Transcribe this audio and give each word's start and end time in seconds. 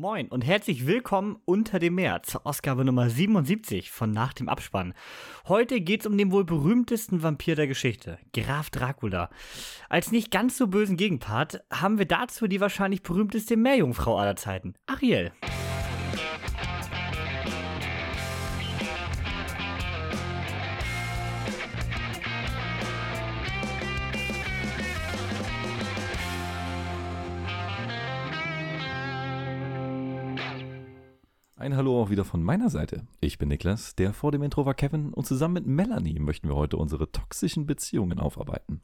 Moin 0.00 0.28
und 0.28 0.46
herzlich 0.46 0.86
willkommen 0.86 1.40
unter 1.44 1.80
dem 1.80 1.96
Meer 1.96 2.22
zur 2.22 2.46
Ausgabe 2.46 2.84
Nummer 2.84 3.10
77 3.10 3.90
von 3.90 4.12
Nach 4.12 4.32
dem 4.32 4.48
Abspann. 4.48 4.94
Heute 5.48 5.80
geht's 5.80 6.06
um 6.06 6.16
den 6.16 6.30
wohl 6.30 6.44
berühmtesten 6.44 7.24
Vampir 7.24 7.56
der 7.56 7.66
Geschichte, 7.66 8.16
Graf 8.32 8.70
Dracula. 8.70 9.28
Als 9.88 10.12
nicht 10.12 10.30
ganz 10.30 10.56
so 10.56 10.68
bösen 10.68 10.96
Gegenpart 10.96 11.64
haben 11.72 11.98
wir 11.98 12.06
dazu 12.06 12.46
die 12.46 12.60
wahrscheinlich 12.60 13.02
berühmteste 13.02 13.56
Meerjungfrau 13.56 14.16
aller 14.16 14.36
Zeiten, 14.36 14.74
Ariel. 14.86 15.32
Ein 31.68 31.76
Hallo 31.76 32.00
auch 32.00 32.08
wieder 32.08 32.24
von 32.24 32.42
meiner 32.42 32.70
Seite. 32.70 33.02
Ich 33.20 33.36
bin 33.36 33.50
Niklas, 33.50 33.94
der 33.94 34.14
vor 34.14 34.32
dem 34.32 34.42
Intro 34.42 34.64
war 34.64 34.72
Kevin 34.72 35.12
und 35.12 35.26
zusammen 35.26 35.52
mit 35.52 35.66
Melanie 35.66 36.18
möchten 36.18 36.48
wir 36.48 36.56
heute 36.56 36.78
unsere 36.78 37.12
toxischen 37.12 37.66
Beziehungen 37.66 38.20
aufarbeiten. 38.20 38.80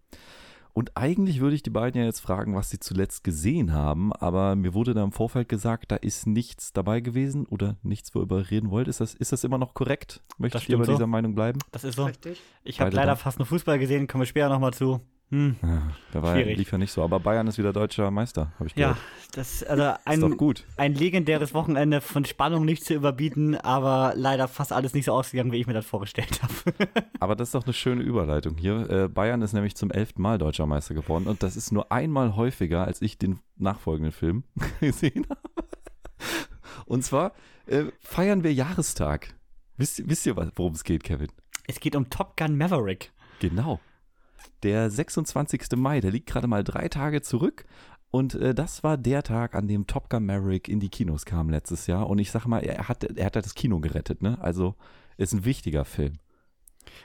Und 0.75 0.95
eigentlich 0.95 1.41
würde 1.41 1.57
ich 1.57 1.63
die 1.63 1.71
beiden 1.71 1.99
ja 1.99 2.07
jetzt 2.07 2.21
fragen, 2.21 2.55
was 2.55 2.69
sie 2.69 2.79
zuletzt 2.79 3.25
gesehen 3.25 3.73
haben, 3.73 4.13
aber 4.13 4.55
mir 4.55 4.75
wurde 4.75 4.93
da 4.93 5.03
im 5.03 5.13
Vorfeld 5.13 5.49
gesagt, 5.49 5.93
da 5.93 5.97
ist 5.97 6.27
nichts 6.27 6.75
dabei 6.75 7.01
gewesen 7.01 7.47
oder 7.47 7.79
nichts, 7.83 8.15
worüber 8.15 8.41
ihr 8.41 8.51
reden 8.51 8.71
wollt. 8.71 8.87
Ist 8.87 9.01
das, 9.01 9.15
ist 9.15 9.33
das 9.33 9.45
immer 9.45 9.57
noch 9.57 9.73
korrekt? 9.73 10.23
Möchtest 10.37 10.69
du 10.69 10.77
bei 10.77 10.85
so. 10.85 10.93
dieser 10.93 11.07
Meinung 11.07 11.35
bleiben? 11.35 11.61
Das 11.73 11.85
ist 11.85 11.97
so. 11.97 12.05
Richtig. 12.05 12.43
Ich 12.65 12.83
habe 12.83 12.91
leider 12.91 13.13
da? 13.13 13.17
fast 13.17 13.39
nur 13.39 13.47
Fußball 13.47 13.79
gesehen, 13.79 14.09
kommen 14.09 14.21
wir 14.21 14.27
später 14.27 14.51
nochmal 14.51 14.75
zu. 14.75 15.01
Hm. 15.31 15.57
Der 16.13 16.23
war 16.23 16.35
Schwierig. 16.35 16.59
lief 16.59 16.71
ja 16.71 16.79
nicht 16.79 16.93
so, 16.93 17.03
aber 17.03 17.19
Bayern 17.19 17.47
ist 17.47 17.59
wieder 17.59 17.73
deutscher 17.73 18.11
Meister, 18.11 18.53
habe 18.59 18.69
ich 18.69 18.75
gehört. 18.75 18.97
Ja, 18.97 19.03
das 19.35 19.63
also 19.65 19.95
ein, 20.05 20.23
ist 20.23 20.23
doch 20.23 20.37
gut. 20.37 20.65
ein 20.77 20.95
legendäres 20.95 21.55
Wochenende 21.55 22.01
von 22.01 22.25
Spannung 22.25 22.65
nicht 22.65 22.85
zu 22.85 22.95
überbieten, 22.95 23.57
aber 23.57 24.13
leider 24.17 24.49
fast 24.49 24.73
alles 24.73 24.95
nicht 24.95 25.07
so 25.07 25.13
ausgegangen, 25.13 25.51
wie 25.51 25.61
ich 25.61 25.67
mir 25.67 25.73
das 25.73 25.87
vorgestellt 25.87 26.41
habe. 26.43 26.75
aber 27.21 27.37
das 27.37 27.49
ist 27.49 27.55
doch 27.55 27.65
eine 27.65 27.73
schöne 27.73 28.03
Überleitung 28.03 28.57
hier. 28.57 28.89
Äh, 28.89 29.09
Bayern 29.09 29.43
ist 29.43 29.55
nämlich 29.55 29.75
zum 29.75 29.91
elften 29.91 30.21
Mal 30.21 30.39
deutscher 30.39 30.67
Meister 30.67 30.95
geworden 30.95 31.27
und 31.27 31.43
das 31.43 31.57
ist 31.57 31.73
nur 31.73 31.91
einmal 31.91 32.37
häufiger, 32.37 32.87
als 32.87 33.01
ich 33.01 33.19
den 33.19 33.41
nachfolgenden 33.57 34.13
Film 34.13 34.45
gesehen 34.81 35.27
habe. 35.29 35.69
Und 36.87 37.03
zwar 37.03 37.33
äh, 37.67 37.85
feiern 38.01 38.45
wir 38.45 38.53
Jahrestag. 38.53 39.35
Wisst, 39.79 40.09
wisst 40.09 40.27
ihr, 40.27 40.37
worum 40.37 40.75
es 40.75 40.85
geht, 40.85 41.03
Kevin? 41.03 41.29
Es 41.67 41.81
geht 41.81 41.97
um 41.97 42.11
Top 42.11 42.37
Gun 42.37 42.57
Maverick. 42.57 43.11
Genau 43.41 43.81
der 44.63 44.91
26. 44.91 45.77
Mai, 45.77 46.01
der 46.01 46.11
liegt 46.11 46.29
gerade 46.29 46.47
mal 46.47 46.65
drei 46.65 46.89
Tage 46.89 47.23
zurück. 47.23 47.65
Und 48.11 48.35
äh, 48.35 48.55
das 48.55 48.85
war 48.85 48.97
der 48.97 49.23
Tag, 49.23 49.55
an 49.55 49.67
dem 49.67 49.87
Top 49.87 50.09
Gun 50.09 50.27
Maverick 50.27 50.69
in 50.69 50.79
die 50.79 50.89
Kinos 50.89 51.25
kam 51.25 51.51
letztes 51.51 51.87
Jahr. 51.87 52.09
Und 52.09 52.19
ich 52.19 52.31
sag 52.31 52.47
mal, 52.47 52.61
er 52.61 52.89
hat, 52.89 53.03
er 53.03 53.27
hat 53.27 53.37
das 53.37 53.55
Kino 53.55 53.81
gerettet, 53.81 54.23
ne? 54.23 54.39
Also 54.41 54.77
ist 55.17 55.33
ein 55.33 55.45
wichtiger 55.45 55.85
Film. 55.85 56.15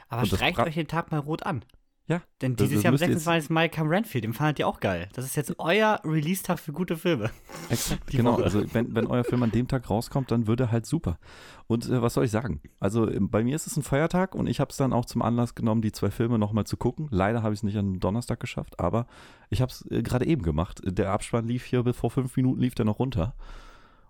Aber 0.07 0.25
streicht 0.25 0.59
euch 0.59 0.75
den 0.75 0.87
Tag 0.87 1.11
mal 1.11 1.19
rot 1.19 1.43
an. 1.43 1.63
Ja. 2.09 2.23
Denn 2.41 2.55
dieses 2.55 2.81
Jahr 2.81 2.91
am 2.91 2.97
26. 2.97 3.51
Mai 3.51 3.69
kam 3.69 3.87
Renfield, 3.87 4.23
den 4.23 4.33
fandet 4.33 4.57
ihr 4.57 4.67
auch 4.67 4.79
geil. 4.79 5.07
Das 5.13 5.25
ist 5.25 5.35
jetzt 5.35 5.53
euer 5.59 6.01
Release-Tag 6.03 6.57
für 6.57 6.73
gute 6.73 6.97
Filme. 6.97 7.29
Exakt, 7.69 8.07
genau. 8.07 8.33
Woche. 8.33 8.45
Also 8.45 8.73
wenn, 8.73 8.95
wenn 8.95 9.05
euer 9.05 9.23
Film 9.23 9.43
an 9.43 9.51
dem 9.51 9.67
Tag 9.67 9.87
rauskommt, 9.91 10.31
dann 10.31 10.47
würde 10.47 10.63
er 10.63 10.71
halt 10.71 10.87
super. 10.87 11.19
Und 11.67 11.87
äh, 11.87 12.01
was 12.01 12.15
soll 12.15 12.25
ich 12.25 12.31
sagen? 12.31 12.61
Also 12.79 13.07
bei 13.19 13.43
mir 13.43 13.55
ist 13.55 13.67
es 13.67 13.77
ein 13.77 13.83
Feiertag 13.83 14.33
und 14.33 14.47
ich 14.47 14.59
habe 14.59 14.71
es 14.71 14.77
dann 14.77 14.91
auch 14.91 15.05
zum 15.05 15.21
Anlass 15.21 15.53
genommen, 15.53 15.83
die 15.83 15.91
zwei 15.91 16.09
Filme 16.09 16.39
nochmal 16.39 16.65
zu 16.65 16.77
gucken. 16.77 17.07
Leider 17.11 17.43
habe 17.43 17.53
ich 17.53 17.59
es 17.59 17.63
nicht 17.63 17.77
an 17.77 17.99
Donnerstag 17.99 18.39
geschafft, 18.39 18.79
aber 18.79 19.05
ich 19.51 19.61
habe 19.61 19.71
es 19.71 19.85
äh, 19.91 20.01
gerade 20.01 20.25
eben 20.25 20.41
gemacht. 20.41 20.81
Der 20.83 21.11
Abspann 21.11 21.45
lief 21.45 21.63
hier, 21.63 21.85
vor 21.93 22.09
fünf 22.09 22.35
Minuten 22.35 22.59
lief 22.59 22.73
der 22.73 22.85
noch 22.85 22.97
runter. 22.97 23.35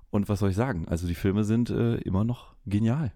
Und 0.10 0.30
was 0.30 0.40
soll 0.40 0.52
ich 0.52 0.56
sagen? 0.56 0.88
Also 0.88 1.06
die 1.06 1.16
Filme 1.16 1.44
sind 1.44 1.70
äh, 1.70 1.98
immer 1.98 2.24
noch 2.24 2.56
genial. 2.66 3.12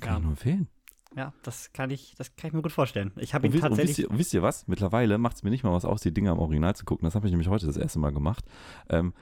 Kann 0.00 0.10
ja. 0.10 0.16
ich 0.16 0.22
nur 0.24 0.32
empfehlen. 0.32 0.68
Ja, 1.16 1.32
das 1.42 1.72
kann 1.72 1.90
ich, 1.90 2.14
das 2.18 2.36
kann 2.36 2.48
ich 2.48 2.54
mir 2.54 2.60
gut 2.60 2.72
vorstellen. 2.72 3.10
Ich 3.16 3.32
habe 3.32 3.46
ihn 3.46 3.54
und 3.54 3.60
tatsächlich. 3.60 3.96
Wisst 3.96 3.98
ihr, 3.98 4.18
wisst 4.18 4.34
ihr, 4.34 4.42
was? 4.42 4.68
Mittlerweile 4.68 5.16
macht 5.16 5.36
es 5.36 5.42
mir 5.42 5.48
nicht 5.48 5.64
mal 5.64 5.72
was 5.72 5.86
aus, 5.86 6.02
die 6.02 6.12
Dinger 6.12 6.32
im 6.32 6.38
Original 6.38 6.76
zu 6.76 6.84
gucken. 6.84 7.06
Das 7.06 7.14
habe 7.14 7.26
ich 7.26 7.30
nämlich 7.30 7.48
heute 7.48 7.66
das 7.66 7.78
erste 7.78 7.98
Mal 7.98 8.12
gemacht. 8.12 8.44
Ähm, 8.90 9.14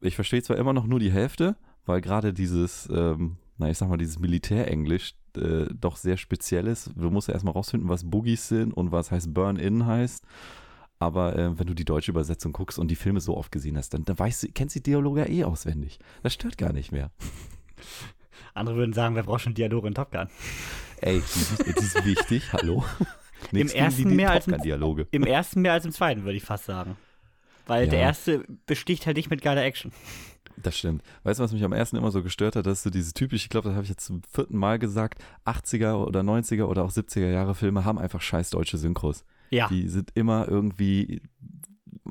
ich 0.00 0.14
verstehe 0.14 0.42
zwar 0.42 0.58
immer 0.58 0.72
noch 0.72 0.86
nur 0.86 1.00
die 1.00 1.10
Hälfte, 1.10 1.56
weil 1.86 2.00
gerade 2.00 2.32
dieses, 2.32 2.88
ähm, 2.92 3.36
na 3.58 3.68
ich 3.68 3.78
sag 3.78 3.88
mal, 3.88 3.96
dieses 3.96 4.20
Militärenglisch 4.20 5.14
äh, 5.36 5.66
doch 5.74 5.96
sehr 5.96 6.16
speziell 6.16 6.68
ist. 6.68 6.92
Du 6.94 7.10
musst 7.10 7.26
ja 7.26 7.34
erstmal 7.34 7.54
rausfinden, 7.54 7.88
was 7.88 8.08
Boogies 8.08 8.46
sind 8.46 8.72
und 8.72 8.92
was 8.92 9.10
heißt 9.10 9.34
Burn-In 9.34 9.86
heißt. 9.86 10.24
Aber 11.00 11.36
äh, 11.36 11.58
wenn 11.58 11.66
du 11.66 11.74
die 11.74 11.84
deutsche 11.84 12.12
Übersetzung 12.12 12.52
guckst 12.52 12.78
und 12.78 12.92
die 12.92 12.96
Filme 12.96 13.20
so 13.20 13.36
oft 13.36 13.50
gesehen 13.50 13.76
hast, 13.76 13.92
dann, 13.92 14.04
dann 14.04 14.18
weißt 14.18 14.44
du, 14.44 14.48
kennst 14.52 14.76
du 14.76 14.80
die 14.80 14.90
Dialoge 14.90 15.22
ja 15.22 15.28
eh 15.28 15.44
auswendig. 15.44 15.98
Das 16.22 16.32
stört 16.32 16.58
gar 16.58 16.72
nicht 16.72 16.92
mehr. 16.92 17.10
Andere 18.54 18.76
würden 18.76 18.92
sagen, 18.92 19.16
wer 19.16 19.24
braucht 19.24 19.42
schon 19.42 19.54
Dialoge 19.54 19.88
in 19.88 19.94
Top 19.94 20.12
Gun? 20.12 20.28
Ey, 21.00 21.20
das 21.20 21.82
ist 21.82 22.04
wichtig, 22.04 22.52
hallo. 22.52 22.84
Im 23.52 23.68
ersten, 23.74 24.14
mehr 24.14 24.30
als 24.30 24.46
im, 24.46 24.54
Im 25.10 25.24
ersten 25.24 25.62
mehr 25.62 25.72
als 25.72 25.84
im 25.84 25.92
zweiten, 25.92 26.24
würde 26.24 26.36
ich 26.36 26.44
fast 26.44 26.66
sagen. 26.66 26.96
Weil 27.66 27.84
ja. 27.84 27.90
der 27.90 28.00
erste 28.00 28.44
besticht 28.66 29.06
halt 29.06 29.16
nicht 29.16 29.30
mit 29.30 29.42
geiler 29.42 29.62
Action. 29.62 29.92
Das 30.56 30.76
stimmt. 30.76 31.02
Weißt 31.22 31.40
du, 31.40 31.44
was 31.44 31.52
mich 31.52 31.64
am 31.64 31.72
ersten 31.72 31.96
immer 31.96 32.10
so 32.10 32.22
gestört 32.22 32.56
hat, 32.56 32.66
dass 32.66 32.82
so 32.82 32.90
diese 32.90 33.14
typische, 33.14 33.44
ich 33.44 33.48
glaube, 33.48 33.68
das 33.68 33.74
habe 33.74 33.84
ich 33.84 33.90
jetzt 33.90 34.04
zum 34.04 34.22
vierten 34.30 34.58
Mal 34.58 34.78
gesagt, 34.78 35.22
80er 35.46 35.94
oder 35.94 36.20
90er 36.20 36.64
oder 36.64 36.84
auch 36.84 36.90
70er 36.90 37.30
Jahre 37.30 37.54
Filme 37.54 37.84
haben 37.84 37.98
einfach 37.98 38.20
scheiß 38.20 38.50
deutsche 38.50 38.76
Synchros. 38.76 39.24
Ja. 39.50 39.68
Die 39.68 39.88
sind 39.88 40.10
immer 40.14 40.48
irgendwie 40.48 41.22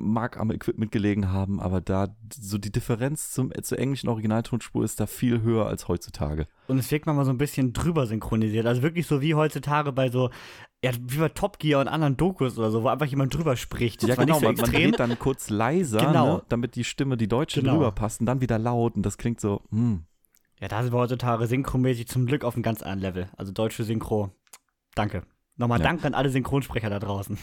mag 0.00 0.38
am 0.38 0.50
Equipment 0.50 0.90
gelegen 0.90 1.30
haben, 1.30 1.60
aber 1.60 1.80
da 1.80 2.08
so 2.32 2.58
die 2.58 2.72
Differenz 2.72 3.30
zum, 3.30 3.52
zur 3.62 3.78
englischen 3.78 4.08
Originaltonspur 4.08 4.84
ist 4.84 5.00
da 5.00 5.06
viel 5.06 5.42
höher 5.42 5.66
als 5.66 5.88
heutzutage. 5.88 6.46
Und 6.68 6.78
es 6.78 6.90
wirkt 6.90 7.06
manchmal 7.06 7.24
so 7.24 7.30
ein 7.30 7.38
bisschen 7.38 7.72
drüber 7.72 8.06
synchronisiert. 8.06 8.66
Also 8.66 8.82
wirklich 8.82 9.06
so 9.06 9.20
wie 9.20 9.34
heutzutage 9.34 9.92
bei 9.92 10.10
so, 10.10 10.30
ja, 10.82 10.92
wie 11.00 11.18
bei 11.18 11.28
Top 11.28 11.58
Gear 11.58 11.80
und 11.80 11.88
anderen 11.88 12.16
Dokus 12.16 12.58
oder 12.58 12.70
so, 12.70 12.82
wo 12.82 12.88
einfach 12.88 13.06
jemand 13.06 13.34
drüber 13.34 13.56
spricht. 13.56 14.02
Ja, 14.02 14.14
genau, 14.14 14.38
so 14.38 14.46
man, 14.46 14.54
man 14.56 14.70
dreht 14.70 14.98
dann 14.98 15.18
kurz 15.18 15.50
leiser, 15.50 15.98
genau. 15.98 16.36
ne, 16.36 16.42
damit 16.48 16.74
die 16.74 16.84
Stimme, 16.84 17.16
die 17.16 17.28
deutsche 17.28 17.60
genau. 17.60 17.74
drüber 17.74 17.92
passt 17.92 18.20
und 18.20 18.26
dann 18.26 18.40
wieder 18.40 18.58
laut 18.58 18.96
und 18.96 19.04
das 19.04 19.18
klingt 19.18 19.40
so, 19.40 19.62
hm. 19.70 20.04
Ja, 20.60 20.68
da 20.68 20.82
sind 20.82 20.92
wir 20.92 20.98
heutzutage 20.98 21.46
synchromäßig 21.46 22.06
zum 22.06 22.26
Glück 22.26 22.44
auf 22.44 22.54
einem 22.54 22.62
ganz 22.62 22.82
anderen 22.82 23.00
Level. 23.00 23.30
Also 23.36 23.50
deutsche 23.50 23.82
Synchro, 23.82 24.30
danke. 24.94 25.22
Nochmal 25.60 25.80
ja. 25.80 25.84
Dank 25.84 26.06
an 26.06 26.14
alle 26.14 26.30
Synchronsprecher 26.30 26.88
da 26.88 26.98
draußen. 26.98 27.36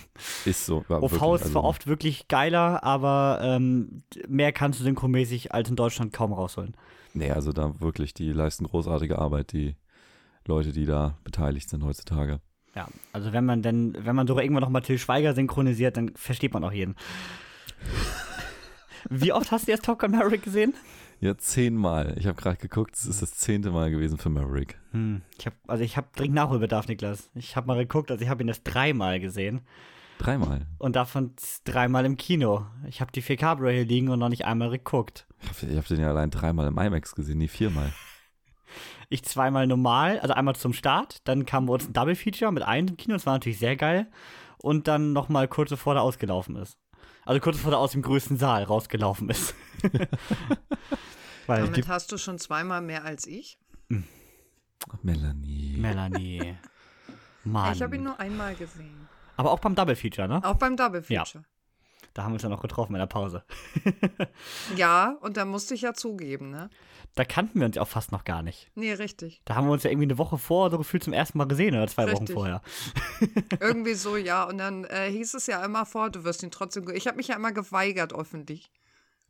Ist 0.45 0.65
so. 0.65 0.83
OV 0.89 1.13
ist 1.13 1.21
also 1.21 1.37
zwar 1.51 1.63
oft 1.63 1.85
wirklich 1.85 2.27
geiler, 2.27 2.83
aber 2.83 3.39
ähm, 3.43 4.01
mehr 4.27 4.51
kannst 4.51 4.79
du 4.79 4.83
synchronmäßig 4.83 5.53
als 5.53 5.69
in 5.69 5.75
Deutschland 5.75 6.13
kaum 6.13 6.33
rausholen. 6.33 6.75
Nee, 7.13 7.29
also 7.29 7.51
da 7.51 7.79
wirklich, 7.79 8.15
die 8.15 8.33
leisten 8.33 8.65
großartige 8.65 9.19
Arbeit, 9.19 9.53
die 9.53 9.75
Leute, 10.47 10.71
die 10.71 10.87
da 10.87 11.19
beteiligt 11.23 11.69
sind 11.69 11.83
heutzutage. 11.83 12.41
Ja, 12.73 12.87
also 13.13 13.33
wenn 13.33 13.45
man 13.45 13.61
denn, 13.61 13.95
wenn 13.99 14.15
man 14.15 14.25
sogar 14.25 14.43
irgendwann 14.43 14.63
nochmal 14.63 14.81
Till 14.81 14.97
Schweiger 14.97 15.35
synchronisiert, 15.35 15.95
dann 15.95 16.09
versteht 16.15 16.55
man 16.55 16.63
auch 16.63 16.71
jeden. 16.71 16.95
Wie 19.11 19.31
oft 19.31 19.51
hast 19.51 19.67
du 19.67 19.71
jetzt 19.71 19.85
Top 19.85 19.99
Gun 19.99 20.09
Maverick 20.09 20.41
gesehen? 20.41 20.73
Ja, 21.19 21.35
zehnmal. 21.35 22.15
Ich 22.19 22.27
habe 22.27 22.39
gerade 22.39 22.57
geguckt, 22.57 22.95
es 22.95 23.05
ist 23.05 23.21
das 23.21 23.33
zehnte 23.33 23.71
Mal 23.71 23.89
gewesen 23.89 24.17
für 24.17 24.29
Maverick. 24.29 24.77
Hm. 24.91 25.23
Ich 25.39 25.47
hab, 25.47 25.53
also 25.67 25.83
ich 25.83 25.97
habe 25.97 26.07
dringend 26.15 26.35
Nachholbedarf, 26.35 26.87
Niklas. 26.87 27.31
Ich 27.33 27.55
habe 27.55 27.67
mal 27.67 27.77
geguckt, 27.77 28.11
also 28.11 28.23
ich 28.23 28.29
habe 28.29 28.43
ihn 28.43 28.47
das 28.47 28.61
dreimal 28.63 29.19
gesehen. 29.19 29.61
Dreimal? 30.19 30.67
Und 30.77 30.95
davon 30.95 31.33
dreimal 31.63 32.05
im 32.05 32.17
Kino. 32.17 32.65
Ich 32.87 33.01
habe 33.01 33.11
die 33.11 33.23
4K 33.23 33.71
hier 33.71 33.85
liegen 33.85 34.09
und 34.09 34.19
noch 34.19 34.29
nicht 34.29 34.45
einmal 34.45 34.69
geguckt. 34.69 35.27
Ich 35.41 35.63
habe 35.63 35.77
hab 35.77 35.87
den 35.87 35.99
ja 35.99 36.09
allein 36.09 36.31
dreimal 36.31 36.67
im 36.67 36.77
IMAX 36.77 37.15
gesehen, 37.15 37.39
nie 37.39 37.47
viermal. 37.47 37.93
ich 39.09 39.23
zweimal 39.23 39.67
normal, 39.67 40.19
also 40.19 40.33
einmal 40.33 40.55
zum 40.55 40.73
Start, 40.73 41.27
dann 41.27 41.45
kam 41.45 41.67
bei 41.67 41.73
uns 41.73 41.87
ein 41.87 41.93
Double 41.93 42.15
Feature 42.15 42.51
mit 42.51 42.63
einem 42.63 42.89
im 42.89 42.97
Kino, 42.97 43.13
das 43.13 43.25
war 43.25 43.33
natürlich 43.33 43.59
sehr 43.59 43.75
geil. 43.75 44.07
Und 44.59 44.87
dann 44.87 45.13
nochmal 45.13 45.47
kurz 45.47 45.69
bevor 45.69 45.93
der 45.93 46.03
ausgelaufen 46.03 46.55
ist. 46.55 46.77
Also 47.25 47.39
kurz 47.39 47.57
bevor 47.57 47.73
er 47.73 47.79
aus 47.79 47.91
dem 47.91 48.01
größten 48.01 48.37
Saal 48.37 48.63
rausgelaufen 48.63 49.29
ist. 49.29 49.53
Weil 51.47 51.63
Damit 51.63 51.87
hast 51.87 52.11
du 52.11 52.17
schon 52.17 52.39
zweimal 52.39 52.81
mehr 52.81 53.05
als 53.05 53.25
ich. 53.25 53.57
Melanie. 55.01 55.77
Melanie. 55.77 56.57
Mann. 57.43 57.73
Ich 57.73 57.81
habe 57.81 57.95
ihn 57.95 58.03
nur 58.03 58.19
einmal 58.19 58.55
gesehen. 58.55 59.07
Aber 59.37 59.51
auch 59.51 59.59
beim 59.59 59.75
Double 59.75 59.95
Feature, 59.95 60.27
ne? 60.27 60.43
Auch 60.43 60.55
beim 60.55 60.75
Double 60.75 61.01
Feature. 61.01 61.43
Ja. 61.43 61.47
Da 62.13 62.23
haben 62.23 62.31
wir 62.31 62.35
uns 62.35 62.43
ja 62.43 62.49
noch 62.49 62.63
getroffen 62.63 62.95
in 62.95 62.99
der 62.99 63.05
Pause. 63.05 63.43
ja, 64.75 65.15
und 65.21 65.37
da 65.37 65.45
musste 65.45 65.75
ich 65.75 65.81
ja 65.81 65.93
zugeben, 65.93 66.49
ne? 66.49 66.69
Da 67.13 67.23
kannten 67.23 67.59
wir 67.59 67.67
uns 67.67 67.75
ja 67.75 67.83
auch 67.83 67.87
fast 67.87 68.11
noch 68.11 68.23
gar 68.23 68.41
nicht. 68.41 68.71
Nee, 68.73 68.93
richtig. 68.93 69.41
Da 69.45 69.55
haben 69.55 69.67
wir 69.67 69.73
uns 69.73 69.83
ja 69.83 69.91
irgendwie 69.91 70.07
eine 70.07 70.17
Woche 70.17 70.39
vor 70.39 70.71
so 70.71 70.79
gefühlt 70.79 71.03
zum 71.03 71.13
ersten 71.13 71.37
Mal 71.37 71.45
gesehen 71.45 71.75
oder 71.75 71.87
zwei 71.87 72.05
richtig. 72.05 72.29
Wochen 72.29 72.33
vorher. 72.33 72.61
irgendwie 73.59 73.93
so, 73.93 74.17
ja. 74.17 74.43
Und 74.45 74.57
dann 74.57 74.83
äh, 74.85 75.11
hieß 75.11 75.35
es 75.35 75.45
ja 75.45 75.63
immer 75.63 75.85
vor, 75.85 76.09
du 76.09 76.23
wirst 76.23 76.41
ihn 76.41 76.51
trotzdem. 76.51 76.89
Ich 76.89 77.07
habe 77.07 77.17
mich 77.17 77.27
ja 77.27 77.35
immer 77.35 77.51
geweigert, 77.51 78.13
öffentlich. 78.13 78.71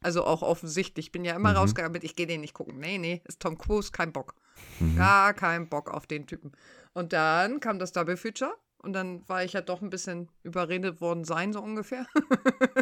Also 0.02 0.24
auch 0.24 0.42
offensichtlich. 0.42 1.08
Ich 1.08 1.12
bin 1.12 1.26
ja 1.26 1.36
immer 1.36 1.52
mhm. 1.52 1.58
rausgegangen 1.58 1.92
mit, 1.92 2.04
ich 2.04 2.16
gehe 2.16 2.28
den 2.28 2.42
nicht 2.42 2.54
gucken. 2.54 2.80
Nee, 2.80 2.98
nee, 2.98 3.22
ist 3.26 3.42
Tom 3.42 3.58
Cruise, 3.58 3.92
kein 3.92 4.14
Bock. 4.14 4.36
Mhm. 4.80 4.96
Gar 4.96 5.34
kein 5.34 5.70
Bock 5.70 5.90
auf 5.90 6.08
den 6.08 6.28
Typen. 6.28 6.52
Und 6.94 7.14
dann 7.14 7.60
kam 7.60 7.80
das 7.80 7.92
Double 7.92 8.18
Feature 8.18 8.54
Und 8.80 8.94
dann 8.94 9.28
war 9.28 9.44
ich 9.44 9.54
ja 9.54 9.62
doch 9.62 9.82
ein 9.82 9.90
bisschen 9.90 10.30
überredet 10.44 11.02
worden 11.02 11.24
sein, 11.24 11.54
so 11.54 11.62
ungefähr. 11.62 12.06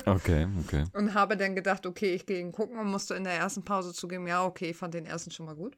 Okay, 0.07 0.47
okay. 0.63 0.83
Und 0.93 1.15
habe 1.15 1.35
dann 1.35 1.55
gedacht, 1.55 1.87
okay, 1.87 2.13
ich 2.13 2.27
gehe 2.27 2.39
ihn 2.39 2.51
gucken 2.51 2.77
und 2.77 2.91
musste 2.91 3.15
in 3.15 3.23
der 3.23 3.33
ersten 3.33 3.63
Pause 3.63 3.91
zugeben, 3.91 4.27
ja, 4.27 4.45
okay, 4.45 4.69
ich 4.69 4.77
fand 4.77 4.93
den 4.93 5.07
ersten 5.07 5.31
schon 5.31 5.47
mal 5.47 5.55
gut. 5.55 5.77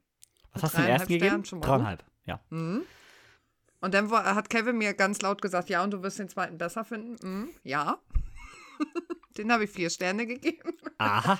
Was 0.51 0.63
hast 0.63 0.73
du 0.73 0.81
den 0.81 0.89
ersten 0.89 1.07
Dreieinhalb 1.07 1.07
gegeben? 1.07 1.25
Sternen 1.25 1.45
schon 1.45 1.59
mal 1.59 1.67
Dreieinhalb, 1.67 2.03
ja. 2.25 2.39
Mhm. 2.49 2.81
Und 3.79 3.93
dann 3.93 4.09
war, 4.09 4.35
hat 4.35 4.49
Kevin 4.49 4.77
mir 4.77 4.93
ganz 4.93 5.21
laut 5.21 5.41
gesagt, 5.41 5.69
ja, 5.69 5.81
und 5.81 5.91
du 5.91 6.03
wirst 6.03 6.19
den 6.19 6.27
zweiten 6.27 6.57
besser 6.57 6.83
finden. 6.83 7.15
Mhm, 7.21 7.49
ja. 7.63 7.99
den 9.37 9.51
habe 9.51 9.65
ich 9.65 9.69
vier 9.69 9.89
Sterne 9.89 10.25
gegeben. 10.27 10.73
Aha. 10.97 11.39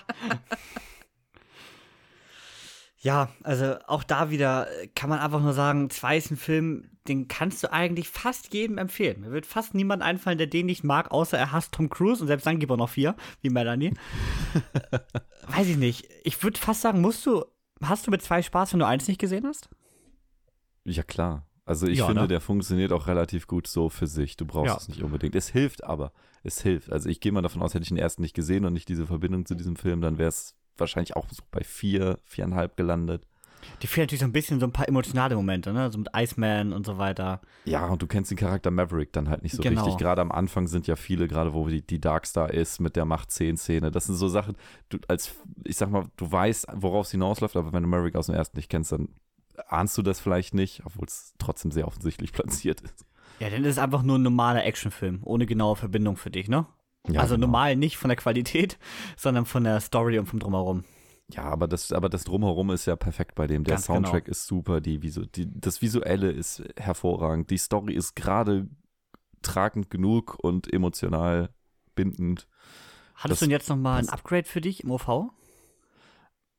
Ja, 2.99 3.29
also 3.43 3.75
auch 3.87 4.03
da 4.03 4.31
wieder 4.31 4.67
äh, 4.81 4.87
kann 4.87 5.09
man 5.09 5.19
einfach 5.19 5.39
nur 5.41 5.53
sagen, 5.53 5.89
zwei 5.91 6.17
ist 6.17 6.31
ein 6.31 6.37
Film, 6.37 6.89
den 7.07 7.27
kannst 7.27 7.63
du 7.63 7.71
eigentlich 7.71 8.09
fast 8.09 8.53
jedem 8.53 8.77
empfehlen. 8.79 9.21
Mir 9.21 9.31
wird 9.31 9.45
fast 9.45 9.75
niemand 9.75 10.01
einfallen, 10.01 10.39
der 10.39 10.47
den 10.47 10.65
nicht 10.65 10.83
mag, 10.83 11.11
außer 11.11 11.37
er 11.37 11.51
hasst 11.51 11.73
Tom 11.73 11.89
Cruise 11.89 12.21
und 12.21 12.27
selbst 12.27 12.47
dann 12.47 12.59
gibt 12.59 12.71
er 12.71 12.77
noch 12.77 12.89
vier, 12.89 13.15
wie 13.41 13.49
Melanie. 13.49 13.93
Weiß 15.47 15.67
ich 15.67 15.77
nicht. 15.77 16.09
Ich 16.23 16.41
würde 16.43 16.59
fast 16.59 16.81
sagen, 16.81 16.99
musst 16.99 17.23
du, 17.25 17.45
hast 17.83 18.07
du 18.07 18.11
mit 18.11 18.23
zwei 18.23 18.41
Spaß, 18.41 18.73
wenn 18.73 18.79
du 18.79 18.87
eins 18.87 19.07
nicht 19.07 19.21
gesehen 19.21 19.45
hast? 19.45 19.69
Ja, 20.83 21.03
klar. 21.03 21.45
Also 21.65 21.85
ich 21.85 21.99
Ja, 21.99 22.07
finde, 22.07 22.23
ne? 22.23 22.27
der 22.27 22.41
funktioniert 22.41 22.91
auch 22.93 23.07
relativ 23.07 23.45
gut 23.45 23.67
so 23.67 23.89
für 23.89 24.07
sich. 24.07 24.37
Du 24.37 24.45
brauchst 24.45 24.67
Ja. 24.67 24.77
es 24.77 24.87
nicht 24.87 25.03
unbedingt. 25.03 25.35
Es 25.35 25.49
hilft 25.49 25.83
aber. 25.83 26.13
Es 26.47 26.61
hilft. 26.61 26.91
Also 26.91 27.09
ich 27.09 27.19
gehe 27.19 27.31
mal 27.33 27.41
davon 27.41 27.61
aus, 27.61 27.73
hätte 27.73 27.83
ich 27.83 27.89
den 27.89 27.97
ersten 27.97 28.21
nicht 28.21 28.33
gesehen 28.33 28.63
und 28.63 28.71
nicht 28.73 28.87
diese 28.87 29.05
Verbindung 29.05 29.45
zu 29.45 29.53
diesem 29.53 29.75
Film, 29.75 29.99
dann 29.99 30.17
wäre 30.17 30.29
es 30.29 30.55
wahrscheinlich 30.77 31.15
auch 31.17 31.27
so 31.29 31.43
bei 31.51 31.61
vier, 31.61 32.19
viereinhalb 32.23 32.77
gelandet. 32.77 33.27
Die 33.81 33.87
fehlen 33.87 34.03
natürlich 34.05 34.21
so 34.21 34.27
ein 34.27 34.31
bisschen 34.31 34.59
so 34.61 34.65
ein 34.65 34.71
paar 34.71 34.87
emotionale 34.87 35.35
Momente, 35.35 35.73
ne? 35.73 35.91
So 35.91 35.97
mit 35.97 36.09
Iceman 36.15 36.71
und 36.71 36.85
so 36.85 36.97
weiter. 36.97 37.41
Ja, 37.65 37.85
und 37.87 38.01
du 38.01 38.07
kennst 38.07 38.31
den 38.31 38.37
Charakter 38.37 38.71
Maverick 38.71 39.11
dann 39.11 39.27
halt 39.29 39.43
nicht 39.43 39.55
so 39.55 39.61
Genau. 39.61 39.83
richtig. 39.83 39.99
Gerade 39.99 40.21
am 40.21 40.31
Anfang 40.31 40.67
sind 40.67 40.87
ja 40.87 40.95
viele, 40.95 41.27
gerade 41.27 41.53
wo 41.53 41.67
die, 41.67 41.81
die 41.85 41.99
Darkstar 41.99 42.53
ist 42.53 42.79
mit 42.79 42.95
der 42.95 43.03
Macht 43.03 43.29
10 43.31 43.57
Szene. 43.57 43.91
Das 43.91 44.05
sind 44.05 44.15
so 44.15 44.29
Sachen, 44.29 44.55
du 44.87 44.99
als, 45.09 45.35
ich 45.65 45.75
sag 45.75 45.89
mal, 45.89 46.05
du 46.15 46.31
weißt, 46.31 46.67
worauf 46.75 47.07
es 47.07 47.11
hinausläuft, 47.11 47.57
aber 47.57 47.73
wenn 47.73 47.83
du 47.83 47.89
Maverick 47.89 48.15
aus 48.15 48.27
dem 48.27 48.35
ersten 48.35 48.55
nicht 48.57 48.69
kennst, 48.69 48.93
dann 48.93 49.09
ahnst 49.67 49.97
du 49.97 50.01
das 50.01 50.21
vielleicht 50.21 50.53
nicht, 50.53 50.83
obwohl 50.85 51.07
es 51.07 51.33
trotzdem 51.39 51.71
sehr 51.71 51.87
offensichtlich 51.87 52.31
platziert 52.31 52.79
ist. 52.81 53.05
Ja, 53.39 53.49
dann 53.49 53.63
ist 53.63 53.71
es 53.71 53.77
einfach 53.77 54.03
nur 54.03 54.17
ein 54.17 54.23
normaler 54.23 54.65
Actionfilm, 54.65 55.21
ohne 55.23 55.45
genaue 55.45 55.75
Verbindung 55.75 56.17
für 56.17 56.31
dich, 56.31 56.47
ne? 56.47 56.65
Ja, 57.07 57.21
also 57.21 57.35
genau. 57.35 57.47
normal 57.47 57.75
nicht 57.75 57.97
von 57.97 58.09
der 58.09 58.17
Qualität, 58.17 58.77
sondern 59.17 59.45
von 59.45 59.63
der 59.63 59.79
Story 59.79 60.19
und 60.19 60.25
vom 60.25 60.39
Drumherum. 60.39 60.83
Ja, 61.29 61.43
aber 61.43 61.67
das, 61.67 61.91
aber 61.91 62.09
das 62.09 62.23
Drumherum 62.23 62.69
ist 62.71 62.85
ja 62.85 62.95
perfekt 62.95 63.35
bei 63.35 63.47
dem. 63.47 63.63
Der 63.63 63.75
Ganz 63.75 63.87
genau. 63.87 63.99
Soundtrack 63.99 64.27
ist 64.27 64.47
super, 64.47 64.79
die, 64.79 65.01
Visu 65.01 65.25
die, 65.25 65.47
das 65.49 65.81
Visuelle 65.81 66.31
ist 66.31 66.63
hervorragend, 66.77 67.49
die 67.49 67.57
Story 67.57 67.93
ist 67.93 68.15
gerade 68.15 68.67
tragend 69.41 69.89
genug 69.89 70.37
und 70.41 70.71
emotional 70.71 71.49
bindend. 71.95 72.47
Hattest 73.15 73.31
Das 73.31 73.39
du 73.39 73.45
denn 73.45 73.51
jetzt 73.51 73.69
nochmal 73.69 73.99
ein. 73.99 74.09
Upgrade 74.09 74.45
für 74.45 74.61
dich 74.61 74.83
im 74.83 74.91
OV? 74.91 75.31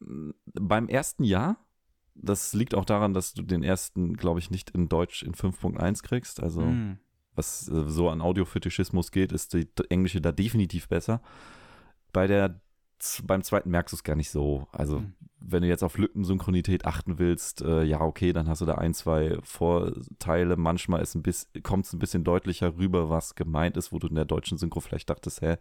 Beim 0.00 0.88
ersten 0.88 1.24
Jahr, 1.24 1.56
das 2.20 2.52
liegt 2.52 2.74
auch 2.74 2.84
daran, 2.84 3.14
dass 3.14 3.34
du 3.34 3.42
den 3.42 3.62
ersten, 3.62 4.16
glaube 4.16 4.40
ich, 4.40 4.50
nicht 4.50 4.70
in 4.70 4.88
Deutsch 4.88 5.22
in 5.22 5.32
5.1 5.34 6.02
kriegst. 6.02 6.42
Also, 6.42 6.62
Hm. 6.62 6.98
was 7.34 7.68
äh, 7.68 7.88
so 7.88 8.08
an 8.08 8.20
Audiofetischismus 8.20 9.10
geht, 9.12 9.32
ist 9.32 9.54
die 9.54 9.68
englische 9.90 10.20
da 10.20 10.32
definitiv 10.32 10.88
besser. 10.88 11.20
Bei 12.12 12.26
der, 12.26 12.60
beim 13.24 13.42
zweiten 13.42 13.70
merkst 13.70 13.92
du 13.92 13.96
es 13.96 14.02
gar 14.02 14.16
nicht 14.16 14.30
so. 14.30 14.66
Also, 14.72 14.98
Hm. 14.98 15.14
wenn 15.40 15.62
du 15.62 15.68
jetzt 15.68 15.84
auf 15.84 15.98
Lückensynchronität 15.98 16.84
achten 16.84 17.18
willst, 17.20 17.62
äh, 17.62 17.84
ja, 17.84 18.00
okay, 18.00 18.32
dann 18.32 18.48
hast 18.48 18.60
du 18.60 18.66
da 18.66 18.74
ein, 18.74 18.92
zwei 18.94 19.38
Vorteile. 19.44 20.56
Manchmal 20.56 21.00
ist 21.02 21.14
ein 21.14 21.22
bisschen, 21.22 21.62
kommt 21.62 21.86
es 21.86 21.92
ein 21.92 22.00
bisschen 22.00 22.24
deutlicher 22.24 22.76
rüber, 22.76 23.08
was 23.08 23.36
gemeint 23.36 23.76
ist, 23.76 23.92
wo 23.92 24.00
du 24.00 24.08
in 24.08 24.16
der 24.16 24.24
deutschen 24.24 24.58
Synchro 24.58 24.80
vielleicht 24.80 25.08
dachtest, 25.10 25.40
hä, 25.42 25.56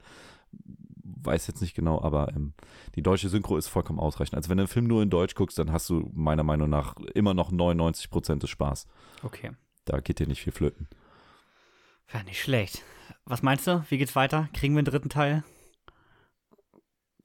weiß 1.22 1.48
jetzt 1.48 1.62
nicht 1.62 1.76
genau, 1.76 2.02
aber 2.02 2.30
ähm, 2.36 2.54
die 2.96 3.02
deutsche 3.02 3.30
Synchro 3.30 3.58
ist 3.58 3.68
vollkommen 3.68 4.00
ausreichend. 4.00 4.36
Also 4.36 4.50
wenn 4.50 4.58
du 4.58 4.64
einen 4.64 4.68
Film 4.68 4.88
nur 4.88 5.02
in 5.02 5.10
Deutsch 5.10 5.36
guckst, 5.36 5.58
dann 5.58 5.72
hast 5.72 5.90
du 5.90 6.10
meiner 6.14 6.44
Meinung 6.44 6.70
nach 6.70 6.96
immer 7.14 7.34
noch 7.34 7.52
99% 7.52 8.40
des 8.40 8.50
Spaß. 8.50 8.88
Okay. 9.24 9.52
Da 9.86 10.00
geht 10.00 10.20
dir 10.20 10.28
nicht 10.28 10.42
viel 10.42 10.54
flöten. 10.54 10.88
Ja, 12.14 12.24
nicht 12.24 12.42
schlecht. 12.42 12.84
Was 13.26 13.42
meinst 13.42 13.68
du? 13.68 13.84
Wie 13.90 13.98
geht's 13.98 14.16
weiter? 14.16 14.50
Kriegen 14.54 14.74
wir 14.74 14.80
einen 14.80 14.86
dritten 14.86 15.10
Teil? 15.10 15.44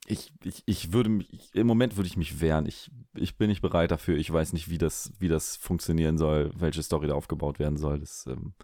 Ich, 0.06 0.32
ich, 0.42 0.62
ich 0.66 0.92
würde 0.92 1.10
mich, 1.10 1.32
ich, 1.32 1.54
im 1.54 1.66
Moment 1.66 1.96
würde 1.96 2.08
ich 2.08 2.16
mich 2.16 2.40
wehren. 2.40 2.66
Ich, 2.66 2.90
ich 3.14 3.36
bin 3.36 3.48
nicht 3.48 3.62
bereit 3.62 3.92
dafür. 3.92 4.16
Ich 4.16 4.32
weiß 4.32 4.52
nicht, 4.52 4.68
wie 4.68 4.78
das, 4.78 5.12
wie 5.18 5.28
das 5.28 5.56
funktionieren 5.56 6.18
soll, 6.18 6.52
welche 6.56 6.82
Story 6.82 7.06
da 7.06 7.14
aufgebaut 7.14 7.58
werden 7.58 7.76
soll. 7.76 8.00
Das, 8.00 8.26
ähm, 8.26 8.54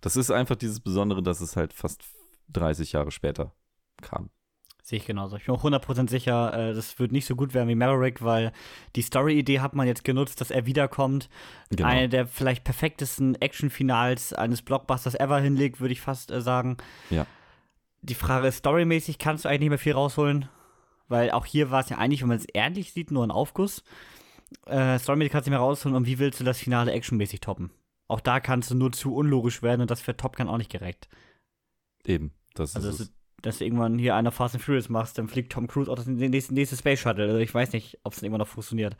das 0.00 0.16
ist 0.16 0.30
einfach 0.30 0.56
dieses 0.56 0.80
Besondere, 0.80 1.22
dass 1.22 1.40
es 1.40 1.56
halt 1.56 1.72
fast 1.72 2.04
30 2.48 2.92
Jahre 2.92 3.10
später 3.10 3.52
kam. 4.00 4.30
Sehe 4.86 4.98
ich 4.98 5.04
genauso. 5.04 5.36
Ich 5.36 5.46
bin 5.46 5.52
auch 5.56 5.64
100% 5.64 6.08
sicher, 6.08 6.54
äh, 6.54 6.72
das 6.72 7.00
wird 7.00 7.10
nicht 7.10 7.26
so 7.26 7.34
gut 7.34 7.54
werden 7.54 7.68
wie 7.68 7.74
Maverick, 7.74 8.22
weil 8.22 8.52
die 8.94 9.02
Story-Idee 9.02 9.58
hat 9.58 9.74
man 9.74 9.88
jetzt 9.88 10.04
genutzt, 10.04 10.40
dass 10.40 10.52
er 10.52 10.64
wiederkommt. 10.64 11.28
Genau. 11.70 11.88
Eine 11.88 12.08
der 12.08 12.28
vielleicht 12.28 12.62
perfektesten 12.62 13.34
Action-Finals 13.34 14.32
eines 14.32 14.62
Blockbusters 14.62 15.16
ever 15.16 15.40
hinlegt, 15.40 15.80
würde 15.80 15.90
ich 15.90 16.00
fast 16.00 16.30
äh, 16.30 16.40
sagen. 16.40 16.76
Ja. 17.10 17.26
Die 18.02 18.14
Frage 18.14 18.46
ist, 18.46 18.58
storymäßig 18.58 19.18
kannst 19.18 19.44
du 19.44 19.48
eigentlich 19.48 19.62
nicht 19.62 19.68
mehr 19.70 19.78
viel 19.78 19.94
rausholen, 19.94 20.48
weil 21.08 21.32
auch 21.32 21.46
hier 21.46 21.72
war 21.72 21.80
es 21.80 21.88
ja 21.88 21.98
eigentlich, 21.98 22.20
wenn 22.20 22.28
man 22.28 22.38
es 22.38 22.44
ehrlich 22.44 22.92
sieht, 22.92 23.10
nur 23.10 23.26
ein 23.26 23.32
Aufguss. 23.32 23.82
Äh, 24.66 25.00
storymäßig 25.00 25.32
kannst 25.32 25.48
du 25.48 25.50
nicht 25.50 25.58
mehr 25.58 25.66
rausholen 25.66 25.96
und 25.96 26.06
wie 26.06 26.20
willst 26.20 26.38
du 26.38 26.44
das 26.44 26.60
Finale 26.60 26.92
actionmäßig 26.92 27.40
toppen? 27.40 27.72
Auch 28.06 28.20
da 28.20 28.38
kannst 28.38 28.70
du 28.70 28.76
nur 28.76 28.92
zu 28.92 29.16
unlogisch 29.16 29.62
werden 29.62 29.80
und 29.80 29.90
das 29.90 30.00
für 30.00 30.16
Top 30.16 30.36
Gun 30.36 30.46
auch 30.46 30.58
nicht 30.58 30.70
gerecht. 30.70 31.08
Eben. 32.04 32.30
Das 32.54 32.76
Also, 32.76 32.90
ist 32.90 33.00
du, 33.00 33.04
dass 33.46 33.58
du 33.58 33.64
irgendwann 33.64 33.98
hier 33.98 34.14
einer 34.14 34.30
Fast 34.32 34.54
and 34.54 34.62
Furious 34.62 34.88
machst, 34.88 35.16
dann 35.18 35.28
fliegt 35.28 35.52
Tom 35.52 35.66
Cruise 35.66 35.90
auch 35.90 35.96
das 35.96 36.06
nächste, 36.06 36.52
nächste 36.54 36.76
Space 36.76 37.00
Shuttle. 37.00 37.24
Also 37.24 37.38
ich 37.38 37.54
weiß 37.54 37.72
nicht, 37.72 37.98
ob 38.04 38.12
es 38.12 38.20
dann 38.20 38.26
immer 38.26 38.38
noch 38.38 38.48
funktioniert. 38.48 38.96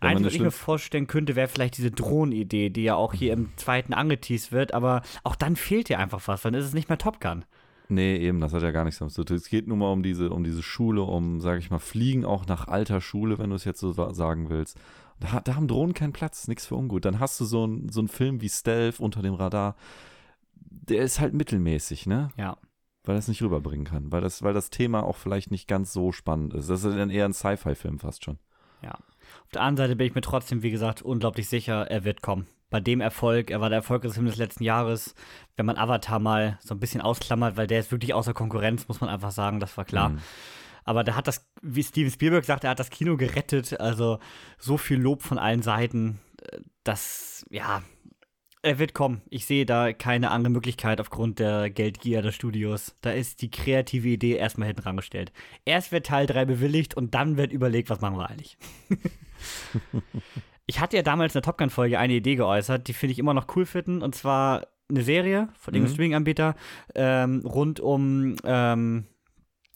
man 0.00 0.10
Eins, 0.16 0.26
was 0.26 0.34
ich 0.34 0.40
mir 0.40 0.50
vorstellen 0.50 1.06
könnte, 1.06 1.34
wäre 1.36 1.48
vielleicht 1.48 1.78
diese 1.78 1.90
Drohnenidee, 1.90 2.70
die 2.70 2.82
ja 2.84 2.94
auch 2.94 3.14
hier 3.14 3.32
im 3.32 3.50
zweiten 3.56 3.94
angeteased 3.94 4.52
wird, 4.52 4.74
aber 4.74 5.02
auch 5.24 5.34
dann 5.36 5.56
fehlt 5.56 5.88
dir 5.88 5.98
einfach 5.98 6.20
was, 6.26 6.42
dann 6.42 6.54
ist 6.54 6.64
es 6.66 6.74
nicht 6.74 6.88
mehr 6.88 6.98
Top 6.98 7.20
Gun. 7.20 7.44
Nee, 7.90 8.16
eben, 8.18 8.40
das 8.40 8.52
hat 8.52 8.62
ja 8.62 8.70
gar 8.70 8.84
nichts 8.84 8.98
damit 8.98 9.14
zu 9.14 9.24
tun. 9.24 9.36
Es 9.38 9.48
geht 9.48 9.66
nur 9.66 9.78
mal 9.78 9.90
um 9.90 10.02
diese, 10.02 10.28
um 10.30 10.44
diese 10.44 10.62
Schule, 10.62 11.02
um, 11.02 11.40
sage 11.40 11.58
ich 11.58 11.70
mal, 11.70 11.78
Fliegen 11.78 12.26
auch 12.26 12.44
nach 12.46 12.68
alter 12.68 13.00
Schule, 13.00 13.38
wenn 13.38 13.48
du 13.48 13.56
es 13.56 13.64
jetzt 13.64 13.80
so 13.80 13.92
sa- 13.92 14.12
sagen 14.12 14.50
willst. 14.50 14.78
Da, 15.20 15.40
da 15.40 15.54
haben 15.56 15.68
Drohnen 15.68 15.94
keinen 15.94 16.12
Platz, 16.12 16.48
nichts 16.48 16.66
für 16.66 16.74
ungut. 16.76 17.06
Dann 17.06 17.18
hast 17.18 17.40
du 17.40 17.46
so 17.46 17.64
einen 17.64 17.88
so 17.88 18.00
einen 18.00 18.08
Film 18.08 18.42
wie 18.42 18.48
Stealth 18.50 19.00
unter 19.00 19.22
dem 19.22 19.32
Radar. 19.34 19.74
Der 20.54 21.02
ist 21.02 21.18
halt 21.18 21.32
mittelmäßig, 21.32 22.06
ne? 22.06 22.28
Ja. 22.36 22.58
Weil 23.08 23.16
er 23.16 23.20
es 23.20 23.28
nicht 23.28 23.42
rüberbringen 23.42 23.86
kann. 23.86 24.12
Weil 24.12 24.20
das, 24.20 24.42
weil 24.42 24.52
das 24.52 24.68
Thema 24.68 25.02
auch 25.02 25.16
vielleicht 25.16 25.50
nicht 25.50 25.66
ganz 25.66 25.94
so 25.94 26.12
spannend 26.12 26.52
ist. 26.52 26.68
Das 26.68 26.84
ist 26.84 26.94
dann 26.94 27.08
eher 27.08 27.24
ein 27.24 27.32
Sci-Fi-Film 27.32 27.98
fast 27.98 28.22
schon. 28.22 28.38
Ja. 28.82 28.90
Auf 28.90 29.50
der 29.54 29.62
anderen 29.62 29.88
Seite 29.88 29.96
bin 29.96 30.06
ich 30.06 30.14
mir 30.14 30.20
trotzdem, 30.20 30.62
wie 30.62 30.70
gesagt, 30.70 31.00
unglaublich 31.00 31.48
sicher, 31.48 31.90
er 31.90 32.04
wird 32.04 32.20
kommen. 32.20 32.46
Bei 32.68 32.80
dem 32.80 33.00
Erfolg, 33.00 33.50
er 33.50 33.62
war 33.62 33.70
der 33.70 33.78
Erfolg 33.78 34.02
des 34.02 34.12
Films 34.12 34.32
des 34.32 34.38
letzten 34.38 34.62
Jahres. 34.62 35.14
Wenn 35.56 35.64
man 35.64 35.78
Avatar 35.78 36.18
mal 36.18 36.58
so 36.60 36.74
ein 36.74 36.80
bisschen 36.80 37.00
ausklammert, 37.00 37.56
weil 37.56 37.66
der 37.66 37.80
ist 37.80 37.92
wirklich 37.92 38.12
außer 38.12 38.34
Konkurrenz, 38.34 38.88
muss 38.88 39.00
man 39.00 39.08
einfach 39.08 39.30
sagen, 39.30 39.58
das 39.58 39.74
war 39.78 39.86
klar. 39.86 40.10
Mhm. 40.10 40.18
Aber 40.84 41.02
der 41.02 41.16
hat 41.16 41.28
das, 41.28 41.48
wie 41.62 41.82
Steven 41.82 42.10
Spielberg 42.10 42.44
sagt, 42.44 42.64
er 42.64 42.70
hat 42.70 42.78
das 42.78 42.90
Kino 42.90 43.16
gerettet. 43.16 43.80
Also 43.80 44.18
so 44.58 44.76
viel 44.76 44.98
Lob 45.00 45.22
von 45.22 45.38
allen 45.38 45.62
Seiten. 45.62 46.20
äh, 46.42 46.58
Das, 46.84 47.46
ja, 47.48 47.82
er 48.62 48.78
wird 48.78 48.92
kommen. 48.94 49.22
Ich 49.30 49.46
sehe 49.46 49.64
da 49.66 49.92
keine 49.92 50.30
andere 50.30 50.52
Möglichkeit 50.52 51.00
aufgrund 51.00 51.38
der 51.38 51.70
Geldgier 51.70 52.22
des 52.22 52.34
Studios. 52.34 52.96
Da 53.00 53.10
ist 53.10 53.40
die 53.42 53.50
kreative 53.50 54.08
Idee 54.08 54.36
erstmal 54.36 54.66
hinten 54.68 54.82
rangestellt. 54.82 55.32
Erst 55.64 55.92
wird 55.92 56.06
Teil 56.06 56.26
3 56.26 56.44
bewilligt 56.44 56.94
und 56.96 57.14
dann 57.14 57.36
wird 57.36 57.52
überlegt, 57.52 57.90
was 57.90 58.00
machen 58.00 58.16
wir 58.16 58.28
eigentlich. 58.28 58.58
ich 60.66 60.80
hatte 60.80 60.96
ja 60.96 61.02
damals 61.02 61.34
in 61.34 61.40
der 61.40 61.42
Top 61.50 61.58
Gun-Folge 61.58 61.98
eine 61.98 62.14
Idee 62.14 62.36
geäußert, 62.36 62.88
die 62.88 62.92
finde 62.92 63.12
ich 63.12 63.18
immer 63.18 63.34
noch 63.34 63.46
cool 63.56 63.66
finden. 63.66 64.02
Und 64.02 64.14
zwar 64.14 64.66
eine 64.90 65.02
Serie 65.02 65.48
von 65.58 65.74
irgendeinem 65.74 65.90
Mhm. 65.90 65.94
Streaming-Anbieter 65.94 66.54
ähm, 66.94 67.42
rund 67.44 67.80
um 67.80 68.36
ähm, 68.44 69.06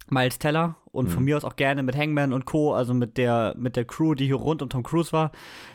Miles 0.08 0.38
Teller 0.38 0.76
und 0.90 1.08
von 1.08 1.20
Mhm. 1.20 1.24
mir 1.26 1.36
aus 1.38 1.44
auch 1.44 1.56
gerne 1.56 1.82
mit 1.82 1.96
Hangman 1.96 2.32
und 2.32 2.44
Co., 2.44 2.74
also 2.74 2.92
mit 2.92 3.16
der, 3.16 3.54
mit 3.56 3.76
der 3.76 3.84
Crew, 3.86 4.14
die 4.14 4.26
hier 4.26 4.34
rund 4.36 4.60
um 4.62 4.68
Tom 4.68 4.82
Cruise 4.82 5.12
war, 5.12 5.32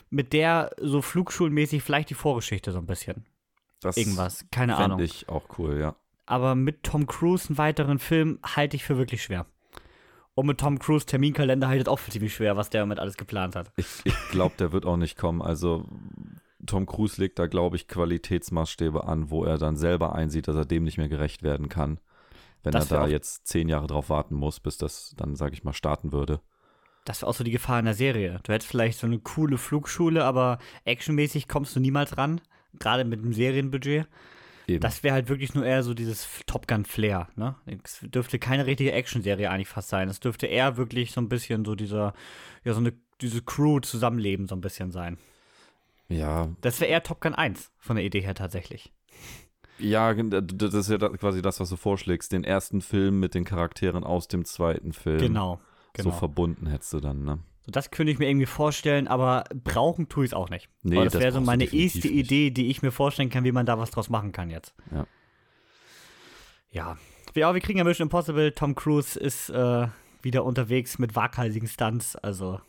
mit 0.09 0.33
der 0.33 0.71
so 0.79 1.01
flugschulmäßig 1.01 1.83
vielleicht 1.83 2.09
die 2.09 2.15
Vorgeschichte 2.15 2.71
so 2.71 2.77
ein 2.79 2.85
bisschen. 2.85 3.25
Das 3.81 3.97
Irgendwas, 3.97 4.45
keine 4.51 4.75
Ahnung. 4.75 4.97
fände 4.99 5.03
ich 5.03 5.29
auch 5.29 5.43
cool, 5.57 5.79
ja. 5.79 5.95
Aber 6.25 6.55
mit 6.55 6.83
Tom 6.83 7.07
Cruise 7.07 7.47
einen 7.49 7.57
weiteren 7.57 7.99
Film 7.99 8.39
halte 8.43 8.75
ich 8.75 8.83
für 8.83 8.97
wirklich 8.97 9.23
schwer. 9.23 9.45
Und 10.33 10.45
mit 10.45 10.59
Tom 10.59 10.77
Cruise 10.77 11.05
Terminkalender 11.05 11.67
halte 11.67 11.81
ich 11.83 11.87
auch 11.87 11.99
für 11.99 12.11
ziemlich 12.11 12.35
schwer, 12.35 12.57
was 12.57 12.69
der 12.69 12.81
damit 12.81 12.99
alles 12.99 13.17
geplant 13.17 13.55
hat. 13.55 13.71
Ich, 13.75 13.87
ich 14.03 14.15
glaube, 14.29 14.55
der 14.59 14.71
wird 14.71 14.85
auch 14.85 14.97
nicht 14.97 15.17
kommen. 15.17 15.41
Also 15.41 15.87
Tom 16.65 16.85
Cruise 16.85 17.19
legt 17.19 17.39
da, 17.39 17.47
glaube 17.47 17.75
ich, 17.75 17.87
Qualitätsmaßstäbe 17.87 19.05
an, 19.05 19.29
wo 19.31 19.43
er 19.45 19.57
dann 19.57 19.77
selber 19.77 20.13
einsieht, 20.13 20.47
dass 20.47 20.55
er 20.55 20.65
dem 20.65 20.83
nicht 20.83 20.97
mehr 20.97 21.09
gerecht 21.09 21.43
werden 21.43 21.69
kann. 21.69 21.99
Wenn 22.63 22.73
Das 22.73 22.91
er 22.91 22.99
da 22.99 23.07
jetzt 23.07 23.47
zehn 23.47 23.69
Jahre 23.69 23.87
drauf 23.87 24.09
warten 24.09 24.35
muss, 24.35 24.59
bis 24.59 24.77
das 24.77 25.13
dann, 25.17 25.35
sage 25.35 25.53
ich 25.53 25.63
mal, 25.63 25.73
starten 25.73 26.11
würde. 26.11 26.41
Das 27.07 27.21
wäre 27.21 27.29
auch 27.29 27.35
so 27.35 27.43
die 27.45 27.51
Gefahr 27.51 27.79
in 27.79 27.85
der 27.85 27.93
Serie. 27.93 28.41
Du 28.43 28.51
hättest 28.51 28.69
vielleicht 28.69 28.99
so 28.99 29.07
eine 29.07 29.19
coole 29.19 29.57
Flugschule, 29.57 30.25
aber 30.25 30.59
actionmäßig 30.83 31.47
kommst 31.47 31.73
du 31.75 31.79
niemals 31.79 32.17
ran. 32.17 32.41
Gerade 32.79 33.05
mit 33.05 33.23
dem 33.23 33.31
Serienbudget. 33.31 34.07
Eben. 34.67 34.81
Das 34.81 35.03
wäre 35.03 35.13
halt 35.13 35.29
wirklich 35.29 35.53
nur 35.55 35.65
eher 35.65 35.83
so 35.83 35.93
dieses 35.93 36.27
Top 36.47 36.67
Gun 36.67 36.83
Flair, 36.83 37.29
ne? 37.37 37.55
Es 37.81 37.99
dürfte 38.01 38.39
keine 38.39 38.65
richtige 38.65 38.91
Action-Serie 38.91 39.49
eigentlich 39.49 39.69
fast 39.69 39.87
sein. 39.87 40.09
Es 40.09 40.19
dürfte 40.19 40.47
eher 40.47 40.75
wirklich 40.75 41.13
so 41.13 41.21
ein 41.21 41.29
bisschen 41.29 41.63
so 41.63 41.75
dieser, 41.75 42.13
ja, 42.65 42.73
so 42.73 42.81
eine, 42.81 42.91
diese 43.21 43.41
Crew-Zusammenleben 43.41 44.47
so 44.49 44.55
ein 44.55 44.61
bisschen 44.61 44.91
sein. 44.91 45.17
ja, 46.09 46.49
Das 46.59 46.81
wäre 46.81 46.91
eher 46.91 47.03
Top 47.03 47.21
Gun 47.21 47.35
1 47.35 47.71
von 47.77 47.95
der 47.95 48.03
Idee 48.03 48.19
her 48.19 48.35
tatsächlich. 48.35 48.91
ja, 49.79 50.13
das 50.13 50.73
ist 50.73 50.89
ja 50.89 50.97
quasi 50.97 51.41
das, 51.41 51.61
was 51.61 51.69
du 51.69 51.77
vorschlägst. 51.77 52.33
Den 52.33 52.43
ersten 52.43 52.81
Film 52.81 53.21
mit 53.21 53.33
den 53.33 53.45
Charakteren 53.45 54.03
aus 54.03 54.27
dem 54.27 54.43
zweiten 54.43 54.91
Film. 54.91 55.19
Genau. 55.19 55.61
Genau. 55.97 56.11
So 56.11 56.17
verbunden 56.17 56.67
hättest 56.67 56.93
du 56.93 56.99
dann, 56.99 57.23
ne? 57.23 57.39
So, 57.61 57.71
das 57.71 57.91
könnte 57.91 58.11
ich 58.11 58.19
mir 58.19 58.29
irgendwie 58.29 58.45
vorstellen, 58.45 59.07
aber 59.07 59.43
brauchen 59.63 60.07
tue 60.07 60.25
ich 60.25 60.29
es 60.31 60.33
auch 60.33 60.49
nicht. 60.49 60.69
Nee, 60.83 60.95
Aber 60.95 61.05
das 61.05 61.13
das 61.13 61.21
wäre 61.21 61.33
so 61.33 61.41
meine 61.41 61.65
erste 61.65 62.07
nicht. 62.07 62.11
Idee, 62.11 62.51
die 62.51 62.69
ich 62.69 62.81
mir 62.81 62.91
vorstellen 62.91 63.29
kann, 63.29 63.43
wie 63.43 63.51
man 63.51 63.65
da 63.65 63.77
was 63.77 63.91
draus 63.91 64.09
machen 64.09 64.31
kann 64.31 64.49
jetzt. 64.49 64.73
Ja. 64.91 65.05
Ja. 66.71 66.97
Ja, 67.35 67.53
wir 67.53 67.61
kriegen 67.61 67.77
ja 67.77 67.83
Mission 67.83 68.05
Impossible. 68.05 68.51
Tom 68.53 68.73
Cruise 68.73 69.19
ist 69.19 69.49
äh, 69.49 69.87
wieder 70.21 70.43
unterwegs 70.43 70.97
mit 70.97 71.15
waghalsigen 71.15 71.67
Stunts. 71.67 72.15
Also, 72.15 72.59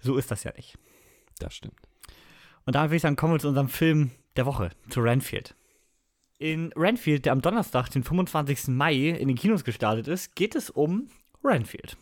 so 0.00 0.16
ist 0.16 0.30
das 0.30 0.44
ja 0.44 0.52
nicht. 0.56 0.78
Das 1.38 1.54
stimmt. 1.54 1.74
Und 2.66 2.74
damit 2.74 2.90
würde 2.90 2.96
ich 2.96 3.02
sagen, 3.02 3.16
kommen 3.16 3.34
wir 3.34 3.40
zu 3.40 3.48
unserem 3.48 3.68
Film 3.68 4.10
der 4.36 4.46
Woche, 4.46 4.70
zu 4.90 5.00
Renfield. 5.00 5.56
In 6.38 6.72
Renfield, 6.76 7.24
der 7.24 7.32
am 7.32 7.42
Donnerstag, 7.42 7.88
den 7.90 8.04
25. 8.04 8.68
Mai, 8.68 8.94
in 8.94 9.28
den 9.28 9.36
Kinos 9.36 9.64
gestartet 9.64 10.08
ist, 10.08 10.36
geht 10.36 10.54
es 10.54 10.70
um 10.70 11.08
Renfield. 11.44 11.96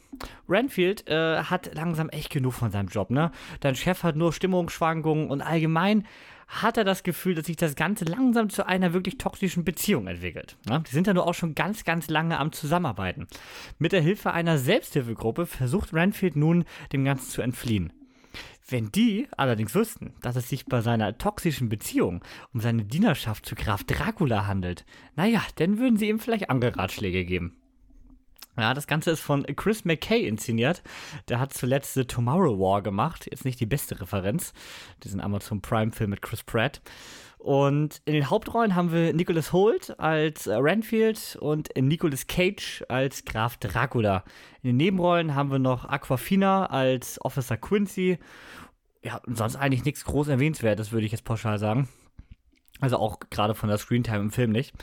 Renfield 0.48 1.06
äh, 1.08 1.42
hat 1.44 1.74
langsam 1.74 2.08
echt 2.08 2.30
genug 2.30 2.54
von 2.54 2.70
seinem 2.70 2.88
Job, 2.88 3.10
ne? 3.10 3.30
Dein 3.60 3.76
Chef 3.76 4.02
hat 4.02 4.16
nur 4.16 4.32
Stimmungsschwankungen 4.32 5.30
und 5.30 5.42
allgemein 5.42 6.04
hat 6.48 6.78
er 6.78 6.84
das 6.84 7.02
Gefühl, 7.02 7.34
dass 7.34 7.46
sich 7.46 7.56
das 7.56 7.76
Ganze 7.76 8.04
langsam 8.06 8.48
zu 8.48 8.66
einer 8.66 8.94
wirklich 8.94 9.18
toxischen 9.18 9.64
Beziehung 9.64 10.06
entwickelt. 10.06 10.56
Ne? 10.66 10.82
Die 10.88 10.94
sind 10.94 11.06
ja 11.06 11.12
nur 11.12 11.26
auch 11.26 11.34
schon 11.34 11.54
ganz, 11.54 11.84
ganz 11.84 12.08
lange 12.08 12.38
am 12.38 12.52
Zusammenarbeiten. 12.52 13.26
Mit 13.78 13.92
der 13.92 14.00
Hilfe 14.00 14.32
einer 14.32 14.56
Selbsthilfegruppe 14.56 15.44
versucht 15.44 15.92
Renfield 15.92 16.36
nun, 16.36 16.64
dem 16.92 17.04
Ganzen 17.04 17.30
zu 17.30 17.42
entfliehen. 17.42 17.92
Wenn 18.66 18.90
die 18.92 19.28
allerdings 19.36 19.74
wüssten, 19.74 20.14
dass 20.20 20.36
es 20.36 20.48
sich 20.48 20.66
bei 20.66 20.80
seiner 20.80 21.16
toxischen 21.16 21.68
Beziehung 21.68 22.24
um 22.52 22.60
seine 22.60 22.84
Dienerschaft 22.84 23.46
zu 23.46 23.54
Graf 23.54 23.84
Dracula 23.84 24.46
handelt, 24.46 24.84
naja, 25.16 25.42
dann 25.56 25.78
würden 25.78 25.96
sie 25.96 26.08
ihm 26.08 26.18
vielleicht 26.18 26.50
andere 26.50 26.76
Ratschläge 26.76 27.24
geben. 27.24 27.56
Ja, 28.58 28.74
das 28.74 28.88
Ganze 28.88 29.12
ist 29.12 29.20
von 29.20 29.44
Chris 29.54 29.84
McKay 29.84 30.26
inszeniert. 30.26 30.82
Der 31.28 31.38
hat 31.38 31.52
zuletzt 31.52 31.94
The 31.94 32.04
Tomorrow 32.04 32.58
War 32.58 32.82
gemacht. 32.82 33.28
Jetzt 33.30 33.44
nicht 33.44 33.60
die 33.60 33.66
beste 33.66 34.00
Referenz. 34.00 34.52
Diesen 35.04 35.20
Amazon 35.20 35.62
Prime-Film 35.62 36.10
mit 36.10 36.22
Chris 36.22 36.42
Pratt. 36.42 36.82
Und 37.38 38.02
in 38.04 38.14
den 38.14 38.30
Hauptrollen 38.30 38.74
haben 38.74 38.90
wir 38.90 39.12
Nicholas 39.12 39.52
Holt 39.52 39.98
als 40.00 40.48
Renfield 40.48 41.38
und 41.40 41.70
Nicolas 41.76 42.26
Cage 42.26 42.84
als 42.88 43.24
Graf 43.24 43.56
Dracula. 43.58 44.24
In 44.62 44.70
den 44.70 44.76
Nebenrollen 44.76 45.36
haben 45.36 45.52
wir 45.52 45.60
noch 45.60 45.84
Aquafina 45.84 46.66
als 46.66 47.24
Officer 47.24 47.56
Quincy. 47.56 48.18
Ja, 49.04 49.22
sonst 49.26 49.54
eigentlich 49.54 49.84
nichts 49.84 50.04
groß 50.04 50.26
erwähnenswertes, 50.26 50.90
würde 50.90 51.06
ich 51.06 51.12
jetzt 51.12 51.24
pauschal 51.24 51.60
sagen. 51.60 51.88
Also 52.80 52.96
auch 52.96 53.20
gerade 53.30 53.54
von 53.54 53.68
der 53.68 53.78
Screentime 53.78 54.18
im 54.18 54.30
Film 54.32 54.50
nicht. 54.50 54.74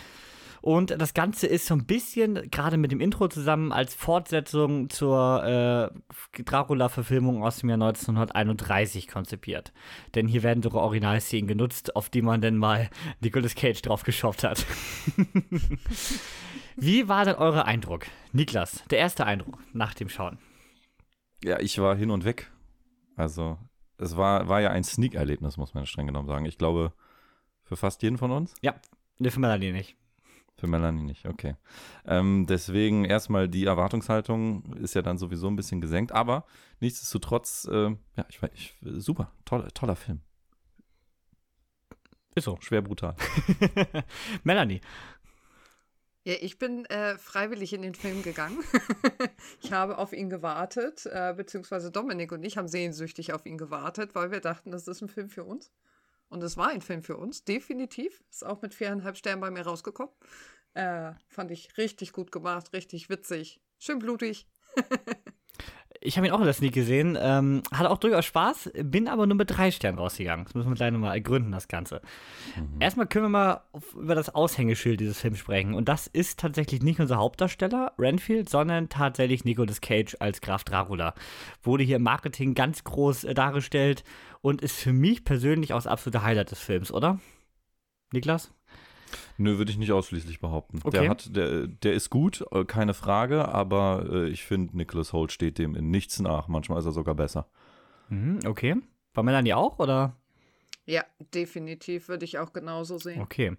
Und 0.65 0.99
das 0.99 1.13
Ganze 1.13 1.45
ist 1.45 1.67
so 1.67 1.75
ein 1.75 1.85
bisschen, 1.85 2.49
gerade 2.49 2.77
mit 2.77 2.91
dem 2.91 2.99
Intro 2.99 3.27
zusammen, 3.27 3.71
als 3.71 3.93
Fortsetzung 3.93 4.89
zur 4.89 5.43
äh, 5.43 6.41
Dracula-Verfilmung 6.41 7.43
aus 7.43 7.59
dem 7.59 7.69
Jahr 7.69 7.75
1931 7.75 9.07
konzipiert. 9.07 9.73
Denn 10.15 10.27
hier 10.27 10.41
werden 10.41 10.63
sogar 10.63 10.81
Originalszenen 10.81 11.45
genutzt, 11.45 11.95
auf 11.95 12.09
die 12.09 12.23
man 12.23 12.41
dann 12.41 12.57
mal 12.57 12.89
Nicolas 13.21 13.53
Cage 13.53 13.79
drauf 13.83 14.01
geschafft 14.01 14.43
hat. 14.43 14.65
Wie 16.75 17.07
war 17.07 17.25
denn 17.25 17.35
euer 17.35 17.65
Eindruck? 17.65 18.07
Niklas, 18.31 18.83
der 18.89 18.97
erste 18.97 19.27
Eindruck 19.27 19.59
nach 19.71 19.93
dem 19.93 20.09
Schauen. 20.09 20.39
Ja, 21.43 21.59
ich 21.59 21.77
war 21.77 21.95
hin 21.95 22.09
und 22.09 22.25
weg. 22.25 22.51
Also, 23.15 23.59
es 23.99 24.17
war, 24.17 24.47
war 24.47 24.61
ja 24.61 24.71
ein 24.71 24.83
Sneak-Erlebnis, 24.83 25.57
muss 25.57 25.75
man 25.75 25.85
streng 25.85 26.07
genommen 26.07 26.27
sagen. 26.27 26.45
Ich 26.45 26.57
glaube, 26.57 26.91
für 27.61 27.75
fast 27.75 28.01
jeden 28.01 28.17
von 28.17 28.31
uns. 28.31 28.55
Ja, 28.63 28.73
ne, 29.19 29.29
für 29.29 29.39
Melanie 29.39 29.71
nicht. 29.71 29.95
Für 30.65 30.71
Melanie 30.71 31.03
nicht, 31.03 31.27
okay. 31.27 31.55
Ähm, 32.07 32.47
deswegen 32.49 33.05
erstmal 33.05 33.47
die 33.47 33.65
Erwartungshaltung 33.65 34.73
ist 34.77 34.95
ja 34.95 35.03
dann 35.03 35.19
sowieso 35.19 35.47
ein 35.47 35.55
bisschen 35.55 35.79
gesenkt, 35.79 36.11
aber 36.11 36.43
nichtsdestotrotz, 36.79 37.67
äh, 37.71 37.95
ja, 38.15 38.25
ich, 38.29 38.41
war- 38.41 38.49
ich 38.51 38.73
super, 38.81 39.31
toller, 39.45 39.67
toller 39.75 39.95
Film. 39.95 40.21
Ist 42.33 42.45
so. 42.45 42.57
Schwer 42.61 42.81
brutal. 42.81 43.15
Melanie. 44.43 44.81
Ja, 46.23 46.33
ich 46.41 46.57
bin 46.57 46.85
äh, 46.85 47.15
freiwillig 47.19 47.71
in 47.73 47.83
den 47.83 47.93
Film 47.93 48.23
gegangen. 48.23 48.57
ich 49.61 49.71
habe 49.71 49.99
auf 49.99 50.13
ihn 50.13 50.31
gewartet, 50.31 51.05
äh, 51.05 51.35
beziehungsweise 51.37 51.91
Dominik 51.91 52.31
und 52.31 52.43
ich 52.43 52.57
haben 52.57 52.67
sehnsüchtig 52.67 53.33
auf 53.33 53.45
ihn 53.45 53.59
gewartet, 53.59 54.15
weil 54.15 54.31
wir 54.31 54.39
dachten, 54.39 54.71
das 54.71 54.87
ist 54.87 55.01
ein 55.01 55.09
Film 55.09 55.29
für 55.29 55.43
uns. 55.43 55.71
Und 56.27 56.41
es 56.41 56.57
war 56.57 56.69
ein 56.69 56.81
Film 56.81 57.03
für 57.03 57.17
uns, 57.17 57.43
definitiv. 57.43 58.23
Ist 58.31 58.43
auch 58.43 58.63
mit 58.63 58.73
viereinhalb 58.73 59.15
Sternen 59.15 59.41
bei 59.41 59.51
mir 59.51 59.61
rausgekommen. 59.61 60.11
Äh, 60.75 61.13
fand 61.27 61.51
ich 61.51 61.77
richtig 61.77 62.11
gut 62.11 62.31
gemacht, 62.31 62.73
richtig 62.73 63.09
witzig, 63.09 63.59
schön 63.79 63.99
blutig. 63.99 64.45
Ich 66.01 66.17
habe 66.17 66.27
ihn 66.27 66.33
auch 66.33 66.39
in 66.39 66.45
der 66.45 66.53
Sneak 66.53 66.73
gesehen, 66.73 67.17
ähm, 67.19 67.63
hatte 67.71 67.89
auch 67.89 67.97
durchaus 67.97 68.25
Spaß, 68.25 68.71
bin 68.83 69.07
aber 69.07 69.25
nur 69.25 69.37
mit 69.37 69.49
drei 69.49 69.71
Sternen 69.71 69.97
rausgegangen. 69.97 70.45
Das 70.45 70.53
müssen 70.53 70.69
wir 70.69 70.75
gleich 70.75 70.91
nochmal 70.91 71.15
ergründen, 71.15 71.51
das 71.51 71.67
Ganze. 71.67 72.01
Erstmal 72.79 73.07
können 73.07 73.25
wir 73.25 73.29
mal 73.29 73.61
auf, 73.71 73.95
über 73.95 74.13
das 74.13 74.33
Aushängeschild 74.35 74.99
dieses 74.99 75.19
Films 75.19 75.39
sprechen. 75.39 75.73
Und 75.73 75.89
das 75.89 76.05
ist 76.05 76.39
tatsächlich 76.39 76.83
nicht 76.83 76.99
unser 76.99 77.17
Hauptdarsteller, 77.17 77.93
Renfield, 77.97 78.49
sondern 78.49 78.89
tatsächlich 78.89 79.45
Nicolas 79.45 79.81
Cage 79.81 80.15
als 80.19 80.41
Graf 80.41 80.63
Dracula. 80.63 81.15
Wurde 81.63 81.83
hier 81.83 81.95
im 81.95 82.03
Marketing 82.03 82.53
ganz 82.53 82.83
groß 82.83 83.23
äh, 83.23 83.33
dargestellt 83.33 84.03
und 84.41 84.61
ist 84.61 84.75
für 84.75 84.93
mich 84.93 85.23
persönlich 85.23 85.73
auch 85.73 85.77
das 85.77 85.87
absolute 85.87 86.21
Highlight 86.21 86.51
des 86.51 86.59
Films, 86.59 86.91
oder? 86.91 87.19
Niklas? 88.11 88.51
Nö, 89.37 89.57
würde 89.57 89.71
ich 89.71 89.77
nicht 89.77 89.91
ausschließlich 89.91 90.39
behaupten. 90.39 90.79
Okay. 90.83 90.99
Der, 90.99 91.09
hat, 91.09 91.35
der, 91.35 91.67
der 91.67 91.93
ist 91.93 92.09
gut, 92.09 92.43
äh, 92.51 92.65
keine 92.65 92.93
Frage, 92.93 93.47
aber 93.47 94.05
äh, 94.09 94.29
ich 94.29 94.43
finde, 94.43 94.77
Nicholas 94.77 95.13
Holt 95.13 95.31
steht 95.31 95.57
dem 95.57 95.75
in 95.75 95.91
nichts 95.91 96.19
nach. 96.19 96.47
Manchmal 96.47 96.79
ist 96.79 96.85
er 96.85 96.91
sogar 96.91 97.15
besser. 97.15 97.47
Mhm, 98.09 98.39
okay. 98.45 98.75
War 99.13 99.23
Melanie 99.23 99.53
auch, 99.53 99.79
oder? 99.79 100.15
Ja, 100.85 101.03
definitiv 101.33 102.09
würde 102.09 102.25
ich 102.25 102.37
auch 102.37 102.53
genauso 102.53 102.97
sehen. 102.97 103.21
Okay. 103.21 103.57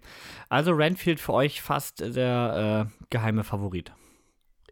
Also 0.49 0.71
Renfield 0.71 1.19
für 1.19 1.33
euch 1.33 1.61
fast 1.61 1.99
der 1.99 2.89
äh, 2.89 3.05
geheime 3.09 3.43
Favorit 3.43 3.91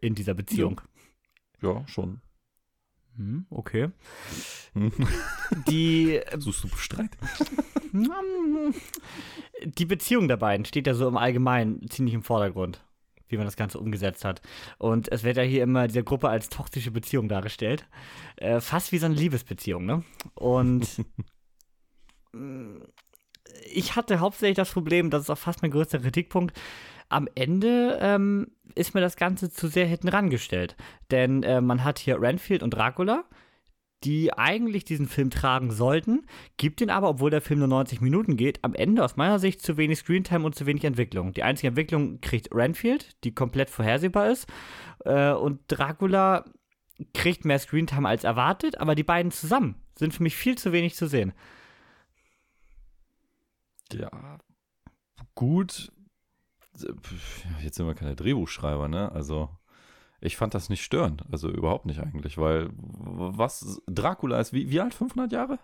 in 0.00 0.14
dieser 0.14 0.34
Beziehung. 0.34 0.80
Ja, 1.60 1.86
schon. 1.86 2.20
Hm, 3.16 3.46
okay. 3.50 3.90
Die, 5.68 6.20
Suchst 6.38 6.64
du 6.64 6.68
Streit? 6.76 7.10
die 9.64 9.86
Beziehung 9.86 10.28
der 10.28 10.36
beiden 10.36 10.66
steht 10.66 10.86
ja 10.86 10.94
so 10.94 11.08
im 11.08 11.16
Allgemeinen 11.16 11.88
ziemlich 11.88 12.14
im 12.14 12.22
Vordergrund, 12.22 12.84
wie 13.28 13.36
man 13.36 13.46
das 13.46 13.56
Ganze 13.56 13.78
umgesetzt 13.78 14.24
hat. 14.24 14.42
Und 14.78 15.10
es 15.10 15.24
wird 15.24 15.38
ja 15.38 15.42
hier 15.42 15.62
immer 15.62 15.86
diese 15.86 16.04
Gruppe 16.04 16.28
als 16.28 16.48
toxische 16.48 16.90
Beziehung 16.90 17.28
dargestellt. 17.28 17.86
Äh, 18.36 18.60
fast 18.60 18.92
wie 18.92 18.98
so 18.98 19.06
eine 19.06 19.14
Liebesbeziehung, 19.14 19.86
ne? 19.86 20.04
Und 20.34 20.86
ich 23.72 23.96
hatte 23.96 24.20
hauptsächlich 24.20 24.56
das 24.56 24.72
Problem, 24.72 25.10
das 25.10 25.22
ist 25.22 25.30
auch 25.30 25.38
fast 25.38 25.62
mein 25.62 25.70
größter 25.70 26.00
Kritikpunkt. 26.00 26.58
Am 27.08 27.28
Ende 27.34 27.98
ähm, 28.00 28.48
ist 28.76 28.94
mir 28.94 29.00
das 29.00 29.16
Ganze 29.16 29.50
zu 29.50 29.68
sehr 29.68 29.86
hinten 29.86 30.08
rangestellt. 30.08 30.76
Denn 31.10 31.42
äh, 31.42 31.60
man 31.60 31.84
hat 31.84 31.98
hier 31.98 32.20
Renfield 32.20 32.62
und 32.62 32.70
Dracula, 32.70 33.24
die 34.04 34.32
eigentlich 34.32 34.84
diesen 34.84 35.08
Film 35.08 35.30
tragen 35.30 35.70
sollten, 35.70 36.26
gibt 36.56 36.80
ihn 36.80 36.90
aber, 36.90 37.08
obwohl 37.08 37.30
der 37.30 37.40
Film 37.40 37.60
nur 37.60 37.68
90 37.68 38.00
Minuten 38.00 38.36
geht, 38.36 38.62
am 38.62 38.74
Ende 38.74 39.02
aus 39.04 39.16
meiner 39.16 39.38
Sicht 39.38 39.62
zu 39.62 39.76
wenig 39.76 39.98
Screentime 39.98 40.44
und 40.44 40.54
zu 40.54 40.66
wenig 40.66 40.84
Entwicklung. 40.84 41.32
Die 41.32 41.42
einzige 41.42 41.68
Entwicklung 41.68 42.20
kriegt 42.20 42.54
Renfield, 42.54 43.16
die 43.24 43.34
komplett 43.34 43.70
vorhersehbar 43.70 44.30
ist. 44.30 44.46
Äh, 45.04 45.32
und 45.32 45.60
Dracula 45.68 46.44
kriegt 47.14 47.44
mehr 47.44 47.58
Screentime 47.58 48.08
als 48.08 48.24
erwartet, 48.24 48.78
aber 48.78 48.94
die 48.94 49.02
beiden 49.02 49.32
zusammen 49.32 49.76
sind 49.98 50.14
für 50.14 50.22
mich 50.22 50.36
viel 50.36 50.56
zu 50.56 50.72
wenig 50.72 50.94
zu 50.94 51.06
sehen. 51.06 51.32
Ja, 53.92 54.38
gut. 55.34 55.90
Jetzt 57.62 57.76
sind 57.76 57.86
wir 57.86 57.94
keine 57.94 58.16
Drehbuchschreiber, 58.16 58.88
ne? 58.88 59.12
Also, 59.12 59.50
ich 60.20 60.36
fand 60.36 60.54
das 60.54 60.68
nicht 60.68 60.82
störend. 60.82 61.24
Also, 61.30 61.48
überhaupt 61.48 61.86
nicht 61.86 62.00
eigentlich, 62.00 62.38
weil 62.38 62.70
was 62.76 63.80
Dracula 63.86 64.40
ist, 64.40 64.52
wie, 64.52 64.70
wie 64.70 64.80
alt? 64.80 64.94
500 64.94 65.32
Jahre? 65.32 65.58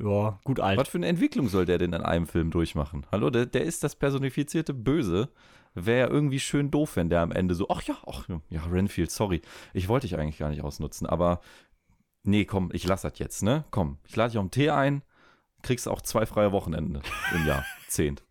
Ja, 0.00 0.38
gut 0.44 0.60
alt. 0.60 0.78
Was 0.78 0.88
für 0.88 0.98
eine 0.98 1.08
Entwicklung 1.08 1.48
soll 1.48 1.66
der 1.66 1.78
denn 1.78 1.92
in 1.92 2.02
einem 2.02 2.26
Film 2.26 2.50
durchmachen? 2.50 3.06
Hallo, 3.12 3.30
der, 3.30 3.46
der 3.46 3.64
ist 3.64 3.84
das 3.84 3.94
personifizierte 3.94 4.72
Böse. 4.72 5.28
Wäre 5.74 6.00
ja 6.00 6.08
irgendwie 6.08 6.40
schön 6.40 6.70
doof, 6.70 6.96
wenn 6.96 7.10
der 7.10 7.20
am 7.20 7.32
Ende 7.32 7.54
so, 7.54 7.68
ach 7.68 7.82
ja, 7.82 7.96
ach 8.06 8.28
ja, 8.48 8.62
Renfield, 8.64 9.10
sorry. 9.10 9.42
Ich 9.72 9.88
wollte 9.88 10.06
dich 10.06 10.16
eigentlich 10.16 10.38
gar 10.38 10.50
nicht 10.50 10.62
ausnutzen, 10.62 11.06
aber 11.06 11.40
nee, 12.22 12.44
komm, 12.44 12.70
ich 12.72 12.86
lass 12.86 13.02
das 13.02 13.18
jetzt, 13.18 13.42
ne? 13.42 13.64
Komm, 13.70 13.98
ich 14.06 14.14
lade 14.14 14.30
dich 14.30 14.38
auf 14.38 14.42
einen 14.42 14.50
Tee 14.52 14.70
ein, 14.70 15.02
kriegst 15.62 15.88
auch 15.88 16.00
zwei 16.00 16.26
freie 16.26 16.52
Wochenende 16.52 17.02
im 17.34 17.46
Jahr. 17.46 17.64
Zehnt. 17.88 18.22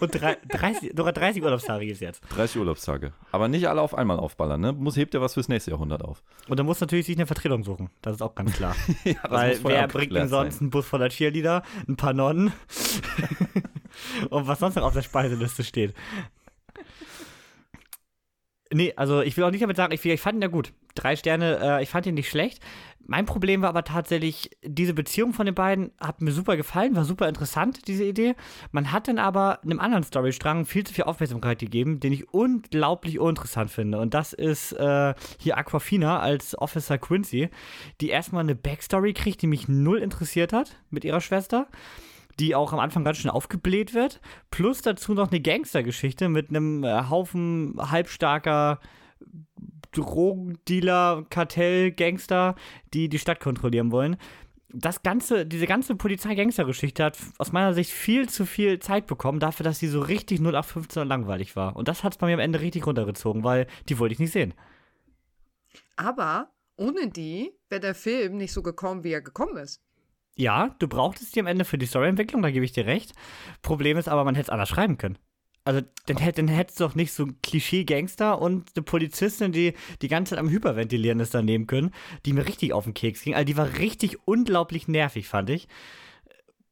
Und 0.00 0.20
drei, 0.20 0.36
30, 0.48 0.92
sogar 0.96 1.12
30 1.12 1.42
Urlaubstage 1.42 1.84
gibt 1.84 1.96
es 1.96 2.00
jetzt. 2.00 2.22
30 2.30 2.58
Urlaubstage. 2.58 3.12
Aber 3.30 3.48
nicht 3.48 3.68
alle 3.68 3.80
auf 3.80 3.94
einmal 3.94 4.18
aufballern, 4.18 4.60
ne? 4.60 4.72
Muss 4.72 4.96
hebt 4.96 5.14
ja 5.14 5.20
was 5.20 5.34
fürs 5.34 5.48
nächste 5.48 5.72
Jahrhundert 5.72 6.02
auf. 6.02 6.22
Und 6.48 6.58
dann 6.58 6.66
muss 6.66 6.80
natürlich 6.80 7.06
sich 7.06 7.16
eine 7.16 7.26
Vertretung 7.26 7.64
suchen. 7.64 7.90
Das 8.00 8.14
ist 8.14 8.22
auch 8.22 8.34
ganz 8.34 8.52
klar. 8.52 8.74
ja, 9.04 9.16
Weil 9.28 9.58
wer 9.64 9.88
bringt 9.88 10.14
denn 10.14 10.28
sonst 10.28 10.60
einen 10.60 10.70
Bus 10.70 10.86
voller 10.86 11.08
Cheerleader, 11.08 11.62
ein 11.88 11.96
paar 11.96 12.12
Nonnen 12.12 12.52
und 14.30 14.46
was 14.46 14.58
sonst 14.58 14.76
noch 14.76 14.84
auf 14.84 14.94
der 14.94 15.02
Speiseliste 15.02 15.64
steht? 15.64 15.94
Nee, 18.72 18.94
also 18.96 19.20
ich 19.20 19.36
will 19.36 19.44
auch 19.44 19.50
nicht 19.50 19.62
damit 19.62 19.76
sagen, 19.76 19.92
ich, 19.92 20.04
ich 20.04 20.20
fand 20.20 20.38
ihn 20.38 20.42
ja 20.42 20.48
gut. 20.48 20.72
Drei 20.94 21.16
Sterne, 21.16 21.58
äh, 21.62 21.82
ich 21.82 21.88
fand 21.88 22.06
ihn 22.06 22.14
nicht 22.14 22.28
schlecht. 22.28 22.60
Mein 23.06 23.26
Problem 23.26 23.62
war 23.62 23.70
aber 23.70 23.84
tatsächlich, 23.84 24.50
diese 24.62 24.94
Beziehung 24.94 25.32
von 25.32 25.46
den 25.46 25.54
beiden 25.54 25.90
hat 26.00 26.20
mir 26.20 26.30
super 26.30 26.56
gefallen, 26.56 26.94
war 26.94 27.04
super 27.04 27.28
interessant, 27.28 27.88
diese 27.88 28.04
Idee. 28.04 28.34
Man 28.70 28.92
hat 28.92 29.08
dann 29.08 29.18
aber 29.18 29.60
einem 29.62 29.80
anderen 29.80 30.04
Storystrang 30.04 30.66
viel 30.66 30.84
zu 30.84 30.94
viel 30.94 31.04
Aufmerksamkeit 31.04 31.58
gegeben, 31.58 31.98
den 31.98 32.12
ich 32.12 32.32
unglaublich 32.32 33.18
uninteressant 33.18 33.70
finde. 33.70 33.98
Und 33.98 34.14
das 34.14 34.32
ist 34.32 34.72
äh, 34.72 35.14
hier 35.38 35.58
Aquafina 35.58 36.20
als 36.20 36.56
Officer 36.56 36.98
Quincy, 36.98 37.50
die 38.00 38.10
erstmal 38.10 38.44
eine 38.44 38.54
Backstory 38.54 39.14
kriegt, 39.14 39.42
die 39.42 39.48
mich 39.48 39.68
null 39.68 39.98
interessiert 39.98 40.52
hat 40.52 40.76
mit 40.90 41.04
ihrer 41.04 41.20
Schwester 41.20 41.68
die 42.40 42.54
auch 42.54 42.72
am 42.72 42.78
Anfang 42.78 43.04
ganz 43.04 43.18
schön 43.18 43.30
aufgebläht 43.30 43.92
wird. 43.92 44.22
Plus 44.50 44.80
dazu 44.80 45.12
noch 45.12 45.30
eine 45.30 45.42
Gangstergeschichte 45.42 46.30
mit 46.30 46.48
einem 46.48 46.82
äh, 46.82 47.10
Haufen 47.10 47.74
halbstarker 47.78 48.80
Drogendealer, 49.92 51.24
Kartell, 51.30 51.92
Gangster, 51.92 52.54
die 52.92 53.08
die 53.08 53.18
Stadt 53.18 53.40
kontrollieren 53.40 53.92
wollen. 53.92 54.16
Das 54.74 55.02
ganze, 55.02 55.44
diese 55.44 55.66
ganze 55.66 55.94
Polizei-Gangster-Geschichte 55.94 57.04
hat 57.04 57.18
aus 57.38 57.52
meiner 57.52 57.74
Sicht 57.74 57.90
viel 57.90 58.28
zu 58.28 58.46
viel 58.46 58.78
Zeit 58.78 59.06
bekommen, 59.06 59.38
dafür, 59.38 59.64
dass 59.64 59.78
sie 59.78 59.88
so 59.88 60.00
richtig 60.00 60.40
0815 60.40 61.02
und 61.02 61.08
langweilig 61.08 61.56
war. 61.56 61.76
Und 61.76 61.88
das 61.88 62.04
hat 62.04 62.14
es 62.14 62.18
bei 62.18 62.26
mir 62.26 62.34
am 62.34 62.40
Ende 62.40 62.60
richtig 62.60 62.86
runtergezogen, 62.86 63.44
weil 63.44 63.66
die 63.88 63.98
wollte 63.98 64.14
ich 64.14 64.18
nicht 64.18 64.32
sehen. 64.32 64.54
Aber 65.96 66.50
ohne 66.76 67.08
die 67.08 67.52
wäre 67.68 67.80
der 67.80 67.94
Film 67.94 68.38
nicht 68.38 68.52
so 68.52 68.62
gekommen, 68.62 69.04
wie 69.04 69.12
er 69.12 69.20
gekommen 69.20 69.58
ist. 69.58 69.82
Ja, 70.36 70.74
du 70.78 70.88
brauchtest 70.88 71.36
die 71.36 71.40
am 71.40 71.46
Ende 71.46 71.66
für 71.66 71.76
die 71.76 71.86
Storyentwicklung, 71.86 72.40
da 72.40 72.50
gebe 72.50 72.64
ich 72.64 72.72
dir 72.72 72.86
recht. 72.86 73.12
Problem 73.60 73.98
ist 73.98 74.08
aber, 74.08 74.24
man 74.24 74.34
hätte 74.34 74.46
es 74.46 74.50
anders 74.50 74.70
schreiben 74.70 74.96
können. 74.96 75.18
Also, 75.64 75.80
dann, 76.06 76.16
dann 76.34 76.48
hättest 76.48 76.80
du 76.80 76.84
doch 76.84 76.94
nicht 76.94 77.12
so 77.12 77.24
ein 77.24 77.40
Klischee-Gangster 77.42 78.40
und 78.40 78.70
eine 78.74 78.82
Polizistin, 78.82 79.52
die 79.52 79.74
die 80.00 80.08
ganze 80.08 80.30
Zeit 80.30 80.40
am 80.40 80.50
Hyperventilieren 80.50 81.20
ist, 81.20 81.34
daneben 81.34 81.66
können, 81.66 81.92
die 82.26 82.32
mir 82.32 82.46
richtig 82.46 82.72
auf 82.72 82.84
den 82.84 82.94
Keks 82.94 83.22
ging. 83.22 83.34
Also, 83.34 83.44
die 83.44 83.56
war 83.56 83.78
richtig 83.78 84.26
unglaublich 84.26 84.88
nervig, 84.88 85.28
fand 85.28 85.50
ich. 85.50 85.68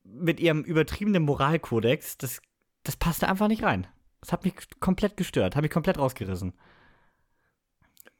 Mit 0.02 0.40
ihrem 0.40 0.64
übertriebenen 0.64 1.22
Moralkodex, 1.22 2.18
das, 2.18 2.42
das 2.82 2.96
passte 2.96 3.28
einfach 3.28 3.46
nicht 3.46 3.62
rein. 3.62 3.86
Das 4.20 4.32
hat 4.32 4.44
mich 4.44 4.54
komplett 4.80 5.16
gestört, 5.16 5.54
hat 5.54 5.62
mich 5.62 5.70
komplett 5.70 5.98
rausgerissen. 5.98 6.52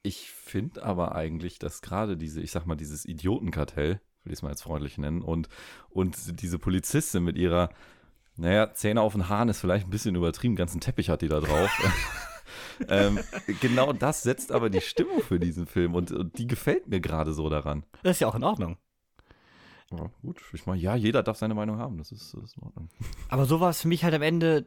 Ich 0.03 0.31
finde 0.31 0.83
aber 0.83 1.15
eigentlich, 1.15 1.59
dass 1.59 1.83
gerade 1.83 2.17
diese, 2.17 2.41
ich 2.41 2.53
sag 2.53 2.65
mal, 2.65 2.77
dieses 2.77 3.05
Idiotenkartell, 3.05 4.01
will 4.25 4.33
ich 4.33 4.39
es 4.39 4.43
mal 4.43 4.51
jetzt 4.51 4.63
freundlich 4.63 4.99
nennen, 4.99 5.21
und, 5.21 5.49
und 5.91 6.41
diese 6.41 6.59
Polizistin 6.59 7.25
mit 7.25 7.37
ihrer, 7.37 7.71
naja, 8.41 8.73
Zähne 8.73 9.03
auf 9.03 9.13
den 9.13 9.29
Haaren 9.29 9.51
ist 9.51 9.61
vielleicht 9.61 9.87
ein 9.87 9.91
bisschen 9.91 10.15
übertrieben, 10.15 10.57
ganzen 10.57 10.81
Teppich 10.81 11.11
hat 11.11 11.21
die 11.21 11.29
da 11.29 11.41
drauf. 11.41 11.71
ähm, 12.89 13.19
genau 13.61 13.93
das 13.93 14.23
setzt 14.23 14.51
aber 14.51 14.71
die 14.71 14.81
Stimmung 14.81 15.21
für 15.21 15.39
diesen 15.39 15.67
Film 15.67 15.95
und, 15.95 16.11
und 16.11 16.39
die 16.39 16.47
gefällt 16.47 16.89
mir 16.89 17.01
gerade 17.01 17.35
so 17.35 17.51
daran. 17.51 17.85
Das 18.03 18.17
ist 18.17 18.21
ja 18.21 18.29
auch 18.29 18.35
in 18.35 18.45
Ordnung. 18.45 18.79
Ja, 19.93 20.11
gut, 20.23 20.41
ich 20.55 20.65
meine, 20.65 20.81
ja, 20.81 20.97
jeder 20.97 21.23
darf 21.23 21.37
seine 21.37 21.55
Meinung 21.55 21.79
haben, 21.79 21.99
das 21.99 22.13
ist, 22.13 22.33
das 22.33 22.45
ist 22.45 22.57
in 22.57 22.63
Ordnung. 22.63 22.89
Aber 23.29 23.45
so 23.45 23.61
war 23.61 23.71
es 23.71 23.83
für 23.83 23.89
mich 23.89 24.05
halt 24.05 24.15
am 24.15 24.23
Ende, 24.23 24.67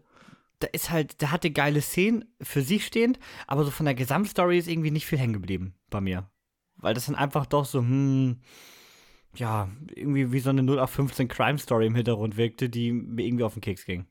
da 0.59 0.67
ist 0.71 0.91
halt, 0.91 1.21
der 1.21 1.31
hatte 1.31 1.49
geile 1.49 1.81
Szenen 1.81 2.25
für 2.41 2.61
sich 2.61 2.85
stehend, 2.85 3.17
aber 3.47 3.63
so 3.63 3.71
von 3.71 3.85
der 3.85 3.95
Gesamtstory 3.95 4.59
ist 4.59 4.67
irgendwie 4.67 4.91
nicht 4.91 5.07
viel 5.07 5.17
hängen 5.17 5.33
geblieben 5.33 5.73
bei 5.89 5.99
mir. 5.99 6.29
Weil 6.75 6.93
das 6.93 7.07
dann 7.07 7.15
einfach 7.15 7.47
doch 7.47 7.65
so, 7.65 7.79
hm, 7.79 8.41
ja, 9.35 9.69
irgendwie 9.93 10.31
wie 10.31 10.39
so 10.39 10.49
eine 10.49 10.61
0815 10.61 11.27
Crime 11.27 11.57
Story 11.57 11.87
im 11.87 11.95
Hintergrund 11.95 12.37
wirkte, 12.37 12.69
die 12.69 12.91
mir 12.91 13.25
irgendwie 13.25 13.43
auf 13.43 13.53
den 13.53 13.61
Keks 13.61 13.85
ging. 13.85 14.05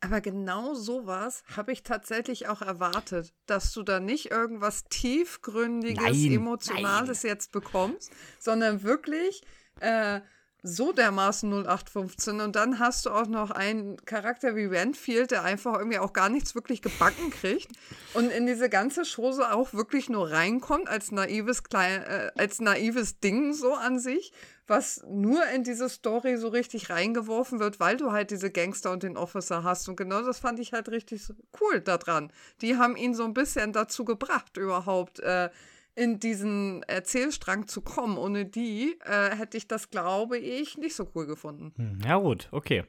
Aber 0.00 0.20
genau 0.20 0.74
sowas 0.74 1.42
habe 1.56 1.72
ich 1.72 1.82
tatsächlich 1.82 2.48
auch 2.48 2.62
erwartet, 2.62 3.32
dass 3.46 3.72
du 3.72 3.82
da 3.82 3.98
nicht 3.98 4.30
irgendwas 4.30 4.84
tiefgründiges, 4.84 6.04
Nein, 6.04 6.32
emotionales 6.32 7.22
jetzt 7.22 7.50
bekommst, 7.50 8.12
sondern 8.38 8.82
wirklich 8.82 9.42
äh, 9.80 10.20
so 10.66 10.92
dermaßen 10.92 11.48
0815 11.48 12.40
und 12.40 12.56
dann 12.56 12.78
hast 12.78 13.06
du 13.06 13.10
auch 13.10 13.26
noch 13.26 13.50
einen 13.50 13.96
Charakter 14.04 14.56
wie 14.56 14.64
Renfield, 14.64 15.30
der 15.30 15.44
einfach 15.44 15.78
irgendwie 15.78 15.98
auch 15.98 16.12
gar 16.12 16.28
nichts 16.28 16.54
wirklich 16.54 16.82
gebacken 16.82 17.30
kriegt 17.30 17.68
und 18.14 18.30
in 18.30 18.46
diese 18.46 18.68
ganze 18.68 19.02
Chose 19.04 19.52
auch 19.52 19.72
wirklich 19.74 20.08
nur 20.08 20.30
reinkommt 20.30 20.88
als 20.88 21.12
naives 21.12 21.62
klein, 21.62 22.02
äh, 22.02 22.30
als 22.36 22.60
naives 22.60 23.20
Ding 23.20 23.52
so 23.52 23.74
an 23.74 24.00
sich, 24.00 24.32
was 24.66 25.04
nur 25.08 25.46
in 25.54 25.62
diese 25.62 25.88
Story 25.88 26.36
so 26.36 26.48
richtig 26.48 26.90
reingeworfen 26.90 27.60
wird, 27.60 27.78
weil 27.78 27.96
du 27.96 28.10
halt 28.10 28.32
diese 28.32 28.50
Gangster 28.50 28.90
und 28.90 29.04
den 29.04 29.16
Officer 29.16 29.62
hast 29.62 29.88
und 29.88 29.96
genau 29.96 30.22
das 30.22 30.40
fand 30.40 30.58
ich 30.58 30.72
halt 30.72 30.88
richtig 30.88 31.22
cool 31.60 31.80
daran. 31.80 32.32
Die 32.60 32.76
haben 32.76 32.96
ihn 32.96 33.14
so 33.14 33.24
ein 33.24 33.34
bisschen 33.34 33.72
dazu 33.72 34.04
gebracht 34.04 34.56
überhaupt 34.56 35.20
äh, 35.20 35.50
in 35.96 36.20
diesen 36.20 36.82
Erzählstrang 36.84 37.66
zu 37.66 37.80
kommen. 37.80 38.16
Ohne 38.18 38.44
die 38.44 38.96
äh, 39.04 39.34
hätte 39.34 39.56
ich 39.56 39.66
das, 39.66 39.90
glaube 39.90 40.38
ich, 40.38 40.78
nicht 40.78 40.94
so 40.94 41.10
cool 41.14 41.26
gefunden. 41.26 41.72
Hm, 41.76 41.98
ja, 42.06 42.16
gut, 42.18 42.48
okay. 42.52 42.84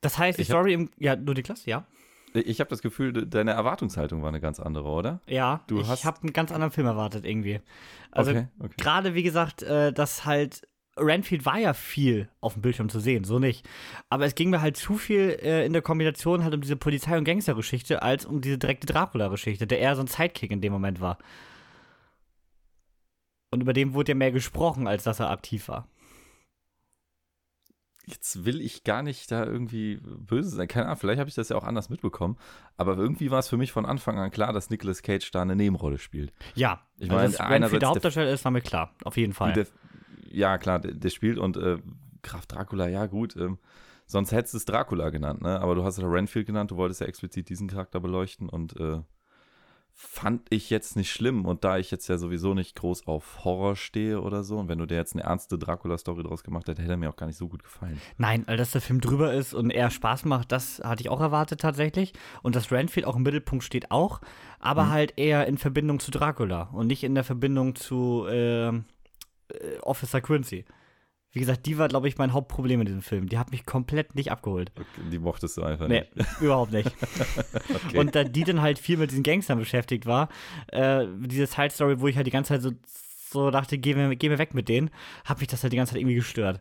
Das 0.00 0.18
heißt, 0.18 0.38
die 0.38 0.42
Ich 0.42 0.50
hab- 0.50 0.56
Story 0.58 0.74
im. 0.74 0.90
Ja, 0.98 1.16
nur 1.16 1.34
die 1.34 1.42
Klasse, 1.42 1.70
ja. 1.70 1.86
Ich 2.34 2.58
habe 2.58 2.68
das 2.68 2.82
Gefühl, 2.82 3.12
de- 3.12 3.26
deine 3.26 3.52
Erwartungshaltung 3.52 4.20
war 4.22 4.28
eine 4.28 4.40
ganz 4.40 4.58
andere, 4.58 4.88
oder? 4.88 5.20
Ja, 5.28 5.62
Du 5.68 5.80
ich 5.80 6.04
habe 6.04 6.20
einen 6.22 6.32
ganz 6.32 6.50
anderen 6.50 6.72
Film 6.72 6.86
erwartet 6.88 7.24
irgendwie. 7.24 7.60
Also 8.10 8.32
Okay, 8.32 8.48
okay. 8.58 8.74
gerade 8.76 9.14
wie 9.14 9.22
gesagt, 9.22 9.62
äh, 9.62 9.92
dass 9.92 10.24
halt 10.24 10.66
Renfield 10.96 11.44
war 11.44 11.58
ja 11.58 11.72
viel 11.74 12.28
auf 12.40 12.52
dem 12.54 12.62
Bildschirm 12.62 12.88
zu 12.88 13.00
sehen, 13.00 13.24
so 13.24 13.38
nicht. 13.38 13.68
Aber 14.10 14.24
es 14.26 14.34
ging 14.36 14.50
mir 14.50 14.60
halt 14.60 14.76
zu 14.76 14.96
viel 14.96 15.38
äh, 15.42 15.66
in 15.66 15.72
der 15.72 15.82
Kombination 15.82 16.44
halt 16.44 16.54
um 16.54 16.60
diese 16.60 16.76
Polizei- 16.76 17.18
und 17.18 17.24
Gangstergeschichte 17.24 18.02
als 18.02 18.24
um 18.24 18.40
diese 18.40 18.58
direkte 18.58 18.86
Dracula-Geschichte, 18.86 19.66
der 19.66 19.80
eher 19.80 19.96
so 19.96 20.02
ein 20.02 20.06
Sidekick 20.06 20.50
in 20.52 20.60
dem 20.60 20.72
Moment 20.72 21.00
war. 21.00 21.18
Und 23.50 23.60
über 23.60 23.72
den 23.72 23.94
wurde 23.94 24.12
ja 24.12 24.16
mehr 24.16 24.32
gesprochen, 24.32 24.86
als 24.86 25.02
dass 25.04 25.20
er 25.20 25.30
aktiv 25.30 25.68
war. 25.68 25.88
Jetzt 28.06 28.44
will 28.44 28.60
ich 28.60 28.84
gar 28.84 29.02
nicht 29.02 29.30
da 29.32 29.44
irgendwie 29.46 29.96
böse 30.02 30.50
sein. 30.50 30.68
Keine 30.68 30.86
Ahnung, 30.86 30.98
vielleicht 30.98 31.18
habe 31.20 31.28
ich 31.30 31.34
das 31.34 31.48
ja 31.48 31.56
auch 31.56 31.64
anders 31.64 31.88
mitbekommen. 31.88 32.36
Aber 32.76 32.98
irgendwie 32.98 33.30
war 33.30 33.38
es 33.38 33.48
für 33.48 33.56
mich 33.56 33.72
von 33.72 33.86
Anfang 33.86 34.18
an 34.18 34.30
klar, 34.30 34.52
dass 34.52 34.68
Nicolas 34.68 35.02
Cage 35.02 35.30
da 35.30 35.40
eine 35.40 35.56
Nebenrolle 35.56 35.98
spielt. 35.98 36.32
Ja, 36.54 36.82
Ich 36.98 37.04
also 37.10 37.14
meine, 37.16 37.30
dass 37.30 37.40
einerseits 37.40 37.50
Renfield 37.52 37.72
der 37.72 37.78
der- 37.78 37.88
Hauptdarsteller 37.88 38.30
ist, 38.30 38.44
war 38.44 38.52
mir 38.52 38.60
klar, 38.60 38.92
auf 39.04 39.16
jeden 39.16 39.32
Fall. 39.32 39.54
Der, 39.54 39.66
ja, 40.34 40.58
klar, 40.58 40.80
der, 40.80 40.92
der 40.92 41.10
spielt 41.10 41.38
und 41.38 41.56
äh, 41.56 41.78
Graf 42.22 42.46
Dracula, 42.46 42.88
ja 42.88 43.06
gut. 43.06 43.36
Ähm, 43.36 43.58
sonst 44.06 44.32
hättest 44.32 44.54
du 44.54 44.58
es 44.58 44.64
Dracula 44.64 45.10
genannt, 45.10 45.42
ne? 45.42 45.60
Aber 45.60 45.74
du 45.74 45.84
hast 45.84 45.98
ja 45.98 46.06
Renfield 46.06 46.46
genannt, 46.46 46.70
du 46.70 46.76
wolltest 46.76 47.00
ja 47.00 47.06
explizit 47.06 47.48
diesen 47.48 47.68
Charakter 47.68 48.00
beleuchten 48.00 48.48
und 48.48 48.78
äh, 48.78 49.00
fand 49.96 50.42
ich 50.50 50.70
jetzt 50.70 50.96
nicht 50.96 51.12
schlimm. 51.12 51.46
Und 51.46 51.62
da 51.62 51.78
ich 51.78 51.90
jetzt 51.90 52.08
ja 52.08 52.18
sowieso 52.18 52.52
nicht 52.52 52.74
groß 52.74 53.06
auf 53.06 53.44
Horror 53.44 53.76
stehe 53.76 54.20
oder 54.20 54.42
so, 54.42 54.58
und 54.58 54.68
wenn 54.68 54.78
du 54.78 54.86
dir 54.86 54.96
jetzt 54.96 55.14
eine 55.14 55.22
ernste 55.22 55.56
Dracula-Story 55.56 56.24
draus 56.24 56.42
gemacht 56.42 56.66
hättest, 56.66 56.82
hätte 56.82 56.94
er 56.94 56.96
mir 56.96 57.10
auch 57.10 57.16
gar 57.16 57.26
nicht 57.26 57.36
so 57.36 57.48
gut 57.48 57.62
gefallen. 57.62 58.00
Nein, 58.18 58.44
dass 58.46 58.72
der 58.72 58.80
Film 58.80 59.00
drüber 59.00 59.32
ist 59.32 59.54
und 59.54 59.70
eher 59.70 59.90
Spaß 59.90 60.24
macht, 60.24 60.50
das 60.50 60.80
hatte 60.84 61.02
ich 61.02 61.10
auch 61.10 61.20
erwartet 61.20 61.60
tatsächlich. 61.60 62.12
Und 62.42 62.56
dass 62.56 62.72
Renfield 62.72 63.06
auch 63.06 63.16
im 63.16 63.22
Mittelpunkt 63.22 63.64
steht 63.64 63.92
auch, 63.92 64.20
aber 64.58 64.88
halt 64.88 65.14
eher 65.16 65.46
in 65.46 65.58
Verbindung 65.58 66.00
zu 66.00 66.10
Dracula 66.10 66.70
und 66.72 66.88
nicht 66.88 67.04
in 67.04 67.14
der 67.14 67.24
Verbindung 67.24 67.76
zu 67.76 68.26
ähm, 68.28 68.86
äh, 69.48 69.78
Officer 69.82 70.20
Quincy. 70.20 70.64
Wie 71.32 71.40
gesagt, 71.40 71.66
die 71.66 71.78
war, 71.78 71.88
glaube 71.88 72.06
ich, 72.06 72.16
mein 72.16 72.32
Hauptproblem 72.32 72.80
in 72.80 72.86
diesem 72.86 73.02
Film. 73.02 73.28
Die 73.28 73.38
hat 73.38 73.50
mich 73.50 73.66
komplett 73.66 74.14
nicht 74.14 74.30
abgeholt. 74.30 74.70
Okay, 74.78 75.08
die 75.10 75.18
mochtest 75.18 75.56
du 75.56 75.64
einfach 75.64 75.88
Nee, 75.88 76.04
nicht. 76.14 76.28
überhaupt 76.40 76.72
nicht. 76.72 76.92
Okay. 77.86 77.98
Und 77.98 78.14
da 78.14 78.22
die 78.22 78.44
dann 78.44 78.60
halt 78.62 78.78
viel 78.78 78.96
mit 78.98 79.10
diesen 79.10 79.24
Gangstern 79.24 79.58
beschäftigt 79.58 80.06
war, 80.06 80.28
äh, 80.68 81.06
diese 81.26 81.46
Side-Story, 81.46 82.00
wo 82.00 82.06
ich 82.06 82.16
halt 82.16 82.28
die 82.28 82.30
ganze 82.30 82.50
Zeit 82.50 82.62
so, 82.62 82.70
so 83.30 83.50
dachte, 83.50 83.78
geh 83.78 83.94
mir, 83.94 84.14
geh 84.14 84.28
mir 84.28 84.38
weg 84.38 84.54
mit 84.54 84.68
denen, 84.68 84.90
hat 85.24 85.40
mich 85.40 85.48
das 85.48 85.64
halt 85.64 85.72
die 85.72 85.76
ganze 85.76 85.94
Zeit 85.94 86.00
irgendwie 86.00 86.14
gestört. 86.14 86.60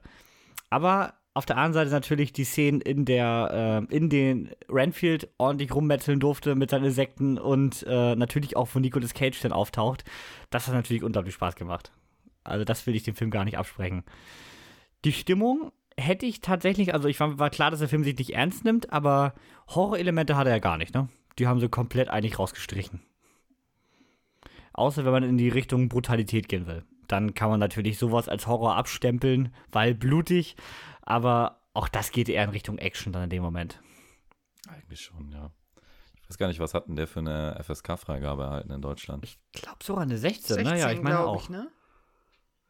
Aber 0.71 1.13
auf 1.35 1.45
der 1.45 1.57
anderen 1.57 1.73
Seite 1.73 1.91
natürlich 1.91 2.33
die 2.33 2.43
Szenen, 2.43 2.81
in 2.81 3.05
der, 3.05 3.85
äh, 3.91 3.95
in 3.95 4.09
den 4.09 4.49
Renfield 4.69 5.29
ordentlich 5.37 5.73
rummetzeln 5.73 6.19
durfte 6.19 6.55
mit 6.55 6.71
seinen 6.71 6.85
Insekten 6.85 7.37
und 7.37 7.85
äh, 7.87 8.15
natürlich 8.15 8.55
auch, 8.55 8.69
wo 8.73 8.79
Nicolas 8.79 9.13
Cage 9.13 9.39
dann 9.41 9.51
auftaucht, 9.51 10.03
das 10.49 10.67
hat 10.67 10.73
natürlich 10.73 11.03
unglaublich 11.03 11.35
Spaß 11.35 11.55
gemacht. 11.55 11.91
Also 12.43 12.65
das 12.65 12.85
will 12.87 12.95
ich 12.95 13.03
dem 13.03 13.15
Film 13.15 13.31
gar 13.31 13.45
nicht 13.45 13.57
absprechen. 13.57 14.03
Die 15.05 15.13
Stimmung 15.13 15.71
hätte 15.97 16.25
ich 16.25 16.41
tatsächlich, 16.41 16.93
also 16.93 17.07
ich 17.07 17.19
war, 17.19 17.39
war 17.39 17.49
klar, 17.49 17.71
dass 17.71 17.79
der 17.79 17.89
Film 17.89 18.03
sich 18.03 18.17
nicht 18.17 18.33
ernst 18.33 18.63
nimmt, 18.65 18.91
aber 18.91 19.33
Horrorelemente 19.67 20.35
hat 20.35 20.47
er 20.47 20.53
ja 20.53 20.59
gar 20.59 20.77
nicht, 20.77 20.93
ne? 20.93 21.09
Die 21.39 21.47
haben 21.47 21.59
sie 21.59 21.69
komplett 21.69 22.09
eigentlich 22.09 22.39
rausgestrichen. 22.39 23.01
Außer 24.73 25.05
wenn 25.05 25.11
man 25.11 25.23
in 25.23 25.37
die 25.37 25.49
Richtung 25.49 25.89
Brutalität 25.89 26.47
gehen 26.49 26.67
will. 26.67 26.83
Dann 27.07 27.33
kann 27.33 27.49
man 27.49 27.59
natürlich 27.59 27.97
sowas 27.97 28.29
als 28.29 28.47
Horror 28.47 28.75
abstempeln, 28.75 29.53
weil 29.71 29.93
blutig, 29.93 30.55
aber 31.01 31.59
auch 31.73 31.87
das 31.87 32.11
geht 32.11 32.29
eher 32.29 32.43
in 32.43 32.49
Richtung 32.49 32.77
Action 32.77 33.13
dann 33.13 33.23
in 33.23 33.29
dem 33.29 33.43
Moment. 33.43 33.81
Eigentlich 34.67 35.01
schon, 35.01 35.31
ja. 35.31 35.51
Ich 36.21 36.29
weiß 36.29 36.37
gar 36.37 36.47
nicht, 36.47 36.59
was 36.59 36.73
hat 36.73 36.87
denn 36.87 36.95
der 36.95 37.07
für 37.07 37.19
eine 37.19 37.59
FSK-Freigabe 37.61 38.43
erhalten 38.43 38.71
in 38.71 38.81
Deutschland? 38.81 39.23
Ich 39.23 39.37
glaube 39.51 39.83
sogar 39.83 40.03
eine 40.03 40.17
16, 40.17 40.55
16 40.55 40.73
ne? 40.73 40.79
Ja, 40.79 40.91
ich 40.91 41.01
meine 41.01 41.19
auch. 41.19 41.43
Ich, 41.43 41.49
ne? 41.49 41.67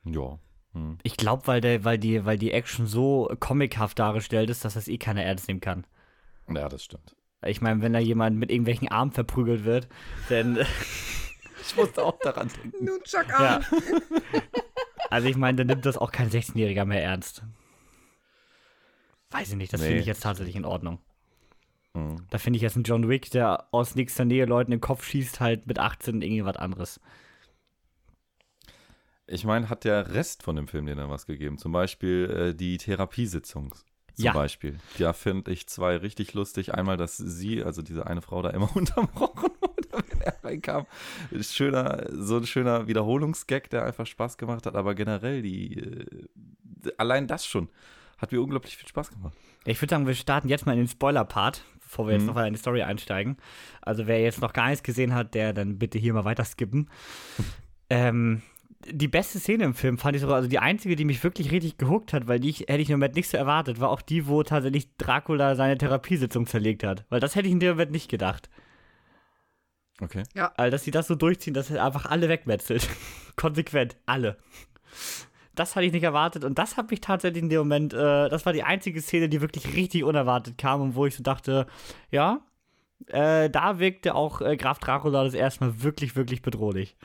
Ja. 0.06 0.40
Hm. 0.74 0.98
Ich 1.04 1.18
glaube, 1.18 1.48
weil, 1.48 1.62
der, 1.62 1.84
weil, 1.84 1.98
die, 1.98 2.26
weil 2.26 2.38
die 2.38 2.52
Action 2.52 2.88
so 2.88 3.32
comichaft 3.40 4.00
dargestellt 4.00 4.50
ist, 4.50 4.66
dass 4.66 4.74
das 4.74 4.88
eh 4.88 4.98
keiner 4.98 5.24
ernst 5.24 5.48
nehmen 5.48 5.62
kann. 5.62 5.86
Ja, 6.50 6.68
das 6.70 6.84
stimmt. 6.84 7.16
Ich 7.46 7.62
meine, 7.62 7.82
wenn 7.82 7.94
da 7.94 8.00
jemand 8.00 8.38
mit 8.38 8.50
irgendwelchen 8.50 8.88
Armen 8.90 9.12
verprügelt 9.12 9.66
wird, 9.66 9.88
dann. 10.30 10.60
Ich 11.66 11.78
musste 11.78 12.04
auch 12.04 12.20
daran 12.20 12.50
denken. 12.62 12.84
Nunchuck 12.84 13.26
ja. 13.30 13.56
an. 13.56 13.66
Also 15.10 15.28
ich 15.28 15.38
meine, 15.38 15.58
dann 15.58 15.68
nimmt 15.68 15.86
das 15.86 15.98
auch 15.98 16.12
kein 16.12 16.30
16-Jähriger 16.30 16.86
mehr 16.86 17.04
ernst. 17.04 17.44
Weiß 19.30 19.50
ich 19.52 19.56
nicht, 19.56 19.72
das 19.72 19.80
Nee. 19.80 19.88
finde 19.88 20.02
ich 20.02 20.08
jetzt 20.08 20.24
tatsächlich 20.24 20.56
in 20.56 20.66
Ordnung. 20.66 21.00
Hm. 21.96 22.26
Da 22.32 22.38
finde 22.40 22.58
ich 22.58 22.64
jetzt 22.64 22.76
einen 22.76 22.84
John 22.84 23.08
Wick, 23.08 23.30
der 23.30 23.68
aus 23.72 23.96
nächster 23.96 24.26
Nähe 24.26 24.46
Leuten 24.46 24.72
in 24.72 24.80
den 24.80 24.82
Kopf 24.82 25.06
schießt, 25.06 25.40
halt 25.40 25.68
mit 25.68 25.78
18 25.78 26.22
irgendwie 26.22 26.44
was 26.46 26.58
anderes. 26.58 27.00
Ich 29.34 29.46
meine, 29.46 29.70
hat 29.70 29.84
der 29.84 30.14
Rest 30.14 30.44
von 30.44 30.56
dem 30.56 30.68
Film 30.68 30.86
dir 30.86 30.96
dann 30.96 31.10
was 31.10 31.26
gegeben? 31.26 31.58
Zum 31.58 31.72
Beispiel 31.72 32.50
äh, 32.52 32.56
die 32.56 32.78
Therapiesitzung. 32.78 33.74
Zum 34.16 34.26
Ja. 34.26 34.34
Beispiel. 34.34 34.78
Da 35.00 35.12
finde 35.14 35.52
ich 35.52 35.68
zwei 35.68 35.98
richtig 35.98 36.34
lustig. 36.36 36.74
Einmal, 36.74 36.98
dass 36.98 37.18
sie, 37.18 37.64
also 37.64 37.82
diese 37.82 38.06
eine 38.06 38.22
Frau 38.22 38.42
da 38.42 38.52
immer 38.52 38.70
unterbrochen 38.76 39.50
wurde, 39.60 39.88
wenn 40.12 40.22
er 40.22 40.36
reinkam. 40.44 40.86
Schöner, 41.42 42.06
so 42.12 42.38
ein 42.38 42.46
schöner 42.46 42.88
Wiederholungsgag, 42.88 43.70
der 43.72 43.86
einfach 43.86 44.06
Spaß 44.06 44.38
gemacht 44.38 44.66
hat. 44.68 44.76
Aber 44.76 44.94
generell, 44.94 45.42
die, 45.42 45.80
äh, 45.80 46.92
allein 46.98 47.28
das 47.28 47.46
schon 47.46 47.70
hat 48.20 48.32
mir 48.32 48.42
unglaublich 48.42 48.78
viel 48.78 48.88
Spaß 48.88 49.10
gemacht. 49.10 49.36
Ich 49.66 49.82
würde 49.82 49.90
sagen, 49.90 50.06
wir 50.08 50.14
starten 50.14 50.48
jetzt 50.48 50.66
mal 50.66 50.74
in 50.74 50.80
den 50.80 50.88
Spoiler-Part, 50.88 51.64
bevor 51.82 52.06
wir 52.06 52.14
jetzt 52.14 52.22
Mhm. 52.22 52.28
noch 52.28 52.36
mal 52.36 52.48
in 52.48 52.54
die 52.54 52.60
Story 52.60 52.84
einsteigen. 52.84 53.38
Also 53.82 54.06
wer 54.08 54.22
jetzt 54.22 54.42
noch 54.42 54.54
gar 54.54 54.68
nichts 54.70 54.84
gesehen 54.84 55.14
hat, 55.16 55.34
der 55.34 55.54
dann 55.54 55.80
bitte 55.80 55.98
hier 55.98 56.14
mal 56.14 56.24
weiter 56.24 56.46
skippen. 56.46 56.90
ähm, 57.90 58.42
die 58.92 59.08
beste 59.08 59.40
Szene 59.40 59.64
im 59.64 59.74
Film 59.74 59.98
fand 59.98 60.16
ich 60.16 60.22
sogar, 60.22 60.38
also 60.38 60.48
die 60.48 60.60
einzige, 60.60 60.96
die 60.96 61.06
mich 61.06 61.24
wirklich 61.24 61.52
richtig 61.52 61.78
gehuckt 61.78 62.14
hat, 62.14 62.28
weil 62.28 62.40
die 62.40 62.50
ich, 62.50 62.60
hätte 62.62 62.82
ich 62.82 62.90
im 62.90 63.00
Moment 63.00 63.16
nicht 63.16 63.30
so 63.30 63.38
erwartet, 63.38 63.80
war 63.80 63.90
auch 63.90 64.02
die, 64.02 64.28
wo 64.28 64.44
tatsächlich 64.44 64.96
Dracula 64.98 65.56
seine 65.56 65.78
Therapiesitzung 65.78 66.46
zerlegt 66.46 66.84
hat. 66.84 67.06
Weil 67.10 67.20
das 67.20 67.36
hätte 67.36 67.48
ich 67.48 67.54
in 67.54 67.60
dem 67.60 67.72
Moment 67.72 67.92
nicht 67.92 68.10
gedacht. 68.10 68.50
Okay. 70.02 70.24
Also, 70.58 70.72
dass 70.72 70.84
sie 70.84 70.92
das 70.92 71.08
so 71.08 71.16
durchziehen, 71.16 71.54
dass 71.54 71.70
er 71.70 71.84
einfach 71.84 72.06
alle 72.06 72.30
wegmetzelt. 72.30 72.88
Konsequent, 73.36 73.96
alle. 74.06 74.38
Das 75.56 75.76
hatte 75.76 75.86
ich 75.86 75.94
nicht 75.94 76.04
erwartet 76.04 76.44
und 76.44 76.58
das 76.58 76.78
habe 76.78 76.94
ich 76.94 77.02
tatsächlich 77.02 77.44
in 77.44 77.50
dem 77.50 77.60
Moment, 77.60 77.94
äh, 77.94 78.28
das 78.30 78.46
war 78.46 78.54
die 78.54 78.64
einzige 78.64 79.02
Szene, 79.02 79.30
die 79.30 79.40
wirklich 79.40 79.76
richtig 79.76 80.04
unerwartet 80.04 80.58
kam 80.58 80.82
und 80.82 80.96
wo 80.96 81.06
ich 81.06 81.16
so 81.16 81.22
dachte, 81.22 81.68
ja, 82.10 82.42
äh, 83.08 83.52
da 83.52 83.78
wirkte 83.80 84.16
auch 84.16 84.42
äh, 84.42 84.58
Graf 84.58 84.80
Dracula 84.80 85.24
das 85.24 85.36
erste 85.36 85.66
Mal 85.66 85.84
wirklich, 85.84 86.16
wirklich 86.16 86.42
bedrohlich. 86.42 86.96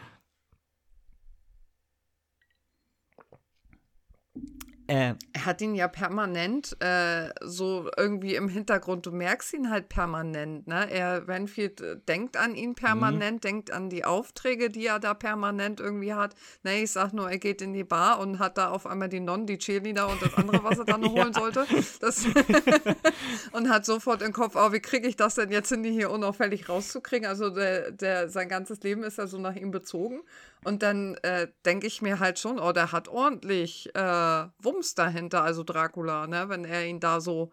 Äh, 4.88 5.14
Er 5.34 5.44
hat 5.44 5.60
ihn 5.60 5.74
ja 5.74 5.86
permanent 5.86 6.74
äh, 6.80 7.28
so 7.42 7.90
irgendwie 7.98 8.34
im 8.36 8.48
Hintergrund. 8.48 9.04
Du 9.04 9.12
merkst 9.12 9.52
ihn 9.52 9.68
halt 9.70 9.90
permanent. 9.90 10.66
Ne? 10.66 10.90
Er, 10.90 11.28
Renfield 11.28 11.82
äh, 11.82 11.96
denkt 12.08 12.38
an 12.38 12.54
ihn 12.54 12.74
permanent, 12.74 13.44
denkt 13.44 13.70
an 13.70 13.90
die 13.90 14.06
Aufträge, 14.06 14.70
die 14.70 14.86
er 14.86 14.98
da 14.98 15.12
permanent 15.12 15.78
irgendwie 15.78 16.14
hat. 16.14 16.34
Ne, 16.62 16.82
ich 16.82 16.90
sag 16.90 17.12
nur, 17.12 17.30
er 17.30 17.36
geht 17.36 17.60
in 17.60 17.74
die 17.74 17.84
Bar 17.84 18.18
und 18.18 18.38
hat 18.38 18.56
da 18.56 18.70
auf 18.70 18.86
einmal 18.86 19.10
die 19.10 19.20
Non, 19.20 19.46
die 19.46 19.58
Cheerleader 19.58 20.08
und 20.08 20.22
das 20.22 20.34
andere, 20.34 20.64
was 20.64 20.78
er 20.78 20.86
dann 20.86 21.02
noch 21.02 21.12
holen 21.12 21.34
sollte. 21.34 21.66
Und 23.52 23.68
hat 23.68 23.84
sofort 23.84 24.22
im 24.22 24.32
Kopf, 24.32 24.54
oh, 24.56 24.72
wie 24.72 24.80
kriege 24.80 25.06
ich 25.06 25.16
das 25.16 25.34
denn 25.34 25.50
jetzt 25.50 25.68
hin, 25.68 25.82
die 25.82 25.90
hier 25.90 26.10
unauffällig 26.10 26.68
rauszukriegen? 26.68 27.28
Also 27.28 27.50
der, 27.50 27.90
der, 27.90 28.28
sein 28.28 28.48
ganzes 28.48 28.82
Leben 28.82 29.02
ist 29.02 29.18
ja 29.18 29.26
so 29.26 29.38
nach 29.38 29.54
ihm 29.54 29.70
bezogen. 29.70 30.20
Und 30.64 30.82
dann 30.82 31.14
äh, 31.22 31.48
denke 31.64 31.86
ich 31.86 32.02
mir 32.02 32.18
halt 32.18 32.38
schon, 32.38 32.58
oh, 32.58 32.72
der 32.72 32.92
hat 32.92 33.08
ordentlich 33.08 33.94
äh, 33.94 34.46
Wumms 34.62 34.94
dahinter, 34.94 35.42
also 35.42 35.62
Dracula, 35.62 36.26
ne? 36.26 36.48
wenn 36.48 36.64
er 36.64 36.86
ihn 36.86 37.00
da 37.00 37.20
so 37.20 37.50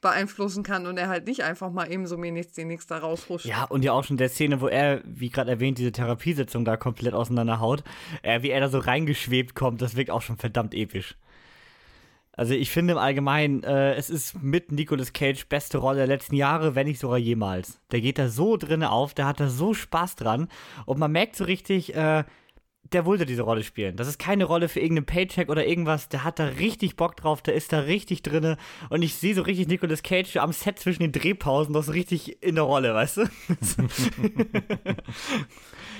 beeinflussen 0.00 0.62
kann 0.62 0.86
und 0.86 0.98
er 0.98 1.08
halt 1.08 1.26
nicht 1.26 1.42
einfach 1.42 1.70
mal 1.70 1.90
eben 1.90 2.06
so 2.06 2.16
mir 2.16 2.30
nichts, 2.30 2.52
die 2.52 2.64
nichts 2.64 2.86
da 2.86 2.98
raushuscht. 2.98 3.46
Ja, 3.46 3.64
und 3.64 3.84
ja 3.84 3.92
auch 3.92 4.04
schon 4.04 4.18
der 4.18 4.28
Szene, 4.28 4.60
wo 4.60 4.68
er, 4.68 5.00
wie 5.04 5.30
gerade 5.30 5.50
erwähnt, 5.50 5.78
diese 5.78 5.92
Therapiesitzung 5.92 6.64
da 6.64 6.76
komplett 6.76 7.14
auseinanderhaut, 7.14 7.82
äh, 8.22 8.42
wie 8.42 8.50
er 8.50 8.60
da 8.60 8.68
so 8.68 8.78
reingeschwebt 8.78 9.54
kommt, 9.54 9.80
das 9.82 9.96
wirkt 9.96 10.10
auch 10.10 10.22
schon 10.22 10.36
verdammt 10.36 10.74
episch. 10.74 11.16
Also 12.36 12.52
ich 12.52 12.70
finde 12.70 12.92
im 12.92 12.98
Allgemeinen, 12.98 13.62
äh, 13.62 13.94
es 13.94 14.10
ist 14.10 14.42
mit 14.42 14.70
Nicolas 14.70 15.14
Cage 15.14 15.46
beste 15.48 15.78
Rolle 15.78 15.98
der 15.98 16.06
letzten 16.06 16.36
Jahre, 16.36 16.74
wenn 16.74 16.86
nicht 16.86 17.00
sogar 17.00 17.16
jemals. 17.16 17.80
Der 17.90 18.02
geht 18.02 18.18
da 18.18 18.28
so 18.28 18.58
drinne 18.58 18.90
auf, 18.90 19.14
der 19.14 19.26
hat 19.26 19.40
da 19.40 19.48
so 19.48 19.72
Spaß 19.72 20.16
dran 20.16 20.48
und 20.84 20.98
man 20.98 21.10
merkt 21.12 21.36
so 21.36 21.44
richtig, 21.44 21.94
äh, 21.94 22.24
der 22.92 23.04
wollte 23.04 23.26
diese 23.26 23.42
Rolle 23.42 23.62
spielen. 23.64 23.96
Das 23.96 24.08
ist 24.08 24.18
keine 24.18 24.44
Rolle 24.44 24.68
für 24.68 24.80
irgendeinen 24.80 25.06
Paycheck 25.06 25.48
oder 25.48 25.66
irgendwas. 25.66 26.08
Der 26.08 26.24
hat 26.24 26.38
da 26.38 26.44
richtig 26.46 26.96
Bock 26.96 27.16
drauf, 27.16 27.42
der 27.42 27.54
ist 27.54 27.72
da 27.72 27.80
richtig 27.80 28.22
drinne. 28.22 28.56
Und 28.90 29.02
ich 29.02 29.14
sehe 29.14 29.34
so 29.34 29.42
richtig 29.42 29.68
Nicolas 29.68 30.02
Cage 30.02 30.36
am 30.36 30.52
Set 30.52 30.78
zwischen 30.78 31.02
den 31.02 31.12
Drehpausen 31.12 31.72
noch 31.72 31.82
so 31.82 31.92
richtig 31.92 32.42
in 32.42 32.54
der 32.54 32.64
Rolle, 32.64 32.94
weißt 32.94 33.16
du? 33.18 33.26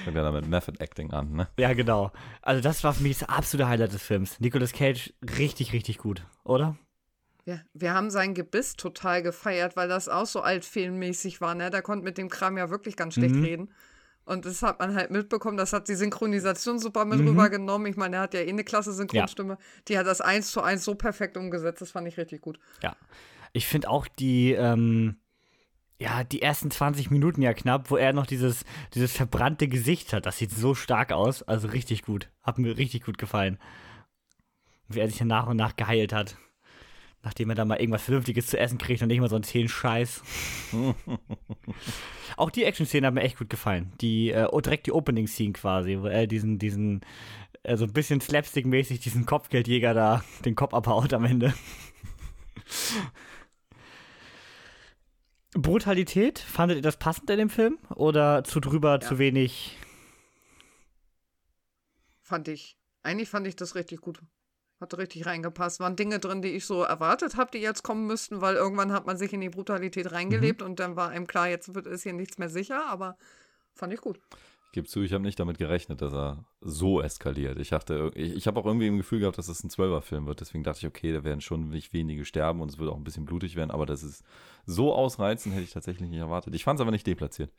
Fängt 0.05 0.17
ja 0.17 0.23
damit 0.23 0.47
Method 0.49 0.79
Acting 0.79 1.11
an, 1.13 1.33
ne? 1.33 1.49
ja, 1.59 1.73
genau. 1.73 2.13
Also 2.43 2.63
das 2.63 2.85
war 2.85 2.93
für 2.95 3.03
mich 3.03 3.19
das 3.19 3.29
absolute 3.29 3.69
Highlight 3.69 3.93
des 3.93 4.03
Films. 4.03 4.39
Nicolas 4.41 4.73
Cage 4.73 5.13
richtig, 5.39 5.73
richtig 5.73 5.99
gut, 5.99 6.25
oder? 6.45 6.77
Ja, 7.45 7.61
wir 7.75 7.95
haben 7.95 8.11
sein 8.11 8.35
Gebiss 8.35 8.75
total 8.77 9.23
gefeiert, 9.23 9.77
weil 9.77 9.89
das 9.89 10.09
auch 10.09 10.27
so 10.27 10.41
altfilmmäßig 10.41 11.41
war. 11.41 11.55
Ne? 11.55 11.71
Der 11.71 11.83
konnte 11.83 12.05
mit 12.05 12.19
dem 12.19 12.29
Kram 12.29 12.57
ja 12.59 12.71
wirklich 12.71 12.97
ganz 12.97 13.15
schlecht 13.15 13.37
Mhm. 13.37 13.45
reden. 13.45 13.69
Und 14.27 14.45
das 14.45 14.61
hat 14.63 14.79
man 14.81 14.95
halt 14.95 15.11
mitbekommen, 15.11 15.57
das 15.57 15.73
hat 15.73 15.89
die 15.89 15.95
Synchronisation 15.95 16.79
super 16.79 17.05
mit 17.05 17.21
Mhm. 17.21 17.29
rübergenommen. 17.29 17.87
Ich 17.87 17.97
meine, 17.97 18.17
er 18.17 18.23
hat 18.23 18.35
ja 18.35 18.41
eh 18.41 18.49
eine 18.51 18.65
klasse 18.65 18.93
Synchronstimme. 18.93 19.57
Die 19.89 19.97
hat 19.97 20.07
das 20.07 20.21
eins 20.21 20.51
zu 20.51 20.61
eins 20.61 20.85
so 20.85 20.95
perfekt 20.97 21.37
umgesetzt, 21.37 21.81
das 21.81 21.93
fand 21.93 22.07
ich 22.09 22.19
richtig 22.19 22.43
gut. 22.43 22.59
Ja. 22.83 22.97
Ich 23.53 23.67
finde 23.67 23.89
auch 23.89 24.07
die, 24.09 24.53
ähm, 24.53 25.17
ja, 25.99 26.25
die 26.25 26.43
ersten 26.43 26.71
20 26.71 27.11
Minuten 27.11 27.41
ja 27.41 27.55
knapp, 27.55 27.91
wo 27.91 27.97
er 27.97 28.13
noch 28.13 28.27
dieses, 28.27 28.65
dieses 28.95 29.13
verbrannte 29.13 29.69
Gesicht 29.69 30.13
hat. 30.13 30.27
Das 30.27 30.37
sieht 30.37 30.51
so 30.51 30.75
stark 30.75 31.11
aus. 31.13 31.43
Also 31.43 31.69
richtig 31.69 32.03
gut. 32.03 32.29
Hat 32.43 32.59
mir 32.59 32.77
richtig 32.77 33.05
gut 33.05 33.17
gefallen. 33.17 33.59
Wie 34.89 35.01
er 35.01 35.09
sich 35.09 35.19
dann 35.19 35.29
nach 35.29 35.47
und 35.47 35.57
nach 35.57 35.77
geheilt 35.77 36.13
hat. 36.13 36.37
Nachdem 37.27 37.51
er 37.51 37.57
dann 37.57 37.67
mal 37.67 37.81
irgendwas 37.81 38.05
Vernünftiges 38.05 38.47
zu 38.47 38.57
essen 38.57 38.79
kriegt 38.79 39.03
und 39.03 39.09
nicht 39.09 39.19
mal 39.19 39.29
so 39.29 39.35
einen 39.35 39.43
zehn 39.43 39.69
Scheiß. 39.69 40.23
Auch 42.37 42.51
die 42.51 42.63
Action-Szene 42.63 43.09
hat 43.09 43.15
mir 43.15 43.23
echt 43.23 43.37
gut 43.37 43.51
gefallen. 43.51 43.93
Die, 44.01 44.31
äh, 44.31 44.47
oh, 44.49 44.61
direkt 44.61 44.87
die 44.87 44.93
Opening-Scene 44.93 45.53
quasi, 45.53 45.99
wo 46.01 46.07
er 46.07 46.29
diesen, 46.29 46.61
diesen, 46.61 47.01
äh, 47.65 47.77
so 47.77 47.85
ein 47.85 47.93
bisschen 47.93 48.21
slapstick-mäßig 48.21 49.01
diesen 49.01 49.27
Kopfgeldjäger 49.27 49.93
da 49.93 50.23
den 50.45 50.55
Kopf 50.55 50.73
abhaut 50.73 51.13
am 51.13 51.25
Ende. 51.25 51.53
Brutalität, 55.53 56.39
fandet 56.39 56.77
ihr 56.77 56.83
das 56.83 56.97
passend 56.97 57.29
in 57.29 57.39
dem 57.39 57.51
Film? 57.51 57.81
Oder 57.97 58.45
zu 58.45 58.61
drüber, 58.61 59.01
zu 59.01 59.19
wenig? 59.19 59.77
Fand 62.23 62.47
ich. 62.47 62.79
Eigentlich 63.03 63.29
fand 63.29 63.49
ich 63.49 63.57
das 63.57 63.75
richtig 63.75 64.01
gut. 64.01 64.21
Hat 64.81 64.97
richtig 64.99 65.25
reingepasst. 65.25 65.81
Waren 65.81 65.97
Dinge 65.97 66.19
drin, 66.19 66.43
die 66.43 66.51
ich 66.51 66.67
so 66.67 66.83
erwartet 66.83 67.37
habe, 67.37 67.51
die 67.51 67.59
jetzt 67.59 67.83
kommen 67.83 68.07
müssten, 68.07 68.43
weil 68.43 68.57
irgendwann 68.57 68.93
hat 68.93 69.07
man 69.07 69.17
sich 69.17 69.33
in 69.33 69.41
die 69.41 69.49
Brutalität 69.49 70.13
reingelebt 70.13 70.61
und 70.61 70.79
dann 70.81 70.97
war 70.97 71.09
einem 71.09 71.27
klar, 71.27 71.49
jetzt 71.49 71.75
wird 71.75 71.87
ist 71.87 72.03
hier 72.03 72.13
nichts 72.13 72.37
mehr 72.37 72.51
sicher, 72.51 72.87
aber 72.87 73.17
fand 73.75 73.95
ich 73.95 74.01
gut. 74.01 74.21
Ich 74.67 74.73
gebe 74.73 74.87
zu, 74.87 75.01
ich 75.01 75.15
habe 75.15 75.25
nicht 75.25 75.41
damit 75.41 75.57
gerechnet, 75.57 76.03
dass 76.03 76.13
er 76.13 76.45
so 76.61 77.01
eskaliert. 77.01 77.59
Ich 77.59 77.71
dachte, 77.71 78.11
ich, 78.15 78.35
ich 78.35 78.47
habe 78.47 78.61
auch 78.61 78.67
irgendwie 78.67 78.89
im 78.89 78.99
Gefühl 78.99 79.21
gehabt, 79.21 79.39
dass 79.39 79.49
es 79.49 79.65
ein 79.65 79.71
Zwölfer-Film 79.71 80.27
wird. 80.27 80.43
Deswegen 80.43 80.65
dachte 80.65 80.81
ich, 80.81 80.87
okay, 80.87 81.13
da 81.15 81.25
werden 81.25 81.41
schon 81.41 81.71
nicht 81.71 81.95
wenige 81.95 82.27
sterben 82.27 82.61
und 82.61 82.71
es 82.71 82.79
wird 82.79 82.91
auch 82.91 82.97
ein 82.97 83.05
bisschen 83.05 83.25
blutig 83.25 83.57
werden. 83.57 83.71
Aber 83.71 83.87
das 83.87 84.03
ist 84.03 84.23
so 84.67 84.93
ausreizend, 84.93 85.55
hätte 85.55 85.65
ich 85.65 85.73
tatsächlich 85.73 86.11
nicht 86.11 86.19
erwartet. 86.19 86.55
Ich 86.55 86.65
fand 86.65 86.79
es 86.79 86.83
aber 86.83 86.91
nicht 86.91 87.07
deplatziert. 87.07 87.51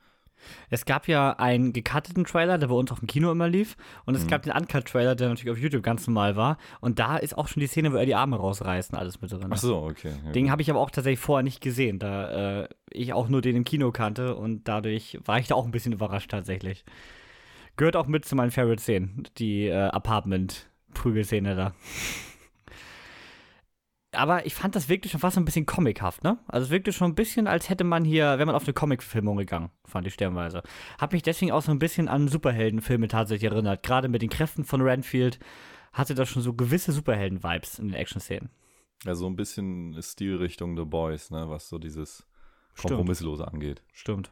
Es 0.70 0.86
gab 0.86 1.08
ja 1.08 1.32
einen 1.32 1.74
gecutteten 1.74 2.24
Trailer, 2.26 2.58
der 2.58 2.68
bei 2.68 2.74
uns 2.76 2.92
auf 2.92 3.00
dem 3.00 3.08
Kino 3.08 3.32
immer 3.32 3.48
lief. 3.48 3.76
Und 4.06 4.16
es 4.16 4.24
Mhm. 4.24 4.28
gab 4.30 4.42
den 4.44 4.54
Uncut-Trailer, 4.54 5.16
der 5.16 5.30
natürlich 5.30 5.52
auf 5.52 5.58
YouTube 5.58 5.84
ganz 5.84 6.08
normal 6.08 6.36
war. 6.36 6.58
Und 6.80 7.00
da 7.00 7.18
ist 7.18 7.38
auch 7.38 7.48
schon 7.48 7.62
die 7.62 7.68
Szene, 7.68 7.92
wo 7.92 7.98
er 7.98 8.06
die 8.06 8.16
Arme 8.16 8.38
rausreißt 8.38 8.94
und 8.94 9.00
alles 9.00 9.22
mit 9.22 9.32
drin. 9.32 9.48
Ach 9.50 9.58
so, 9.58 9.78
okay. 9.84 10.12
Ja, 10.26 10.32
Den 10.32 10.52
habe 10.52 10.62
ich 10.62 10.70
aber 10.70 10.80
auch 10.80 10.90
tatsächlich 10.92 11.20
vorher 11.20 11.44
nicht 11.44 11.62
gesehen, 11.62 12.00
da 12.00 12.62
äh, 12.64 12.70
ich 12.92 13.14
auch 13.14 13.28
nur 13.30 13.42
den 13.42 13.56
im 13.56 13.64
Kino 13.64 13.92
kannte 13.92 14.36
und 14.36 14.68
dadurch 14.68 15.20
war 15.26 15.40
ich 15.40 15.48
da 15.48 15.56
auch 15.56 15.66
ein 15.66 15.72
bisschen 15.72 15.94
überrascht 15.94 16.32
tatsächlich. 16.32 16.86
Gehört 17.76 17.96
auch 17.96 18.08
mit 18.08 18.26
zu 18.26 18.36
meinen 18.36 18.52
Favorite-Szenen, 18.52 19.28
die 19.38 19.68
äh, 19.68 19.74
Apartment-Prügelszene 19.90 21.56
da. 21.56 21.74
Aber 24.18 24.46
ich 24.46 24.56
fand 24.56 24.76
das 24.76 24.90
wirklich 24.90 25.12
schon 25.12 25.22
fast 25.22 25.38
ein 25.38 25.46
bisschen 25.46 25.66
comichaft, 25.66 26.24
ne? 26.24 26.40
Also 26.48 26.66
es 26.66 26.72
wirkte 26.72 26.92
schon 26.92 27.12
ein 27.12 27.16
bisschen, 27.16 27.48
als 27.48 27.70
hätte 27.70 27.84
man 27.84 28.04
hier, 28.04 28.24
wäre 28.24 28.46
man 28.46 28.56
auf 28.56 28.64
eine 28.64 28.74
Comic-Filmung 28.74 29.38
gegangen, 29.38 29.70
fand 29.86 30.08
ich 30.08 30.16
sternweise. 30.16 30.64
Hab 31.00 31.14
mich 31.14 31.22
deswegen 31.22 31.52
auch 31.52 31.62
so 31.62 31.72
ein 31.72 31.80
bisschen 31.80 32.08
an 32.08 32.28
Superheldenfilme 32.28 33.08
tatsächlich 33.08 33.52
erinnert. 33.52 33.84
Gerade 33.84 34.10
mit 34.10 34.22
den 34.22 34.30
Kräften 34.30 34.64
von 34.64 34.82
Renfield 34.82 35.40
hatte 35.94 36.16
das 36.16 36.30
schon 36.30 36.42
so 36.42 36.54
gewisse 36.54 36.92
Superhelden-Vibes 36.92 37.80
in 37.80 37.90
den 37.90 37.94
Action-Szenen. 37.94 38.50
Ja, 39.04 39.14
so 39.14 39.28
ein 39.28 39.36
bisschen 39.36 39.96
Stilrichtung 40.02 40.76
The 40.76 40.86
Boys, 40.86 41.30
ne, 41.30 41.48
was 41.50 41.70
so 41.70 41.78
dieses 41.78 42.26
Kompromisslose 42.76 43.48
angeht. 43.48 43.84
Stimmt. 43.94 44.32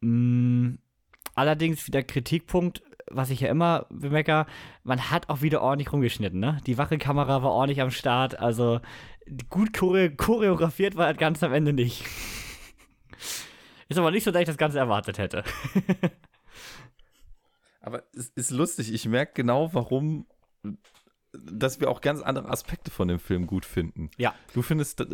Mm, 0.00 0.74
allerdings 1.34 1.86
wieder 1.86 2.02
Kritikpunkt, 2.02 2.82
was 3.10 3.30
ich 3.30 3.40
ja 3.40 3.48
immer 3.48 3.86
bemerke, 3.90 4.46
man 4.84 5.10
hat 5.10 5.28
auch 5.28 5.42
wieder 5.42 5.62
ordentlich 5.62 5.92
rumgeschnitten, 5.92 6.40
ne? 6.40 6.58
Die 6.66 6.78
Wachekamera 6.78 7.42
war 7.42 7.50
ordentlich 7.50 7.80
am 7.80 7.90
Start, 7.90 8.38
also 8.38 8.80
gut 9.48 9.76
chore 9.76 10.10
choreografiert 10.10 10.96
war 10.96 11.08
das 11.08 11.18
ganz 11.18 11.42
am 11.42 11.52
Ende 11.52 11.72
nicht. 11.72 12.04
Ist 13.88 13.98
aber 13.98 14.12
nicht 14.12 14.24
so, 14.24 14.30
dass 14.30 14.40
ich 14.40 14.46
das 14.46 14.56
Ganze 14.56 14.78
erwartet 14.78 15.18
hätte. 15.18 15.42
aber 17.80 18.04
es 18.14 18.28
ist 18.30 18.50
lustig, 18.50 18.92
ich 18.92 19.06
merke 19.06 19.32
genau, 19.34 19.74
warum 19.74 20.26
dass 21.32 21.80
wir 21.80 21.90
auch 21.90 22.00
ganz 22.00 22.22
andere 22.22 22.48
Aspekte 22.48 22.90
von 22.90 23.08
dem 23.08 23.18
Film 23.18 23.46
gut 23.46 23.64
finden. 23.64 24.10
Ja. 24.18 24.34
Du 24.52 24.62
findest 24.62 25.06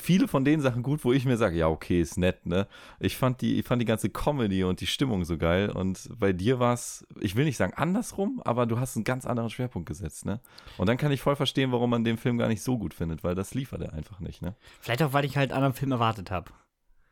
viele 0.00 0.26
von 0.26 0.44
den 0.44 0.60
Sachen 0.60 0.82
gut, 0.82 1.04
wo 1.04 1.12
ich 1.12 1.24
mir 1.24 1.36
sage, 1.36 1.56
ja, 1.56 1.68
okay, 1.68 2.00
ist 2.00 2.16
nett, 2.16 2.46
ne? 2.46 2.66
Ich 2.98 3.16
fand 3.16 3.40
die, 3.40 3.58
ich 3.58 3.66
fand 3.66 3.82
die 3.82 3.86
ganze 3.86 4.08
Comedy 4.08 4.64
und 4.64 4.80
die 4.80 4.86
Stimmung 4.86 5.24
so 5.24 5.36
geil 5.36 5.70
und 5.70 6.08
bei 6.18 6.32
dir 6.32 6.58
war 6.58 6.72
es, 6.72 7.06
ich 7.20 7.36
will 7.36 7.44
nicht 7.44 7.56
sagen 7.58 7.74
andersrum, 7.74 8.40
aber 8.44 8.66
du 8.66 8.78
hast 8.78 8.96
einen 8.96 9.04
ganz 9.04 9.26
anderen 9.26 9.50
Schwerpunkt 9.50 9.88
gesetzt, 9.88 10.24
ne? 10.24 10.40
Und 10.78 10.88
dann 10.88 10.96
kann 10.96 11.12
ich 11.12 11.20
voll 11.20 11.36
verstehen, 11.36 11.72
warum 11.72 11.90
man 11.90 12.04
den 12.04 12.16
Film 12.16 12.38
gar 12.38 12.48
nicht 12.48 12.62
so 12.62 12.78
gut 12.78 12.94
findet, 12.94 13.22
weil 13.22 13.34
das 13.34 13.52
liefert 13.54 13.82
er 13.82 13.92
einfach 13.92 14.20
nicht, 14.20 14.40
ne? 14.42 14.54
Vielleicht 14.80 15.02
auch, 15.02 15.12
weil 15.12 15.24
ich 15.24 15.36
halt 15.36 15.50
einen 15.50 15.56
anderen 15.56 15.74
Film 15.74 15.92
erwartet 15.92 16.30
habe. 16.30 16.50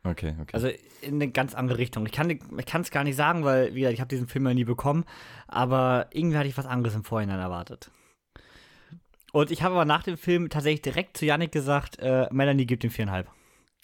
Okay, 0.04 0.34
okay. 0.40 0.52
Also 0.52 0.68
in 1.02 1.14
eine 1.16 1.28
ganz 1.30 1.54
andere 1.54 1.76
Richtung. 1.76 2.06
Ich 2.06 2.12
kann 2.12 2.30
es 2.80 2.90
gar 2.90 3.04
nicht 3.04 3.16
sagen, 3.16 3.44
weil, 3.44 3.74
wie 3.74 3.80
gesagt, 3.80 3.94
ich 3.94 4.00
habe 4.00 4.08
diesen 4.08 4.28
Film 4.28 4.46
ja 4.46 4.54
nie 4.54 4.64
bekommen, 4.64 5.04
aber 5.48 6.06
irgendwie 6.12 6.38
hatte 6.38 6.48
ich 6.48 6.56
was 6.56 6.66
anderes 6.66 6.94
im 6.94 7.04
Vorhinein 7.04 7.40
erwartet. 7.40 7.90
Und 9.32 9.50
ich 9.50 9.62
habe 9.62 9.74
aber 9.74 9.84
nach 9.84 10.02
dem 10.02 10.16
Film 10.16 10.48
tatsächlich 10.48 10.82
direkt 10.82 11.16
zu 11.16 11.26
Yannick 11.26 11.52
gesagt, 11.52 11.98
äh, 11.98 12.28
Melanie 12.30 12.66
gibt 12.66 12.84
ihm 12.84 12.90
viereinhalb. 12.90 13.30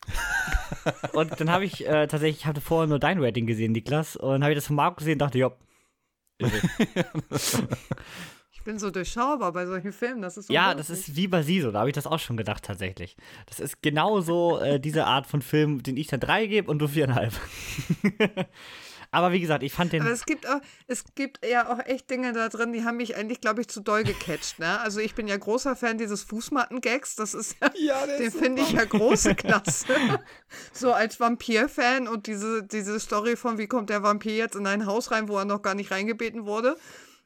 und 1.13 1.41
dann 1.41 1.51
habe 1.51 1.65
ich 1.65 1.87
äh, 1.87 2.07
tatsächlich, 2.07 2.39
ich 2.39 2.47
hatte 2.47 2.61
vorher 2.61 2.87
nur 2.87 2.99
dein 2.99 3.23
Rating 3.23 3.47
gesehen, 3.47 3.73
Niklas, 3.73 4.17
und 4.17 4.43
habe 4.43 4.53
ich 4.53 4.59
das 4.59 4.67
von 4.67 4.77
Marco 4.77 4.97
gesehen 4.97 5.15
und 5.15 5.21
dachte, 5.21 5.39
ja. 5.39 5.53
ich 8.53 8.63
bin 8.65 8.79
so 8.79 8.91
durchschaubar 8.91 9.53
bei 9.53 9.67
solchen 9.67 9.93
Filmen, 9.93 10.21
das 10.21 10.37
ist 10.37 10.49
so 10.49 10.53
Ja, 10.53 10.75
das 10.75 10.91
ist 10.91 11.15
wie 11.15 11.29
bei 11.29 11.43
Siso, 11.43 11.71
da 11.71 11.79
habe 11.81 11.91
ich 11.91 11.95
das 11.95 12.07
auch 12.09 12.19
schon 12.19 12.37
gedacht 12.37 12.65
tatsächlich. 12.65 13.17
Das 13.47 13.61
ist 13.61 13.83
genauso 13.83 14.59
äh, 14.59 14.81
diese 14.81 15.07
Art 15.07 15.27
von 15.27 15.43
Film, 15.43 15.83
den 15.83 15.97
ich 15.97 16.09
dann 16.09 16.21
drei 16.21 16.47
gebe 16.47 16.71
und 16.71 16.81
du 16.81 16.89
viereinhalb. 16.89 17.33
Aber 19.15 19.31
wie 19.31 19.41
gesagt, 19.41 19.63
ich 19.63 19.73
fand 19.73 19.93
den. 19.93 20.03
Aber 20.03 20.11
es 20.11 20.27
gibt 20.27 20.49
auch, 20.49 20.61
es 20.89 21.05
gibt 21.15 21.47
ja 21.47 21.73
auch 21.73 21.79
echt 21.87 22.11
Dinge 22.11 22.33
da 22.33 22.49
drin, 22.49 22.73
die 22.73 22.85
haben 22.85 22.97
mich 22.97 23.17
eigentlich, 23.17 23.41
glaube 23.41 23.61
ich, 23.61 23.69
zu 23.69 23.81
doll 23.81 24.03
gecatcht. 24.03 24.59
Ne? 24.59 24.81
Also 24.81 24.99
ich 24.99 25.15
bin 25.15 25.29
ja 25.29 25.37
großer 25.37 25.77
Fan 25.77 25.99
dieses 25.99 26.25
Fußmatten-Gags. 26.25 27.15
Das 27.15 27.33
ist 27.33 27.57
ja, 27.61 27.71
ja 28.07 28.07
den 28.19 28.33
finde 28.33 28.63
ich 28.63 28.73
ja 28.73 28.85
große 28.85 29.35
Klasse. 29.37 29.87
so 30.73 30.93
als 30.93 31.21
Vampir-Fan 31.21 32.09
und 32.09 32.27
diese, 32.27 32.65
diese 32.65 32.99
Story 32.99 33.37
von, 33.37 33.57
wie 33.57 33.69
kommt 33.69 33.89
der 33.89 34.03
Vampir 34.03 34.35
jetzt 34.35 34.57
in 34.57 34.67
ein 34.67 34.87
Haus 34.87 35.13
rein, 35.13 35.29
wo 35.29 35.39
er 35.39 35.45
noch 35.45 35.63
gar 35.63 35.75
nicht 35.75 35.93
reingebeten 35.93 36.45
wurde. 36.45 36.77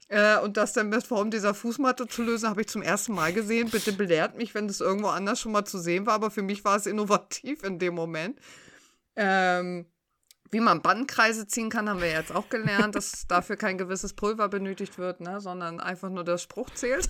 Äh, 0.08 0.38
und 0.40 0.58
das 0.58 0.74
dann 0.74 0.90
mit 0.90 1.06
Form 1.06 1.30
dieser 1.30 1.54
Fußmatte 1.54 2.06
zu 2.06 2.22
lösen, 2.22 2.50
habe 2.50 2.60
ich 2.60 2.68
zum 2.68 2.82
ersten 2.82 3.14
Mal 3.14 3.32
gesehen. 3.32 3.70
Bitte 3.70 3.92
belehrt 3.92 4.36
mich, 4.36 4.54
wenn 4.54 4.68
das 4.68 4.80
irgendwo 4.80 5.08
anders 5.08 5.40
schon 5.40 5.52
mal 5.52 5.64
zu 5.64 5.78
sehen 5.78 6.06
war, 6.06 6.14
aber 6.14 6.30
für 6.30 6.42
mich 6.42 6.64
war 6.64 6.76
es 6.76 6.86
innovativ 6.86 7.62
in 7.62 7.78
dem 7.78 7.94
Moment. 7.94 8.38
Ähm, 9.16 9.86
wie 10.50 10.60
man 10.60 10.82
Bandkreise 10.82 11.46
ziehen 11.46 11.70
kann, 11.70 11.88
haben 11.88 12.00
wir 12.00 12.10
jetzt 12.10 12.34
auch 12.34 12.48
gelernt, 12.48 12.94
dass 12.94 13.26
dafür 13.28 13.56
kein 13.56 13.78
gewisses 13.78 14.14
Pulver 14.14 14.48
benötigt 14.48 14.98
wird, 14.98 15.20
ne, 15.20 15.40
sondern 15.40 15.80
einfach 15.80 16.10
nur 16.10 16.24
der 16.24 16.38
Spruch 16.38 16.70
zählt. 16.70 17.08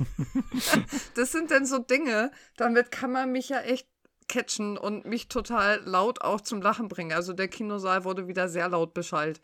das 1.14 1.32
sind 1.32 1.50
dann 1.50 1.66
so 1.66 1.78
Dinge, 1.78 2.30
damit 2.56 2.90
kann 2.90 3.12
man 3.12 3.32
mich 3.32 3.48
ja 3.48 3.60
echt 3.60 3.86
catchen 4.28 4.76
und 4.76 5.06
mich 5.06 5.28
total 5.28 5.80
laut 5.84 6.20
auch 6.20 6.40
zum 6.40 6.60
Lachen 6.60 6.88
bringen. 6.88 7.12
Also 7.12 7.32
der 7.32 7.48
Kinosaal 7.48 8.04
wurde 8.04 8.28
wieder 8.28 8.48
sehr 8.48 8.68
laut 8.68 8.94
beschallt. 8.94 9.40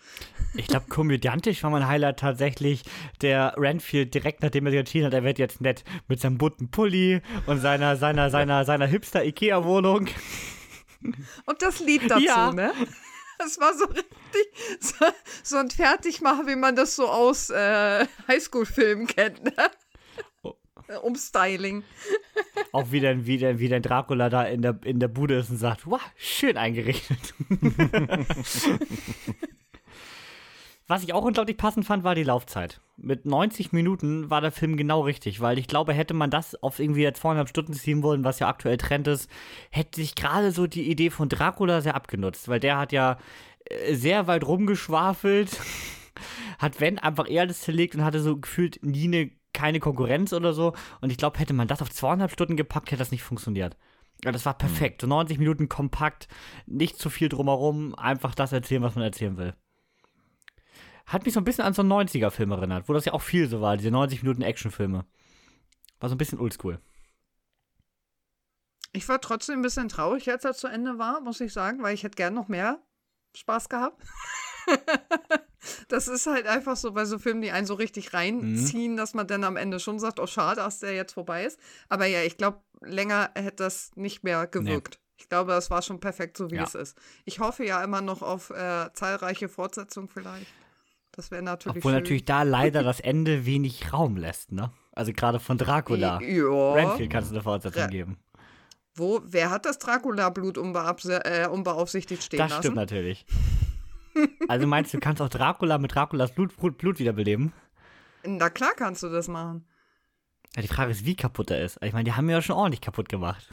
Ich 0.55 0.67
glaube, 0.67 0.87
komödiantisch 0.89 1.63
war 1.63 1.71
mein 1.71 1.89
Highlight 1.89 2.21
tatsächlich 2.21 2.83
der 3.23 3.55
Renfield 3.57 4.15
direkt 4.15 4.43
nachdem 4.43 4.67
er 4.67 4.73
sich 4.73 4.81
entschieden 4.81 5.07
hat, 5.07 5.15
er 5.15 5.25
wird 5.25 5.39
jetzt 5.39 5.61
nett 5.61 5.85
mit 6.07 6.21
seinem 6.21 6.39
bunten 6.39 6.71
Pulli 6.71 7.23
und 7.47 7.61
seiner, 7.61 7.97
seiner, 7.97 8.31
seiner, 8.31 8.65
seiner 8.65 8.87
Hipster-Ikea-Wohnung. 8.87 10.09
Und 11.47 11.63
das 11.63 11.81
Lied 11.81 12.11
dazu, 12.11 12.25
ja. 12.25 12.53
ne? 12.53 12.73
Das 13.45 13.61
war 13.61 13.75
so 13.75 13.85
richtig 13.85 14.47
so, 14.81 15.05
so 15.43 15.57
ein 15.59 15.71
Fertigmacher, 15.71 16.47
wie 16.47 16.57
man 16.57 16.77
das 16.77 16.97
so 16.97 17.09
aus 17.09 17.51
äh, 17.51 18.07
Highschool-Filmen 18.27 19.07
kennt. 19.07 19.45
Ne? 19.45 19.53
Oh. 20.43 20.55
Umstyling. 21.03 21.85
Auch 22.73 22.91
wie 22.91 23.01
dann, 23.01 23.27
wie, 23.27 23.37
dann, 23.39 23.59
wie 23.59 23.69
dann 23.69 23.83
Dracula 23.83 24.31
da 24.31 24.45
in 24.45 24.63
der, 24.63 24.79
in 24.85 24.99
der 24.99 25.09
Bude 25.09 25.37
ist 25.37 25.51
und 25.51 25.59
sagt, 25.59 25.87
wow, 25.87 26.01
schön 26.17 26.57
eingerichtet. 26.57 27.35
Was 30.87 31.03
ich 31.03 31.15
auch 31.15 31.25
unglaublich 31.25 31.57
passend 31.57 31.87
fand, 31.87 32.05
war 32.05 32.15
die 32.15 32.25
Laufzeit. 32.25 32.81
Mit 32.99 33.25
90 33.25 33.73
Minuten 33.73 34.29
war 34.29 34.43
der 34.43 34.53
Film 34.53 34.77
genau 34.77 35.01
richtig, 35.01 35.41
weil 35.41 35.59
ich 35.59 35.67
glaube, 35.67 35.95
hätte 35.95 36.13
man 36.13 36.31
das 36.31 36.63
auf 36.63 36.79
irgendwie 36.79 37.11
zweieinhalb 37.13 37.49
Stunden 37.49 37.73
ziehen 37.73 38.03
wollen, 38.03 38.23
was 38.23 38.39
ja 38.39 38.49
aktuell 38.49 38.77
Trend 38.77 39.09
ist, 39.09 39.31
hätte 39.71 40.01
sich 40.01 40.15
gerade 40.15 40.53
so 40.53 40.67
die 40.67 40.91
Idee 40.91 41.09
von 41.09 41.31
Dracula 41.31 41.81
sehr 41.81 41.95
abgenutzt, 41.95 42.49
weil 42.49 42.61
der 42.61 42.77
hat 42.77 42.93
ja 42.93 43.17
äh, 43.65 43.95
sehr 43.95 44.27
weit 44.27 44.47
rumgeschwafelt, 44.47 45.59
hat 46.59 46.81
wenn 46.81 46.99
einfach 46.99 47.29
eher 47.31 47.43
alles 47.43 47.63
zerlegt 47.63 47.95
und 47.95 48.05
hatte 48.05 48.21
so 48.21 48.37
gefühlt 48.37 48.81
nie 48.85 49.05
eine, 49.05 49.31
keine 49.55 49.81
Konkurrenz 49.81 50.35
oder 50.35 50.53
so. 50.53 50.75
Und 51.01 51.11
ich 51.11 51.17
glaube, 51.17 51.39
hätte 51.39 51.55
man 51.55 51.67
das 51.67 51.81
auf 51.81 51.91
zweieinhalb 51.91 52.31
Stunden 52.31 52.57
gepackt, 52.57 52.91
hätte 52.91 52.99
das 52.99 53.11
nicht 53.11 53.23
funktioniert. 53.23 53.77
Ja, 54.23 54.33
das 54.33 54.45
war 54.45 54.55
perfekt. 54.57 55.01
So 55.01 55.07
90 55.07 55.39
Minuten 55.39 55.69
kompakt, 55.71 56.29
nicht 56.67 56.99
zu 56.99 57.09
viel 57.09 57.31
drumherum, 57.31 57.95
einfach 57.95 58.35
das 58.35 58.53
erzählen, 58.53 58.83
was 58.83 58.95
man 58.95 59.05
erzählen 59.05 59.37
will. 59.39 59.55
Hat 61.07 61.25
mich 61.25 61.35
so 61.35 61.41
ein 61.41 61.45
bisschen 61.45 61.65
an 61.65 61.75
so 61.75 61.83
einen 61.83 61.93
90er-Film 61.93 62.51
erinnert, 62.53 62.89
wo 62.89 62.93
das 62.93 63.05
ja 63.05 63.13
auch 63.13 63.23
viel 63.23 63.49
so 63.49 63.61
war, 63.61 63.77
diese 63.77 63.91
90 63.91 64.23
Minuten 64.23 64.43
Actionfilme. 64.43 65.05
War 66.01 66.09
so 66.09 66.15
ein 66.15 66.19
bisschen 66.19 66.41
oldschool. 66.41 66.81
Ich 68.93 69.09
war 69.09 69.21
trotzdem 69.21 69.59
ein 69.59 69.63
bisschen 69.63 69.89
traurig, 69.89 70.31
als 70.31 70.45
er 70.45 70.55
zu 70.55 70.69
Ende 70.69 70.99
war, 70.99 71.21
muss 71.21 71.41
ich 71.41 71.53
sagen, 71.53 71.83
weil 71.83 71.95
ich 71.95 72.05
hätte 72.05 72.17
gern 72.17 72.33
noch 72.33 72.49
mehr 72.49 72.81
Spaß 73.37 73.69
gehabt. 73.69 74.01
das 75.89 76.09
ist 76.09 76.27
halt 76.27 76.47
einfach 76.47 76.77
so 76.77 76.93
bei 76.93 77.05
so 77.05 77.19
Filmen, 77.19 77.43
die 77.43 77.51
einen 77.51 77.67
so 77.67 77.75
richtig 77.75 78.15
reinziehen, 78.15 78.93
mhm. 78.93 78.97
dass 78.97 79.15
man 79.15 79.27
dann 79.27 79.45
am 79.45 79.57
Ende 79.57 79.81
schon 79.81 79.99
sagt, 79.99 80.21
oh 80.21 80.27
schade, 80.27 80.57
dass 80.57 80.79
der 80.79 80.95
jetzt 80.95 81.15
vorbei 81.15 81.45
ist. 81.45 81.59
Aber 81.89 82.07
ja, 82.07 82.23
ich 82.23 82.37
glaube, 82.37 82.63
länger 82.81 83.31
hätte 83.35 83.65
das 83.65 83.91
nicht 83.97 84.23
mehr 84.25 84.47
gewirkt. 84.47 84.95
Nee. 84.95 85.01
Ich 85.17 85.29
glaube, 85.29 85.53
das 85.53 85.71
war 85.71 85.83
schon 85.83 86.01
perfekt, 86.01 86.37
so 86.37 86.51
wie 86.51 86.57
ja. 86.57 86.65
es 86.65 86.75
ist. 86.75 86.99
Ich 87.25 87.41
hoffe 87.41 87.65
ja 87.65 87.83
immer 87.83 88.01
noch 88.01 88.23
auf 88.23 88.51
äh, 88.51 88.93
zahlreiche 88.95 89.49
Fortsetzungen 89.49 90.09
vielleicht. 90.09 90.47
Das 91.17 91.31
wäre 91.31 91.43
natürlich. 91.43 91.79
Obwohl 91.79 91.93
schön. 91.93 92.01
natürlich 92.01 92.25
da 92.25 92.43
leider 92.43 92.83
das 92.83 93.01
Ende 93.01 93.47
wenig 93.47 93.93
Raum 93.93 94.17
lässt, 94.17 94.53
ne? 94.53 94.73
Also 94.93 95.13
gerade 95.13 95.41
von 95.41 95.59
Dracula. 95.59 96.21
Ja. 96.21 96.73
Renfield 96.73 97.11
kannst 97.11 97.31
du 97.31 97.35
eine 97.35 97.43
Fortsetzung 97.43 97.83
ja. 97.83 97.89
geben. 97.89 98.19
Wo, 98.97 99.21
wer 99.25 99.51
hat 99.51 99.65
das 99.67 99.79
Dracula-Blut 99.79 100.57
äh, 100.57 101.49
unbeaufsichtigt 101.49 102.23
stehen 102.23 102.39
das 102.39 102.51
lassen? 102.51 102.57
Das 102.57 102.65
stimmt 102.65 102.77
natürlich. 102.77 103.27
also 104.49 104.67
meinst 104.67 104.93
du, 104.93 104.99
du 104.99 105.01
kannst 105.01 105.21
auch 105.21 105.29
Dracula 105.29 105.79
mit 105.79 105.95
Draculas 105.95 106.33
Blut, 106.33 106.57
Blut, 106.57 106.79
Blut 106.79 106.99
wiederbeleben? 107.01 107.53
Na 108.25 108.51
klar 108.51 108.71
kannst 108.77 109.03
du 109.03 109.09
das 109.09 109.27
machen. 109.27 109.67
Ja, 110.55 110.63
die 110.63 110.69
Frage 110.69 110.93
ist, 110.93 111.05
wie 111.05 111.17
kaputt 111.17 111.51
er 111.51 111.65
ist. 111.65 111.79
Ich 111.83 111.93
meine, 111.93 112.05
die 112.05 112.13
haben 112.13 112.27
mir 112.27 112.33
ja 112.33 112.43
schon 112.43 112.55
ordentlich 112.55 112.81
kaputt 112.81 113.09
gemacht. 113.09 113.49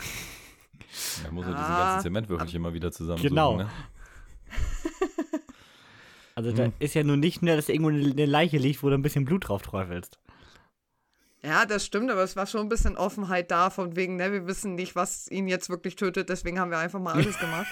Er 1.23 1.31
muss 1.31 1.45
ja 1.45 1.53
diese 1.53 1.67
ganzen 1.67 2.01
Zementwürfelchen 2.03 2.57
immer 2.57 2.73
wieder 2.73 2.91
zusammen. 2.91 3.21
Genau. 3.21 3.57
Ne? 3.57 3.69
Also 6.35 6.51
da 6.51 6.65
hm. 6.65 6.73
ist 6.79 6.95
ja 6.95 7.03
nun 7.03 7.19
nicht 7.19 7.41
nur, 7.41 7.55
dass 7.55 7.69
irgendwo 7.69 7.89
eine 7.89 8.25
Leiche 8.25 8.57
liegt, 8.57 8.83
wo 8.83 8.89
du 8.89 8.95
ein 8.95 9.01
bisschen 9.01 9.25
Blut 9.25 9.47
drauf 9.47 9.61
träufelst. 9.61 10.19
Ja, 11.43 11.65
das 11.65 11.85
stimmt, 11.85 12.11
aber 12.11 12.23
es 12.23 12.35
war 12.35 12.45
schon 12.45 12.61
ein 12.61 12.69
bisschen 12.69 12.97
Offenheit 12.97 13.49
da, 13.49 13.71
von 13.71 13.95
wegen, 13.95 14.15
ne, 14.15 14.31
wir 14.31 14.45
wissen 14.45 14.75
nicht, 14.75 14.95
was 14.95 15.27
ihn 15.27 15.47
jetzt 15.47 15.69
wirklich 15.69 15.95
tötet, 15.95 16.29
deswegen 16.29 16.59
haben 16.59 16.69
wir 16.69 16.77
einfach 16.77 16.99
mal 16.99 17.13
alles 17.13 17.39
gemacht. 17.39 17.67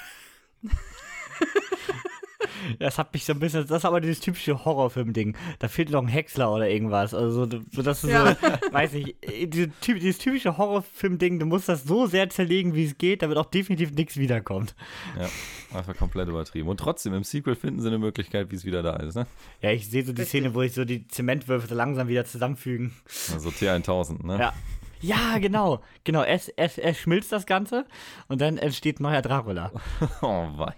Das 2.80 2.98
hat 2.98 3.14
mich 3.14 3.26
so 3.26 3.34
ein 3.34 3.40
bisschen, 3.40 3.66
das 3.68 3.80
ist 3.80 3.86
aber 3.86 4.02
dieses 4.02 4.20
typische 4.20 4.66
Horrorfilm-Ding. 4.66 5.36
Da 5.60 5.68
fehlt 5.68 5.90
noch 5.90 6.02
ein 6.02 6.08
Häcksler 6.08 6.52
oder 6.52 6.70
irgendwas. 6.70 7.14
Also, 7.14 7.46
so, 7.46 7.60
so 7.72 7.82
dass 7.82 8.02
du 8.02 8.08
ja. 8.08 8.36
so, 8.36 8.48
weiß 8.72 8.94
ich, 8.96 9.16
diese, 9.46 9.68
dieses 9.88 10.18
typische 10.18 10.58
Horrorfilm-Ding, 10.58 11.40
du 11.40 11.46
musst 11.46 11.70
das 11.70 11.84
so 11.84 12.06
sehr 12.08 12.30
zerlegen, 12.30 12.76
wie 12.76 12.86
es 12.86 12.98
geht, 12.98 13.22
damit 13.22 13.38
auch 13.38 13.46
definitiv 13.46 13.92
nichts 13.92 14.18
wiederkommt. 14.18 14.76
Ja, 15.18 15.78
einfach 15.78 15.96
komplett 15.96 16.28
übertrieben. 16.28 16.70
Und 16.70 16.80
trotzdem, 16.80 17.14
im 17.14 17.24
Sequel 17.24 17.56
finden 17.56 17.82
sie 17.82 17.88
eine 17.88 18.00
Möglichkeit, 18.00 18.52
wie 18.52 18.56
es 18.56 18.66
wieder 18.66 18.84
da 18.84 18.96
ist, 18.98 19.16
ne? 19.16 19.28
Ja, 19.62 19.72
ich 19.72 19.90
sehe 19.90 20.06
so 20.06 20.14
die 20.14 20.24
Szene, 20.24 20.54
wo 20.54 20.62
ich 20.62 20.74
so 20.74 20.86
die 20.86 21.08
Zementwürfel 21.08 21.70
so 21.70 21.76
langsam 21.76 22.08
wieder 22.08 22.26
zusammenfügen. 22.26 22.94
Also 23.34 23.50
T1000, 23.50 24.26
ne? 24.26 24.40
Ja. 24.40 24.54
Ja, 25.02 25.38
genau. 25.38 25.82
Genau, 26.04 26.24
es, 26.24 26.50
es, 26.50 26.78
es 26.78 26.98
schmilzt 26.98 27.32
das 27.32 27.46
Ganze 27.46 27.86
und 28.28 28.42
dann 28.42 28.58
entsteht 28.58 29.00
neuer 29.00 29.22
Dracula. 29.22 29.72
oh, 30.22 30.48
wei. 30.58 30.76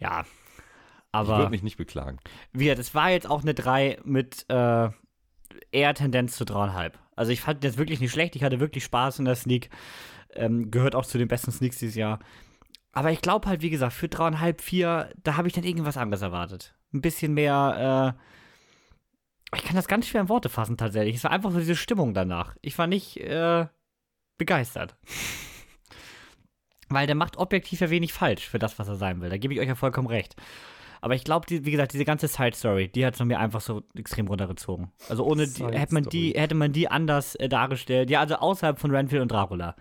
Ja. 0.00 0.24
Aber. 1.12 1.32
Ich 1.32 1.38
würde 1.38 1.50
mich 1.50 1.62
nicht 1.62 1.76
beklagen. 1.76 2.18
Wie, 2.52 2.74
das 2.74 2.94
war 2.94 3.10
jetzt 3.10 3.28
auch 3.28 3.42
eine 3.42 3.54
3 3.54 3.98
mit 4.04 4.46
äh, 4.48 4.88
eher 5.72 5.94
Tendenz 5.94 6.36
zu 6.36 6.44
3,5. 6.44 6.92
Also 7.16 7.32
ich 7.32 7.40
fand 7.40 7.64
das 7.64 7.76
wirklich 7.76 8.00
nicht 8.00 8.12
schlecht, 8.12 8.34
ich 8.36 8.42
hatte 8.42 8.60
wirklich 8.60 8.84
Spaß 8.84 9.18
in 9.18 9.24
der 9.26 9.34
Sneak. 9.34 9.70
Ähm, 10.32 10.70
gehört 10.70 10.94
auch 10.94 11.04
zu 11.04 11.18
den 11.18 11.28
besten 11.28 11.50
Sneaks 11.50 11.78
dieses 11.78 11.96
Jahr. 11.96 12.20
Aber 12.92 13.10
ich 13.10 13.20
glaube 13.20 13.48
halt, 13.48 13.62
wie 13.62 13.70
gesagt, 13.70 13.92
für 13.92 14.08
dreieinhalb, 14.08 14.60
vier, 14.60 15.12
da 15.22 15.36
habe 15.36 15.48
ich 15.48 15.54
dann 15.54 15.64
irgendwas 15.64 15.96
anderes 15.96 16.22
erwartet. 16.22 16.74
Ein 16.92 17.02
bisschen 17.02 17.34
mehr, 17.34 18.16
äh, 19.52 19.56
ich 19.56 19.64
kann 19.64 19.76
das 19.76 19.88
ganz 19.88 20.06
schwer 20.06 20.22
in 20.22 20.28
Worte 20.28 20.48
fassen 20.48 20.76
tatsächlich. 20.76 21.16
Es 21.16 21.24
war 21.24 21.30
einfach 21.30 21.50
so 21.50 21.58
diese 21.58 21.76
Stimmung 21.76 22.14
danach. 22.14 22.56
Ich 22.62 22.78
war 22.78 22.86
nicht 22.86 23.16
äh, 23.18 23.66
begeistert. 24.38 24.96
Weil 26.90 27.06
der 27.06 27.16
macht 27.16 27.36
objektiv 27.38 27.80
ja 27.80 27.88
wenig 27.88 28.12
falsch 28.12 28.48
für 28.48 28.58
das, 28.58 28.78
was 28.78 28.88
er 28.88 28.96
sein 28.96 29.20
will. 29.20 29.30
Da 29.30 29.38
gebe 29.38 29.54
ich 29.54 29.60
euch 29.60 29.68
ja 29.68 29.76
vollkommen 29.76 30.08
recht. 30.08 30.36
Aber 31.00 31.14
ich 31.14 31.24
glaube, 31.24 31.46
wie 31.48 31.70
gesagt, 31.70 31.94
diese 31.94 32.04
ganze 32.04 32.28
Side-Story, 32.28 32.88
die 32.88 33.06
hat 33.06 33.14
es 33.14 33.24
mir 33.24 33.38
einfach 33.38 33.60
so 33.60 33.82
extrem 33.96 34.26
runtergezogen. 34.28 34.90
Also 35.08 35.24
ohne 35.24 35.46
die, 35.48 35.64
hätte 35.64 35.94
man 35.94 36.04
die, 36.04 36.32
hätte 36.32 36.54
man 36.54 36.72
die 36.72 36.88
anders 36.88 37.36
äh, 37.36 37.48
dargestellt. 37.48 38.10
Ja, 38.10 38.20
also 38.20 38.34
außerhalb 38.34 38.78
von 38.78 38.90
Renfield 38.90 39.22
und 39.22 39.32
Dracula, 39.32 39.76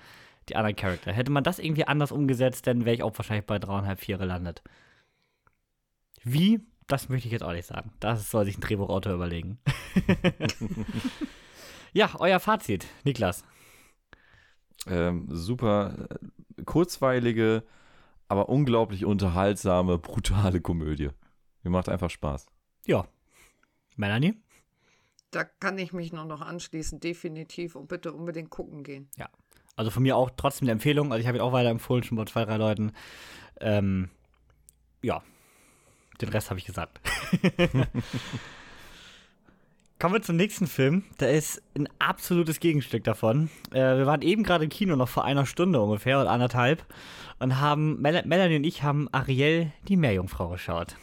die 0.48 0.56
anderen 0.56 0.76
Charakter. 0.76 1.12
Hätte 1.12 1.32
man 1.32 1.44
das 1.44 1.60
irgendwie 1.60 1.86
anders 1.86 2.12
umgesetzt, 2.12 2.68
dann 2.68 2.86
wäre 2.86 2.96
ich 2.96 3.04
auch 3.04 3.18
wahrscheinlich 3.18 3.46
bei 3.46 3.60
dreieinhalb, 3.60 4.00
vier 4.00 4.18
gelandet. 4.18 4.64
Wie? 6.24 6.62
Das 6.88 7.10
möchte 7.10 7.28
ich 7.28 7.34
jetzt 7.34 7.44
auch 7.44 7.54
nicht 7.54 7.68
sagen. 7.68 7.92
Das 8.00 8.32
soll 8.32 8.46
sich 8.46 8.58
ein 8.58 8.62
Drehbuchautor 8.62 9.14
überlegen. 9.14 9.60
ja, 11.94 12.10
euer 12.18 12.40
Fazit, 12.40 12.88
Niklas. 13.04 13.44
Ähm, 14.88 15.28
super 15.30 16.08
äh, 16.10 16.64
kurzweilige, 16.64 17.64
aber 18.28 18.50
unglaublich 18.50 19.06
unterhaltsame, 19.06 19.98
brutale 19.98 20.62
Komödie. 20.62 21.10
Mir 21.64 21.72
macht 21.72 21.90
einfach 21.90 22.10
Spaß. 22.10 22.48
Ja. 22.86 23.08
Melanie? 23.98 24.36
Da 25.32 25.44
kann 25.44 25.78
ich 25.78 25.94
mich 25.94 26.14
nur 26.14 26.26
noch 26.26 26.42
anschließen, 26.42 27.00
definitiv. 27.00 27.76
Und 27.76 27.88
bitte 27.88 28.14
unbedingt 28.14 28.50
gucken 28.50 28.84
gehen. 28.84 29.10
Ja. 29.18 29.30
Also 29.76 29.92
von 29.92 30.04
mir 30.04 30.16
auch 30.16 30.32
trotzdem 30.36 30.66
eine 30.66 30.74
Empfehlung. 30.74 31.12
Also 31.12 31.22
ich 31.22 31.28
habe 31.28 31.38
ihn 31.38 31.42
auch 31.42 31.54
weiter 31.54 31.70
empfohlen, 31.70 32.04
schon 32.04 32.18
bei 32.18 32.26
zwei, 32.26 32.46
drei 32.46 32.58
Leuten. 32.58 32.94
Ähm, 33.60 34.10
ja. 35.02 35.22
Den 36.22 36.30
Rest 36.30 36.50
habe 36.50 36.60
ich 36.60 36.66
gesagt. 36.66 37.00
Kommen 40.00 40.14
wir 40.14 40.22
zum 40.22 40.38
nächsten 40.38 40.66
Film. 40.66 41.04
Der 41.20 41.34
ist 41.34 41.62
ein 41.78 41.90
absolutes 42.00 42.62
Gegenstück 42.62 43.04
davon. 43.04 43.50
Äh, 43.72 43.98
wir 43.98 44.06
waren 44.06 44.22
eben 44.22 44.44
gerade 44.44 44.64
im 44.64 44.70
Kino, 44.70 44.96
noch 44.96 45.10
vor 45.10 45.26
einer 45.26 45.46
Stunde 45.46 45.82
ungefähr 45.82 46.22
oder 46.22 46.30
anderthalb, 46.30 46.86
und 47.40 47.60
haben, 47.60 48.02
Mel 48.02 48.24
Melanie 48.26 48.56
und 48.56 48.64
ich 48.64 48.82
haben 48.82 49.10
Ariel, 49.12 49.74
die 49.90 49.98
Meerjungfrau, 49.98 50.48
geschaut. 50.48 50.96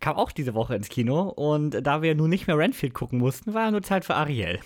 Kam 0.00 0.16
auch 0.16 0.32
diese 0.32 0.54
Woche 0.54 0.74
ins 0.74 0.88
Kino 0.88 1.28
und 1.28 1.86
da 1.86 2.02
wir 2.02 2.16
nun 2.16 2.28
nicht 2.28 2.48
mehr 2.48 2.58
Renfield 2.58 2.94
gucken 2.94 3.20
mussten, 3.20 3.54
war 3.54 3.70
nur 3.70 3.82
Zeit 3.82 4.04
für 4.04 4.16
Ariel. 4.16 4.58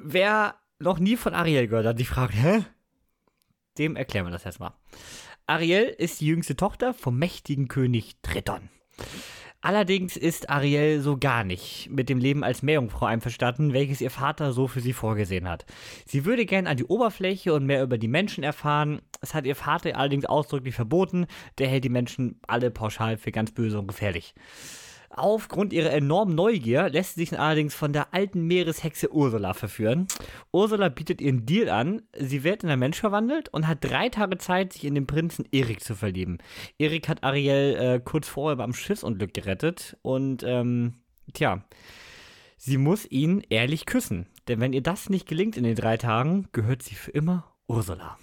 Wer 0.00 0.54
noch 0.78 1.00
nie 1.00 1.16
von 1.16 1.34
Ariel 1.34 1.66
gehört 1.66 1.86
hat, 1.86 1.98
die 1.98 2.04
fragt, 2.04 2.34
hä? 2.34 2.64
Dem 3.76 3.96
erklären 3.96 4.26
wir 4.26 4.30
das 4.30 4.46
erstmal. 4.46 4.72
Ariel 5.48 5.82
ist 5.98 6.20
die 6.20 6.26
jüngste 6.26 6.54
Tochter 6.54 6.94
vom 6.94 7.18
mächtigen 7.18 7.66
König 7.66 8.14
Triton. 8.22 8.68
Allerdings 9.66 10.16
ist 10.16 10.48
Ariel 10.48 11.00
so 11.00 11.16
gar 11.16 11.42
nicht 11.42 11.90
mit 11.90 12.08
dem 12.08 12.18
Leben 12.18 12.44
als 12.44 12.62
Meerjungfrau 12.62 13.06
einverstanden, 13.06 13.72
welches 13.72 14.00
ihr 14.00 14.12
Vater 14.12 14.52
so 14.52 14.68
für 14.68 14.78
sie 14.78 14.92
vorgesehen 14.92 15.48
hat. 15.48 15.66
Sie 16.06 16.24
würde 16.24 16.46
gern 16.46 16.68
an 16.68 16.76
die 16.76 16.84
Oberfläche 16.84 17.52
und 17.52 17.66
mehr 17.66 17.82
über 17.82 17.98
die 17.98 18.06
Menschen 18.06 18.44
erfahren. 18.44 19.02
Es 19.22 19.34
hat 19.34 19.44
ihr 19.44 19.56
Vater 19.56 19.96
allerdings 19.96 20.24
ausdrücklich 20.24 20.76
verboten. 20.76 21.26
Der 21.58 21.66
hält 21.66 21.82
die 21.82 21.88
Menschen 21.88 22.38
alle 22.46 22.70
pauschal 22.70 23.16
für 23.16 23.32
ganz 23.32 23.50
böse 23.50 23.80
und 23.80 23.88
gefährlich. 23.88 24.34
Aufgrund 25.10 25.72
ihrer 25.72 25.92
enormen 25.92 26.34
Neugier 26.34 26.88
lässt 26.88 27.14
sie 27.14 27.24
sich 27.24 27.38
allerdings 27.38 27.74
von 27.74 27.92
der 27.92 28.12
alten 28.12 28.46
Meereshexe 28.46 29.12
Ursula 29.12 29.54
verführen. 29.54 30.06
Ursula 30.52 30.88
bietet 30.88 31.20
ihren 31.20 31.46
Deal 31.46 31.68
an, 31.68 32.02
sie 32.18 32.44
wird 32.44 32.64
in 32.64 32.70
einen 32.70 32.80
Mensch 32.80 32.98
verwandelt 32.98 33.48
und 33.50 33.66
hat 33.66 33.78
drei 33.82 34.08
Tage 34.08 34.38
Zeit, 34.38 34.72
sich 34.72 34.84
in 34.84 34.94
den 34.94 35.06
Prinzen 35.06 35.46
Erik 35.52 35.82
zu 35.82 35.94
verlieben. 35.94 36.38
Erik 36.78 37.08
hat 37.08 37.24
Ariel 37.24 37.76
äh, 37.76 38.00
kurz 38.04 38.28
vorher 38.28 38.56
beim 38.56 38.74
Schiffsunglück 38.74 39.32
gerettet 39.34 39.96
und, 40.02 40.42
ähm, 40.42 40.94
tja, 41.32 41.64
sie 42.56 42.78
muss 42.78 43.10
ihn 43.10 43.42
ehrlich 43.48 43.86
küssen. 43.86 44.26
Denn 44.48 44.60
wenn 44.60 44.72
ihr 44.72 44.82
das 44.82 45.10
nicht 45.10 45.26
gelingt 45.26 45.56
in 45.56 45.64
den 45.64 45.74
drei 45.74 45.96
Tagen, 45.96 46.48
gehört 46.52 46.82
sie 46.82 46.94
für 46.94 47.10
immer 47.10 47.44
Ursula. 47.66 48.16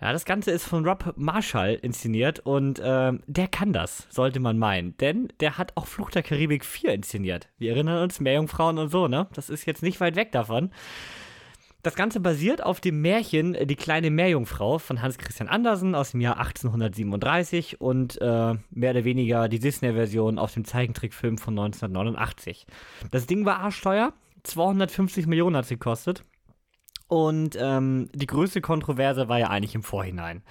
Ja, 0.00 0.14
das 0.14 0.24
Ganze 0.24 0.50
ist 0.50 0.64
von 0.64 0.86
Rob 0.86 1.12
Marshall 1.16 1.74
inszeniert 1.74 2.40
und 2.40 2.78
äh, 2.78 3.12
der 3.26 3.48
kann 3.48 3.74
das, 3.74 4.06
sollte 4.08 4.40
man 4.40 4.58
meinen. 4.58 4.96
Denn 4.96 5.28
der 5.40 5.58
hat 5.58 5.76
auch 5.76 5.86
Fluch 5.86 6.10
der 6.10 6.22
Karibik 6.22 6.64
4 6.64 6.94
inszeniert. 6.94 7.48
Wir 7.58 7.72
erinnern 7.72 8.02
uns, 8.02 8.18
Meerjungfrauen 8.18 8.78
und 8.78 8.88
so, 8.88 9.08
ne? 9.08 9.26
Das 9.34 9.50
ist 9.50 9.66
jetzt 9.66 9.82
nicht 9.82 10.00
weit 10.00 10.16
weg 10.16 10.32
davon. 10.32 10.70
Das 11.82 11.94
Ganze 11.94 12.20
basiert 12.20 12.62
auf 12.62 12.80
dem 12.80 13.00
Märchen 13.00 13.56
Die 13.66 13.76
kleine 13.76 14.10
Meerjungfrau 14.10 14.78
von 14.78 15.00
Hans 15.00 15.16
Christian 15.18 15.48
Andersen 15.48 15.94
aus 15.94 16.12
dem 16.12 16.20
Jahr 16.20 16.38
1837 16.38 17.80
und 17.80 18.20
äh, 18.20 18.54
mehr 18.70 18.90
oder 18.90 19.04
weniger 19.04 19.48
die 19.48 19.58
Disney-Version 19.58 20.38
aus 20.38 20.54
dem 20.54 20.64
Zeichentrickfilm 20.64 21.36
von 21.36 21.58
1989. 21.58 22.66
Das 23.10 23.26
Ding 23.26 23.44
war 23.44 23.60
arschteuer, 23.60 24.14
250 24.44 25.26
Millionen 25.26 25.56
hat 25.56 25.64
es 25.64 25.70
gekostet. 25.70 26.24
Und 27.10 27.58
ähm, 27.60 28.08
die 28.14 28.28
größte 28.28 28.60
Kontroverse 28.60 29.28
war 29.28 29.40
ja 29.40 29.48
eigentlich 29.48 29.74
im 29.74 29.82
Vorhinein. 29.82 30.44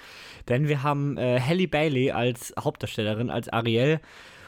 Denn 0.50 0.68
wir 0.68 0.84
haben 0.84 1.18
äh, 1.18 1.40
Halle 1.40 1.70
Bailey 1.70 2.12
als 2.12 2.54
Hauptdarstellerin, 2.60 3.30
als 3.30 3.48
Ariel. 3.48 4.02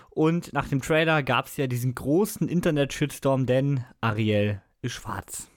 Und 0.10 0.52
nach 0.52 0.67
dem 0.67 0.82
Trailer 0.82 1.24
gab 1.24 1.45
es 1.45 1.56
ja 1.56 1.67
diesen 1.67 1.95
großen 1.95 2.50
Internet-Shitstorm, 2.50 3.45
denn 3.45 3.86
Ariel 4.02 4.62
ist 4.82 4.91
schwarz. 4.91 5.50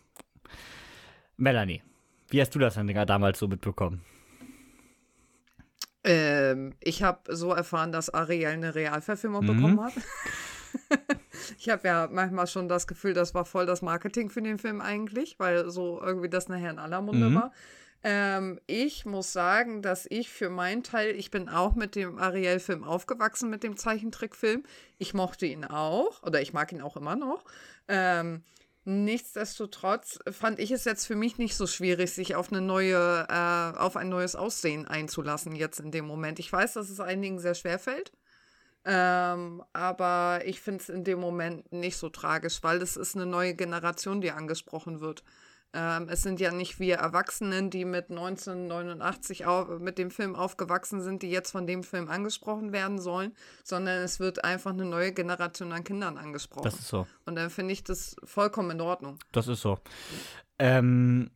Melanie, 1.37 1.83
wie 2.29 2.41
hast 2.41 2.55
du 2.55 2.61
das 2.61 2.75
denn 2.75 2.87
damals 2.87 3.41
so 3.41 3.49
mitbekommen? 3.49 4.03
Ähm, 6.05 6.75
ich 6.81 7.03
habe 7.03 7.35
so 7.35 7.53
erfahren, 7.53 7.91
dass 7.91 8.11
Ariel 8.11 8.49
eine 8.49 8.75
Realverfilmung 8.75 9.43
mhm. 9.43 9.47
bekommen 9.47 9.81
hat. 9.83 9.95
ich 11.59 11.69
habe 11.71 11.89
ja 11.89 12.09
manchmal 12.11 12.47
schon 12.47 12.69
das 12.69 12.87
Gefühl, 12.87 13.15
das 13.15 13.35
war 13.35 13.45
voll 13.45 13.67
das 13.67 13.83
Marketing 13.83 14.31
für 14.31 14.43
den 14.43 14.59
Film 14.59 14.81
eigentlich, 14.81 15.39
weil 15.39 15.71
so 15.71 16.01
irgendwie 16.03 16.29
das 16.29 16.49
nachher 16.49 16.71
in 16.71 16.79
aller 16.79 17.01
Munde 17.01 17.31
mhm. 17.31 17.35
war. 17.35 17.53
Ähm, 18.07 18.61
ich 18.67 19.07
muss 19.07 19.33
sagen, 19.33 19.81
dass 19.81 20.07
ich 20.11 20.29
für 20.29 20.51
meinen 20.51 20.83
Teil, 20.83 21.17
ich 21.17 21.31
bin 21.31 21.49
auch 21.49 21.75
mit 21.75 21.95
dem 21.95 22.19
Ariel-Film 22.19 22.85
aufgewachsen, 22.85 23.49
mit 23.49 23.63
dem 23.63 23.79
Zeichentrickfilm. 23.79 24.63
Ich 24.99 25.15
mochte 25.15 25.47
ihn 25.47 25.65
auch, 25.65 26.23
oder 26.23 26.43
ich 26.43 26.53
mag 26.53 26.71
ihn 26.71 26.83
auch 26.83 26.99
immer 26.99 27.17
noch. 27.17 27.45
Ähm, 27.89 28.43
Nichtsdestotrotz 28.87 30.19
fand 30.31 30.59
ich 30.59 30.71
es 30.71 30.85
jetzt 30.85 31.07
für 31.07 31.17
mich 31.17 31.39
nicht 31.39 31.57
so 31.57 31.67
schwierig, 31.67 32.13
sich 32.13 32.35
auf 32.35 32.53
eine 32.53 32.61
neue, 32.61 33.27
äh, 33.31 33.79
auf 33.79 33.97
ein 33.97 34.11
neues 34.11 34.37
Aussehen 34.37 34.87
einzulassen 34.87 35.57
jetzt 35.57 35.81
in 35.81 35.91
dem 35.91 36.07
Moment. 36.07 36.39
Ich 36.39 36.53
weiß, 36.53 36.75
dass 36.75 36.91
es 36.91 37.01
einigen 37.01 37.39
sehr 37.39 37.55
schwer 37.55 37.79
fällt. 37.79 38.13
Ähm, 38.85 39.63
aber 39.73 40.43
ich 40.45 40.61
finde 40.61 40.83
es 40.83 40.91
in 40.91 41.05
dem 41.05 41.19
Moment 41.19 41.73
nicht 41.73 41.97
so 41.97 42.11
tragisch, 42.11 42.63
weil 42.63 42.83
es 42.83 42.99
ist 42.99 43.17
eine 43.17 43.25
neue 43.25 43.55
Generation, 43.55 44.21
die 44.21 44.31
angesprochen 44.31 45.01
wird. 45.01 45.25
Ähm, 45.75 46.09
es 46.09 46.23
sind 46.23 46.39
ja 46.39 46.53
nicht 46.53 46.79
wir 46.79 46.97
Erwachsenen, 46.97 47.69
die 47.69 47.85
mit 47.85 48.09
1989 48.09 49.45
auf, 49.47 49.81
mit 49.81 49.99
dem 49.99 50.13
Film 50.13 50.37
aufgewachsen 50.37 51.03
sind, 51.03 51.23
die 51.23 51.31
jetzt 51.31 51.51
von 51.51 51.67
dem 51.67 51.83
Film 51.83 52.09
angesprochen 52.09 52.73
werden 52.73 53.01
sollen, 53.01 53.35
sondern 53.65 54.03
es 54.03 54.21
wird 54.21 54.45
einfach 54.45 54.71
eine 54.71 54.85
neue 54.85 55.13
Generation 55.13 55.73
an 55.73 55.83
Kindern 55.83 56.17
angesprochen. 56.17 56.63
Das 56.63 56.75
ist 56.75 56.89
so. 56.89 57.07
Und 57.27 57.35
dann 57.35 57.51
finde 57.51 57.73
ich 57.73 57.83
das 57.83 58.15
vollkommen 58.23 58.71
in 58.71 58.81
Ordnung. 58.81 59.19
Das 59.33 59.49
ist 59.49 59.63
so. 59.63 59.79
Ähm, 60.61 61.31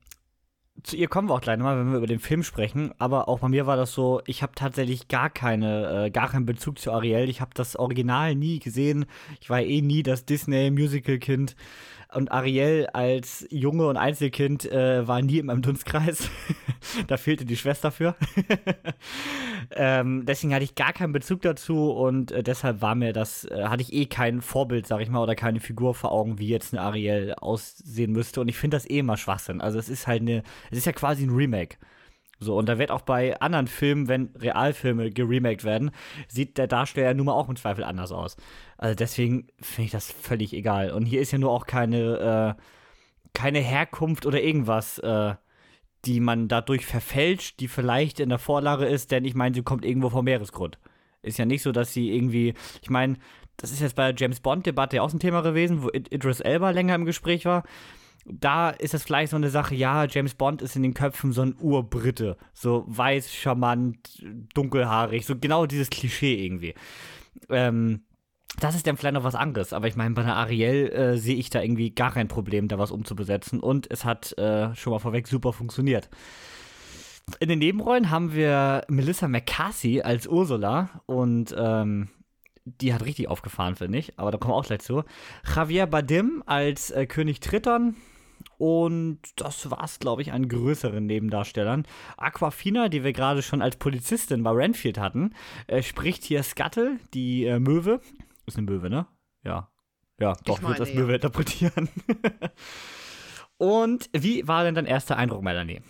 zu 0.85 0.97
ihr 0.97 1.09
kommen 1.09 1.29
wir 1.29 1.35
auch 1.35 1.41
gleich 1.41 1.59
nochmal, 1.59 1.79
wenn 1.79 1.91
wir 1.91 1.99
über 1.99 2.07
den 2.07 2.21
Film 2.21 2.43
sprechen. 2.43 2.93
Aber 2.99 3.29
auch 3.29 3.41
bei 3.41 3.49
mir 3.49 3.67
war 3.67 3.77
das 3.77 3.93
so, 3.93 4.23
ich 4.27 4.43
habe 4.43 4.53
tatsächlich 4.55 5.09
gar 5.09 5.31
keine, 5.31 6.07
äh, 6.07 6.11
gar 6.11 6.31
keinen 6.31 6.47
Bezug 6.47 6.79
zu 6.79 6.93
Ariel. 6.93 7.29
Ich 7.29 7.41
habe 7.41 7.51
das 7.55 7.77
Original 7.77 8.35
nie 8.35 8.61
gesehen. 8.61 9.07
Ich 9.41 9.51
war 9.51 9.61
eh 9.61 9.83
nie 9.83 10.03
das 10.03 10.25
Disney-Musical-Kind. 10.25 11.57
Und 12.15 12.33
Ariel 12.33 12.87
als 12.95 13.47
Junge 13.51 13.87
und 13.87 13.99
Einzelkind 13.99 14.65
äh, 14.73 15.07
war 15.07 15.21
nie 15.21 15.39
in 15.39 15.47
meinem 15.47 15.61
Dunstkreis. 15.61 16.31
da 17.07 17.19
fehlte 17.19 17.45
die 17.45 17.57
Schwester 17.57 17.91
für. 17.91 18.17
ähm, 19.73 20.25
deswegen 20.25 20.55
hatte 20.55 20.65
ich 20.65 20.75
gar 20.75 20.95
keinen 20.95 21.13
Bezug 21.13 21.43
dazu 21.43 21.91
und 21.91 22.33
äh, 22.33 22.43
deshalb 22.43 22.81
war 22.81 22.95
mir 22.95 23.13
das, 23.13 23.45
äh, 23.45 23.65
hatte 23.65 23.83
ich 23.83 23.93
eh 23.93 24.07
kein 24.07 24.41
Vorbild, 24.41 24.87
sag 24.87 25.03
ich 25.03 25.11
mal, 25.11 25.23
oder 25.23 25.35
keine 25.35 25.61
Figur 25.61 25.95
vor 25.95 26.13
Augen, 26.13 26.39
wie 26.39 26.49
jetzt 26.49 26.73
eine 26.73 26.83
Ariel 26.83 27.35
aussehen 27.35 28.13
müsste. 28.13 28.41
Und 28.41 28.49
ich 28.49 28.57
finde 28.57 28.79
das 28.79 28.89
eh 28.89 29.01
immer 29.01 29.19
Schwachsinn. 29.19 29.61
Also 29.61 29.79
es 29.79 29.91
ist 29.91 30.07
halt 30.07 30.23
eine, 30.23 30.43
es 30.71 30.79
ist 30.79 30.87
ja 30.87 30.93
quasi 30.93 31.25
ein 31.25 31.31
Remake. 31.31 31.77
So, 32.41 32.57
und 32.57 32.69
da 32.69 32.79
wird 32.79 32.91
auch 32.91 33.03
bei 33.03 33.41
anderen 33.41 33.67
Filmen, 33.67 34.07
wenn 34.07 34.31
Realfilme 34.37 35.11
geremaked 35.11 35.65
werden, 35.65 35.91
sieht 36.29 36.57
der 36.57 36.69
Darsteller 36.69 37.15
nun 37.15 37.27
mal 37.27 37.33
auch 37.33 37.49
im 37.49 37.57
Zweifel 37.57 37.83
anders 37.83 38.13
aus. 38.13 38.37
Also 38.77 38.95
deswegen 38.95 39.49
finde 39.61 39.87
ich 39.87 39.91
das 39.91 40.13
völlig 40.13 40.53
egal. 40.53 40.93
Und 40.93 41.05
hier 41.05 41.21
ist 41.21 41.33
ja 41.33 41.39
nur 41.39 41.51
auch 41.51 41.67
keine, 41.67 42.57
äh, 42.57 42.63
keine 43.35 43.59
Herkunft 43.59 44.25
oder 44.25 44.41
irgendwas, 44.41 44.99
äh, 45.01 45.35
die 46.05 46.21
man 46.21 46.47
dadurch 46.47 46.87
verfälscht, 46.87 47.59
die 47.59 47.69
vielleicht 47.69 48.21
in 48.21 48.29
der 48.29 48.39
Vorlage 48.39 48.87
ist, 48.87 49.11
denn 49.11 49.25
ich 49.25 49.35
meine, 49.35 49.55
sie 49.55 49.63
kommt 49.63 49.85
irgendwo 49.85 50.11
vom 50.11 50.25
Meeresgrund. 50.25 50.79
Ist 51.23 51.39
ja 51.39 51.45
nicht 51.45 51.63
so, 51.63 51.73
dass 51.73 51.93
sie 51.93 52.15
irgendwie, 52.15 52.55
ich 52.83 52.91
meine, 52.91 53.17
das 53.57 53.73
ist 53.73 53.81
jetzt 53.81 53.97
bei 53.97 54.13
der 54.13 54.15
James 54.17 54.39
Bond-Debatte 54.39 54.97
ja 54.97 55.03
auch 55.03 55.13
ein 55.13 55.19
Thema 55.19 55.43
gewesen, 55.43 55.83
wo 55.83 55.89
Idris 55.89 56.39
Elba 56.39 56.71
länger 56.71 56.95
im 56.95 57.05
Gespräch 57.05 57.45
war. 57.45 57.65
Da 58.31 58.71
ist 58.71 58.95
es 58.95 59.03
vielleicht 59.03 59.31
so 59.31 59.37
eine 59.37 59.51
Sache, 59.51 59.75
ja, 59.75 60.05
James 60.05 60.35
Bond 60.35 60.63
ist 60.63 60.77
in 60.77 60.83
den 60.83 60.95
Köpfen 60.95 61.33
so 61.33 61.43
ein 61.43 61.57
Urbrite. 61.59 62.37
So 62.53 62.85
weiß, 62.87 63.35
charmant, 63.35 64.23
dunkelhaarig, 64.55 65.25
so 65.25 65.37
genau 65.37 65.67
dieses 65.67 65.91
Klischee 65.91 66.45
irgendwie. 66.45 66.75
Ähm, 67.49 68.03
das 68.61 68.75
ist 68.75 68.87
dann 68.87 68.97
vielleicht 68.97 69.15
noch 69.15 69.25
was 69.25 69.35
anderes, 69.35 69.73
aber 69.73 69.87
ich 69.87 69.97
meine, 69.97 70.15
bei 70.15 70.23
einer 70.23 70.37
Ariel 70.37 70.89
äh, 70.89 71.17
sehe 71.17 71.37
ich 71.37 71.51
da 71.51 71.63
irgendwie 71.63 71.91
gar 71.91 72.13
kein 72.13 72.29
Problem, 72.29 72.67
da 72.69 72.79
was 72.79 72.91
umzubesetzen 72.91 73.61
und 73.61 73.91
es 73.91 74.05
hat 74.05 74.37
äh, 74.39 74.75
schon 74.75 74.93
mal 74.93 74.99
vorweg 74.99 75.29
super 75.29 75.53
funktioniert. 75.53 76.09
In 77.41 77.49
den 77.49 77.59
Nebenrollen 77.59 78.11
haben 78.11 78.35
wir 78.35 78.85
Melissa 78.89 79.29
McCarthy 79.29 80.01
als 80.01 80.27
Ursula 80.27 81.03
und 81.07 81.55
ähm, 81.57 82.09
die 82.65 82.93
hat 82.93 83.05
richtig 83.05 83.29
aufgefahren, 83.29 83.77
finde 83.77 83.99
ich, 83.99 84.19
aber 84.19 84.31
da 84.31 84.39
kommen 84.39 84.55
wir 84.55 84.57
auch 84.57 84.67
gleich 84.67 84.81
zu. 84.81 85.05
Javier 85.55 85.87
Badim 85.87 86.43
als 86.47 86.91
äh, 86.91 87.07
König 87.07 87.41
Triton 87.41 87.97
und 88.59 89.21
das 89.37 89.71
war's, 89.71 90.01
glaube 90.01 90.23
ich, 90.23 90.33
an 90.33 90.49
größeren 90.49 91.07
Nebendarstellern. 91.07 91.87
Aquafina, 92.17 92.89
die 92.89 93.05
wir 93.05 93.13
gerade 93.13 93.43
schon 93.43 93.63
als 93.63 93.77
Polizistin 93.77 94.43
bei 94.43 94.51
Renfield 94.51 94.99
hatten, 94.99 95.35
äh, 95.69 95.83
spricht 95.83 96.25
hier 96.25 96.43
Scuttle, 96.43 96.99
die 97.15 97.45
äh, 97.47 97.61
Möwe. 97.61 98.01
Ist 98.47 98.59
eine 98.59 98.71
Möwe, 98.71 98.91
ne? 98.91 99.07
Ja. 99.45 99.71
Ja, 100.21 100.37
doch, 100.45 100.61
wird 100.63 100.81
das 100.81 100.93
Möwe 100.93 101.11
ja. 101.11 101.15
interpretieren. 101.15 101.89
und 103.57 104.11
wie 104.13 104.47
war 104.49 104.65
denn 104.65 104.75
dein 104.75 104.87
erster 104.87 105.17
Eindruck, 105.17 105.43
Melanie? 105.43 105.81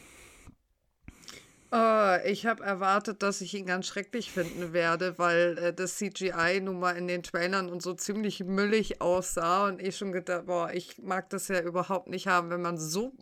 Uh, 1.71 2.17
ich 2.25 2.47
habe 2.47 2.65
erwartet, 2.65 3.23
dass 3.23 3.43
ich 3.43 3.53
ihn 3.53 3.67
ganz 3.67 3.87
schrecklich 3.87 4.33
finden 4.33 4.73
werde, 4.73 5.19
weil 5.19 5.59
äh, 5.59 5.75
das 5.75 5.97
CGI 5.97 6.61
nun 6.63 6.81
mal 6.81 6.97
in 6.97 7.07
den 7.07 7.23
Trailern 7.23 7.69
und 7.69 7.83
so 7.83 7.93
ziemlich 7.93 8.43
müllig 8.43 9.03
aussah 9.03 9.69
und 9.69 9.83
ich 9.83 9.99
schon 9.99 10.13
gedacht, 10.13 10.47
boah, 10.47 10.71
ich 10.73 10.97
mag 10.99 11.29
das 11.29 11.49
ja 11.49 11.61
überhaupt 11.61 12.09
nicht 12.09 12.27
haben, 12.27 12.49
wenn 12.49 12.63
man 12.63 12.79
so 12.79 13.13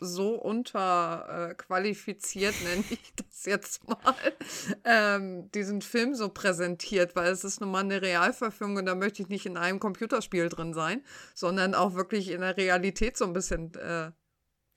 so 0.00 0.34
unterqualifiziert, 0.34 2.54
äh, 2.60 2.64
nenne 2.68 2.84
ich 2.90 3.12
das 3.14 3.44
jetzt 3.44 3.88
mal, 3.88 3.96
ähm, 4.84 5.50
diesen 5.52 5.80
Film 5.82 6.14
so 6.14 6.30
präsentiert, 6.30 7.14
weil 7.16 7.30
es 7.30 7.44
ist 7.44 7.60
nun 7.60 7.70
mal 7.70 7.84
eine 7.84 8.00
Realverfilmung 8.02 8.76
und 8.78 8.86
da 8.86 8.94
möchte 8.94 9.22
ich 9.22 9.28
nicht 9.28 9.44
in 9.46 9.56
einem 9.56 9.80
Computerspiel 9.80 10.48
drin 10.48 10.74
sein, 10.74 11.02
sondern 11.34 11.74
auch 11.74 11.94
wirklich 11.94 12.30
in 12.30 12.40
der 12.40 12.56
Realität 12.56 13.16
so 13.16 13.24
ein 13.24 13.32
bisschen, 13.32 13.74
äh, 13.74 14.10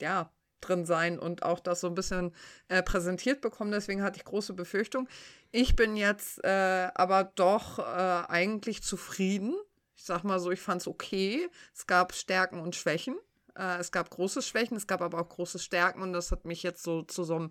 ja, 0.01 0.31
drin 0.61 0.85
sein 0.85 1.19
und 1.19 1.43
auch 1.43 1.59
das 1.59 1.81
so 1.81 1.87
ein 1.87 1.95
bisschen 1.95 2.33
äh, 2.67 2.83
präsentiert 2.83 3.41
bekommen. 3.41 3.71
Deswegen 3.71 4.01
hatte 4.03 4.17
ich 4.17 4.25
große 4.25 4.53
Befürchtung. 4.53 5.07
Ich 5.51 5.75
bin 5.75 5.95
jetzt 5.95 6.43
äh, 6.43 6.89
aber 6.95 7.31
doch 7.35 7.79
äh, 7.79 7.81
eigentlich 7.81 8.83
zufrieden. 8.83 9.55
Ich 9.95 10.03
sag 10.03 10.23
mal 10.23 10.39
so, 10.39 10.51
ich 10.51 10.61
fand 10.61 10.81
es 10.81 10.87
okay. 10.87 11.47
Es 11.73 11.87
gab 11.87 12.13
Stärken 12.13 12.59
und 12.59 12.75
Schwächen. 12.75 13.15
Äh, 13.57 13.79
es 13.79 13.91
gab 13.91 14.09
große 14.09 14.41
Schwächen, 14.41 14.77
es 14.77 14.87
gab 14.87 15.01
aber 15.01 15.19
auch 15.19 15.29
große 15.29 15.59
Stärken 15.59 16.01
und 16.01 16.13
das 16.13 16.31
hat 16.31 16.45
mich 16.45 16.63
jetzt 16.63 16.83
so 16.83 17.01
zu 17.01 17.23
so 17.23 17.35
einem 17.35 17.49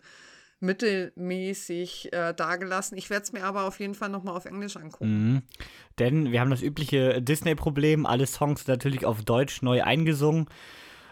mittelmäßig 0.60 2.12
äh, 2.12 2.32
dagelassen. 2.32 2.96
Ich 2.96 3.10
werde 3.10 3.24
es 3.24 3.32
mir 3.32 3.44
aber 3.44 3.64
auf 3.64 3.78
jeden 3.78 3.94
Fall 3.94 4.08
nochmal 4.08 4.36
auf 4.36 4.46
Englisch 4.46 4.76
angucken. 4.76 5.32
Mhm. 5.32 5.42
Denn 5.98 6.32
wir 6.32 6.40
haben 6.40 6.50
das 6.50 6.62
übliche 6.62 7.20
Disney-Problem, 7.20 8.06
alle 8.06 8.26
Songs 8.26 8.66
natürlich 8.66 9.04
auf 9.04 9.22
Deutsch 9.22 9.62
neu 9.62 9.82
eingesungen. 9.82 10.48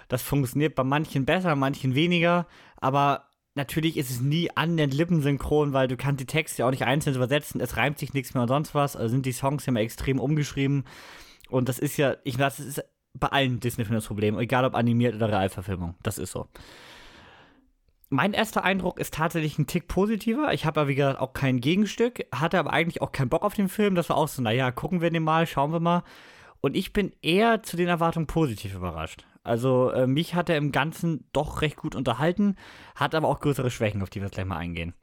Das 0.09 0.23
funktioniert 0.23 0.75
bei 0.75 0.85
manchen 0.85 1.25
besser, 1.25 1.57
manchen 1.57 1.95
weniger, 1.95 2.47
aber 2.77 3.29
natürlich 3.55 3.97
ist 3.97 4.11
es 4.11 4.21
nie 4.21 4.51
annähernd 4.55 4.95
lippensynchron, 4.95 5.73
weil 5.73 5.89
du 5.89 5.97
kannst 5.97 6.21
die 6.21 6.27
Texte 6.27 6.63
ja 6.63 6.67
auch 6.67 6.71
nicht 6.71 6.85
einzeln 6.85 7.17
übersetzen, 7.17 7.61
es 7.61 7.77
reimt 7.77 7.99
sich 7.99 8.13
nichts 8.13 8.35
mehr 8.35 8.43
und 8.43 8.49
sonst 8.49 8.75
was, 8.75 8.97
also 8.97 9.09
sind 9.09 9.27
die 9.27 9.33
Songs 9.33 9.67
ja 9.67 9.71
immer 9.71 9.81
extrem 9.81 10.19
umgeschrieben 10.19 10.85
und 11.49 11.69
das 11.69 11.79
ist 11.79 11.97
ja, 11.97 12.17
ich 12.25 12.39
weiß, 12.39 12.57
das 12.57 12.67
ist 12.67 12.85
bei 13.15 13.29
allen 13.29 13.61
Disney-Filmen 13.61 13.99
das 13.99 14.07
Problem, 14.07 14.39
egal 14.39 14.65
ob 14.65 14.75
animiert 14.75 15.15
oder 15.15 15.29
Realverfilmung, 15.29 15.95
das 16.03 16.19
ist 16.19 16.33
so. 16.33 16.49
Mein 18.11 18.33
erster 18.33 18.63
Eindruck 18.63 19.01
ist 19.01 19.15
tatsächlich 19.15 19.59
ein 19.59 19.67
Tick 19.67 19.89
positiver. 19.89 20.53
Ich 20.53 20.67
habe 20.67 20.81
ja, 20.81 20.89
wie 20.89 20.95
gesagt, 20.95 21.19
auch 21.19 21.33
kein 21.33 21.61
Gegenstück, 21.61 22.25
hatte 22.33 22.61
aber 22.61 22.73
eigentlich 22.73 23.03
auch 23.03 23.11
keinen 23.11 23.29
Bock 23.31 23.43
auf 23.43 23.55
den 23.55 23.69
Film. 23.69 23.97
Das 23.97 24.09
war 24.09 24.17
auch 24.17 24.29
so, 24.29 24.41
naja, 24.41 24.71
gucken 24.71 25.01
wir 25.01 25.11
den 25.11 25.25
mal, 25.25 25.47
schauen 25.47 25.73
wir 25.73 25.81
mal. 25.81 26.05
Und 26.61 26.77
ich 26.77 26.93
bin 26.93 27.13
eher 27.23 27.63
zu 27.63 27.77
den 27.77 27.89
Erwartungen 27.89 28.29
positiv 28.29 28.75
überrascht. 28.75 29.25
Also 29.45 29.91
äh, 29.91 30.07
mich 30.07 30.35
hat 30.35 30.49
er 30.49 30.57
im 30.57 30.73
Ganzen 30.73 31.29
doch 31.33 31.63
recht 31.63 31.77
gut 31.77 31.95
unterhalten, 31.95 32.57
hat 32.97 33.15
aber 33.15 33.29
auch 33.29 33.41
größere 33.41 33.71
Schwächen, 33.71 34.03
auf 34.03 34.11
die 34.11 34.23
wir 34.23 34.31
gleich 34.31 34.47
mal 34.47 34.57
eingehen. 34.57 34.95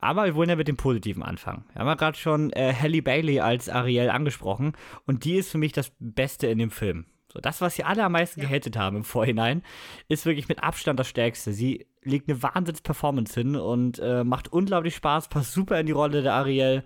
Aber 0.00 0.24
wir 0.24 0.34
wollen 0.34 0.48
ja 0.48 0.56
mit 0.56 0.68
dem 0.68 0.76
Positiven 0.76 1.22
anfangen. 1.22 1.64
Wir 1.72 1.80
haben 1.80 1.88
ja 1.88 1.94
gerade 1.94 2.16
schon 2.16 2.50
äh, 2.52 2.72
Halle 2.72 3.02
Bailey 3.02 3.40
als 3.40 3.68
Ariel 3.68 4.10
angesprochen 4.10 4.72
und 5.06 5.24
die 5.24 5.34
ist 5.34 5.50
für 5.50 5.58
mich 5.58 5.72
das 5.72 5.92
Beste 5.98 6.46
in 6.46 6.58
dem 6.58 6.70
Film. 6.70 7.06
So, 7.32 7.40
das, 7.40 7.60
was 7.60 7.76
sie 7.76 7.84
alle 7.84 8.04
am 8.04 8.12
meisten 8.12 8.40
ja. 8.40 8.48
gehatet 8.48 8.76
haben 8.76 8.96
im 8.96 9.04
Vorhinein, 9.04 9.62
ist 10.08 10.26
wirklich 10.26 10.48
mit 10.48 10.62
Abstand 10.62 11.00
das 11.00 11.08
Stärkste. 11.08 11.52
Sie 11.52 11.86
legt 12.02 12.28
eine 12.28 12.42
Wahnsinns-Performance 12.42 13.40
hin 13.40 13.56
und 13.56 13.98
äh, 14.00 14.22
macht 14.22 14.52
unglaublich 14.52 14.94
Spaß, 14.96 15.28
passt 15.28 15.52
super 15.52 15.80
in 15.80 15.86
die 15.86 15.92
Rolle 15.92 16.22
der 16.22 16.34
Ariel 16.34 16.84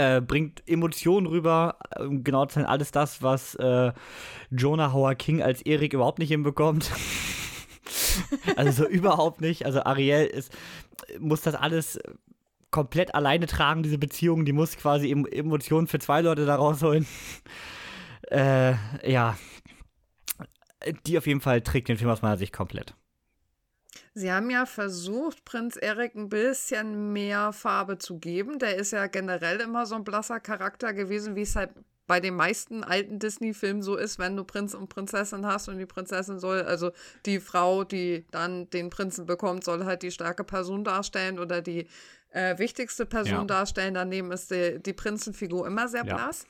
äh, 0.00 0.20
bringt 0.20 0.62
Emotionen 0.66 1.26
rüber, 1.26 1.76
um 1.98 2.24
genau 2.24 2.46
zu 2.46 2.54
sein, 2.54 2.64
alles 2.64 2.90
das, 2.90 3.22
was 3.22 3.54
äh, 3.56 3.92
Jonah 4.50 4.92
Howard 4.92 5.18
King 5.18 5.42
als 5.42 5.62
Erik 5.62 5.92
überhaupt 5.92 6.18
nicht 6.18 6.30
hinbekommt. 6.30 6.90
also 8.56 8.84
so 8.84 8.88
überhaupt 8.88 9.40
nicht. 9.40 9.66
Also 9.66 9.84
Ariel 9.84 10.26
ist, 10.26 10.52
muss 11.18 11.42
das 11.42 11.54
alles 11.54 11.98
komplett 12.70 13.14
alleine 13.14 13.46
tragen, 13.46 13.82
diese 13.82 13.98
Beziehung. 13.98 14.44
Die 14.44 14.52
muss 14.52 14.76
quasi 14.76 15.10
Emotionen 15.10 15.86
für 15.86 15.98
zwei 15.98 16.22
Leute 16.22 16.46
da 16.46 16.56
rausholen. 16.56 17.06
äh, 18.30 18.74
ja. 19.04 19.36
Die 21.06 21.18
auf 21.18 21.26
jeden 21.26 21.42
Fall 21.42 21.60
trägt 21.60 21.88
den 21.88 21.98
Film 21.98 22.08
aus 22.08 22.22
meiner 22.22 22.38
Sicht 22.38 22.54
komplett. 22.54 22.94
Sie 24.12 24.32
haben 24.32 24.50
ja 24.50 24.66
versucht, 24.66 25.44
Prinz 25.44 25.76
Erik 25.76 26.16
ein 26.16 26.28
bisschen 26.28 27.12
mehr 27.12 27.52
Farbe 27.52 27.98
zu 27.98 28.18
geben. 28.18 28.58
Der 28.58 28.76
ist 28.76 28.90
ja 28.90 29.06
generell 29.06 29.60
immer 29.60 29.86
so 29.86 29.94
ein 29.94 30.04
blasser 30.04 30.40
Charakter 30.40 30.92
gewesen, 30.92 31.36
wie 31.36 31.42
es 31.42 31.54
halt 31.54 31.70
bei 32.08 32.18
den 32.18 32.34
meisten 32.34 32.82
alten 32.82 33.20
Disney-Filmen 33.20 33.82
so 33.82 33.94
ist, 33.94 34.18
wenn 34.18 34.36
du 34.36 34.42
Prinz 34.42 34.74
und 34.74 34.88
Prinzessin 34.88 35.46
hast 35.46 35.68
und 35.68 35.78
die 35.78 35.86
Prinzessin 35.86 36.40
soll, 36.40 36.62
also 36.62 36.90
die 37.24 37.38
Frau, 37.38 37.84
die 37.84 38.26
dann 38.32 38.68
den 38.70 38.90
Prinzen 38.90 39.26
bekommt, 39.26 39.62
soll 39.62 39.84
halt 39.84 40.02
die 40.02 40.10
starke 40.10 40.42
Person 40.42 40.82
darstellen 40.82 41.38
oder 41.38 41.62
die 41.62 41.86
äh, 42.30 42.58
wichtigste 42.58 43.06
Person 43.06 43.32
ja. 43.32 43.44
darstellen. 43.44 43.94
Daneben 43.94 44.32
ist 44.32 44.50
die, 44.50 44.80
die 44.82 44.92
Prinzenfigur 44.92 45.68
immer 45.68 45.86
sehr 45.86 46.02
blass. 46.02 46.42
Ja 46.42 46.48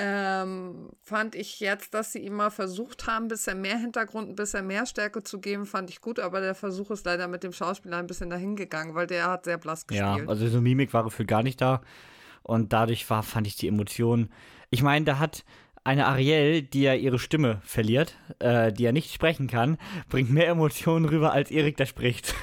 ähm, 0.00 0.90
fand 1.02 1.34
ich 1.34 1.58
jetzt, 1.58 1.92
dass 1.92 2.12
sie 2.12 2.24
immer 2.24 2.52
versucht 2.52 3.08
haben, 3.08 3.24
ein 3.24 3.28
bisschen 3.28 3.60
mehr 3.60 3.76
Hintergrund, 3.76 4.28
ein 4.28 4.36
bisschen 4.36 4.66
mehr 4.66 4.86
Stärke 4.86 5.24
zu 5.24 5.40
geben, 5.40 5.66
fand 5.66 5.90
ich 5.90 6.00
gut, 6.00 6.20
aber 6.20 6.40
der 6.40 6.54
Versuch 6.54 6.92
ist 6.92 7.04
leider 7.04 7.26
mit 7.26 7.42
dem 7.42 7.52
Schauspieler 7.52 7.96
ein 7.96 8.06
bisschen 8.06 8.30
dahingegangen, 8.30 8.94
weil 8.94 9.08
der 9.08 9.28
hat 9.28 9.44
sehr 9.44 9.58
blass 9.58 9.86
gespielt. 9.88 10.18
Ja, 10.18 10.28
also 10.28 10.46
so 10.46 10.60
Mimik 10.60 10.94
war 10.94 11.10
für 11.10 11.26
gar 11.26 11.42
nicht 11.42 11.60
da 11.60 11.80
und 12.44 12.72
dadurch 12.72 13.10
war, 13.10 13.24
fand 13.24 13.48
ich 13.48 13.56
die 13.56 13.66
Emotionen. 13.66 14.30
Ich 14.70 14.82
meine, 14.82 15.04
da 15.04 15.18
hat 15.18 15.44
eine 15.88 16.04
Ariel, 16.04 16.60
die 16.60 16.82
ja 16.82 16.92
ihre 16.92 17.18
Stimme 17.18 17.62
verliert, 17.64 18.14
äh, 18.40 18.70
die 18.70 18.82
ja 18.82 18.92
nicht 18.92 19.10
sprechen 19.10 19.46
kann, 19.46 19.78
bringt 20.10 20.28
mehr 20.30 20.48
Emotionen 20.48 21.06
rüber, 21.06 21.32
als 21.32 21.50
Erik, 21.50 21.78
der 21.78 21.86
spricht. 21.86 22.34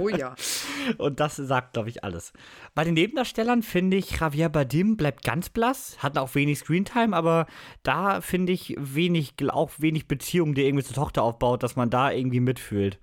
Oh 0.00 0.08
ja. 0.08 0.36
Und 0.98 1.18
das 1.18 1.34
sagt, 1.34 1.72
glaube 1.72 1.88
ich, 1.88 2.04
alles. 2.04 2.32
Bei 2.76 2.84
den 2.84 2.94
Nebendarstellern 2.94 3.62
finde 3.62 3.96
ich, 3.96 4.20
Javier 4.20 4.50
Badim 4.50 4.96
bleibt 4.96 5.24
ganz 5.24 5.48
blass, 5.48 6.00
hat 6.00 6.16
auch 6.16 6.36
wenig 6.36 6.60
Screentime, 6.60 7.16
aber 7.16 7.46
da 7.82 8.20
finde 8.20 8.52
ich 8.52 8.76
wenig, 8.78 9.34
auch 9.48 9.72
wenig 9.78 10.06
Beziehung, 10.06 10.54
die 10.54 10.64
irgendwie 10.64 10.84
zur 10.84 10.94
Tochter 10.94 11.24
aufbaut, 11.24 11.64
dass 11.64 11.74
man 11.74 11.90
da 11.90 12.12
irgendwie 12.12 12.40
mitfühlt. 12.40 13.00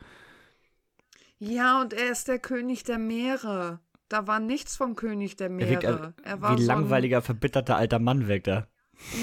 Ja, 1.40 1.82
und 1.82 1.92
er 1.92 2.10
ist 2.10 2.30
der 2.30 2.40
König 2.40 2.86
der 2.86 3.00
Meere. 3.00 3.82
Da 4.08 4.28
war 4.28 4.40
nichts 4.40 4.78
vom 4.78 4.96
König 4.96 5.36
der 5.36 5.50
Meere. 5.50 5.74
Er 5.74 5.82
wirkt, 5.82 6.22
er 6.24 6.42
war 6.42 6.58
wie 6.58 6.62
so 6.62 6.68
langweiliger, 6.68 7.22
verbitterter 7.22 7.76
alter 7.76 8.00
Mann 8.00 8.30
wirkt 8.30 8.48
er. 8.48 8.70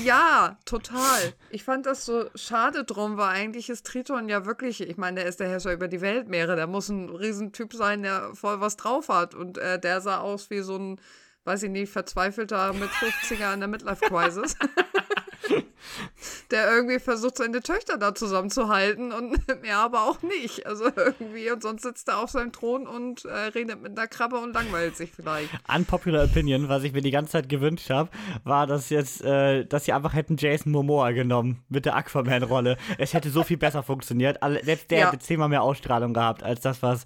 Ja, 0.04 0.58
total. 0.64 1.34
Ich 1.50 1.64
fand 1.64 1.86
das 1.86 2.04
so 2.04 2.26
schade 2.34 2.84
drum, 2.84 3.16
weil 3.16 3.28
eigentlich 3.28 3.68
ist 3.68 3.86
Triton 3.86 4.28
ja 4.28 4.46
wirklich, 4.46 4.80
ich 4.80 4.96
meine, 4.96 5.20
der 5.20 5.28
ist 5.28 5.40
der 5.40 5.48
Herrscher 5.48 5.72
über 5.72 5.88
die 5.88 6.00
Weltmeere, 6.00 6.56
der 6.56 6.66
muss 6.66 6.88
ein 6.88 7.08
Riesentyp 7.08 7.72
sein, 7.72 8.02
der 8.02 8.34
voll 8.34 8.60
was 8.60 8.76
drauf 8.76 9.08
hat. 9.08 9.34
Und 9.34 9.58
äh, 9.58 9.78
der 9.78 10.00
sah 10.00 10.18
aus 10.18 10.50
wie 10.50 10.60
so 10.60 10.76
ein, 10.76 11.00
weiß 11.44 11.64
ich 11.64 11.70
nicht, 11.70 11.92
verzweifelter 11.92 12.72
mit 12.72 12.90
50er 12.90 13.54
in 13.54 13.60
der 13.60 13.68
Midlife-Crisis. 13.68 14.56
der 16.50 16.70
irgendwie 16.70 16.98
versucht, 16.98 17.38
seine 17.38 17.60
Töchter 17.60 17.98
da 17.98 18.14
zusammenzuhalten 18.14 19.12
und 19.12 19.38
er 19.62 19.78
aber 19.78 20.02
auch 20.02 20.22
nicht. 20.22 20.66
Also 20.66 20.84
irgendwie, 20.94 21.50
und 21.50 21.62
sonst 21.62 21.82
sitzt 21.82 22.08
er 22.08 22.18
auf 22.18 22.30
seinem 22.30 22.52
Thron 22.52 22.86
und 22.86 23.24
äh, 23.24 23.32
redet 23.32 23.82
mit 23.82 23.98
einer 23.98 24.08
Krabbe 24.08 24.36
und 24.38 24.54
langweilt 24.54 24.96
sich 24.96 25.12
vielleicht. 25.14 25.50
Unpopular 25.74 26.24
Opinion, 26.24 26.68
was 26.68 26.84
ich 26.84 26.92
mir 26.92 27.02
die 27.02 27.10
ganze 27.10 27.32
Zeit 27.32 27.48
gewünscht 27.48 27.90
habe, 27.90 28.10
war, 28.44 28.66
dass 28.66 28.90
jetzt, 28.90 29.22
äh, 29.22 29.64
dass 29.64 29.84
sie 29.84 29.92
einfach 29.92 30.14
hätten 30.14 30.36
Jason 30.36 30.72
Momoa 30.72 31.12
genommen 31.12 31.62
mit 31.68 31.86
der 31.86 31.96
Aquaman-Rolle. 31.96 32.76
Es 32.98 33.14
hätte 33.14 33.30
so 33.30 33.42
viel 33.42 33.56
besser 33.56 33.82
funktioniert. 33.82 34.38
Selbst 34.62 34.90
der 34.90 34.98
ja. 34.98 35.06
hätte 35.06 35.18
zehnmal 35.18 35.48
mehr 35.48 35.62
Ausstrahlung 35.62 36.14
gehabt 36.14 36.42
als 36.42 36.60
das, 36.60 36.82
was 36.82 37.04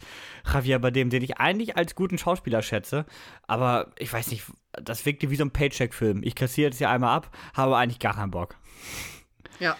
Javier 0.53 0.79
bei 0.79 0.91
dem, 0.91 1.11
den 1.11 1.23
ich 1.23 1.39
eigentlich 1.39 1.77
als 1.77 1.95
guten 1.95 2.19
Schauspieler 2.19 2.63
schätze. 2.63 3.07
Aber 3.47 3.93
ich 3.99 4.13
weiß 4.13 4.31
nicht, 4.31 4.45
das 4.73 5.07
wirkte 5.07 5.31
wie 5.31 5.37
so 5.37 5.45
ein 5.45 5.51
Paycheck-Film. 5.51 6.23
Ich 6.23 6.35
kassiere 6.35 6.71
jetzt 6.71 6.81
ja 6.81 6.91
einmal 6.91 7.17
ab, 7.17 7.31
habe 7.55 7.77
eigentlich 7.77 7.99
gar 7.99 8.15
keinen 8.15 8.31
Bock. 8.31 8.57
Ja. 9.61 9.77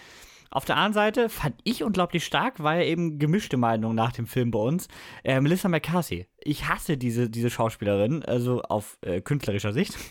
Auf 0.49 0.65
der 0.65 0.77
anderen 0.77 0.93
Seite 0.93 1.29
fand 1.29 1.55
ich 1.65 1.83
unglaublich 1.83 2.25
stark, 2.25 2.63
weil 2.63 2.83
eben 2.87 3.19
gemischte 3.19 3.57
Meinung 3.57 3.93
nach 3.93 4.13
dem 4.13 4.27
Film 4.27 4.51
bei 4.51 4.59
uns. 4.59 4.87
Äh, 5.23 5.41
Melissa 5.41 5.67
McCarthy. 5.67 6.25
Ich 6.39 6.67
hasse 6.67 6.97
diese, 6.97 7.29
diese 7.29 7.49
Schauspielerin, 7.49 8.23
also 8.23 8.61
auf 8.61 8.97
äh, 9.01 9.21
künstlerischer 9.21 9.73
Sicht. 9.73 9.95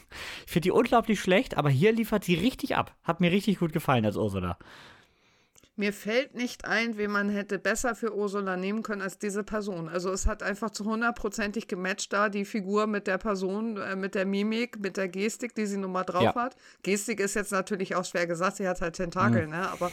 Ich 0.46 0.52
finde 0.52 0.66
die 0.66 0.70
unglaublich 0.70 1.20
schlecht, 1.20 1.56
aber 1.56 1.68
hier 1.68 1.92
liefert 1.92 2.22
sie 2.22 2.34
richtig 2.34 2.76
ab. 2.76 2.94
Hat 3.02 3.20
mir 3.20 3.32
richtig 3.32 3.58
gut 3.58 3.72
gefallen 3.72 4.06
als 4.06 4.16
Ursula. 4.16 4.58
Mir 5.78 5.92
fällt 5.92 6.34
nicht 6.34 6.64
ein, 6.64 6.96
wen 6.96 7.10
man 7.10 7.28
hätte 7.28 7.58
besser 7.58 7.94
für 7.94 8.16
Ursula 8.16 8.56
nehmen 8.56 8.82
können 8.82 9.02
als 9.02 9.18
diese 9.18 9.44
Person. 9.44 9.90
Also 9.90 10.10
es 10.10 10.26
hat 10.26 10.42
einfach 10.42 10.70
zu 10.70 10.86
hundertprozentig 10.86 11.68
gematcht 11.68 12.14
da, 12.14 12.30
die 12.30 12.46
Figur 12.46 12.86
mit 12.86 13.06
der 13.06 13.18
Person, 13.18 13.76
äh, 13.76 13.94
mit 13.94 14.14
der 14.14 14.24
Mimik, 14.24 14.80
mit 14.80 14.96
der 14.96 15.08
Gestik, 15.08 15.54
die 15.54 15.66
sie 15.66 15.76
nun 15.76 15.92
mal 15.92 16.04
drauf 16.04 16.22
ja. 16.22 16.34
hat. 16.34 16.56
Gestik 16.82 17.20
ist 17.20 17.34
jetzt 17.34 17.52
natürlich 17.52 17.94
auch 17.94 18.06
schwer 18.06 18.26
gesagt, 18.26 18.56
sie 18.56 18.66
hat 18.66 18.80
halt 18.80 18.94
Tentakel, 18.94 19.44
mhm. 19.44 19.50
ne? 19.50 19.68
Aber 19.70 19.92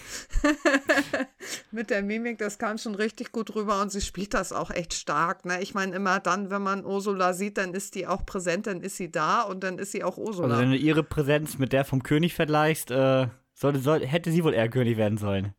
mit 1.72 1.90
der 1.90 2.02
Mimik, 2.02 2.38
das 2.38 2.58
kam 2.58 2.78
schon 2.78 2.96
richtig 2.96 3.34
gut 3.34 3.54
rüber 3.54 3.82
und 3.82 3.92
sie 3.92 4.00
spielt 4.00 4.34
das 4.34 4.54
auch 4.54 4.72
echt 4.72 4.94
stark. 4.94 5.44
Ne? 5.44 5.62
Ich 5.62 5.74
meine, 5.74 5.94
immer 5.98 6.22
dann, 6.22 6.50
wenn 6.50 6.62
man 6.62 6.86
Ursula 6.86 7.34
sieht, 7.34 7.58
dann 7.58 7.74
ist 7.74 7.96
die 7.96 8.08
auch 8.08 8.26
präsent, 8.26 8.68
dann 8.68 8.80
ist 8.80 8.96
sie 8.96 9.12
da 9.12 9.42
und 9.42 9.66
dann 9.66 9.78
ist 9.80 9.92
sie 9.92 10.06
auch 10.06 10.18
Ursula. 10.18 10.48
Also 10.48 10.62
wenn 10.62 10.72
du 10.72 10.78
ihre 10.78 11.04
Präsenz 11.04 11.58
mit 11.58 11.74
der 11.74 11.84
vom 11.84 12.04
König 12.04 12.36
vergleichst, 12.36 12.90
äh, 12.90 13.28
sollte, 13.54 13.80
soll, 13.80 14.06
hätte 14.06 14.32
sie 14.32 14.46
wohl 14.46 14.54
eher 14.54 14.70
König 14.70 14.96
werden 14.96 15.18
sollen. 15.18 15.54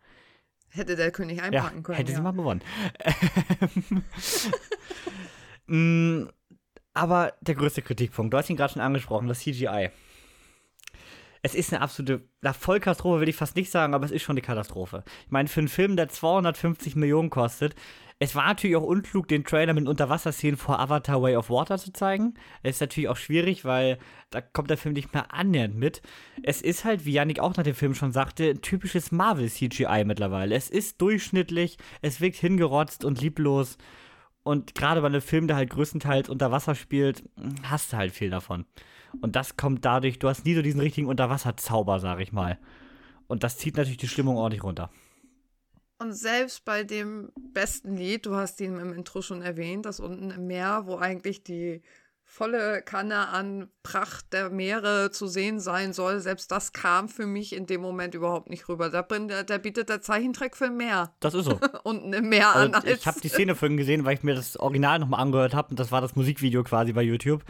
Hätte 0.75 0.97
der 0.97 1.13
König 1.13 1.41
einpacken 1.41 1.77
ja, 1.77 1.83
können. 1.83 1.97
Hätte 1.97 2.11
ja. 2.11 2.17
sie 2.17 2.23
mal 2.23 2.33
gewonnen. 2.33 2.63
Mm, 5.67 6.27
aber 6.93 7.33
der 7.41 7.55
größte 7.55 7.81
Kritikpunkt, 7.81 8.35
du 8.35 8.37
hast 8.37 8.51
ihn 8.51 8.57
gerade 8.57 8.75
schon 8.75 8.83
angesprochen, 8.83 9.29
das 9.29 9.39
CGI. 9.39 9.89
Es 11.41 11.55
ist 11.55 11.73
eine 11.73 11.81
absolute, 11.81 12.21
na, 12.43 12.53
Vollkatastrophe 12.53 13.23
will 13.23 13.31
ich 13.31 13.37
fast 13.37 13.57
nicht 13.57 13.71
sagen, 13.71 13.95
aber 13.95 14.05
es 14.05 14.11
ist 14.11 14.21
schon 14.21 14.35
eine 14.35 14.43
Katastrophe. 14.43 15.05
Ich 15.25 15.31
meine, 15.31 15.49
für 15.49 15.61
einen 15.61 15.69
Film, 15.69 15.97
der 15.97 16.11
250 16.11 16.97
Millionen 16.97 17.31
kostet, 17.31 17.75
es 18.21 18.35
war 18.35 18.47
natürlich 18.47 18.77
auch 18.77 18.85
unklug, 18.85 19.29
den 19.29 19.45
Trailer 19.45 19.75
mit 19.75 19.89
Unterwasserszenen 19.89 20.57
vor 20.57 20.79
Avatar 20.79 21.21
Way 21.21 21.37
of 21.37 21.51
Water 21.51 21.79
zu 21.79 21.93
zeigen. 21.93 22.35
Es 22.63 22.77
ist 22.77 22.81
natürlich 22.81 23.09
auch 23.09 23.17
schwierig, 23.17 23.65
weil 23.65 23.99
da 24.31 24.41
kommt 24.41 24.71
der 24.71 24.79
Film 24.79 24.95
nicht 24.95 25.13
mehr 25.13 25.35
annähernd 25.35 25.77
mit. 25.77 26.01
Es 26.43 26.63
ist 26.63 26.85
halt, 26.85 27.05
wie 27.05 27.13
Yannick 27.13 27.41
auch 27.41 27.57
nach 27.57 27.65
dem 27.65 27.75
Film 27.75 27.95
schon 27.95 28.13
sagte, 28.13 28.61
typisches 28.61 29.11
Marvel-CGI 29.11 30.05
mittlerweile. 30.05 30.55
Es 30.55 30.71
ist 30.71 31.01
durchschnittlich, 31.01 31.77
es 32.03 32.21
wirkt 32.21 32.37
hingerotzt 32.37 33.05
und 33.05 33.21
lieblos. 33.21 33.79
Und 34.45 34.75
gerade 34.75 35.01
bei 35.01 35.09
einem 35.09 35.23
Film, 35.23 35.49
der 35.49 35.57
halt 35.57 35.71
größtenteils 35.71 36.29
unter 36.29 36.53
Wasser 36.53 36.75
spielt, 36.75 37.25
hast 37.65 37.93
du 37.93 37.97
halt 37.97 38.13
viel 38.13 38.31
davon. 38.31 38.65
Und 39.21 39.37
das 39.37 39.57
kommt 39.57 39.85
dadurch, 39.85 40.19
du 40.19 40.29
hast 40.29 40.45
nie 40.45 40.55
so 40.55 40.63
diesen 40.63 40.81
richtigen 40.81 41.09
Unterwasserzauber, 41.09 41.99
sag 41.99 42.21
ich 42.21 42.33
mal. 42.33 42.59
Und 43.27 43.43
das 43.43 43.59
zieht 43.59 43.77
natürlich 43.77 43.97
die 43.97 44.09
Stimmung 44.09 44.37
ordentlich 44.37 44.63
runter. 44.63 44.91
Und 45.99 46.13
selbst 46.13 46.65
bei 46.65 46.83
dem 46.83 47.31
besten 47.37 47.97
Lied, 47.97 48.27
du 48.27 48.35
hast 48.35 48.61
ihn 48.61 48.79
im 48.79 48.93
Intro 48.93 49.23
schon 49.23 49.43
erwähnt, 49.43 49.87
das 49.87 50.01
unten 50.01 50.31
im 50.31 50.47
Meer, 50.47 50.83
wo 50.87 50.97
eigentlich 50.97 51.45
die 51.45 51.83
volle 52.25 52.83
Kanne 52.83 53.29
an 53.29 53.69
Pracht 53.83 54.33
der 54.33 54.51
Meere 54.51 55.11
zu 55.13 55.29
sehen 55.29 55.61
sein 55.61 55.93
soll, 55.93 56.19
selbst 56.21 56.51
das 56.51 56.73
kam 56.73 57.09
für 57.09 57.27
mich 57.27 57.55
in 57.55 57.67
dem 57.67 57.81
Moment 57.81 58.15
überhaupt 58.15 58.51
nicht 58.51 58.69
rüber. 58.69 58.91
Da, 58.91 59.03
da 59.03 59.59
bietet 59.59 59.89
der 59.89 60.01
Zeichentrick 60.01 60.57
für 60.57 60.71
mehr. 60.71 61.15
Das 61.21 61.35
ist 61.35 61.45
so. 61.45 61.61
Unten 61.85 62.13
im 62.13 62.29
Meer 62.29 62.49
also 62.49 62.67
an. 62.67 62.75
Als 62.75 63.01
ich 63.01 63.07
habe 63.07 63.21
die 63.21 63.29
Szene 63.29 63.55
vorhin 63.55 63.77
gesehen, 63.77 64.05
weil 64.05 64.15
ich 64.15 64.25
mir 64.25 64.35
das 64.35 64.57
Original 64.59 64.99
nochmal 64.99 65.21
angehört 65.21 65.55
habe 65.55 65.69
und 65.69 65.79
das 65.79 65.93
war 65.93 66.01
das 66.01 66.17
Musikvideo 66.17 66.65
quasi 66.65 66.93
bei 66.93 67.03
YouTube. 67.03 67.45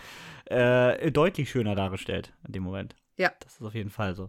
Äh, 0.47 1.11
deutlich 1.11 1.49
schöner 1.49 1.75
dargestellt 1.75 2.35
in 2.47 2.53
dem 2.53 2.65
Moment. 2.65 2.95
Ja. 3.17 3.33
Das 3.41 3.55
ist 3.55 3.63
auf 3.63 3.75
jeden 3.75 3.91
Fall 3.91 4.15
so. 4.15 4.29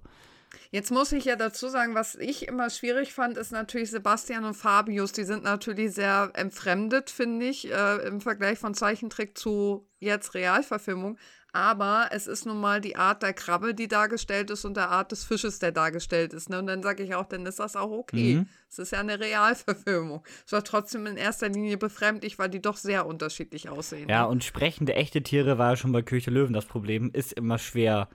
Jetzt 0.71 0.91
muss 0.91 1.11
ich 1.11 1.25
ja 1.25 1.35
dazu 1.35 1.67
sagen, 1.67 1.95
was 1.95 2.15
ich 2.15 2.47
immer 2.47 2.69
schwierig 2.69 3.13
fand, 3.13 3.37
ist 3.37 3.51
natürlich 3.51 3.91
Sebastian 3.91 4.45
und 4.45 4.55
Fabius. 4.55 5.11
Die 5.11 5.23
sind 5.23 5.43
natürlich 5.43 5.93
sehr 5.93 6.31
entfremdet, 6.33 7.09
finde 7.09 7.45
ich, 7.47 7.71
äh, 7.71 8.07
im 8.07 8.21
Vergleich 8.21 8.59
von 8.59 8.73
Zeichentrick 8.73 9.37
zu 9.37 9.87
jetzt 9.99 10.33
Realverfilmung. 10.33 11.17
Aber 11.55 12.09
es 12.11 12.27
ist 12.27 12.45
nun 12.45 12.59
mal 12.59 12.81
die 12.81 12.97
Art 12.97 13.23
der 13.23 13.31
Krabbe, 13.31 13.73
die 13.73 13.87
dargestellt 13.87 14.49
ist 14.51 14.65
und 14.65 14.75
der 14.75 14.89
Art 14.89 15.13
des 15.13 15.23
Fisches, 15.23 15.57
der 15.57 15.71
dargestellt 15.71 16.33
ist. 16.33 16.49
Ne? 16.49 16.59
Und 16.59 16.67
dann 16.67 16.83
sage 16.83 17.01
ich 17.01 17.15
auch, 17.15 17.27
dann 17.27 17.45
ist 17.45 17.59
das 17.59 17.77
auch 17.77 17.91
okay. 17.91 18.35
Mhm. 18.35 18.49
Es 18.69 18.77
ist 18.77 18.91
ja 18.91 18.99
eine 18.99 19.21
Realverfilmung. 19.21 20.25
Es 20.45 20.51
war 20.51 20.65
trotzdem 20.65 21.05
in 21.05 21.15
erster 21.15 21.47
Linie 21.47 21.77
befremdlich, 21.77 22.37
weil 22.37 22.49
die 22.49 22.61
doch 22.61 22.75
sehr 22.75 23.05
unterschiedlich 23.05 23.69
aussehen. 23.69 24.09
Ja, 24.09 24.23
ne? 24.23 24.27
und 24.27 24.43
sprechende 24.43 24.95
echte 24.95 25.23
Tiere 25.23 25.57
war 25.57 25.69
ja 25.71 25.75
schon 25.77 25.93
bei 25.93 26.01
Kirche 26.01 26.29
Löwen 26.29 26.51
das 26.51 26.65
Problem. 26.65 27.09
Ist 27.13 27.31
immer 27.31 27.57
schwer 27.57 28.09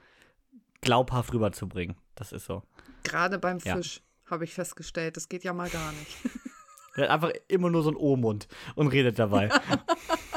glaubhaft 0.80 1.32
rüberzubringen. 1.32 1.96
Das 2.14 2.32
ist 2.32 2.46
so. 2.46 2.62
Gerade 3.02 3.38
beim 3.38 3.60
Fisch 3.60 3.96
ja. 3.96 4.30
habe 4.30 4.44
ich 4.44 4.54
festgestellt, 4.54 5.16
das 5.16 5.28
geht 5.28 5.44
ja 5.44 5.52
mal 5.52 5.68
gar 5.68 5.92
nicht. 5.92 6.16
Er 6.96 7.04
hat 7.04 7.10
einfach 7.10 7.30
immer 7.46 7.70
nur 7.70 7.84
so 7.84 7.90
einen 7.90 7.96
O-Mund 7.96 8.48
und 8.74 8.88
redet 8.88 9.16
dabei. 9.16 9.48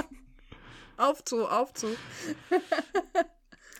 auf 0.98 1.24
zu, 1.24 1.48
auf 1.48 1.74
zu. 1.74 1.88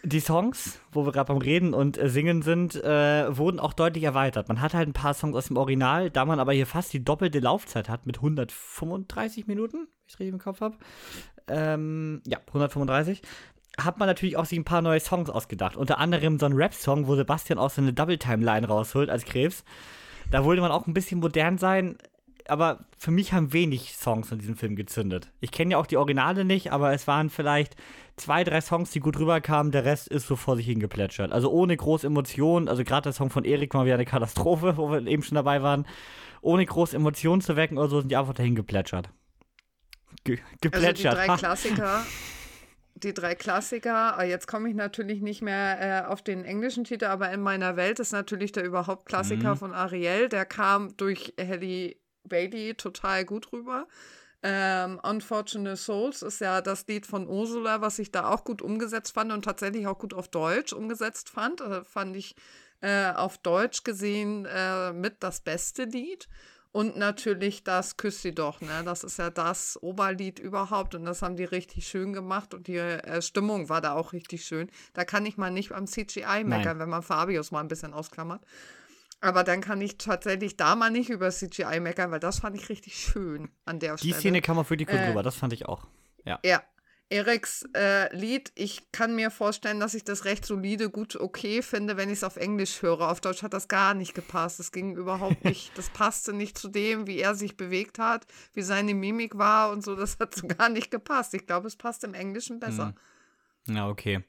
Die 0.04 0.20
Songs, 0.20 0.80
wo 0.92 1.06
wir 1.06 1.14
gerade 1.14 1.32
beim 1.32 1.42
Reden 1.42 1.74
und 1.74 1.98
äh, 1.98 2.10
Singen 2.10 2.42
sind, 2.42 2.76
äh, 2.76 3.38
wurden 3.38 3.60
auch 3.60 3.74
deutlich 3.74 4.04
erweitert. 4.04 4.50
Man 4.50 4.60
hat 4.60 4.74
halt 4.74 4.90
ein 4.90 4.94
paar 4.94 5.14
Songs 5.14 5.36
aus 5.36 5.48
dem 5.48 5.58
Original, 5.58 6.10
da 6.10 6.26
man 6.26 6.40
aber 6.40 6.52
hier 6.52 6.68
fast 6.68 6.92
die 6.92 7.04
doppelte 7.06 7.40
Laufzeit 7.40 7.88
hat 7.90 8.06
mit 8.06 8.18
135 8.18 9.48
Minuten, 9.48 9.78
wenn 9.78 10.08
ich 10.08 10.14
es 10.14 10.20
richtig 10.20 10.34
im 10.34 10.40
Kopf 10.40 10.60
habe. 10.60 10.78
Ähm, 11.48 12.22
ja, 12.26 12.40
135 12.48 13.22
hat 13.78 13.98
man 13.98 14.08
natürlich 14.08 14.38
auch 14.38 14.46
sich 14.46 14.60
ein 14.60 14.66
paar 14.66 14.82
neue 14.82 15.00
Songs 15.00 15.30
ausgedacht. 15.30 15.76
Unter 15.76 15.98
anderem 15.98 16.40
so 16.40 16.46
ein 16.46 16.54
Rap-Song, 16.54 17.08
wo 17.08 17.16
Sebastian 17.16 17.60
auch 17.60 17.70
so 17.70 17.82
eine 17.82 17.94
Double-Time-Line 17.94 18.68
rausholt 18.68 19.10
als 19.10 19.26
Krebs. 19.26 19.64
Da 20.30 20.44
wollte 20.44 20.62
man 20.62 20.72
auch 20.72 20.88
ein 20.88 20.94
bisschen 20.94 21.20
modern 21.20 21.58
sein, 21.58 21.98
aber 22.48 22.86
für 22.98 23.12
mich 23.12 23.34
haben 23.34 23.54
wenig 23.54 23.96
Songs 23.96 24.32
in 24.32 24.40
diesem 24.40 24.56
Film 24.56 24.76
gezündet. 24.76 25.32
Ich 25.40 25.52
kenne 25.52 25.74
ja 25.74 25.78
auch 25.78 25.86
die 25.86 25.98
Originale 25.98 26.46
nicht, 26.46 26.72
aber 26.72 26.94
es 26.94 27.08
waren 27.08 27.30
vielleicht 27.30 27.76
zwei, 28.18 28.44
drei 28.44 28.62
Songs, 28.62 28.92
die 28.92 29.00
gut 29.00 29.18
rüberkamen. 29.18 29.72
Der 29.72 29.86
Rest 29.86 30.08
ist 30.08 30.28
so 30.28 30.36
vor 30.36 30.56
sich 30.56 30.66
hingeplätschert. 30.66 31.32
Also 31.32 31.52
ohne 31.52 31.76
große 31.76 32.06
Emotionen. 32.08 32.68
Also 32.68 32.84
gerade 32.84 33.04
der 33.04 33.14
Song 33.14 33.30
von 33.30 33.44
Erik 33.46 33.74
war 33.74 33.86
wieder 33.86 33.96
eine 33.96 34.06
Katastrophe, 34.06 34.78
wo 34.78 34.92
wir 34.92 35.06
eben 35.08 35.24
schon 35.24 35.36
dabei 35.36 35.62
waren. 35.62 35.86
Ohne 36.42 36.66
große 36.66 36.96
Emotionen 36.96 37.42
zu 37.42 37.56
wecken 37.56 37.78
oder 37.78 37.88
so 37.88 38.02
sind 38.02 38.10
die 38.10 38.18
einfach 38.18 38.34
dahin 38.34 38.56
geplätschert. 38.56 39.10
Ge 40.26 40.40
geplätschert. 40.62 41.18
Also 41.18 41.22
die 41.22 41.28
drei 41.28 41.38
Klassiker 41.38 42.02
die 42.96 43.14
drei 43.14 43.36
Klassiker. 43.36 44.18
Ah, 44.18 44.24
jetzt 44.24 44.48
komme 44.48 44.70
ich 44.70 44.76
natürlich 44.76 45.22
nicht 45.22 45.42
mehr 45.42 46.06
äh, 46.06 46.08
auf 46.08 46.22
den 46.22 46.46
englischen 46.46 46.84
Titel, 46.84 47.06
aber 47.06 47.32
in 47.32 47.42
meiner 47.42 47.76
Welt 47.76 48.00
ist 48.00 48.12
natürlich 48.12 48.52
der 48.52 48.64
überhaupt 48.64 49.06
Klassiker 49.06 49.52
mhm. 49.52 49.58
von 49.58 49.74
Ariel. 49.74 50.30
Der 50.30 50.46
kam 50.46 50.96
durch 50.98 51.34
Halle 51.40 51.96
Bailey 52.24 52.76
total 52.76 53.26
gut 53.26 53.52
rüber. 53.52 53.88
Ähm, 54.46 55.00
Unfortunate 55.04 55.78
Souls 55.78 56.22
ist 56.22 56.42
ja 56.42 56.62
das 56.62 56.86
Lied 56.88 57.06
von 57.06 57.28
Ursula, 57.28 57.80
was 57.82 57.98
ich 58.00 58.12
da 58.12 58.30
auch 58.30 58.44
gut 58.44 58.62
umgesetzt 58.62 59.14
fand 59.14 59.32
und 59.32 59.46
tatsächlich 59.46 59.88
auch 59.88 59.98
gut 59.98 60.14
auf 60.14 60.28
Deutsch 60.28 60.74
umgesetzt 60.74 61.30
fand. 61.30 61.62
Äh, 61.62 61.84
fand 61.86 62.16
ich 62.16 62.36
äh, 62.82 63.12
auf 63.14 63.38
Deutsch 63.38 63.84
gesehen 63.84 64.46
äh, 64.46 64.92
mit 64.92 65.24
das 65.24 65.40
beste 65.40 65.86
Lied. 65.86 66.28
Und 66.74 66.98
natürlich 66.98 67.64
das 67.64 67.98
Küss 67.98 68.24
sie 68.24 68.34
doch, 68.34 68.60
ne? 68.60 68.82
Das 68.84 69.04
ist 69.04 69.20
ja 69.20 69.30
das 69.30 69.78
Oberlied 69.84 70.40
überhaupt 70.40 70.96
und 70.96 71.06
das 71.06 71.22
haben 71.22 71.36
die 71.36 71.44
richtig 71.44 71.88
schön 71.88 72.14
gemacht 72.14 72.56
und 72.56 72.66
die 72.66 72.78
äh, 72.78 73.22
Stimmung 73.22 73.70
war 73.70 73.80
da 73.80 73.94
auch 73.94 74.12
richtig 74.12 74.44
schön. 74.44 74.72
Da 74.94 75.06
kann 75.06 75.24
ich 75.28 75.38
mal 75.38 75.52
nicht 75.52 75.72
am 75.72 75.86
CGI 75.86 76.44
meckern, 76.44 76.64
Nein. 76.64 76.80
wenn 76.80 76.90
man 76.90 77.04
Fabius 77.04 77.52
mal 77.52 77.60
ein 77.60 77.68
bisschen 77.68 77.94
ausklammert. 77.94 78.44
Aber 79.22 79.44
dann 79.44 79.62
kann 79.62 79.82
ich 79.82 80.00
tatsächlich 80.00 80.58
da 80.58 80.76
mal 80.76 80.90
nicht 80.90 81.12
über 81.12 81.30
CGI 81.30 81.80
meckern, 81.80 82.10
weil 82.10 82.20
das 82.20 82.40
fand 82.40 82.56
ich 82.56 82.68
richtig 82.70 82.96
schön 82.96 83.50
an 83.66 83.80
der 83.80 83.94
die 83.94 84.00
Stelle. 84.00 84.14
Die 84.16 84.20
Szene 84.20 84.42
kam 84.42 84.56
man 84.56 84.66
für 84.66 84.76
die 84.76 84.86
gut 84.86 84.96
äh, 84.96 85.10
rüber, 85.10 85.22
das 85.22 85.36
fand 85.36 85.54
ich 85.54 85.68
auch. 85.68 85.86
Ja. 86.26 86.40
Ja, 86.44 86.64
Eriks 87.10 87.68
äh, 87.76 88.16
Lied, 88.16 88.52
ich 88.56 88.92
kann 88.92 89.16
mir 89.16 89.30
vorstellen, 89.30 89.80
dass 89.80 89.94
ich 89.94 90.04
das 90.04 90.26
recht 90.26 90.46
solide, 90.46 90.90
gut, 90.90 91.16
okay 91.16 91.62
finde, 91.62 91.96
wenn 91.96 92.10
ich 92.10 92.18
es 92.18 92.24
auf 92.24 92.38
Englisch 92.38 92.82
höre. 92.82 93.10
Auf 93.12 93.22
Deutsch 93.22 93.44
hat 93.44 93.54
das 93.54 93.68
gar 93.68 93.94
nicht 93.94 94.16
gepasst. 94.16 94.60
Das 94.60 94.72
ging 94.72 94.96
überhaupt 94.96 95.44
nicht, 95.46 95.78
das 95.78 95.90
passte 95.90 96.34
nicht 96.34 96.58
zu 96.58 96.70
dem, 96.70 97.06
wie 97.06 97.20
er 97.20 97.36
sich 97.36 97.56
bewegt 97.56 98.00
hat, 98.00 98.26
wie 98.54 98.64
seine 98.64 98.96
Mimik 98.96 99.38
war 99.38 99.72
und 99.72 99.84
so. 99.84 99.96
Das 99.96 100.18
hat 100.20 100.34
so 100.34 100.48
gar 100.48 100.70
nicht 100.70 100.90
gepasst. 100.90 101.34
Ich 101.34 101.46
glaube, 101.46 101.68
es 101.68 101.76
passt 101.76 102.04
im 102.04 102.14
Englischen 102.14 102.60
besser. 102.60 102.96
Hm. 103.68 103.76
Ja, 103.76 103.88
okay. 103.88 104.24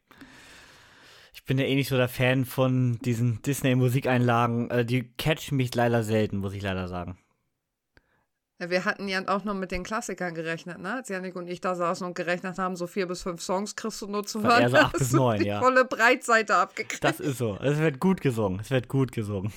Ich 1.32 1.40
Ich 1.40 1.44
bin 1.44 1.58
ja 1.58 1.64
eh 1.64 1.74
nicht 1.74 1.88
so 1.88 1.96
der 1.96 2.08
Fan 2.08 2.44
von 2.44 2.98
diesen 3.00 3.42
Disney-Musikeinlagen. 3.42 4.70
Äh, 4.70 4.84
die 4.84 5.12
catchen 5.16 5.56
mich 5.56 5.74
leider 5.74 6.02
selten, 6.02 6.38
muss 6.38 6.54
ich 6.54 6.62
leider 6.62 6.88
sagen. 6.88 7.18
Wir 8.58 8.84
hatten 8.84 9.08
ja 9.08 9.26
auch 9.26 9.42
noch 9.44 9.54
mit 9.54 9.72
den 9.72 9.82
Klassikern 9.82 10.34
gerechnet, 10.34 10.78
ne? 10.78 10.94
Als 10.94 11.08
Janik 11.08 11.34
und 11.34 11.48
ich 11.48 11.60
da 11.60 11.74
saßen 11.74 12.06
und 12.06 12.14
gerechnet 12.14 12.56
haben, 12.58 12.76
so 12.76 12.86
vier 12.86 13.06
bis 13.06 13.22
fünf 13.22 13.42
Songs 13.42 13.74
kriegst 13.74 14.00
du 14.00 14.06
nur 14.06 14.24
zu 14.24 14.42
hören. 14.42 14.68
So 14.70 14.76
acht 14.76 14.98
bis 14.98 15.12
neun, 15.12 15.40
die 15.40 15.46
ja. 15.48 15.60
volle 15.60 15.84
Breitseite 15.84 16.54
abgekriegt. 16.54 17.02
Das 17.02 17.18
ist 17.18 17.38
so. 17.38 17.58
Es 17.60 17.78
wird 17.78 17.98
gut 17.98 18.20
gesungen. 18.20 18.60
Es 18.60 18.70
wird 18.70 18.88
gut 18.88 19.10
gesungen. 19.12 19.52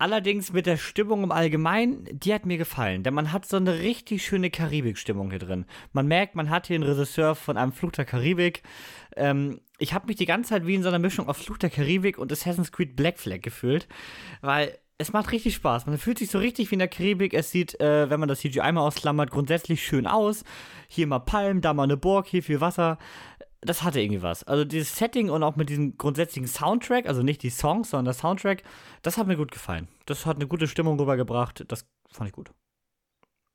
Allerdings 0.00 0.52
mit 0.52 0.66
der 0.66 0.76
Stimmung 0.76 1.24
im 1.24 1.32
Allgemeinen, 1.32 2.06
die 2.12 2.32
hat 2.32 2.46
mir 2.46 2.56
gefallen, 2.56 3.02
denn 3.02 3.14
man 3.14 3.32
hat 3.32 3.46
so 3.46 3.56
eine 3.56 3.80
richtig 3.80 4.24
schöne 4.24 4.48
Karibik-Stimmung 4.48 5.30
hier 5.30 5.40
drin. 5.40 5.66
Man 5.92 6.06
merkt, 6.06 6.36
man 6.36 6.50
hat 6.50 6.68
hier 6.68 6.76
einen 6.76 6.84
Regisseur 6.84 7.34
von 7.34 7.56
einem 7.56 7.72
Flug 7.72 7.92
der 7.94 8.04
Karibik. 8.04 8.62
Ähm, 9.16 9.60
ich 9.78 9.94
habe 9.94 10.06
mich 10.06 10.14
die 10.14 10.26
ganze 10.26 10.50
Zeit 10.50 10.66
wie 10.66 10.76
in 10.76 10.84
so 10.84 10.88
einer 10.88 11.00
Mischung 11.00 11.28
aus 11.28 11.38
Flug 11.38 11.58
der 11.58 11.70
Karibik 11.70 12.16
und 12.16 12.30
Assassin's 12.30 12.70
Creed 12.70 12.94
Black 12.94 13.18
Flag 13.18 13.40
gefühlt, 13.40 13.88
weil 14.40 14.78
es 14.98 15.12
macht 15.12 15.32
richtig 15.32 15.54
Spaß. 15.54 15.86
Man 15.86 15.96
fühlt 15.96 16.18
sich 16.18 16.30
so 16.30 16.38
richtig 16.38 16.70
wie 16.70 16.74
in 16.74 16.80
der 16.80 16.88
Karibik. 16.88 17.32
Es 17.32 17.50
sieht, 17.50 17.80
äh, 17.80 18.10
wenn 18.10 18.20
man 18.20 18.28
das 18.28 18.40
CGI 18.40 18.72
mal 18.72 18.80
ausklammert, 18.80 19.30
grundsätzlich 19.30 19.84
schön 19.84 20.06
aus. 20.06 20.44
Hier 20.88 21.06
mal 21.06 21.20
Palmen, 21.20 21.60
da 21.60 21.72
mal 21.72 21.84
eine 21.84 21.96
Burg, 21.96 22.26
hier 22.26 22.42
viel 22.42 22.60
Wasser 22.60 22.98
das 23.60 23.82
hatte 23.82 24.00
irgendwie 24.00 24.22
was. 24.22 24.44
Also 24.44 24.64
dieses 24.64 24.96
Setting 24.96 25.30
und 25.30 25.42
auch 25.42 25.56
mit 25.56 25.68
diesem 25.68 25.96
grundsätzlichen 25.98 26.48
Soundtrack, 26.48 27.06
also 27.06 27.22
nicht 27.22 27.42
die 27.42 27.50
Songs, 27.50 27.90
sondern 27.90 28.06
der 28.06 28.14
Soundtrack, 28.14 28.62
das 29.02 29.18
hat 29.18 29.26
mir 29.26 29.36
gut 29.36 29.50
gefallen. 29.50 29.88
Das 30.06 30.26
hat 30.26 30.36
eine 30.36 30.46
gute 30.46 30.68
Stimmung 30.68 30.98
rübergebracht. 30.98 31.64
Das 31.68 31.86
fand 32.10 32.28
ich 32.28 32.34
gut. 32.34 32.50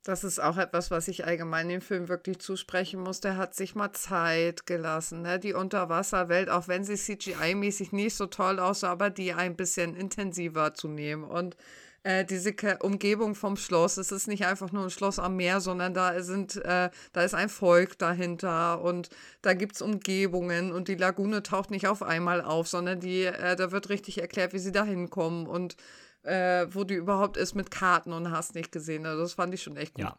Das 0.04 0.22
ist 0.22 0.38
auch 0.38 0.58
etwas, 0.58 0.90
was 0.90 1.08
ich 1.08 1.24
allgemein 1.24 1.70
dem 1.70 1.80
Film 1.80 2.08
wirklich 2.08 2.38
zusprechen 2.38 3.00
muss. 3.00 3.20
Der 3.20 3.38
hat 3.38 3.54
sich 3.54 3.74
mal 3.74 3.92
Zeit 3.92 4.66
gelassen. 4.66 5.22
Ne? 5.22 5.38
Die 5.38 5.54
Unterwasserwelt, 5.54 6.50
auch 6.50 6.68
wenn 6.68 6.84
sie 6.84 6.94
CGI-mäßig 6.94 7.92
nicht 7.92 8.14
so 8.14 8.26
toll 8.26 8.58
aussah, 8.58 8.90
aber 8.92 9.08
die 9.08 9.32
ein 9.32 9.56
bisschen 9.56 9.96
intensiver 9.96 10.74
zu 10.74 10.88
nehmen. 10.88 11.24
Und 11.24 11.56
äh, 12.02 12.26
diese 12.26 12.52
Ke 12.52 12.78
Umgebung 12.82 13.34
vom 13.34 13.56
Schloss. 13.56 13.96
Es 13.96 14.12
ist 14.12 14.28
nicht 14.28 14.44
einfach 14.44 14.70
nur 14.72 14.84
ein 14.84 14.90
Schloss 14.90 15.18
am 15.18 15.36
Meer, 15.36 15.60
sondern 15.62 15.94
da 15.94 16.22
sind, 16.22 16.56
äh, 16.56 16.90
da 17.14 17.22
ist 17.22 17.34
ein 17.34 17.48
Volk 17.48 17.98
dahinter 17.98 18.82
und 18.82 19.08
da 19.40 19.54
gibt 19.54 19.76
es 19.76 19.82
Umgebungen 19.82 20.70
und 20.70 20.88
die 20.88 20.96
Lagune 20.96 21.42
taucht 21.42 21.70
nicht 21.70 21.88
auf 21.88 22.02
einmal 22.02 22.42
auf, 22.42 22.68
sondern 22.68 23.00
die, 23.00 23.24
äh, 23.24 23.56
da 23.56 23.72
wird 23.72 23.88
richtig 23.88 24.20
erklärt, 24.20 24.52
wie 24.52 24.58
sie 24.58 24.72
da 24.72 24.84
hinkommen 24.84 25.46
und 25.46 25.76
äh, 26.24 26.66
wo 26.70 26.84
die 26.84 26.94
überhaupt 26.94 27.36
ist 27.36 27.54
mit 27.54 27.70
Karten 27.70 28.12
und 28.12 28.30
hast 28.30 28.54
nicht 28.54 28.72
gesehen. 28.72 29.06
Also 29.06 29.22
das 29.22 29.34
fand 29.34 29.54
ich 29.54 29.62
schon 29.62 29.76
echt 29.76 29.94
gut. 29.94 30.04
Ja. 30.04 30.18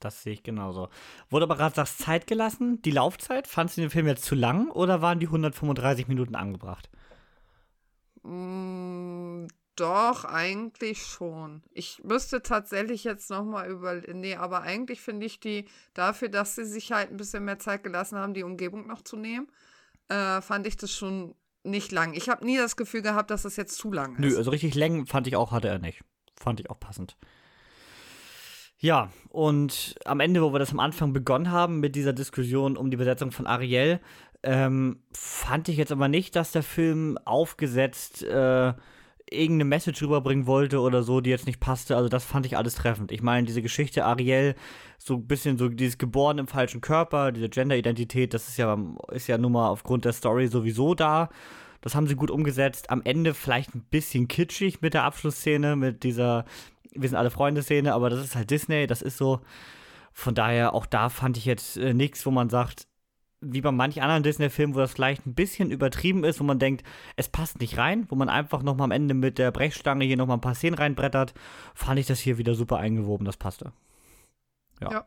Das 0.00 0.22
sehe 0.22 0.32
ich 0.32 0.42
genauso. 0.42 0.88
Wurde 1.28 1.44
aber 1.44 1.56
gerade 1.56 1.74
sagst 1.74 1.98
Zeit 1.98 2.26
gelassen. 2.26 2.80
Die 2.82 2.90
Laufzeit, 2.90 3.46
fandest 3.46 3.76
du 3.76 3.82
den 3.82 3.90
Film 3.90 4.06
jetzt 4.06 4.24
zu 4.24 4.34
lang 4.34 4.70
oder 4.70 5.02
waren 5.02 5.20
die 5.20 5.26
135 5.26 6.08
Minuten 6.08 6.34
angebracht? 6.34 6.88
Mm, 8.22 9.46
doch, 9.76 10.24
eigentlich 10.24 11.06
schon. 11.06 11.62
Ich 11.70 12.02
müsste 12.02 12.42
tatsächlich 12.42 13.04
jetzt 13.04 13.30
nochmal 13.30 13.70
über. 13.70 13.94
Nee, 14.12 14.36
aber 14.36 14.62
eigentlich 14.62 15.00
finde 15.00 15.26
ich 15.26 15.38
die, 15.38 15.66
dafür, 15.92 16.28
dass 16.28 16.54
sie 16.54 16.64
sich 16.64 16.92
halt 16.92 17.10
ein 17.10 17.16
bisschen 17.18 17.44
mehr 17.44 17.58
Zeit 17.58 17.82
gelassen 17.82 18.18
haben, 18.18 18.34
die 18.34 18.42
Umgebung 18.42 18.86
noch 18.86 19.02
zu 19.02 19.16
nehmen, 19.16 19.48
äh, 20.08 20.40
fand 20.40 20.66
ich 20.66 20.76
das 20.76 20.92
schon 20.92 21.34
nicht 21.62 21.92
lang. 21.92 22.14
Ich 22.14 22.28
habe 22.28 22.44
nie 22.44 22.56
das 22.56 22.76
Gefühl 22.76 23.02
gehabt, 23.02 23.30
dass 23.30 23.42
das 23.42 23.56
jetzt 23.56 23.76
zu 23.76 23.92
lang 23.92 24.14
ist. 24.14 24.20
Nö, 24.20 24.36
also 24.36 24.50
richtig 24.50 24.74
Längen 24.74 25.06
fand 25.06 25.26
ich 25.26 25.36
auch, 25.36 25.52
hatte 25.52 25.68
er 25.68 25.78
nicht. 25.78 26.02
Fand 26.36 26.60
ich 26.60 26.70
auch 26.70 26.80
passend. 26.80 27.16
Ja, 28.78 29.12
und 29.28 29.94
am 30.06 30.20
Ende, 30.20 30.40
wo 30.40 30.54
wir 30.54 30.58
das 30.58 30.72
am 30.72 30.80
Anfang 30.80 31.12
begonnen 31.12 31.50
haben 31.50 31.80
mit 31.80 31.94
dieser 31.94 32.14
Diskussion 32.14 32.78
um 32.78 32.90
die 32.90 32.96
Besetzung 32.96 33.30
von 33.30 33.46
Ariel, 33.46 34.00
ähm, 34.42 35.02
fand 35.12 35.68
ich 35.68 35.76
jetzt 35.76 35.92
aber 35.92 36.08
nicht, 36.08 36.34
dass 36.34 36.52
der 36.52 36.62
Film 36.62 37.18
aufgesetzt 37.26 38.22
äh, 38.22 38.72
irgendeine 39.30 39.64
Message 39.64 40.02
rüberbringen 40.02 40.46
wollte 40.46 40.80
oder 40.80 41.02
so, 41.02 41.20
die 41.20 41.30
jetzt 41.30 41.46
nicht 41.46 41.60
passte. 41.60 41.96
Also 41.96 42.08
das 42.08 42.24
fand 42.24 42.46
ich 42.46 42.56
alles 42.56 42.74
treffend. 42.74 43.12
Ich 43.12 43.22
meine, 43.22 43.46
diese 43.46 43.62
Geschichte 43.62 44.04
Ariel, 44.04 44.54
so 44.98 45.14
ein 45.14 45.26
bisschen 45.26 45.56
so 45.56 45.68
dieses 45.68 45.98
Geboren 45.98 46.38
im 46.38 46.48
falschen 46.48 46.80
Körper, 46.80 47.32
diese 47.32 47.48
Gender-Identität, 47.48 48.34
das 48.34 48.48
ist 48.48 48.56
ja, 48.56 48.76
ist 49.12 49.28
ja 49.28 49.38
nun 49.38 49.52
mal 49.52 49.68
aufgrund 49.68 50.04
der 50.04 50.12
Story 50.12 50.48
sowieso 50.48 50.94
da. 50.94 51.30
Das 51.80 51.94
haben 51.94 52.06
sie 52.06 52.16
gut 52.16 52.30
umgesetzt. 52.30 52.90
Am 52.90 53.02
Ende 53.04 53.32
vielleicht 53.34 53.74
ein 53.74 53.84
bisschen 53.90 54.28
kitschig 54.28 54.82
mit 54.82 54.94
der 54.94 55.04
Abschlussszene, 55.04 55.76
mit 55.76 56.02
dieser 56.02 56.44
Wir 56.92 57.08
sind 57.08 57.16
alle 57.16 57.30
Freunde-Szene, 57.30 57.94
aber 57.94 58.10
das 58.10 58.24
ist 58.24 58.34
halt 58.36 58.50
Disney, 58.50 58.86
das 58.86 59.00
ist 59.00 59.16
so. 59.16 59.40
Von 60.12 60.34
daher, 60.34 60.74
auch 60.74 60.86
da 60.86 61.08
fand 61.08 61.36
ich 61.36 61.44
jetzt 61.44 61.76
äh, 61.76 61.94
nichts, 61.94 62.26
wo 62.26 62.32
man 62.32 62.50
sagt, 62.50 62.88
wie 63.40 63.60
bei 63.60 63.72
manch 63.72 64.02
anderen 64.02 64.22
Disney-Filmen, 64.22 64.74
wo 64.74 64.78
das 64.78 64.92
vielleicht 64.92 65.26
ein 65.26 65.34
bisschen 65.34 65.70
übertrieben 65.70 66.24
ist, 66.24 66.40
wo 66.40 66.44
man 66.44 66.58
denkt, 66.58 66.84
es 67.16 67.28
passt 67.28 67.60
nicht 67.60 67.78
rein, 67.78 68.06
wo 68.10 68.14
man 68.14 68.28
einfach 68.28 68.62
nochmal 68.62 68.84
am 68.84 68.90
Ende 68.90 69.14
mit 69.14 69.38
der 69.38 69.50
Brechstange 69.50 70.04
hier 70.04 70.16
nochmal 70.16 70.36
ein 70.36 70.42
paar 70.42 70.54
Szenen 70.54 70.74
reinbrettert, 70.74 71.34
fand 71.74 71.98
ich 71.98 72.06
das 72.06 72.20
hier 72.20 72.38
wieder 72.38 72.54
super 72.54 72.78
eingewoben, 72.78 73.24
das 73.24 73.36
passte. 73.36 73.72
Ja. 74.80 74.90
ja 74.90 75.06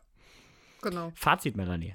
genau. 0.82 1.12
Fazit, 1.14 1.56
Melanie. 1.56 1.94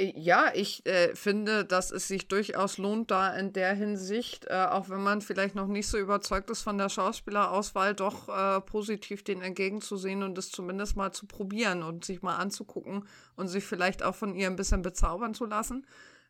Äh, 0.00 0.12
ja, 0.16 0.50
ich 0.54 0.84
äh, 0.86 1.14
finde, 1.14 1.64
dass 1.64 1.90
es 1.90 2.08
sich 2.08 2.28
durchaus 2.28 2.78
lohnt, 2.78 3.10
da 3.10 3.34
in 3.34 3.52
der 3.52 3.74
Hinsicht, 3.74 4.46
äh, 4.48 4.66
auch 4.70 4.88
wenn 4.88 5.02
man 5.02 5.20
vielleicht 5.20 5.54
noch 5.54 5.66
nicht 5.66 5.88
so 5.88 5.98
überzeugt 5.98 6.50
ist 6.50 6.62
von 6.62 6.78
der 6.78 6.88
Schauspielerauswahl, 6.88 7.94
doch 7.94 8.28
äh, 8.28 8.60
positiv 8.60 9.22
den 9.22 9.42
entgegenzusehen 9.42 10.22
und 10.22 10.36
es 10.38 10.50
zumindest 10.50 10.96
mal 10.96 11.12
zu 11.12 11.26
probieren 11.26 11.82
und 11.82 12.04
sich 12.04 12.22
mal 12.22 12.36
anzugucken 12.36 13.06
und 13.36 13.48
sich 13.48 13.64
vielleicht 13.64 14.02
auch 14.02 14.14
von 14.14 14.34
ihr 14.34 14.46
ein 14.46 14.56
bisschen 14.56 14.82
bezaubern 14.82 15.34
zu 15.34 15.44
lassen. 15.44 15.86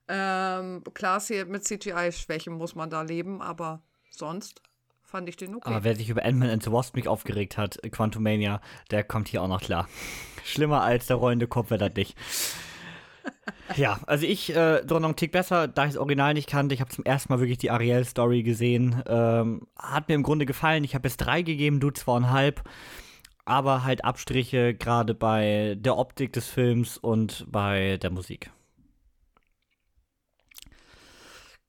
Ähm, 0.09 0.83
klar, 0.95 1.23
mit 1.47 1.65
CGI-Schwächen 1.65 2.55
muss 2.55 2.75
man 2.75 2.91
da 2.91 3.03
leben, 3.03 3.41
aber 3.41 3.83
sonst 4.11 4.61
fand 5.05 5.29
ich 5.29 5.37
den 5.37 5.55
okay. 5.55 5.69
Aber 5.69 5.85
wer 5.85 5.95
sich 5.95 6.09
über 6.09 6.25
Ant-Man 6.25 6.51
and 6.51 6.63
the 6.65 6.73
Wasp 6.73 6.97
nicht 6.97 7.07
aufgeregt 7.07 7.57
hat, 7.57 7.79
Quantumania, 7.93 8.61
der 8.91 9.05
kommt 9.05 9.29
hier 9.29 9.43
auch 9.43 9.49
noch 9.49 9.61
klar. 9.61 9.89
Schlimmer 10.45 10.83
als 10.83 11.07
der 11.07 11.17
rollende 11.17 11.47
Kopf 11.47 11.71
wird 11.71 11.83
das 11.83 11.95
nicht 11.95 12.17
ja, 13.77 14.01
also 14.07 14.27
ich 14.27 14.55
äh, 14.55 14.83
doch 14.85 15.01
noch 15.01 15.09
einen 15.09 15.17
Tick 15.17 15.33
besser, 15.33 15.69
da 15.69 15.85
ich 15.85 15.93
das 15.93 15.99
Original 15.99 16.35
nicht 16.35 16.49
kannte. 16.49 16.75
Ich 16.75 16.81
habe 16.81 16.91
zum 16.91 17.05
ersten 17.05 17.33
Mal 17.33 17.41
wirklich 17.41 17.59
die 17.59 17.71
Ariel-Story 17.71 18.43
gesehen. 18.43 19.03
Ähm, 19.07 19.67
hat 19.79 20.09
mir 20.09 20.15
im 20.15 20.23
Grunde 20.23 20.47
gefallen. 20.47 20.85
Ich 20.85 20.95
habe 20.95 21.09
es 21.09 21.17
drei 21.17 21.43
gegeben, 21.43 21.81
du 21.81 21.91
zweieinhalb. 21.91 22.63
Aber 23.45 23.85
halt 23.85 24.05
Abstriche 24.05 24.75
gerade 24.75 25.15
bei 25.15 25.77
der 25.79 25.97
Optik 25.97 26.33
des 26.33 26.49
Films 26.49 26.99
und 26.99 27.47
bei 27.49 27.97
der 27.97 28.11
Musik. 28.11 28.51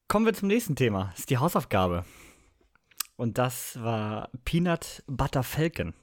Kommen 0.08 0.26
wir 0.26 0.34
zum 0.34 0.50
nächsten 0.50 0.76
Thema. 0.76 1.06
Das 1.12 1.20
ist 1.20 1.30
die 1.30 1.38
Hausaufgabe. 1.38 2.04
Und 3.16 3.38
das 3.38 3.82
war 3.82 4.30
Peanut 4.44 5.04
Butter 5.08 5.44
Falcon. 5.44 5.94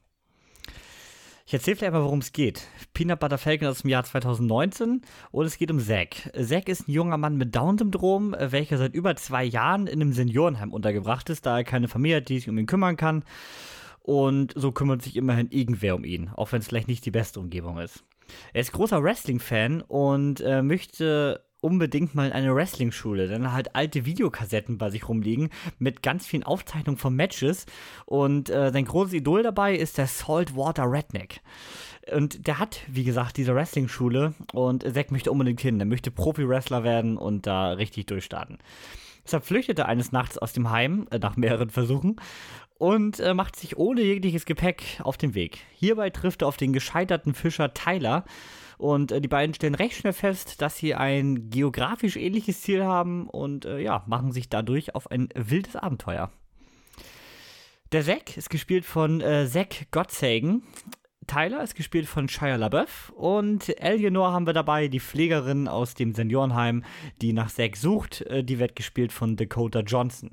Ich 1.49 1.55
erzähle 1.55 1.77
vielleicht 1.77 1.95
mal, 1.95 2.03
worum 2.03 2.19
es 2.19 2.33
geht. 2.33 2.69
Peanut 2.93 3.21
Butter 3.21 3.39
Falcon 3.39 3.69
aus 3.69 3.81
dem 3.81 3.89
Jahr 3.89 4.05
2019 4.05 5.01
und 5.31 5.47
es 5.47 5.57
geht 5.57 5.71
um 5.71 5.81
Zack. 5.81 6.31
Zack 6.39 6.69
ist 6.69 6.87
ein 6.87 6.93
junger 6.93 7.17
Mann 7.17 7.39
mit 7.39 7.57
Down-Syndrom, 7.57 8.37
welcher 8.39 8.77
seit 8.77 8.93
über 8.93 9.17
zwei 9.17 9.45
Jahren 9.45 9.87
in 9.87 10.03
einem 10.03 10.13
Seniorenheim 10.13 10.75
untergebracht 10.75 11.31
ist, 11.31 11.47
da 11.47 11.57
er 11.57 11.65
keine 11.65 11.89
Familie 11.89 12.19
hat, 12.19 12.29
die 12.29 12.39
sich 12.39 12.51
um 12.51 12.59
ihn 12.59 12.67
kümmern 12.67 12.99
kann. 12.99 13.25
Und 14.01 14.53
so 14.57 14.73
kümmert 14.73 15.01
sich 15.01 15.17
immerhin 15.17 15.51
irgendwer 15.51 15.95
um 15.95 16.05
ihn, 16.05 16.29
auch 16.37 16.53
wenn 16.53 16.61
es 16.61 16.69
vielleicht 16.69 16.89
nicht 16.89 17.07
die 17.07 17.11
beste 17.11 17.41
Umgebung 17.41 17.79
ist. 17.79 18.05
Er 18.53 18.61
ist 18.61 18.73
großer 18.73 19.03
Wrestling-Fan 19.03 19.81
und 19.81 20.43
äh, 20.43 20.61
möchte 20.61 21.48
unbedingt 21.61 22.15
mal 22.15 22.27
in 22.27 22.33
eine 22.33 22.55
Wrestling-Schule, 22.55 23.29
dann 23.29 23.53
halt 23.53 23.75
alte 23.75 24.05
Videokassetten 24.05 24.79
bei 24.79 24.91
sich 24.91 25.09
rumliegen 25.09 25.51
mit 25.79 26.03
ganz 26.03 26.27
vielen 26.27 26.45
Aufzeichnungen 26.45 26.99
von 26.99 27.15
Matches 27.15 27.67
und 28.07 28.51
äh, 28.51 28.71
sein 28.73 28.85
großes 28.85 29.15
Idol 29.15 29.43
dabei 29.43 29.75
ist 29.75 29.99
der 29.99 30.07
Saltwater 30.07 30.85
Redneck. 30.91 31.41
Und 32.13 32.47
der 32.47 32.59
hat, 32.59 32.81
wie 32.89 33.05
gesagt, 33.05 33.37
diese 33.37 33.55
Wrestling-Schule 33.55 34.35
und 34.53 34.83
Zack 34.95 35.11
möchte 35.11 35.31
unbedingt 35.31 35.61
hin. 35.61 35.79
Er 35.79 35.87
möchte 35.87 36.11
Profi-Wrestler 36.11 36.83
werden 36.83 37.19
und 37.19 37.47
da 37.47 37.73
richtig 37.73 38.07
durchstarten. 38.07 38.59
Deshalb 39.25 39.45
flüchtet 39.45 39.79
er 39.79 39.89
eines 39.89 40.11
Nachts 40.11 40.39
aus 40.39 40.55
dem 40.55 40.71
Heim, 40.71 41.07
äh, 41.11 41.19
nach 41.19 41.37
mehreren 41.37 41.69
Versuchen, 41.69 42.17
und 42.79 43.21
äh, 43.21 43.35
macht 43.35 43.57
sich 43.57 43.77
ohne 43.77 44.03
jegliches 44.03 44.47
Gepäck 44.47 45.01
auf 45.03 45.17
den 45.17 45.35
Weg. 45.35 45.59
Hierbei 45.75 46.11
trifft 46.11 46.43
er 46.43 46.49
auf 46.49 46.57
den 46.57 46.73
gescheiterten 46.73 47.35
Fischer 47.35 47.75
Tyler, 47.75 48.25
und 48.79 49.11
äh, 49.11 49.21
die 49.21 49.29
beiden 49.29 49.55
stellen 49.55 49.75
recht 49.75 49.97
schnell 49.97 50.13
fest, 50.13 50.63
dass 50.63 50.79
sie 50.79 50.95
ein 50.95 51.51
geografisch 51.51 52.17
ähnliches 52.17 52.63
Ziel 52.63 52.85
haben 52.85 53.29
und 53.29 53.65
äh, 53.65 53.81
ja, 53.81 54.05
machen 54.07 54.33
sich 54.33 54.49
dadurch 54.49 54.95
auf 54.95 55.11
ein 55.11 55.29
wildes 55.35 55.77
Abenteuer. 55.77 56.31
Der 57.93 58.05
Zack 58.05 58.37
ist 58.37 58.51
gespielt 58.51 58.85
von 58.85 59.21
äh, 59.21 59.47
Zack 59.49 59.91
Gottsagen. 59.91 60.63
Tyler 61.27 61.63
ist 61.63 61.75
gespielt 61.75 62.07
von 62.07 62.29
Shia 62.29 62.57
LaBeouf 62.57 63.13
und 63.15 63.69
Eleanor 63.81 64.33
haben 64.33 64.47
wir 64.47 64.55
dabei, 64.55 64.89
die 64.89 65.01
Pflegerin 65.01 65.69
aus 65.69 65.95
dem 65.95 66.15
Seniorenheim, 66.15 66.85
die 67.21 67.33
nach 67.33 67.51
Zack 67.51 67.77
sucht. 67.77 68.23
Äh, 68.23 68.45
die 68.45 68.59
wird 68.59 68.77
gespielt 68.77 69.13
von 69.13 69.37
Dakota 69.37 69.81
Johnson. 69.81 70.31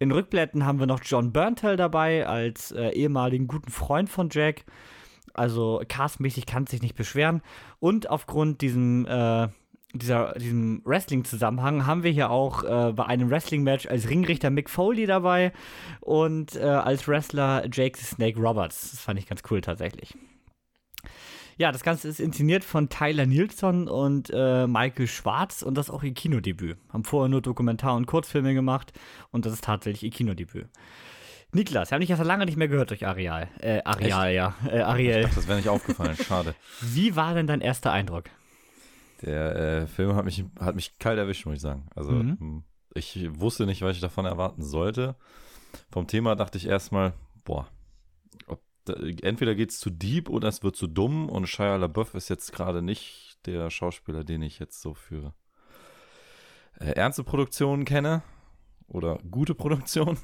In 0.00 0.12
Rückblättern 0.12 0.64
haben 0.64 0.78
wir 0.78 0.86
noch 0.86 1.00
John 1.02 1.32
Burntel 1.32 1.76
dabei 1.76 2.24
als 2.26 2.70
äh, 2.70 2.90
ehemaligen 2.90 3.48
guten 3.48 3.70
Freund 3.70 4.08
von 4.08 4.28
Jack. 4.30 4.64
Also 5.34 5.82
castmäßig 5.88 6.46
kann 6.46 6.66
sich 6.66 6.82
nicht 6.82 6.94
beschweren. 6.94 7.42
Und 7.80 8.08
aufgrund 8.08 8.60
diesem, 8.60 9.06
äh, 9.06 9.48
dieser, 9.92 10.34
diesem 10.34 10.82
Wrestling-Zusammenhang 10.84 11.84
haben 11.84 12.04
wir 12.04 12.12
hier 12.12 12.30
auch 12.30 12.62
äh, 12.62 12.92
bei 12.92 13.06
einem 13.06 13.28
Wrestling-Match 13.28 13.86
als 13.88 14.08
Ringrichter 14.08 14.50
Mick 14.50 14.70
Foley 14.70 15.06
dabei 15.06 15.52
und 16.00 16.54
äh, 16.54 16.62
als 16.62 17.08
Wrestler 17.08 17.64
Jake 17.72 17.98
Snake 17.98 18.38
Roberts. 18.40 18.92
Das 18.92 19.00
fand 19.00 19.18
ich 19.18 19.26
ganz 19.26 19.42
cool 19.50 19.60
tatsächlich. 19.60 20.14
Ja, 21.58 21.72
das 21.72 21.82
Ganze 21.82 22.06
ist 22.06 22.20
inszeniert 22.20 22.62
von 22.62 22.88
Tyler 22.88 23.26
Nielsen 23.26 23.88
und 23.88 24.30
äh, 24.32 24.68
Michael 24.68 25.08
Schwarz 25.08 25.62
und 25.62 25.74
das 25.74 25.88
ist 25.88 25.90
auch 25.90 26.04
ihr 26.04 26.14
Kinodebüt. 26.14 26.78
Haben 26.92 27.02
vorher 27.02 27.28
nur 27.28 27.42
Dokumentar- 27.42 27.96
und 27.96 28.06
Kurzfilme 28.06 28.54
gemacht 28.54 28.92
und 29.32 29.44
das 29.44 29.54
ist 29.54 29.64
tatsächlich 29.64 30.04
ihr 30.04 30.10
Kinodebüt. 30.10 30.68
Niklas, 31.50 31.90
wir 31.90 31.96
haben 31.96 32.00
dich 32.00 32.10
ja 32.10 32.22
lange 32.22 32.46
nicht 32.46 32.56
mehr 32.56 32.68
gehört 32.68 32.90
durch 32.90 33.04
Areal. 33.04 33.48
Äh, 33.58 33.82
Areal, 33.82 34.32
ja. 34.32 34.54
Äh, 34.70 34.82
Ariel. 34.82 35.22
Dachte, 35.22 35.34
das 35.34 35.48
wäre 35.48 35.56
nicht 35.56 35.68
aufgefallen, 35.68 36.16
schade. 36.16 36.54
Wie 36.80 37.16
war 37.16 37.34
denn 37.34 37.48
dein 37.48 37.60
erster 37.60 37.90
Eindruck? 37.90 38.26
Der 39.22 39.56
äh, 39.56 39.86
Film 39.88 40.14
hat 40.14 40.26
mich, 40.26 40.44
hat 40.60 40.76
mich 40.76 40.96
kalt 41.00 41.18
erwischt, 41.18 41.44
muss 41.44 41.56
ich 41.56 41.60
sagen. 41.60 41.88
Also, 41.96 42.12
mhm. 42.12 42.62
ich 42.94 43.28
wusste 43.32 43.66
nicht, 43.66 43.82
was 43.82 43.96
ich 43.96 44.00
davon 44.00 44.26
erwarten 44.26 44.62
sollte. 44.62 45.16
Vom 45.90 46.06
Thema 46.06 46.36
dachte 46.36 46.56
ich 46.56 46.68
erstmal, 46.68 47.14
boah, 47.44 47.66
entweder 48.94 49.54
geht 49.54 49.70
es 49.70 49.80
zu 49.80 49.90
deep 49.90 50.28
oder 50.28 50.48
es 50.48 50.62
wird 50.62 50.76
zu 50.76 50.86
dumm 50.86 51.28
und 51.28 51.46
Shia 51.46 51.76
LaBeouf 51.76 52.14
ist 52.14 52.28
jetzt 52.28 52.52
gerade 52.52 52.82
nicht 52.82 53.38
der 53.46 53.70
Schauspieler, 53.70 54.24
den 54.24 54.42
ich 54.42 54.58
jetzt 54.58 54.80
so 54.80 54.94
für 54.94 55.34
äh, 56.80 56.92
ernste 56.92 57.24
Produktionen 57.24 57.84
kenne 57.84 58.22
oder 58.86 59.18
gute 59.30 59.54
Produktionen. 59.56 60.18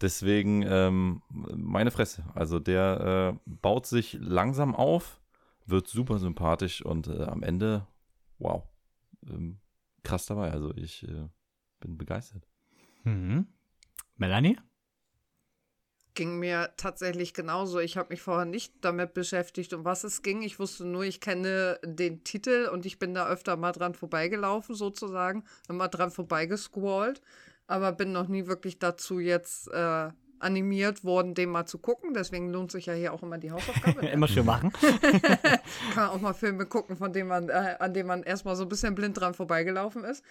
Deswegen 0.00 0.62
ähm, 0.62 1.22
meine 1.28 1.90
Fresse. 1.90 2.24
Also 2.34 2.58
der 2.58 3.36
äh, 3.36 3.40
baut 3.46 3.86
sich 3.86 4.14
langsam 4.20 4.74
auf, 4.74 5.20
wird 5.66 5.86
super 5.86 6.18
sympathisch 6.18 6.84
und 6.84 7.06
äh, 7.06 7.22
am 7.24 7.42
Ende, 7.42 7.86
wow, 8.38 8.64
ähm, 9.28 9.60
krass 10.02 10.26
dabei. 10.26 10.50
Also 10.50 10.74
ich 10.74 11.06
äh, 11.06 11.28
bin 11.80 11.98
begeistert. 11.98 12.48
Mhm. 13.04 13.46
Melanie? 14.16 14.56
Ging 16.14 16.38
mir 16.38 16.70
tatsächlich 16.76 17.34
genauso. 17.34 17.78
Ich 17.78 17.96
habe 17.96 18.10
mich 18.10 18.22
vorher 18.22 18.44
nicht 18.44 18.72
damit 18.80 19.14
beschäftigt, 19.14 19.72
um 19.72 19.84
was 19.84 20.04
es 20.04 20.22
ging. 20.22 20.42
Ich 20.42 20.58
wusste 20.58 20.84
nur, 20.84 21.04
ich 21.04 21.20
kenne 21.20 21.78
den 21.84 22.24
Titel 22.24 22.68
und 22.72 22.86
ich 22.86 22.98
bin 22.98 23.14
da 23.14 23.28
öfter 23.28 23.56
mal 23.56 23.72
dran 23.72 23.94
vorbeigelaufen, 23.94 24.74
sozusagen, 24.74 25.44
mal 25.68 25.88
dran 25.88 26.10
vorbeigescrollt, 26.10 27.22
aber 27.66 27.92
bin 27.92 28.12
noch 28.12 28.28
nie 28.28 28.46
wirklich 28.46 28.78
dazu 28.78 29.18
jetzt 29.18 29.68
äh, 29.72 30.10
animiert 30.42 31.04
worden, 31.04 31.34
den 31.34 31.50
mal 31.50 31.66
zu 31.66 31.78
gucken. 31.78 32.14
Deswegen 32.14 32.50
lohnt 32.50 32.72
sich 32.72 32.86
ja 32.86 32.92
hier 32.92 33.12
auch 33.12 33.22
immer 33.22 33.38
die 33.38 33.52
Hausaufgabe. 33.52 34.06
immer 34.06 34.28
schön 34.28 34.44
machen. 34.44 34.72
Kann 35.94 36.08
auch 36.10 36.20
mal 36.20 36.34
Filme 36.34 36.66
gucken, 36.66 36.96
von 36.96 37.12
denen 37.12 37.28
man, 37.28 37.48
äh, 37.48 37.76
an 37.78 37.94
denen 37.94 38.08
man 38.08 38.22
erstmal 38.22 38.56
so 38.56 38.64
ein 38.64 38.68
bisschen 38.68 38.94
blind 38.94 39.18
dran 39.18 39.34
vorbeigelaufen 39.34 40.04
ist. 40.04 40.24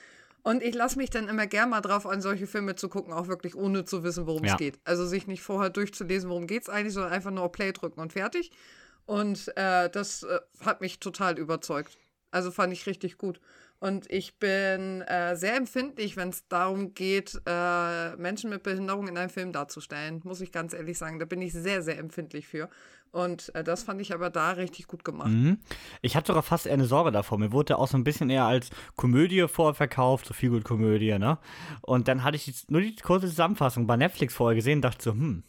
Und 0.43 0.63
ich 0.63 0.73
lasse 0.73 0.97
mich 0.97 1.09
dann 1.09 1.27
immer 1.27 1.45
gern 1.45 1.69
mal 1.69 1.81
drauf 1.81 2.07
an, 2.07 2.21
solche 2.21 2.47
Filme 2.47 2.75
zu 2.75 2.89
gucken, 2.89 3.13
auch 3.13 3.27
wirklich 3.27 3.55
ohne 3.55 3.85
zu 3.85 4.03
wissen, 4.03 4.25
worum 4.25 4.43
ja. 4.43 4.53
es 4.53 4.57
geht. 4.57 4.79
Also 4.83 5.05
sich 5.05 5.27
nicht 5.27 5.43
vorher 5.43 5.69
durchzulesen, 5.69 6.29
worum 6.29 6.47
geht 6.47 6.63
es 6.63 6.69
eigentlich, 6.69 6.93
sondern 6.93 7.11
einfach 7.11 7.31
nur 7.31 7.43
auf 7.43 7.51
Play 7.51 7.71
drücken 7.71 7.99
und 7.99 8.13
fertig. 8.13 8.51
Und 9.05 9.55
äh, 9.55 9.89
das 9.89 10.23
äh, 10.23 10.39
hat 10.65 10.81
mich 10.81 10.99
total 10.99 11.37
überzeugt. 11.37 11.97
Also 12.31 12.49
fand 12.49 12.73
ich 12.73 12.87
richtig 12.87 13.17
gut. 13.17 13.39
Und 13.81 14.11
ich 14.11 14.37
bin 14.37 15.01
äh, 15.01 15.35
sehr 15.35 15.57
empfindlich, 15.57 16.15
wenn 16.15 16.29
es 16.29 16.47
darum 16.47 16.93
geht, 16.93 17.41
äh, 17.47 18.15
Menschen 18.15 18.51
mit 18.51 18.61
Behinderung 18.61 19.07
in 19.07 19.17
einem 19.17 19.31
Film 19.31 19.51
darzustellen. 19.51 20.21
Muss 20.23 20.39
ich 20.39 20.51
ganz 20.51 20.73
ehrlich 20.73 20.99
sagen. 20.99 21.17
Da 21.17 21.25
bin 21.25 21.41
ich 21.41 21.51
sehr, 21.51 21.81
sehr 21.81 21.97
empfindlich 21.97 22.47
für. 22.47 22.69
Und 23.11 23.53
äh, 23.55 23.63
das 23.63 23.81
fand 23.81 23.99
ich 23.99 24.13
aber 24.13 24.29
da 24.29 24.51
richtig 24.51 24.85
gut 24.85 25.03
gemacht. 25.03 25.31
Mhm. 25.31 25.57
Ich 26.03 26.15
hatte 26.15 26.27
sogar 26.27 26.43
fast 26.43 26.67
eher 26.67 26.73
eine 26.73 26.85
Sorge 26.85 27.11
davor. 27.11 27.39
Mir 27.39 27.51
wurde 27.51 27.79
auch 27.79 27.87
so 27.87 27.97
ein 27.97 28.03
bisschen 28.03 28.29
eher 28.29 28.45
als 28.45 28.69
Komödie 28.97 29.47
vorverkauft, 29.47 30.27
so 30.27 30.35
viel 30.35 30.51
gut 30.51 30.63
Komödie, 30.63 31.17
ne? 31.17 31.39
Und 31.81 32.07
dann 32.07 32.23
hatte 32.23 32.37
ich 32.37 32.69
nur 32.69 32.81
die 32.81 32.95
kurze 32.97 33.27
Zusammenfassung 33.27 33.87
bei 33.87 33.97
Netflix 33.97 34.35
vorher 34.35 34.55
gesehen 34.55 34.77
und 34.77 34.81
dachte 34.83 35.03
so, 35.03 35.11
hm, 35.11 35.41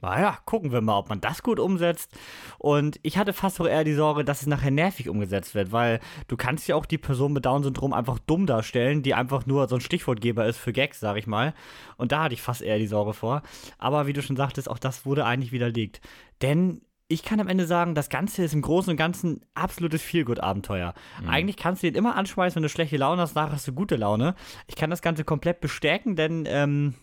naja, 0.00 0.38
gucken 0.44 0.72
wir 0.72 0.80
mal, 0.80 0.98
ob 0.98 1.08
man 1.08 1.20
das 1.20 1.42
gut 1.42 1.58
umsetzt. 1.58 2.10
Und 2.58 3.00
ich 3.02 3.18
hatte 3.18 3.32
fast 3.32 3.60
auch 3.60 3.66
eher 3.66 3.84
die 3.84 3.94
Sorge, 3.94 4.24
dass 4.24 4.40
es 4.40 4.46
nachher 4.46 4.70
nervig 4.70 5.08
umgesetzt 5.08 5.54
wird, 5.54 5.72
weil 5.72 6.00
du 6.28 6.36
kannst 6.36 6.68
ja 6.68 6.76
auch 6.76 6.86
die 6.86 6.98
Person 6.98 7.32
mit 7.32 7.44
Down-Syndrom 7.44 7.92
einfach 7.92 8.18
dumm 8.18 8.46
darstellen, 8.46 9.02
die 9.02 9.14
einfach 9.14 9.46
nur 9.46 9.68
so 9.68 9.76
ein 9.76 9.80
Stichwortgeber 9.80 10.46
ist 10.46 10.58
für 10.58 10.72
Gags, 10.72 11.00
sag 11.00 11.16
ich 11.16 11.26
mal. 11.26 11.54
Und 11.96 12.12
da 12.12 12.24
hatte 12.24 12.34
ich 12.34 12.42
fast 12.42 12.62
eher 12.62 12.78
die 12.78 12.86
Sorge 12.86 13.12
vor. 13.12 13.42
Aber 13.78 14.06
wie 14.06 14.12
du 14.12 14.22
schon 14.22 14.36
sagtest, 14.36 14.70
auch 14.70 14.78
das 14.78 15.04
wurde 15.04 15.24
eigentlich 15.24 15.52
widerlegt. 15.52 16.00
Denn 16.42 16.82
ich 17.08 17.22
kann 17.22 17.40
am 17.40 17.48
Ende 17.48 17.66
sagen, 17.66 17.94
das 17.94 18.10
Ganze 18.10 18.44
ist 18.44 18.52
im 18.52 18.60
Großen 18.60 18.90
und 18.90 18.96
Ganzen 18.96 19.40
absolutes 19.54 20.02
Feelgood-Abenteuer. 20.02 20.92
Mhm. 21.22 21.28
Eigentlich 21.28 21.56
kannst 21.56 21.82
du 21.82 21.86
ihn 21.88 21.94
immer 21.94 22.16
anschmeißen, 22.16 22.56
wenn 22.56 22.62
du 22.62 22.68
schlechte 22.68 22.98
Laune 22.98 23.22
hast, 23.22 23.34
nachher 23.34 23.52
hast 23.52 23.66
du 23.66 23.72
gute 23.72 23.96
Laune. 23.96 24.34
Ich 24.66 24.76
kann 24.76 24.90
das 24.90 25.00
Ganze 25.00 25.24
komplett 25.24 25.60
bestärken, 25.60 26.16
denn 26.16 26.44
ähm, 26.46 26.94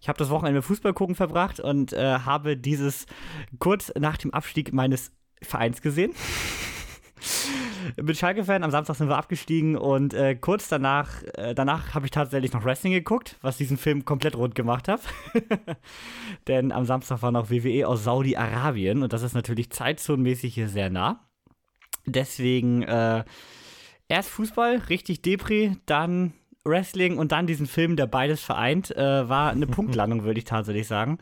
ich 0.00 0.08
habe 0.08 0.18
das 0.18 0.30
Wochenende 0.30 0.58
mit 0.58 0.64
Fußball 0.64 0.92
gucken 0.92 1.14
verbracht 1.14 1.60
und 1.60 1.92
äh, 1.92 2.18
habe 2.20 2.56
dieses 2.56 3.06
kurz 3.58 3.92
nach 3.98 4.16
dem 4.16 4.32
Abstieg 4.32 4.72
meines 4.72 5.12
Vereins 5.42 5.82
gesehen. 5.82 6.12
Bin 7.96 8.14
Schalke-Fan, 8.14 8.62
am 8.62 8.70
Samstag 8.70 8.96
sind 8.96 9.08
wir 9.08 9.16
abgestiegen 9.16 9.76
und 9.76 10.14
äh, 10.14 10.36
kurz 10.36 10.68
danach, 10.68 11.22
äh, 11.34 11.54
danach 11.54 11.94
habe 11.94 12.06
ich 12.06 12.10
tatsächlich 12.10 12.52
noch 12.52 12.64
Wrestling 12.64 12.92
geguckt, 12.92 13.36
was 13.42 13.56
diesen 13.56 13.76
Film 13.76 14.04
komplett 14.04 14.36
rund 14.36 14.54
gemacht 14.54 14.88
hat. 14.88 15.00
Denn 16.48 16.72
am 16.72 16.84
Samstag 16.84 17.22
war 17.22 17.32
noch 17.32 17.50
WWE 17.50 17.88
aus 17.88 18.04
Saudi-Arabien 18.04 19.02
und 19.02 19.12
das 19.12 19.22
ist 19.22 19.34
natürlich 19.34 19.70
zeitzonenmäßig 19.70 20.54
hier 20.54 20.68
sehr 20.68 20.90
nah. 20.90 21.28
Deswegen 22.06 22.82
äh, 22.82 23.24
erst 24.08 24.28
Fußball, 24.30 24.82
richtig 24.88 25.22
Depri, 25.22 25.76
dann 25.86 26.32
Wrestling 26.64 27.18
und 27.18 27.32
dann 27.32 27.46
diesen 27.46 27.66
Film, 27.66 27.96
der 27.96 28.06
beides 28.06 28.42
vereint, 28.42 28.94
äh, 28.96 29.28
war 29.28 29.50
eine 29.50 29.66
Punktlandung, 29.68 30.24
würde 30.24 30.38
ich 30.38 30.44
tatsächlich 30.44 30.86
sagen. 30.86 31.18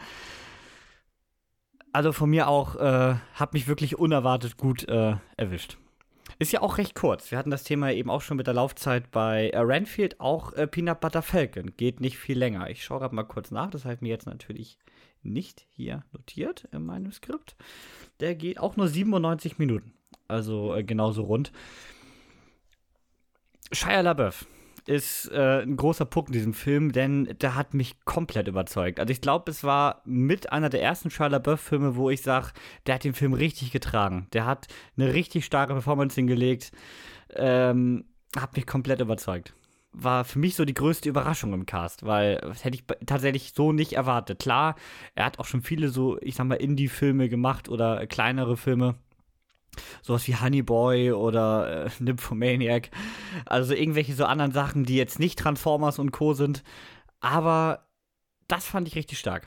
Also 1.93 2.13
von 2.13 2.31
mir 2.31 2.49
auch, 2.49 2.77
äh, 2.77 3.17
hat 3.35 3.53
mich 3.53 3.67
wirklich 3.67 3.99
unerwartet 3.99 4.57
gut 4.57 4.89
äh, 4.89 5.17
erwischt. 5.37 5.77
Ist 6.39 6.53
ja 6.53 6.63
auch 6.63 6.79
recht 6.79 6.95
kurz. 6.95 7.31
Wir 7.31 7.39
hatten 7.39 7.51
das 7.51 7.65
Thema 7.65 7.91
eben 7.93 8.09
auch 8.09 8.23
schon 8.23 8.37
mit 8.37 8.47
der 8.47 8.55
Laufzeit 8.55 9.11
bei 9.11 9.51
äh, 9.51 9.59
Renfield, 9.59 10.21
auch 10.21 10.53
äh, 10.53 10.67
Peanut 10.67 11.01
Butter 11.01 11.23
Falcon. 11.23 11.73
Geht 11.77 12.01
nicht 12.01 12.19
viel 12.19 12.39
länger. 12.39 12.71
Ich 12.71 12.85
schaue 12.85 13.01
gerade 13.01 13.15
mal 13.15 13.25
kurz 13.25 13.51
nach. 13.51 13.71
Das 13.71 13.85
habe 13.85 13.95
ich 13.95 14.01
mir 14.01 14.09
jetzt 14.09 14.27
natürlich 14.27 14.79
nicht 15.23 15.67
hier 15.71 16.05
notiert 16.13 16.69
in 16.73 16.87
meinem 16.87 17.13
Skript. 17.13 17.57
Der 18.21 18.35
geht 18.37 18.61
auch 18.61 18.77
nur 18.77 18.89
97 18.89 19.59
Minuten. 19.59 19.93
Also 20.29 20.75
äh, 20.75 20.85
genauso 20.85 21.25
rund. 21.25 21.51
Shia 23.73 24.01
LaBeouf 24.01 24.47
ist 24.87 25.31
äh, 25.33 25.63
ein 25.63 25.77
großer 25.77 26.05
Punkt 26.05 26.31
in 26.31 26.35
diesem 26.35 26.55
Film, 26.55 26.93
denn 26.93 27.37
der 27.41 27.55
hat 27.55 27.75
mich 27.75 28.05
komplett 28.05 28.49
überzeugt. 28.49 29.01
Also 29.01 29.11
ich 29.13 29.21
glaube, 29.21 29.51
es 29.51 29.65
war 29.65 30.03
mit 30.05 30.53
einer 30.53 30.69
der 30.69 30.83
ersten 30.83 31.11
Shia 31.11 31.29
LaBeouf-Filme, 31.29 31.97
wo 31.97 32.11
ich 32.11 32.23
sage, 32.23 32.49
der 32.87 32.97
hat 32.97 33.05
den 33.05 33.15
Film 33.15 33.33
richtig 33.33 33.73
getragen. 33.73 34.27
Der 34.33 34.47
hat 34.47 34.69
eine 34.97 35.13
richtig 35.13 35.45
starke 35.45 35.73
Performance 35.73 36.15
hingelegt. 36.15 36.73
Ähm, 37.35 38.05
hat 38.37 38.57
mich 38.57 38.67
komplett 38.67 39.01
überzeugt. 39.01 39.55
War 39.93 40.25
für 40.25 40.39
mich 40.39 40.55
so 40.55 40.65
die 40.65 40.75
größte 40.75 41.09
Überraschung 41.09 41.53
im 41.53 41.67
Cast, 41.67 42.07
weil 42.07 42.37
das 42.37 42.65
hätte 42.65 42.77
ich 42.77 42.85
tatsächlich 43.07 43.53
so 43.55 43.73
nicht 43.73 43.95
erwartet. 43.95 44.39
Klar, 44.39 44.77
er 45.17 45.25
hat 45.25 45.41
auch 45.41 45.47
schon 45.47 45.63
viele 45.63 45.89
so, 45.89 46.17
ich 46.21 46.37
sag 46.37 46.47
mal, 46.47 46.55
Indie-Filme 46.55 47.29
gemacht 47.29 47.69
oder 47.69 48.07
kleinere 48.07 48.57
Filme 48.57 48.95
sowas 50.03 50.27
wie 50.27 50.37
Honey 50.37 50.63
Boy 50.63 51.13
oder 51.13 51.87
äh, 51.87 51.91
Nymphomaniac. 52.03 52.91
Also 53.47 53.75
irgendwelche 53.75 54.15
so 54.15 54.25
anderen 54.25 54.53
Sachen, 54.53 54.85
die 54.85 54.97
jetzt 54.97 55.19
nicht 55.19 55.39
Transformers 55.39 55.99
und 55.99 56.13
Co. 56.13 56.35
sind. 56.35 56.63
Aber 57.21 57.87
das 58.49 58.67
fand 58.67 58.89
ich 58.89 58.97
richtig 58.97 59.19
stark. 59.19 59.47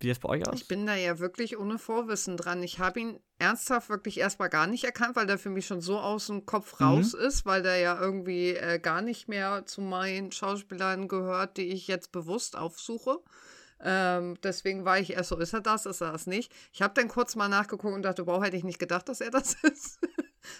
Wie 0.00 0.10
ist 0.10 0.18
es 0.18 0.20
bei 0.20 0.28
euch 0.28 0.46
aus? 0.46 0.60
Ich 0.60 0.68
bin 0.68 0.84
da 0.86 0.94
ja 0.94 1.18
wirklich 1.18 1.58
ohne 1.58 1.78
Vorwissen 1.78 2.36
dran. 2.36 2.62
Ich 2.62 2.78
habe 2.78 3.00
ihn 3.00 3.20
ernsthaft 3.38 3.88
wirklich 3.88 4.18
erstmal 4.18 4.50
gar 4.50 4.66
nicht 4.66 4.84
erkannt, 4.84 5.16
weil 5.16 5.26
der 5.26 5.38
für 5.38 5.48
mich 5.48 5.66
schon 5.66 5.80
so 5.80 5.98
aus 5.98 6.26
dem 6.26 6.44
Kopf 6.44 6.78
mhm. 6.78 6.86
raus 6.86 7.14
mhm. 7.14 7.20
ist, 7.20 7.46
weil 7.46 7.62
der 7.62 7.78
ja 7.78 7.98
irgendwie 7.98 8.50
äh, 8.50 8.78
gar 8.78 9.00
nicht 9.00 9.28
mehr 9.28 9.64
zu 9.64 9.80
meinen 9.80 10.32
Schauspielern 10.32 11.08
gehört, 11.08 11.56
die 11.56 11.68
ich 11.68 11.88
jetzt 11.88 12.12
bewusst 12.12 12.56
aufsuche. 12.56 13.20
Ähm, 13.80 14.36
deswegen 14.42 14.84
war 14.84 14.98
ich 14.98 15.12
erst 15.12 15.30
so, 15.30 15.36
ist 15.36 15.52
er 15.52 15.60
das, 15.60 15.86
ist 15.86 16.00
er 16.00 16.12
das 16.12 16.26
nicht? 16.26 16.52
Ich 16.72 16.82
habe 16.82 16.94
dann 16.94 17.08
kurz 17.08 17.36
mal 17.36 17.48
nachgeguckt 17.48 17.94
und 17.94 18.02
dachte, 18.02 18.26
wow, 18.26 18.42
hätte 18.42 18.56
ich 18.56 18.64
nicht 18.64 18.78
gedacht, 18.78 19.08
dass 19.08 19.20
er 19.20 19.30
das 19.30 19.54
ist. 19.62 20.00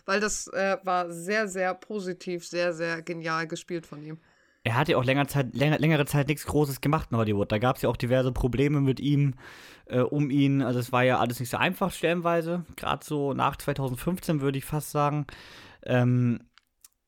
Weil 0.05 0.21
das 0.21 0.49
äh, 0.49 0.79
war 0.83 1.11
sehr, 1.11 1.49
sehr 1.49 1.75
positiv, 1.75 2.47
sehr, 2.47 2.73
sehr 2.73 3.03
genial 3.03 3.47
gespielt 3.47 3.87
von 3.87 4.03
ihm. 4.03 4.19
Er 4.64 4.75
hat 4.75 4.89
ja 4.89 4.97
auch 4.97 5.05
länger 5.05 5.29
Zeit, 5.29 5.55
länger, 5.55 5.79
längere 5.79 6.07
Zeit 6.07 6.27
nichts 6.27 6.45
Großes 6.45 6.81
gemacht 6.81 7.09
in 7.12 7.17
Hollywood. 7.17 7.53
Da 7.53 7.59
gab 7.59 7.77
es 7.77 7.83
ja 7.83 7.89
auch 7.89 7.97
diverse 7.97 8.33
Probleme 8.33 8.81
mit 8.81 8.99
ihm, 8.99 9.35
äh, 9.87 10.01
um 10.01 10.29
ihn. 10.29 10.61
Also 10.61 10.81
es 10.81 10.91
war 10.91 11.05
ja 11.05 11.21
alles 11.21 11.39
nicht 11.39 11.51
so 11.51 11.57
einfach 11.57 11.93
stellenweise. 11.93 12.64
Gerade 12.75 13.05
so 13.05 13.33
nach 13.33 13.57
2015 13.57 14.41
würde 14.41 14.59
ich 14.59 14.64
fast 14.64 14.91
sagen. 14.91 15.27
Ähm, 15.85 16.41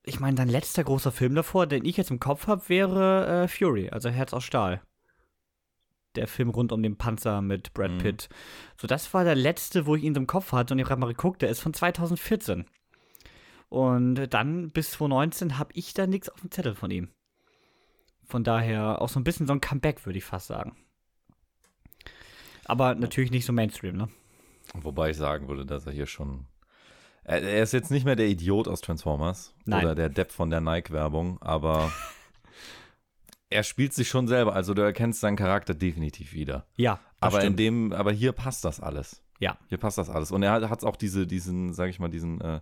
ich 0.04 0.20
meine, 0.20 0.36
dein 0.36 0.48
letzter 0.48 0.84
großer 0.84 1.10
Film 1.10 1.34
davor, 1.34 1.66
den 1.66 1.84
ich 1.84 1.96
jetzt 1.96 2.12
im 2.12 2.20
Kopf 2.20 2.46
habe, 2.46 2.68
wäre 2.68 3.44
äh, 3.44 3.48
Fury, 3.48 3.90
also 3.90 4.08
Herz 4.08 4.32
aus 4.32 4.44
Stahl 4.44 4.80
der 6.18 6.28
Film 6.28 6.50
rund 6.50 6.72
um 6.72 6.82
den 6.82 6.96
Panzer 6.96 7.40
mit 7.40 7.72
Brad 7.74 7.92
mhm. 7.92 7.98
Pitt. 7.98 8.28
So, 8.76 8.86
das 8.86 9.12
war 9.14 9.24
der 9.24 9.34
letzte, 9.34 9.86
wo 9.86 9.96
ich 9.96 10.04
ihn 10.04 10.14
im 10.14 10.26
Kopf 10.26 10.52
hatte 10.52 10.74
und 10.74 10.80
ich 10.80 10.88
habe 10.88 11.00
mal 11.00 11.06
geguckt, 11.06 11.42
der 11.42 11.48
ist 11.48 11.60
von 11.60 11.72
2014. 11.72 12.66
Und 13.68 14.26
dann 14.28 14.70
bis 14.70 14.92
2019 14.92 15.58
habe 15.58 15.70
ich 15.74 15.94
da 15.94 16.06
nichts 16.06 16.28
auf 16.28 16.40
dem 16.40 16.50
Zettel 16.50 16.74
von 16.74 16.90
ihm. 16.90 17.08
Von 18.24 18.44
daher 18.44 19.00
auch 19.00 19.08
so 19.08 19.20
ein 19.20 19.24
bisschen 19.24 19.46
so 19.46 19.52
ein 19.52 19.60
Comeback, 19.60 20.04
würde 20.04 20.18
ich 20.18 20.24
fast 20.24 20.46
sagen. 20.46 20.76
Aber 22.64 22.94
natürlich 22.94 23.30
nicht 23.30 23.46
so 23.46 23.52
Mainstream, 23.52 23.96
ne? 23.96 24.08
Wobei 24.74 25.10
ich 25.10 25.16
sagen 25.16 25.48
würde, 25.48 25.64
dass 25.64 25.86
er 25.86 25.92
hier 25.92 26.06
schon. 26.06 26.46
Er, 27.24 27.42
er 27.42 27.62
ist 27.62 27.72
jetzt 27.72 27.90
nicht 27.90 28.04
mehr 28.04 28.16
der 28.16 28.28
Idiot 28.28 28.68
aus 28.68 28.82
Transformers 28.82 29.54
Nein. 29.64 29.84
oder 29.84 29.94
der 29.94 30.10
Depp 30.10 30.30
von 30.30 30.50
der 30.50 30.60
Nike-Werbung, 30.60 31.40
aber 31.40 31.90
er 33.50 33.62
spielt 33.62 33.94
sich 33.94 34.08
schon 34.08 34.28
selber. 34.28 34.54
Also 34.54 34.74
du 34.74 34.82
erkennst 34.82 35.20
seinen 35.20 35.36
Charakter 35.36 35.74
definitiv 35.74 36.32
wieder. 36.32 36.66
Ja, 36.76 37.00
das 37.20 37.28
Aber 37.34 37.36
in 37.38 37.42
stimmt. 37.42 37.58
dem, 37.60 37.92
aber 37.92 38.12
hier 38.12 38.32
passt 38.32 38.64
das 38.64 38.80
alles. 38.80 39.22
Ja. 39.40 39.56
Hier 39.68 39.78
passt 39.78 39.98
das 39.98 40.10
alles. 40.10 40.30
Und 40.32 40.42
er 40.42 40.52
hat 40.68 40.84
auch 40.84 40.96
diese, 40.96 41.26
diesen, 41.26 41.72
sag 41.72 41.88
ich 41.90 41.98
mal, 42.00 42.08
diesen, 42.08 42.40
äh, 42.40 42.60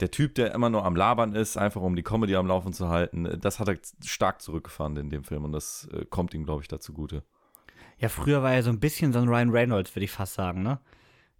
der 0.00 0.10
Typ, 0.10 0.34
der 0.34 0.54
immer 0.54 0.70
nur 0.70 0.84
am 0.84 0.96
Labern 0.96 1.34
ist, 1.34 1.56
einfach 1.56 1.80
um 1.82 1.94
die 1.96 2.02
Comedy 2.02 2.34
am 2.36 2.46
Laufen 2.46 2.72
zu 2.72 2.88
halten, 2.88 3.38
das 3.40 3.60
hat 3.60 3.68
er 3.68 3.76
stark 4.04 4.40
zurückgefahren 4.40 4.96
in 4.96 5.10
dem 5.10 5.24
Film 5.24 5.44
und 5.44 5.52
das 5.52 5.88
äh, 5.92 6.04
kommt 6.06 6.34
ihm, 6.34 6.44
glaube 6.44 6.62
ich, 6.62 6.68
dazu 6.68 6.92
gute. 6.92 7.22
Ja, 7.98 8.08
früher 8.08 8.42
war 8.42 8.52
er 8.52 8.62
so 8.62 8.70
ein 8.70 8.80
bisschen 8.80 9.12
so 9.12 9.20
ein 9.20 9.28
Ryan 9.28 9.50
Reynolds, 9.50 9.94
würde 9.94 10.04
ich 10.04 10.10
fast 10.10 10.34
sagen, 10.34 10.62
ne? 10.62 10.80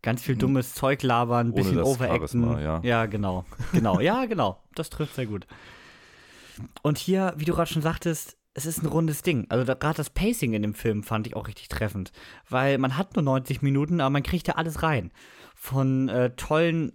Ganz 0.02 0.22
viel 0.22 0.36
dummes 0.36 0.74
Zeug 0.74 1.02
labern, 1.02 1.48
Mhm. 1.48 1.52
Ohne 1.54 1.62
bisschen 1.62 1.76
das 1.78 1.86
overacten. 1.86 2.18
Charisma, 2.42 2.60
ja. 2.60 2.80
ja, 2.82 3.06
genau. 3.06 3.44
Genau, 3.72 4.00
ja, 4.00 4.24
genau. 4.26 4.60
Das 4.74 4.90
trifft 4.90 5.14
sehr 5.14 5.26
gut. 5.26 5.46
Und 6.82 6.98
hier, 6.98 7.32
wie 7.36 7.44
du 7.44 7.54
gerade 7.54 7.70
schon 7.72 7.82
sagtest, 7.82 8.36
es 8.54 8.66
ist 8.66 8.82
ein 8.82 8.86
rundes 8.86 9.22
Ding. 9.22 9.46
Also 9.48 9.64
da- 9.64 9.74
gerade 9.74 9.96
das 9.96 10.10
Pacing 10.10 10.52
in 10.52 10.62
dem 10.62 10.74
Film 10.74 11.02
fand 11.02 11.26
ich 11.26 11.34
auch 11.36 11.48
richtig 11.48 11.68
treffend. 11.68 12.12
Weil 12.48 12.78
man 12.78 12.96
hat 12.96 13.16
nur 13.16 13.22
90 13.22 13.62
Minuten, 13.62 14.00
aber 14.00 14.10
man 14.10 14.22
kriegt 14.22 14.48
da 14.48 14.52
alles 14.52 14.82
rein. 14.82 15.10
Von 15.54 16.08
äh, 16.08 16.34
tollen, 16.36 16.92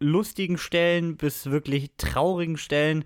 lustigen 0.00 0.58
Stellen 0.58 1.16
bis 1.16 1.46
wirklich 1.46 1.92
traurigen 1.98 2.56
Stellen. 2.56 3.04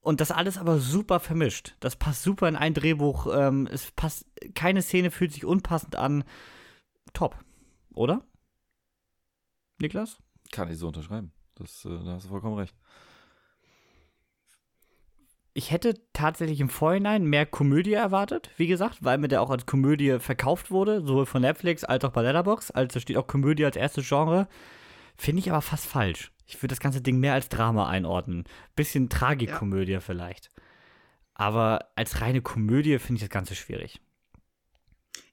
Und 0.00 0.20
das 0.20 0.30
alles 0.30 0.56
aber 0.56 0.78
super 0.78 1.20
vermischt. 1.20 1.74
Das 1.80 1.96
passt 1.96 2.22
super 2.22 2.48
in 2.48 2.56
ein 2.56 2.72
Drehbuch. 2.72 3.26
Ähm, 3.34 3.68
es 3.70 3.90
passt, 3.90 4.24
keine 4.54 4.80
Szene 4.80 5.10
fühlt 5.10 5.32
sich 5.32 5.44
unpassend 5.44 5.96
an. 5.96 6.24
Top. 7.12 7.36
Oder? 7.92 8.24
Niklas? 9.80 10.18
Kann 10.50 10.70
ich 10.70 10.78
so 10.78 10.86
unterschreiben. 10.86 11.32
Das, 11.56 11.84
äh, 11.84 11.90
da 11.90 12.12
hast 12.14 12.24
du 12.24 12.28
vollkommen 12.30 12.56
recht. 12.56 12.74
Ich 15.58 15.72
hätte 15.72 15.94
tatsächlich 16.12 16.60
im 16.60 16.68
Vorhinein 16.68 17.24
mehr 17.24 17.44
Komödie 17.44 17.94
erwartet, 17.94 18.48
wie 18.58 18.68
gesagt, 18.68 18.98
weil 19.00 19.18
mir 19.18 19.26
der 19.26 19.42
auch 19.42 19.50
als 19.50 19.66
Komödie 19.66 20.20
verkauft 20.20 20.70
wurde, 20.70 21.04
sowohl 21.04 21.26
von 21.26 21.42
Netflix 21.42 21.82
als 21.82 22.04
auch 22.04 22.12
bei 22.12 22.22
Letterboxd. 22.22 22.76
Also 22.76 22.94
da 22.94 23.00
steht 23.00 23.16
auch 23.16 23.26
Komödie 23.26 23.64
als 23.64 23.74
erstes 23.74 24.08
Genre. 24.08 24.46
Finde 25.16 25.40
ich 25.40 25.50
aber 25.50 25.60
fast 25.60 25.86
falsch. 25.86 26.30
Ich 26.46 26.58
würde 26.58 26.68
das 26.68 26.78
ganze 26.78 27.00
Ding 27.00 27.18
mehr 27.18 27.32
als 27.32 27.48
Drama 27.48 27.88
einordnen. 27.88 28.44
Bisschen 28.76 29.08
Tragikomödie 29.08 29.98
vielleicht. 29.98 30.52
Aber 31.34 31.88
als 31.96 32.20
reine 32.20 32.40
Komödie 32.40 33.00
finde 33.00 33.16
ich 33.16 33.22
das 33.22 33.34
Ganze 33.34 33.56
schwierig. 33.56 34.00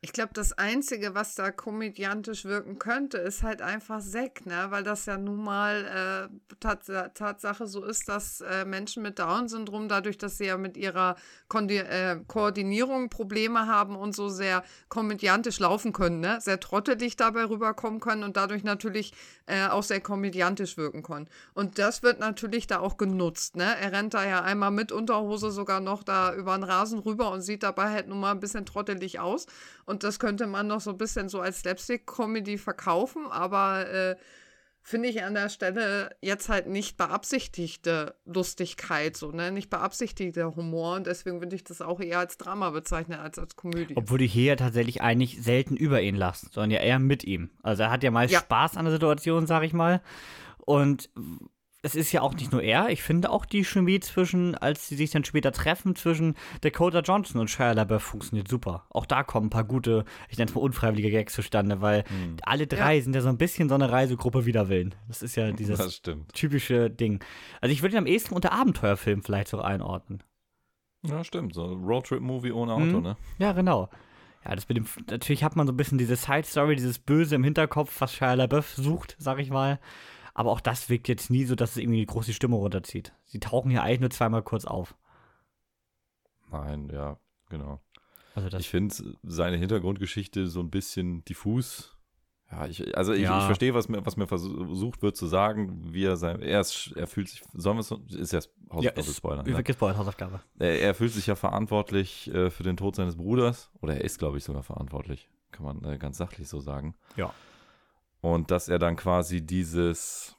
Ich 0.06 0.14
glaube, 0.14 0.34
das 0.34 0.54
Einzige, 0.54 1.16
was 1.16 1.34
da 1.34 1.50
komödiantisch 1.50 2.46
wirken 2.46 2.78
könnte, 2.78 3.18
ist 3.18 3.42
halt 3.42 3.64
einfach 3.64 4.02
Zack, 4.02 4.46
ne? 4.46 4.68
Weil 4.70 4.84
das 4.84 5.08
ja 5.08 5.18
nun 5.18 5.44
mal 5.44 6.30
äh, 6.30 6.56
Tats 6.60 6.92
Tatsache 7.16 7.66
so 7.66 7.84
ist, 7.84 8.08
dass 8.08 8.42
äh, 8.42 8.66
Menschen 8.66 9.02
mit 9.02 9.18
Down-Syndrom, 9.18 9.90
dadurch, 9.90 10.20
dass 10.20 10.38
sie 10.38 10.46
ja 10.46 10.58
mit 10.58 10.78
ihrer 10.78 11.16
Kondi 11.48 11.78
äh, 11.78 12.20
Koordinierung 12.28 13.10
Probleme 13.10 13.66
haben 13.66 13.96
und 13.96 14.16
so 14.16 14.30
sehr 14.30 14.64
komödiantisch 14.90 15.58
laufen 15.58 15.92
können, 15.92 16.20
ne? 16.20 16.38
Sehr 16.40 16.60
trottelig 16.60 17.16
dabei 17.16 17.46
rüberkommen 17.46 18.00
können 18.00 18.24
und 18.24 18.38
dadurch 18.38 18.64
natürlich 18.64 19.12
äh, 19.48 19.66
auch 19.66 19.82
sehr 19.82 20.02
komödiantisch 20.02 20.78
wirken 20.78 21.02
können. 21.02 21.28
Und 21.56 21.80
das 21.80 22.04
wird 22.04 22.20
natürlich 22.20 22.68
da 22.68 22.78
auch 22.78 22.98
genutzt, 22.98 23.56
ne? 23.56 23.76
Er 23.82 23.92
rennt 23.92 24.14
da 24.14 24.24
ja 24.24 24.44
einmal 24.44 24.70
mit 24.70 24.92
Unterhose 24.92 25.50
sogar 25.50 25.80
noch 25.80 26.04
da 26.04 26.36
über 26.36 26.56
den 26.56 26.64
Rasen 26.64 27.00
rüber 27.00 27.32
und 27.32 27.42
sieht 27.42 27.64
dabei 27.64 27.90
halt 27.90 28.08
nun 28.08 28.20
mal 28.20 28.30
ein 28.30 28.40
bisschen 28.40 28.68
trottelig 28.68 29.20
aus. 29.20 29.48
Und 29.88 29.95
das 30.04 30.20
könnte 30.20 30.48
man 30.48 30.68
noch 30.68 30.82
so 30.82 30.92
ein 30.92 30.98
bisschen 30.98 31.30
so 31.30 31.40
als 31.40 31.60
Slapstick-Comedy 31.60 32.58
verkaufen, 32.58 33.28
aber 33.30 33.90
äh, 33.90 34.16
finde 34.82 35.10
ich 35.10 35.24
an 35.24 35.34
der 35.34 35.50
Stelle 35.50 36.16
jetzt 36.22 36.48
halt 36.48 36.68
nicht 36.68 36.96
beabsichtigte 36.98 38.16
Lustigkeit, 38.26 39.18
so, 39.18 39.32
ne? 39.32 39.52
Nicht 39.52 39.70
beabsichtigter 39.72 40.56
Humor 40.56 40.96
und 40.96 41.08
deswegen 41.08 41.42
würde 41.42 41.56
ich 41.56 41.64
das 41.64 41.82
auch 41.82 42.00
eher 42.00 42.20
als 42.20 42.38
Drama 42.38 42.70
bezeichnen 42.70 43.20
als 43.20 43.40
als 43.40 43.56
Komödie. 43.56 43.96
Obwohl 43.98 44.20
du 44.20 44.26
hier 44.26 44.44
ja 44.44 44.56
tatsächlich 44.56 45.02
eigentlich 45.02 45.42
selten 45.42 45.76
über 45.76 46.02
ihn 46.02 46.16
lachst, 46.16 46.54
sondern 46.54 46.70
ja 46.72 46.82
eher 46.82 47.00
mit 47.00 47.24
ihm. 47.24 47.50
Also 47.64 47.84
er 47.84 47.92
hat 47.92 48.04
ja 48.04 48.12
meist 48.12 48.34
Ja. 48.34 48.40
Spaß 48.40 48.78
an 48.78 48.86
der 48.86 48.94
Situation, 48.94 49.48
sag 49.48 49.64
ich 49.64 49.74
mal. 49.74 50.02
Und 50.60 51.10
es 51.86 51.94
ist 51.96 52.12
ja 52.12 52.22
auch 52.22 52.34
nicht 52.34 52.52
nur 52.52 52.64
er, 52.64 52.90
ich 52.90 53.04
finde 53.04 53.30
auch 53.30 53.46
die 53.46 53.64
Chemie 53.64 54.00
zwischen, 54.00 54.56
als 54.56 54.88
sie 54.88 54.96
sich 54.96 55.12
dann 55.12 55.24
später 55.24 55.52
treffen, 55.52 55.96
zwischen 55.96 56.34
Dakota 56.62 57.00
Johnson 57.02 57.40
und 57.40 57.50
Shia 57.50 57.74
LaBeouf 57.74 58.02
funktioniert 58.02 58.48
super. 58.48 58.86
Auch 58.90 59.06
da 59.06 59.24
kommen 59.24 59.48
ein 59.48 59.50
paar 59.52 59.64
gute, 59.64 60.04
ich 60.30 60.38
nenne 60.38 60.50
es 60.50 60.56
mal 60.56 60.62
unfreiwillige 60.62 61.12
Gags 61.12 61.34
zustande, 61.34 61.82
weil 61.82 62.04
alle 62.42 62.66
drei 62.66 63.00
sind 63.02 63.14
ja 63.16 63.22
so 63.22 63.30
ein 63.30 63.38
bisschen 63.38 63.70
so 63.70 63.76
eine 63.76 63.92
Reisegruppe 63.92 64.46
wider 64.46 64.68
Willen. 64.68 64.96
Das 65.08 65.22
ist 65.22 65.36
ja 65.36 65.52
dieses 65.52 66.02
typische 66.34 66.90
Ding. 66.90 67.24
Also 67.62 67.72
ich 67.72 67.82
würde 67.84 67.96
ihn 67.96 68.00
am 68.00 68.08
ehesten 68.08 68.34
unter 68.34 68.52
Abenteuerfilm 68.52 69.22
vielleicht 69.22 69.50
so 69.50 69.62
einordnen. 69.62 70.24
Ja, 71.06 71.24
stimmt. 71.24 71.54
So 71.54 71.66
ein 71.66 71.84
Roadtrip-Movie 71.84 72.52
ohne 72.52 72.74
Auto, 72.74 72.84
Mhm. 72.98 73.02
ne? 73.04 73.18
Ja, 73.38 73.52
genau. 73.54 73.90
Ja, 74.44 74.56
das 74.56 74.68
mit 74.70 74.78
dem, 74.78 74.86
natürlich 75.10 75.44
hat 75.44 75.56
man 75.56 75.68
so 75.68 75.74
ein 75.74 75.78
bisschen 75.78 75.98
diese 76.00 76.16
Side-Story, 76.16 76.76
dieses 76.76 76.98
Böse 77.00 77.36
im 77.36 77.44
Hinterkopf, 77.44 78.02
was 78.02 78.14
Shia 78.14 78.34
LaBeouf 78.34 78.74
sucht, 78.76 79.16
sag 79.20 79.40
ich 79.40 79.50
mal. 79.52 79.80
Aber 80.36 80.52
auch 80.52 80.60
das 80.60 80.90
wirkt 80.90 81.08
jetzt 81.08 81.30
nie 81.32 81.46
so, 81.46 81.56
dass 81.56 81.72
es 81.72 81.78
irgendwie 81.78 82.00
die 82.02 82.06
große 82.06 82.34
Stimme 82.34 82.58
runterzieht. 82.58 83.14
Sie 83.26 83.40
tauchen 83.40 83.72
hier 83.72 83.82
eigentlich 83.84 84.02
nur 84.02 84.10
zweimal 84.12 84.44
kurz 84.44 84.66
auf. 84.66 84.96
Nein, 86.52 86.90
ja, 86.94 87.18
genau. 87.50 87.82
Also 88.36 88.50
das, 88.50 88.62
Ich 88.62 88.70
finde 88.70 88.94
seine 89.24 89.58
Hintergrundgeschichte 89.58 90.48
so 90.48 90.60
ein 90.60 90.70
bisschen 90.70 91.24
diffus. 91.26 91.98
Ja, 92.52 92.68
ich, 92.68 92.96
also 92.98 93.14
ich, 93.14 93.22
Ja. 93.24 93.40
ich 93.40 93.46
verstehe, 93.46 93.74
was 93.74 93.88
mir, 93.90 94.06
was 94.06 94.18
mir 94.18 94.28
versucht 94.28 95.02
wird 95.02 95.16
zu 95.18 95.26
sagen, 95.26 95.94
wie 95.94 96.04
er 96.04 96.16
sein, 96.18 96.42
er 96.42 96.60
ist, 96.62 96.92
er 96.96 97.08
fühlt 97.08 97.30
sich, 97.30 97.42
sollen 97.54 97.78
wir 97.78 97.82
es, 97.82 97.92
ist 98.14 98.34
ja 98.34 98.40
ja, 98.40 98.46
Hausaufgabe 98.72 99.00
ist, 99.00 99.18
spoilern. 99.18 99.46
ja. 99.48 99.58
Ne? 99.58 99.98
Hausaufgabe. 99.98 100.42
Er, 100.60 100.80
er 100.82 100.94
fühlt 100.94 101.14
sich 101.14 101.28
ja 101.28 101.36
verantwortlich 101.36 102.28
äh, 102.34 102.50
für 102.52 102.64
den 102.64 102.78
Tod 102.78 102.96
seines 102.98 103.16
Bruders, 103.16 103.72
oder 103.82 103.96
er 103.96 104.04
ist, 104.04 104.20
glaube 104.20 104.38
ich, 104.38 104.44
sogar 104.44 104.62
verantwortlich, 104.64 105.30
kann 105.52 105.66
man 105.66 105.84
äh, 105.86 105.98
ganz 105.98 106.18
sachlich 106.18 106.48
so 106.48 106.60
sagen. 106.60 106.96
Ja. 107.16 107.34
Und 108.26 108.50
dass 108.50 108.70
er 108.70 108.80
dann 108.80 108.96
quasi 108.96 109.46
dieses, 109.46 110.36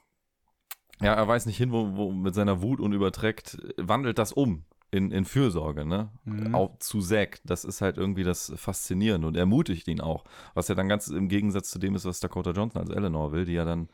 ja, 0.99 1.13
er 1.13 1.25
weiß 1.25 1.45
nicht 1.45 1.55
hin, 1.55 1.71
wo, 1.71 1.95
wo 1.95 2.11
mit 2.11 2.35
seiner 2.35 2.61
Wut 2.61 2.81
und 2.81 2.91
überträgt, 2.91 3.57
wandelt 3.77 4.17
das 4.17 4.33
um 4.33 4.65
in, 4.91 5.09
in 5.09 5.23
Fürsorge, 5.23 5.85
ne? 5.85 6.09
Mhm. 6.25 6.53
Auch 6.53 6.77
zu 6.79 6.99
Zack. 6.99 7.39
Das 7.45 7.63
ist 7.63 7.79
halt 7.79 7.95
irgendwie 7.97 8.25
das 8.25 8.51
Faszinierende 8.57 9.25
und 9.25 9.37
ermutigt 9.37 9.87
ihn 9.87 10.01
auch. 10.01 10.25
Was 10.53 10.67
ja 10.67 10.75
dann 10.75 10.89
ganz 10.89 11.07
im 11.07 11.29
Gegensatz 11.29 11.69
zu 11.69 11.79
dem 11.79 11.95
ist, 11.95 12.03
was 12.03 12.19
Dakota 12.19 12.51
Johnson 12.51 12.81
als 12.81 12.89
Eleanor 12.89 13.31
will, 13.31 13.45
die 13.45 13.53
ja 13.53 13.63
dann 13.63 13.87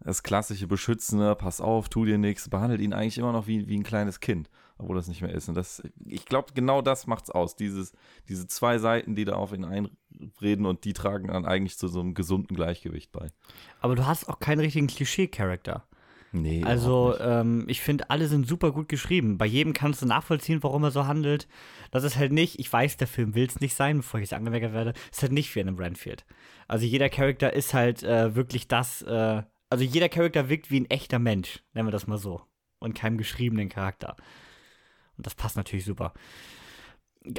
das 0.00 0.22
klassische 0.22 0.66
Beschützende, 0.66 1.34
pass 1.34 1.62
auf, 1.62 1.88
tu 1.88 2.04
dir 2.04 2.18
nichts, 2.18 2.50
behandelt 2.50 2.82
ihn 2.82 2.92
eigentlich 2.92 3.16
immer 3.16 3.32
noch 3.32 3.46
wie, 3.46 3.68
wie 3.68 3.78
ein 3.78 3.84
kleines 3.84 4.20
Kind, 4.20 4.50
obwohl 4.80 4.96
das 4.96 5.08
nicht 5.08 5.22
mehr 5.22 5.32
ist. 5.32 5.48
Und 5.48 5.54
das, 5.54 5.82
ich 6.06 6.24
glaube, 6.26 6.52
genau 6.54 6.82
das 6.82 7.06
macht's 7.06 7.30
aus. 7.30 7.56
Dieses, 7.56 7.92
diese 8.28 8.46
zwei 8.46 8.78
Seiten, 8.78 9.14
die 9.14 9.24
da 9.24 9.34
auf 9.34 9.52
ihn 9.52 9.64
einreden 9.64 10.66
und 10.66 10.84
die 10.84 10.92
tragen 10.92 11.28
dann 11.28 11.44
eigentlich 11.44 11.78
zu 11.78 11.88
so 11.88 12.00
einem 12.00 12.14
gesunden 12.14 12.56
Gleichgewicht 12.56 13.12
bei. 13.12 13.28
Aber 13.80 13.94
du 13.94 14.06
hast 14.06 14.28
auch 14.28 14.38
keinen 14.38 14.60
richtigen 14.60 14.86
Klischee-Charakter. 14.86 15.84
Nee. 16.32 16.62
Also, 16.64 17.18
ähm, 17.18 17.64
ich 17.66 17.80
finde, 17.80 18.08
alle 18.08 18.28
sind 18.28 18.46
super 18.46 18.70
gut 18.70 18.88
geschrieben. 18.88 19.36
Bei 19.36 19.46
jedem 19.46 19.72
kannst 19.72 20.00
du 20.00 20.06
nachvollziehen, 20.06 20.62
warum 20.62 20.84
er 20.84 20.92
so 20.92 21.06
handelt. 21.06 21.48
Das 21.90 22.04
ist 22.04 22.16
halt 22.16 22.32
nicht, 22.32 22.60
ich 22.60 22.72
weiß, 22.72 22.96
der 22.98 23.08
Film 23.08 23.34
will 23.34 23.46
es 23.46 23.60
nicht 23.60 23.74
sein, 23.74 23.98
bevor 23.98 24.20
ich 24.20 24.26
es 24.26 24.32
angemerkt 24.32 24.72
werde, 24.72 24.94
ist 25.10 25.22
halt 25.22 25.32
nicht 25.32 25.52
wie 25.54 25.60
in 25.60 25.66
einem 25.66 25.78
Renfield. 25.78 26.24
Also 26.68 26.86
jeder 26.86 27.08
Charakter 27.08 27.52
ist 27.52 27.74
halt 27.74 28.04
äh, 28.04 28.36
wirklich 28.36 28.68
das, 28.68 29.02
äh, 29.02 29.42
also 29.70 29.84
jeder 29.84 30.08
Charakter 30.08 30.48
wirkt 30.48 30.70
wie 30.70 30.80
ein 30.80 30.90
echter 30.90 31.18
Mensch, 31.18 31.64
nennen 31.74 31.88
wir 31.88 31.92
das 31.92 32.06
mal 32.06 32.18
so. 32.18 32.42
Und 32.78 32.94
keinem 32.94 33.18
geschriebenen 33.18 33.68
Charakter. 33.68 34.16
Und 35.20 35.26
das 35.26 35.34
passt 35.34 35.58
natürlich 35.58 35.84
super. 35.84 36.14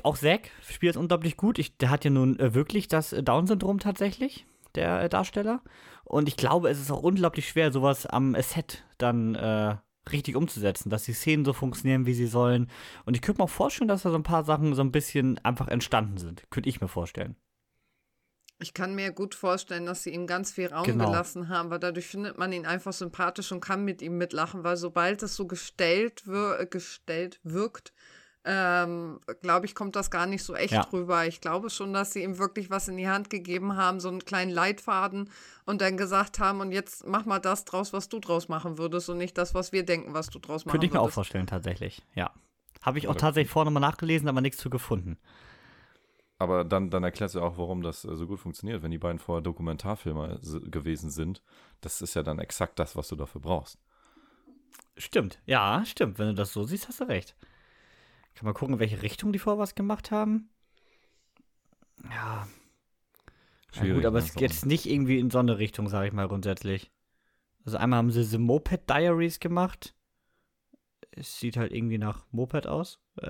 Auch 0.03 0.15
Zack 0.15 0.51
spielt 0.69 0.93
es 0.93 1.01
unglaublich 1.01 1.35
gut. 1.35 1.57
Ich, 1.57 1.77
der 1.77 1.89
hat 1.89 2.05
ja 2.05 2.11
nun 2.11 2.37
äh, 2.37 2.53
wirklich 2.53 2.87
das 2.87 3.11
äh, 3.11 3.23
Down-Syndrom 3.23 3.79
tatsächlich, 3.79 4.45
der 4.75 5.01
äh, 5.01 5.09
Darsteller. 5.09 5.63
Und 6.03 6.27
ich 6.27 6.37
glaube, 6.37 6.69
es 6.69 6.79
ist 6.79 6.91
auch 6.91 7.01
unglaublich 7.01 7.47
schwer, 7.49 7.71
sowas 7.71 8.05
am 8.05 8.35
äh, 8.35 8.43
Set 8.43 8.85
dann 8.99 9.33
äh, 9.33 9.77
richtig 10.11 10.35
umzusetzen, 10.35 10.91
dass 10.91 11.05
die 11.05 11.13
Szenen 11.13 11.43
so 11.43 11.53
funktionieren, 11.53 12.05
wie 12.05 12.13
sie 12.13 12.27
sollen. 12.27 12.69
Und 13.05 13.15
ich 13.15 13.23
könnte 13.23 13.41
mir 13.41 13.45
auch 13.45 13.49
vorstellen, 13.49 13.87
dass 13.87 14.03
da 14.03 14.11
so 14.11 14.15
ein 14.15 14.21
paar 14.21 14.43
Sachen 14.43 14.75
so 14.75 14.83
ein 14.83 14.91
bisschen 14.91 15.39
einfach 15.39 15.67
entstanden 15.67 16.19
sind. 16.19 16.43
Könnte 16.51 16.69
ich 16.69 16.81
mir 16.81 16.87
vorstellen. 16.87 17.35
Ich 18.61 18.73
kann 18.75 18.93
mir 18.93 19.11
gut 19.11 19.33
vorstellen, 19.33 19.87
dass 19.87 20.03
sie 20.03 20.11
ihm 20.11 20.27
ganz 20.27 20.51
viel 20.51 20.67
Raum 20.67 20.85
Genau. 20.85 21.05
gelassen 21.05 21.49
haben, 21.49 21.71
weil 21.71 21.79
dadurch 21.79 22.07
findet 22.07 22.37
man 22.37 22.53
ihn 22.53 22.65
einfach 22.67 22.93
sympathisch 22.93 23.51
und 23.51 23.59
kann 23.59 23.83
mit 23.83 24.01
ihm 24.01 24.17
mitlachen, 24.17 24.63
weil 24.63 24.77
sobald 24.77 25.23
es 25.23 25.35
so 25.35 25.47
gestellt, 25.47 26.27
wir 26.27 26.65
gestellt 26.67 27.39
wirkt, 27.43 27.91
ähm, 28.43 29.19
glaube 29.41 29.65
ich, 29.67 29.75
kommt 29.75 29.95
das 29.95 30.09
gar 30.09 30.25
nicht 30.25 30.43
so 30.43 30.55
echt 30.55 30.73
Ja. 30.73 30.87
rüber. 30.93 31.25
Ich 31.27 31.41
glaube 31.41 31.69
schon, 31.69 31.93
dass 31.93 32.13
sie 32.13 32.23
ihm 32.23 32.37
wirklich 32.39 32.69
was 32.69 32.87
in 32.87 32.97
die 32.97 33.07
Hand 33.07 33.29
gegeben 33.29 33.75
haben, 33.77 33.99
so 33.99 34.09
einen 34.09 34.25
kleinen 34.25 34.51
Leitfaden 34.51 35.29
und 35.65 35.81
dann 35.81 35.97
gesagt 35.97 36.39
haben, 36.39 36.59
und 36.61 36.71
jetzt 36.71 37.05
mach 37.05 37.25
mal 37.25 37.39
das 37.39 37.65
draus, 37.65 37.93
was 37.93 38.09
du 38.09 38.19
draus 38.19 38.47
machen 38.47 38.77
würdest 38.77 39.09
und 39.09 39.17
nicht 39.17 39.37
das, 39.37 39.53
was 39.53 39.71
wir 39.71 39.83
denken, 39.83 40.13
was 40.13 40.29
du 40.29 40.39
draus 40.39 40.65
machen 40.65 40.71
Könnte 40.71 40.87
ich 40.87 40.93
mir 40.93 40.99
auch 40.99 41.03
würdest. 41.05 41.15
vorstellen, 41.15 41.47
tatsächlich. 41.47 42.01
Ja. 42.15 42.31
Habe 42.81 42.97
ich 42.97 43.07
auch 43.07 43.15
tatsächlich 43.15 43.51
vorher 43.51 43.65
nochmal 43.71 43.87
nachgelesen, 43.89 44.27
aber 44.27 44.41
nichts 44.41 44.57
zu 44.59 44.71
gefunden. 44.71 45.17
Aber 46.41 46.63
dann, 46.63 46.89
dann 46.89 47.03
erklärst 47.03 47.35
du 47.35 47.41
auch, 47.41 47.59
warum 47.59 47.83
das 47.83 48.03
äh, 48.03 48.15
so 48.15 48.25
gut 48.25 48.39
funktioniert, 48.39 48.81
wenn 48.81 48.89
die 48.89 48.97
beiden 48.97 49.19
vorher 49.19 49.43
Dokumentarfilmer 49.43 50.39
gewesen 50.71 51.11
sind. 51.11 51.43
Das 51.81 52.01
ist 52.01 52.15
ja 52.15 52.23
dann 52.23 52.39
exakt 52.39 52.79
das, 52.79 52.95
was 52.95 53.09
du 53.09 53.15
dafür 53.15 53.41
brauchst. 53.41 53.77
Stimmt, 54.97 55.39
ja, 55.45 55.85
stimmt. 55.85 56.17
Wenn 56.17 56.29
du 56.29 56.33
das 56.33 56.51
so 56.51 56.63
siehst, 56.63 56.87
hast 56.87 56.99
du 56.99 57.03
recht. 57.03 57.35
Kann 58.33 58.45
mal 58.45 58.53
gucken, 58.53 58.73
in 58.73 58.79
welche 58.79 59.03
Richtung 59.03 59.31
die 59.31 59.37
vorher 59.37 59.59
was 59.59 59.75
gemacht 59.75 60.09
haben. 60.09 60.49
Ja. 62.09 62.47
Ja, 63.75 63.93
gut, 63.93 64.05
aber 64.05 64.17
ne? 64.17 64.25
es 64.25 64.31
ist 64.31 64.41
jetzt 64.41 64.65
nicht 64.65 64.87
irgendwie 64.87 65.19
in 65.19 65.29
so 65.29 65.37
eine 65.37 65.59
Richtung, 65.59 65.89
sage 65.89 66.07
ich 66.07 66.13
mal 66.13 66.27
grundsätzlich. 66.27 66.89
Also 67.65 67.77
einmal 67.77 67.99
haben 67.99 68.09
sie 68.09 68.23
The 68.23 68.39
Moped 68.39 68.89
Diaries 68.89 69.39
gemacht. 69.39 69.93
Es 71.11 71.39
sieht 71.39 71.55
halt 71.55 71.71
irgendwie 71.71 71.99
nach 71.99 72.25
Moped 72.31 72.65
aus. 72.65 72.99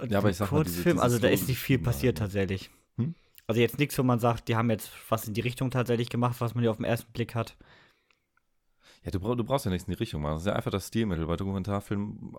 Und 0.00 0.10
Ja, 0.10 0.18
aber 0.18 0.30
ich 0.30 0.36
sag 0.36 0.50
mal, 0.52 0.62
diese- 0.64 0.76
Kurzfilm, 0.76 0.98
also 0.98 1.18
da 1.18 1.28
ist 1.28 1.48
nicht 1.48 1.58
viel 1.58 1.78
passiert 1.78 2.16
ne? 2.16 2.20
tatsächlich. 2.20 2.70
Hm? 2.96 3.14
Also 3.46 3.60
jetzt 3.60 3.78
nichts, 3.78 3.98
wo 3.98 4.02
man 4.02 4.18
sagt, 4.18 4.48
die 4.48 4.56
haben 4.56 4.70
jetzt 4.70 4.90
was 5.08 5.28
in 5.28 5.34
die 5.34 5.40
Richtung 5.42 5.70
tatsächlich 5.70 6.08
gemacht, 6.08 6.36
was 6.40 6.54
man 6.54 6.64
ja 6.64 6.70
auf 6.70 6.78
den 6.78 6.84
ersten 6.86 7.12
Blick 7.12 7.34
hat. 7.34 7.56
Ja, 9.04 9.10
du, 9.10 9.20
brauch, 9.20 9.34
du 9.36 9.44
brauchst 9.44 9.66
ja 9.66 9.70
nichts 9.70 9.86
in 9.86 9.92
die 9.92 9.98
Richtung 9.98 10.22
machen. 10.22 10.34
Das 10.34 10.42
ist 10.42 10.46
ja 10.46 10.54
einfach 10.54 10.70
das 10.70 10.88
Stilmittel. 10.88 11.26
Bei 11.26 11.36
Dokumentarfilmen, 11.36 12.32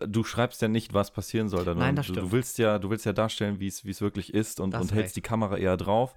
du 0.00 0.24
schreibst 0.24 0.60
ja 0.60 0.68
nicht, 0.68 0.92
was 0.92 1.12
passieren 1.12 1.48
soll. 1.48 1.64
Dann. 1.64 1.78
Nein, 1.78 1.94
das 1.96 2.06
du, 2.08 2.12
du 2.14 2.18
stimmt. 2.20 2.32
willst 2.32 2.58
ja, 2.58 2.78
du 2.80 2.90
willst 2.90 3.06
ja 3.06 3.12
darstellen, 3.12 3.60
wie 3.60 3.68
es 3.68 4.00
wirklich 4.00 4.34
ist 4.34 4.58
und, 4.58 4.74
und 4.74 4.90
du 4.90 4.94
hältst 4.94 4.96
recht. 5.10 5.16
die 5.16 5.20
Kamera 5.22 5.56
eher 5.56 5.76
drauf. 5.76 6.14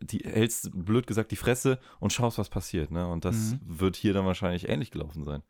Die 0.00 0.18
hältst, 0.20 0.70
blöd 0.72 1.06
gesagt, 1.06 1.30
die 1.30 1.36
Fresse 1.36 1.78
und 2.00 2.12
schaust, 2.12 2.38
was 2.38 2.48
passiert. 2.48 2.90
Ne? 2.90 3.06
Und 3.06 3.24
das 3.24 3.52
Mhm. 3.52 3.60
wird 3.64 3.94
hier 3.96 4.14
dann 4.14 4.26
wahrscheinlich 4.26 4.68
ähnlich 4.68 4.90
gelaufen 4.90 5.22
sein. 5.22 5.42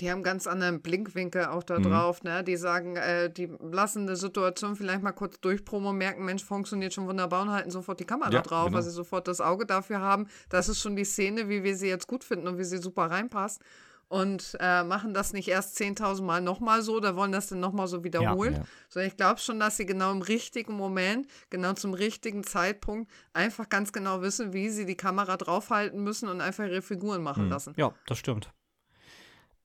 Die 0.00 0.10
haben 0.10 0.22
ganz 0.22 0.46
anderen 0.46 0.82
Blinkwinkel 0.82 1.46
auch 1.46 1.62
da 1.62 1.78
Mhm. 1.78 1.84
drauf, 1.84 2.22
ne? 2.22 2.44
Die 2.44 2.56
sagen, 2.56 2.96
äh, 2.96 3.30
die 3.30 3.46
lassen 3.60 4.02
eine 4.02 4.16
Situation 4.16 4.76
vielleicht 4.76 5.02
mal 5.02 5.12
kurz 5.12 5.40
durchpromo, 5.40 5.92
merken, 5.92 6.24
Mensch, 6.24 6.44
funktioniert 6.44 6.92
schon 6.92 7.06
wunderbar 7.06 7.42
und 7.42 7.50
halten 7.50 7.70
sofort 7.70 7.98
die 8.00 8.04
Kamera 8.04 8.30
Ja, 8.30 8.42
drauf, 8.42 8.66
genau. 8.66 8.76
weil 8.76 8.82
sie 8.82 8.90
sofort 8.90 9.26
das 9.26 9.40
Auge 9.40 9.64
dafür 9.64 10.00
haben. 10.00 10.26
Das 10.50 10.68
ist 10.68 10.80
schon 10.80 10.96
die 10.96 11.04
Szene, 11.04 11.48
wie 11.48 11.62
wir 11.64 11.74
sie 11.76 11.88
jetzt 11.88 12.06
gut 12.08 12.24
finden 12.24 12.46
und 12.46 12.58
wie 12.58 12.64
sie 12.64 12.76
super 12.78 13.10
reinpasst. 13.10 13.62
Und 14.08 14.56
äh, 14.60 14.84
machen 14.84 15.14
das 15.14 15.32
nicht 15.32 15.48
erst 15.48 15.76
10.000 15.80 16.22
Mal 16.24 16.40
nochmal 16.40 16.80
so, 16.82 17.00
da 17.00 17.16
wollen 17.16 17.32
das 17.32 17.48
dann 17.48 17.58
nochmal 17.58 17.88
so 17.88 18.04
wiederholen. 18.04 18.54
Ja. 18.54 18.62
Sondern 18.88 19.08
ich 19.10 19.16
glaube 19.16 19.40
schon, 19.40 19.58
dass 19.58 19.78
sie 19.78 19.84
genau 19.86 20.12
im 20.12 20.22
richtigen 20.22 20.74
Moment, 20.74 21.26
genau 21.50 21.72
zum 21.72 21.92
richtigen 21.92 22.44
Zeitpunkt 22.44 23.10
einfach 23.32 23.68
ganz 23.68 23.92
genau 23.92 24.22
wissen, 24.22 24.52
wie 24.52 24.68
sie 24.68 24.84
die 24.86 24.94
Kamera 24.96 25.36
draufhalten 25.36 26.04
müssen 26.04 26.28
und 26.28 26.40
einfach 26.40 26.64
ihre 26.66 26.82
Figuren 26.82 27.20
machen 27.22 27.46
Mhm. 27.46 27.50
lassen. 27.50 27.74
Ja, 27.76 27.94
das 28.06 28.18
stimmt. 28.18 28.52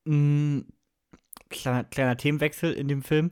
Mm, 0.06 0.62
kleiner, 1.50 1.84
kleiner 1.86 2.18
Themenwechsel 2.18 2.74
in 2.74 2.88
dem 2.88 3.02
Film. 3.04 3.32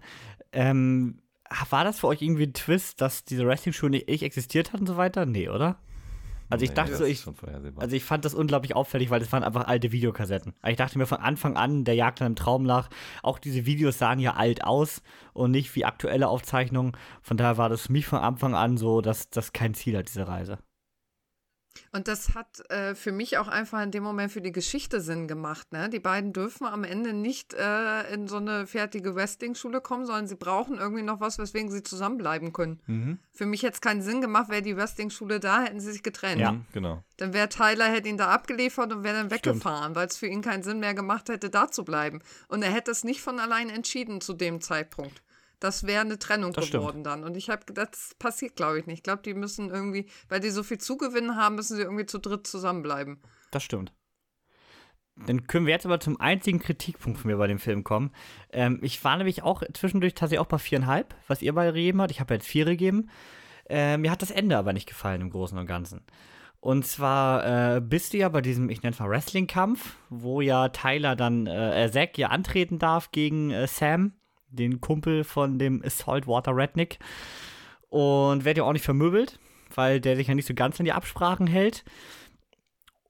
Ähm, 0.52 1.22
war 1.70 1.84
das 1.84 2.00
für 2.00 2.08
euch 2.08 2.22
irgendwie 2.22 2.46
ein 2.48 2.54
Twist, 2.54 3.02
dass 3.02 3.26
diese 3.26 3.46
Wrestling-Schule 3.48 3.92
nicht 3.92 4.24
existiert 4.24 4.74
hat 4.74 4.82
und 4.82 4.88
so 4.88 4.98
weiter? 4.98 5.26
Nee, 5.26 5.50
oder? 5.50 5.80
Also 6.50 6.64
ich 6.66 6.72
Nee, 6.72 6.76
dachte 6.76 6.96
so, 6.98 7.06
ich, 7.06 7.26
also 7.78 7.96
ich 7.96 8.04
fand 8.04 8.26
das 8.26 8.34
unglaublich 8.34 8.76
auffällig, 8.76 9.12
weil 9.12 9.20
das 9.20 9.32
waren 9.32 9.44
einfach 9.44 9.68
alte 9.68 9.92
Videokassetten. 9.92 10.54
Also 10.62 10.72
Ich 10.72 10.78
dachte 10.78 10.98
mir 10.98 11.06
von 11.06 11.20
Anfang 11.20 11.58
an, 11.58 11.86
der 11.86 11.96
jagt 11.96 12.22
dann 12.22 12.28
im 12.28 12.36
Traum 12.36 12.64
nach, 12.64 12.90
auch 13.22 13.38
diese 13.40 13.66
Videos 13.68 14.00
sahen 14.00 14.20
ja 14.20 14.34
alt 14.36 14.64
aus 14.64 15.04
und 15.34 15.52
nicht 15.52 15.76
wie 15.76 15.86
aktuelle 15.86 16.28
Aufzeichnungen. 16.28 16.94
Von 17.22 17.38
daher 17.38 17.58
war 17.58 17.70
das 17.70 17.84
für 17.88 17.92
mich 17.92 18.08
von 18.08 18.20
Anfang 18.20 18.56
an 18.56 18.78
so, 18.78 19.02
dass 19.02 19.30
das 19.30 19.54
kein 19.54 19.76
Ziel 19.76 19.98
hat, 19.98 20.10
diese 20.10 20.28
Reise. 20.28 20.60
Und 21.92 22.08
das 22.08 22.36
hat 22.36 22.70
äh, 22.70 22.94
für 22.96 23.12
mich 23.12 23.38
auch 23.38 23.48
einfach 23.48 23.82
in 23.82 23.92
dem 23.92 24.04
Moment 24.04 24.32
für 24.32 24.42
die 24.42 24.52
Geschichte 24.52 25.02
Sinn 25.02 25.28
gemacht. 25.28 25.72
Ne? 25.72 25.90
Die 25.90 26.00
beiden 26.00 26.34
dürfen 26.34 26.66
am 26.66 26.84
Ende 26.84 27.14
nicht 27.14 27.54
äh, 27.54 28.14
in 28.14 28.28
so 28.28 28.38
eine 28.38 28.68
fertige 28.68 29.16
Wrestling-Schule 29.16 29.82
kommen, 29.82 30.06
sondern 30.06 30.28
sie 30.28 30.36
brauchen 30.36 30.78
irgendwie 30.78 31.04
noch 31.04 31.20
was, 31.20 31.38
weswegen 31.38 31.72
sie 31.72 31.84
zusammenbleiben 31.84 32.54
können. 32.54 33.20
Für 33.32 33.46
mich 33.46 33.64
hätte 33.64 33.74
es 33.74 33.82
keinen 33.82 34.02
Sinn 34.02 34.22
gemacht, 34.22 34.50
wäre 34.50 34.62
die 34.62 34.76
Wrestling-Schule 34.76 35.40
da, 35.40 35.64
hätten 35.64 35.80
sie 35.80 35.92
sich 35.92 36.04
getrennt. 36.04 36.42
Ja. 36.42 36.54
Mhm, 36.54 36.66
genau. 36.74 37.04
Dann 37.18 37.34
wäre 37.34 37.50
Tyler, 37.50 37.86
hätte 37.86 38.10
ihn 38.10 38.18
da 38.18 38.30
abgeliefert 38.30 38.92
und 38.94 39.04
wäre 39.04 39.18
dann 39.18 39.32
weggefahren, 39.32 39.96
weil 39.96 40.08
es 40.08 40.18
für 40.18 40.28
ihn 40.28 40.42
keinen 40.42 40.64
Sinn 40.64 40.80
mehr 40.80 40.94
gemacht 40.94 41.30
hätte, 41.30 41.50
da 41.50 41.70
zu 41.70 41.84
bleiben. 41.84 42.22
Und 42.48 42.62
er 42.64 42.72
hätte 42.72 42.92
es 42.92 43.04
nicht 43.04 43.22
von 43.22 43.40
allein 43.40 43.70
entschieden 43.70 44.22
zu 44.22 44.34
dem 44.34 44.62
Zeitpunkt. 44.62 45.22
Das 45.60 45.86
wäre 45.86 46.02
eine 46.02 46.18
Trennung 46.20 46.54
Das 46.54 46.68
stimmt. 46.68 46.82
geworden 46.84 47.04
dann. 47.04 47.24
Und 47.24 47.36
ich 47.36 47.50
habe 47.50 47.74
das 47.74 48.16
passiert, 48.18 48.56
glaube 48.56 48.80
ich, 48.80 48.86
nicht. 48.86 49.00
Ich 49.00 49.04
glaube, 49.04 49.22
die 49.24 49.34
müssen 49.34 49.70
irgendwie, 49.70 50.08
weil 50.30 50.40
die 50.40 50.50
so 50.50 50.64
viel 50.64 50.78
Zugewinn 50.78 51.36
haben, 51.36 51.56
müssen 51.56 51.76
sie 51.76 51.84
irgendwie 51.84 52.06
zu 52.06 52.18
dritt 52.20 52.48
zusammenbleiben. 52.48 53.20
Das 53.52 53.64
stimmt. 53.64 53.94
Dann 55.26 55.48
können 55.48 55.66
wir 55.66 55.74
jetzt 55.74 55.86
aber 55.86 56.00
zum 56.00 56.20
einzigen 56.22 56.60
Kritikpunkt 56.60 57.20
von 57.20 57.30
mir 57.30 57.38
bei 57.38 57.48
dem 57.48 57.60
Film 57.60 57.84
kommen. 57.84 58.12
Ähm, 58.54 58.80
ich 58.82 59.04
war 59.04 59.18
nämlich 59.18 59.44
auch 59.44 59.64
zwischendurch 59.74 60.14
tatsächlich 60.14 60.40
auch 60.40 60.46
bei 60.48 60.60
viereinhalb, 60.60 61.14
was 61.28 61.42
ihr 61.42 61.54
beide 61.54 61.74
gegeben 61.74 62.02
habt. 62.02 62.12
Ich 62.12 62.22
habe 62.22 62.34
jetzt 62.36 62.48
vier 62.48 62.64
gegeben. 62.64 63.10
Äh, 63.68 63.98
mir 63.98 64.12
hat 64.12 64.22
das 64.22 64.32
Ende 64.32 64.58
aber 64.58 64.72
nicht 64.72 64.88
gefallen 64.88 65.20
im 65.22 65.30
Großen 65.30 65.58
und 65.58 65.66
Ganzen. 65.66 66.06
Und 66.62 66.86
zwar 66.86 67.76
äh, 67.76 67.82
bist 67.82 68.14
du 68.14 68.18
ja 68.18 68.30
bei 68.30 68.42
diesem, 68.42 68.70
ich 68.70 68.82
nenne 68.82 68.94
es 68.94 69.00
mal 69.00 69.10
Wrestling-Kampf, 69.10 69.96
wo 70.10 70.42
ja 70.42 70.70
Tyler 70.70 71.16
dann, 71.16 71.48
äh, 71.48 71.90
Zack 71.92 72.18
ja 72.18 72.30
antreten 72.30 72.80
darf 72.80 73.12
gegen 73.12 73.52
äh, 73.52 73.68
Sam, 73.68 74.14
den 74.50 74.82
Kumpel 74.82 75.24
von 75.24 75.60
dem 75.60 75.82
Saltwater 75.86 76.56
Redneck. 76.56 77.00
Und 77.90 78.46
wird 78.46 78.58
ja 78.58 78.64
auch 78.64 78.74
nicht 78.74 78.86
vermöbelt, 78.86 79.40
weil 79.74 80.00
der 80.00 80.16
sich 80.16 80.28
ja 80.28 80.36
nicht 80.36 80.48
so 80.48 80.54
ganz 80.54 80.80
an 80.80 80.86
die 80.86 80.92
Absprachen 80.92 81.48
hält. 81.48 81.84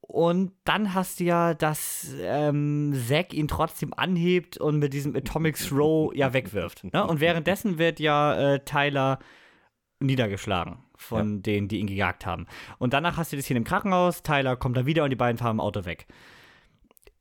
Und 0.02 0.54
dann 0.64 0.96
hast 0.96 1.20
du 1.20 1.26
ja, 1.26 1.54
dass 1.54 2.16
ähm, 2.20 2.96
Zack 3.08 3.34
ihn 3.34 3.48
trotzdem 3.48 3.94
anhebt 3.96 4.58
und 4.58 4.80
mit 4.80 4.94
diesem 4.94 5.16
Atomic 5.16 5.56
Throw 5.58 6.12
ja 6.16 6.34
wegwirft. 6.34 6.92
Ne? 6.92 7.06
Und 7.06 7.20
währenddessen 7.20 7.78
wird 7.78 8.00
ja 8.00 8.54
äh, 8.54 8.60
Tyler 8.66 9.20
niedergeschlagen 10.00 10.80
von 10.96 11.42
denen, 11.42 11.68
die 11.68 11.78
ihn 11.78 11.88
gejagt 11.88 12.26
haben. 12.26 12.48
Und 12.78 12.94
danach 12.94 13.18
hast 13.18 13.32
du 13.32 13.38
das 13.38 13.46
hier 13.46 13.56
im 13.56 13.64
Krankenhaus, 13.64 14.24
Tyler 14.24 14.56
kommt 14.56 14.78
dann 14.78 14.86
wieder 14.86 15.04
und 15.04 15.12
die 15.12 15.16
beiden 15.16 15.38
fahren 15.38 15.58
im 15.58 15.62
Auto 15.62 15.86
weg. 15.86 16.08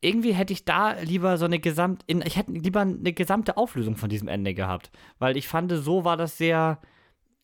Irgendwie 0.01 0.33
hätte 0.33 0.53
ich 0.53 0.65
da 0.65 0.93
lieber 1.01 1.37
so 1.37 1.45
eine 1.45 1.59
gesamt, 1.59 2.03
in, 2.07 2.21
ich 2.25 2.37
hätte 2.37 2.51
lieber 2.51 2.81
eine 2.81 3.13
gesamte 3.13 3.57
Auflösung 3.57 3.95
von 3.95 4.09
diesem 4.09 4.27
Ende 4.27 4.53
gehabt, 4.53 4.91
weil 5.19 5.35
ich 5.35 5.47
fand, 5.47 5.71
so 5.73 6.05
war 6.05 6.15
das 6.15 6.37
sehr, 6.37 6.79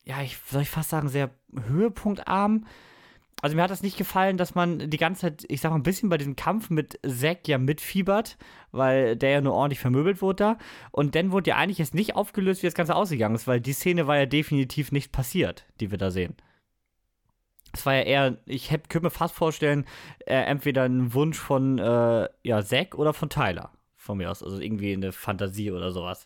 ja, 0.04 0.22
ich 0.22 0.38
soll 0.50 0.62
ich 0.62 0.70
fast 0.70 0.90
sagen, 0.90 1.08
sehr 1.08 1.30
höhepunktarm. 1.68 2.66
Also 3.42 3.54
mir 3.54 3.62
hat 3.62 3.70
das 3.70 3.82
nicht 3.82 3.98
gefallen, 3.98 4.38
dass 4.38 4.54
man 4.54 4.90
die 4.90 4.96
ganze 4.96 5.20
Zeit, 5.20 5.44
ich 5.48 5.60
sag 5.60 5.70
mal, 5.70 5.76
ein 5.76 5.82
bisschen 5.82 6.08
bei 6.08 6.16
diesem 6.16 6.36
Kampf 6.36 6.70
mit 6.70 6.98
Zack 7.06 7.46
ja 7.46 7.58
mitfiebert, 7.58 8.38
weil 8.72 9.14
der 9.16 9.30
ja 9.30 9.40
nur 9.42 9.52
ordentlich 9.52 9.78
vermöbelt 9.78 10.22
wurde 10.22 10.36
da. 10.36 10.58
Und 10.90 11.14
dann 11.14 11.32
wurde 11.32 11.50
ja 11.50 11.56
eigentlich 11.56 11.78
jetzt 11.78 11.94
nicht 11.94 12.16
aufgelöst, 12.16 12.62
wie 12.62 12.66
das 12.66 12.74
Ganze 12.74 12.94
ausgegangen 12.94 13.34
ist, 13.34 13.46
weil 13.46 13.60
die 13.60 13.74
Szene 13.74 14.06
war 14.06 14.16
ja 14.16 14.24
definitiv 14.24 14.90
nicht 14.90 15.12
passiert, 15.12 15.66
die 15.80 15.90
wir 15.90 15.98
da 15.98 16.10
sehen. 16.10 16.34
Es 17.76 17.84
war 17.84 17.94
ja 17.94 18.02
eher, 18.02 18.38
ich 18.46 18.70
hätt, 18.70 18.88
könnte 18.88 19.06
mir 19.06 19.10
fast 19.10 19.34
vorstellen, 19.34 19.84
äh, 20.24 20.34
entweder 20.34 20.84
ein 20.84 21.12
Wunsch 21.12 21.38
von 21.38 21.78
äh, 21.78 22.26
ja, 22.42 22.64
Zack 22.64 22.94
oder 22.94 23.12
von 23.12 23.28
Tyler, 23.28 23.70
von 23.96 24.16
mir 24.16 24.30
aus. 24.30 24.42
Also 24.42 24.58
irgendwie 24.58 24.94
eine 24.94 25.12
Fantasie 25.12 25.70
oder 25.70 25.92
sowas. 25.92 26.24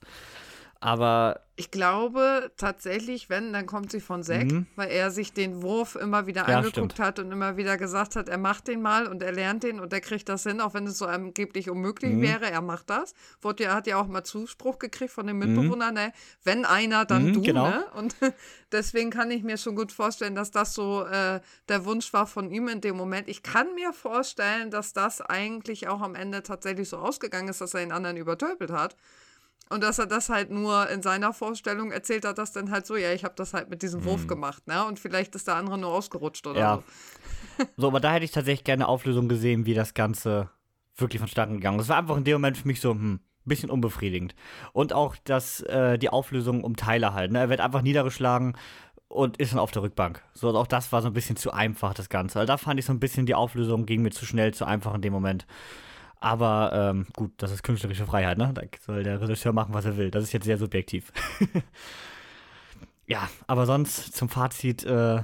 Aber 0.80 1.40
Ich 1.56 1.70
glaube 1.70 2.50
tatsächlich, 2.56 3.28
wenn, 3.28 3.52
dann 3.52 3.66
kommt 3.66 3.92
sie 3.92 4.00
von 4.00 4.22
Zack, 4.22 4.50
Mhm. 4.50 4.66
weil 4.76 4.90
er 4.90 5.10
sich 5.10 5.34
den 5.34 5.60
Wurf 5.60 5.94
immer 5.94 6.26
wieder 6.26 6.48
Ja, 6.48 6.56
angeguckt 6.56 6.92
stimmt. 6.94 6.98
hat 6.98 7.18
und 7.18 7.30
immer 7.30 7.58
wieder 7.58 7.76
gesagt 7.76 8.16
hat, 8.16 8.30
er 8.30 8.38
macht 8.38 8.66
den 8.66 8.80
mal 8.80 9.06
und 9.06 9.22
er 9.22 9.30
lernt 9.32 9.62
den 9.62 9.78
und 9.78 9.92
er 9.92 10.00
kriegt 10.00 10.30
das 10.30 10.44
hin, 10.44 10.62
auch 10.62 10.72
wenn 10.72 10.86
es 10.86 10.96
so 10.96 11.04
angeblich 11.04 11.68
unmöglich 11.68 12.14
Mhm. 12.14 12.22
wäre. 12.22 12.50
Er 12.50 12.62
macht 12.62 12.88
das. 12.88 13.12
Wurde, 13.42 13.64
ja- 13.64 13.74
hat 13.74 13.86
ja 13.86 13.98
auch 13.98 14.06
mal 14.06 14.24
Zuspruch 14.24 14.78
gekriegt 14.78 15.12
von 15.12 15.26
den 15.26 15.36
Mitbewohnern, 15.36 15.92
ne? 15.92 16.14
wenn 16.44 16.64
einer, 16.64 17.04
dann 17.04 17.26
Mhm, 17.26 17.32
du. 17.34 17.42
genau. 17.42 17.68
Ne? 17.68 17.84
Und 17.94 18.16
deswegen 18.72 19.10
kann 19.10 19.30
ich 19.30 19.42
mir 19.42 19.58
schon 19.58 19.76
gut 19.76 19.92
vorstellen, 19.92 20.34
dass 20.34 20.50
das 20.50 20.72
so 20.72 21.04
äh, 21.04 21.40
der 21.68 21.84
Wunsch 21.84 22.10
war 22.14 22.26
von 22.26 22.50
ihm 22.50 22.68
in 22.68 22.80
dem 22.80 22.96
Moment. 22.96 23.28
Ich 23.28 23.42
kann 23.42 23.74
mir 23.74 23.92
vorstellen, 23.92 24.70
dass 24.70 24.94
das 24.94 25.20
eigentlich 25.20 25.88
auch 25.88 26.00
am 26.00 26.14
Ende 26.14 26.42
tatsächlich 26.42 26.88
so 26.88 26.96
ausgegangen 26.96 27.48
ist, 27.48 27.60
dass 27.60 27.74
er 27.74 27.80
den 27.80 27.92
anderen 27.92 28.16
übertöpelt 28.16 28.70
hat. 28.72 28.96
Und 29.68 29.82
dass 29.84 29.98
er 30.00 30.06
das 30.06 30.28
halt 30.28 30.50
nur 30.50 30.88
in 30.90 31.02
seiner 31.02 31.32
Vorstellung 31.32 31.92
erzählt 31.92 32.24
hat, 32.24 32.38
das 32.38 32.52
dann 32.52 32.70
halt 32.72 32.86
so, 32.86 32.96
ja, 32.96 33.12
ich 33.12 33.22
habe 33.22 33.34
das 33.36 33.54
halt 33.54 33.70
mit 33.70 33.82
diesem 33.82 34.04
Wurf 34.04 34.26
gemacht, 34.26 34.66
ne? 34.66 34.84
Und 34.84 34.98
vielleicht 34.98 35.34
ist 35.36 35.46
der 35.46 35.54
andere 35.56 35.78
nur 35.78 35.92
ausgerutscht 35.92 36.46
oder 36.46 36.61
Ja. 36.61 36.76
so. 36.76 37.64
So, 37.76 37.88
aber 37.88 38.00
da 38.00 38.12
hätte 38.12 38.24
ich 38.24 38.30
tatsächlich 38.32 38.64
gerne 38.64 38.84
eine 38.84 38.88
Auflösung 38.88 39.28
gesehen, 39.28 39.66
wie 39.66 39.74
das 39.74 39.92
Ganze 39.94 40.48
wirklich 40.96 41.20
vonstatten 41.20 41.54
gegangen 41.54 41.78
ist. 41.78 41.84
Das 41.84 41.90
war 41.90 41.98
einfach 41.98 42.16
in 42.16 42.24
dem 42.24 42.34
Moment 42.34 42.56
für 42.56 42.66
mich 42.66 42.80
so, 42.80 42.90
hm, 42.92 43.14
ein 43.14 43.20
bisschen 43.44 43.70
unbefriedigend. 43.70 44.34
Und 44.72 44.92
auch 44.92 45.14
das, 45.24 45.61
äh, 45.62 45.98
die 45.98 46.08
Auflösung 46.08 46.64
um 46.64 46.76
Tyler 46.76 47.14
halt. 47.14 47.32
Ne? 47.32 47.38
Er 47.38 47.48
wird 47.50 47.61
einfach 47.61 47.82
niedergeschlagen 47.82 48.56
und 49.08 49.36
ist 49.38 49.52
dann 49.52 49.58
auf 49.58 49.70
der 49.72 49.82
Rückbank. 49.82 50.22
So, 50.34 50.48
und 50.48 50.56
auch 50.56 50.66
das 50.66 50.90
war 50.92 51.02
so 51.02 51.08
ein 51.08 51.12
bisschen 51.14 51.36
zu 51.36 51.52
einfach, 51.52 51.94
das 51.94 52.08
Ganze. 52.08 52.38
Also 52.38 52.46
da 52.46 52.56
fand 52.56 52.78
ich 52.80 52.86
so 52.86 52.92
ein 52.92 53.00
bisschen, 53.00 53.26
die 53.26 53.34
Auflösung 53.34 53.86
ging 53.86 54.02
mir 54.02 54.11
zu 54.11 54.24
schnell, 54.24 54.54
zu 54.54 54.64
einfach 54.64 54.94
in 54.94 55.02
dem 55.02 55.12
Moment. 55.12 55.46
Aber 56.20 56.70
ähm, 56.74 57.06
gut, 57.16 57.32
das 57.38 57.50
ist 57.50 57.62
künstlerische 57.62 58.04
Freiheit, 58.04 58.36
ne? 58.36 58.52
Da 58.54 58.62
soll 58.84 59.02
der 59.02 59.20
Regisseur 59.20 59.54
machen, 59.54 59.72
was 59.72 59.86
er 59.86 59.96
will. 59.96 60.10
Das 60.10 60.22
ist 60.22 60.32
jetzt 60.32 60.44
sehr 60.44 60.58
subjektiv. 60.58 61.12
ja, 63.06 63.28
aber 63.46 63.64
sonst 63.64 64.14
zum 64.14 64.28
Fazit, 64.28 64.84
äh, 64.84 65.22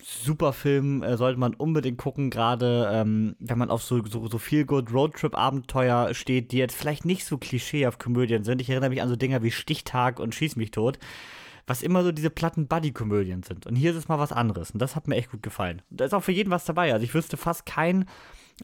super 0.00 0.54
Film, 0.54 1.02
äh, 1.02 1.18
sollte 1.18 1.38
man 1.38 1.54
unbedingt 1.54 1.98
gucken, 1.98 2.30
gerade 2.30 2.90
ähm, 2.92 3.36
wenn 3.40 3.58
man 3.58 3.70
auf 3.70 3.82
so, 3.82 4.02
so, 4.06 4.26
so 4.28 4.38
viel 4.38 4.64
Good 4.64 4.92
Roadtrip-Abenteuer 4.92 6.14
steht, 6.14 6.52
die 6.52 6.58
jetzt 6.58 6.76
vielleicht 6.76 7.04
nicht 7.04 7.26
so 7.26 7.36
klischee 7.36 7.86
auf 7.86 7.98
Komödien 7.98 8.44
sind. 8.44 8.62
Ich 8.62 8.70
erinnere 8.70 8.90
mich 8.90 9.02
an 9.02 9.08
so 9.10 9.16
Dinger 9.16 9.42
wie 9.42 9.50
Stichtag 9.50 10.18
und 10.18 10.34
Schieß 10.34 10.56
mich 10.56 10.70
tot, 10.70 10.98
was 11.66 11.82
immer 11.82 12.02
so 12.02 12.12
diese 12.12 12.30
platten 12.30 12.68
Buddy-Komödien 12.68 13.42
sind. 13.42 13.66
Und 13.66 13.76
hier 13.76 13.90
ist 13.90 13.98
es 13.98 14.08
mal 14.08 14.18
was 14.18 14.32
anderes. 14.32 14.70
Und 14.70 14.80
das 14.80 14.96
hat 14.96 15.08
mir 15.08 15.16
echt 15.16 15.30
gut 15.30 15.42
gefallen. 15.42 15.82
Und 15.90 16.00
da 16.00 16.06
ist 16.06 16.14
auch 16.14 16.22
für 16.22 16.32
jeden 16.32 16.50
was 16.50 16.64
dabei. 16.64 16.94
Also 16.94 17.04
ich 17.04 17.12
wüsste 17.12 17.36
fast 17.36 17.66
keinen, 17.66 18.06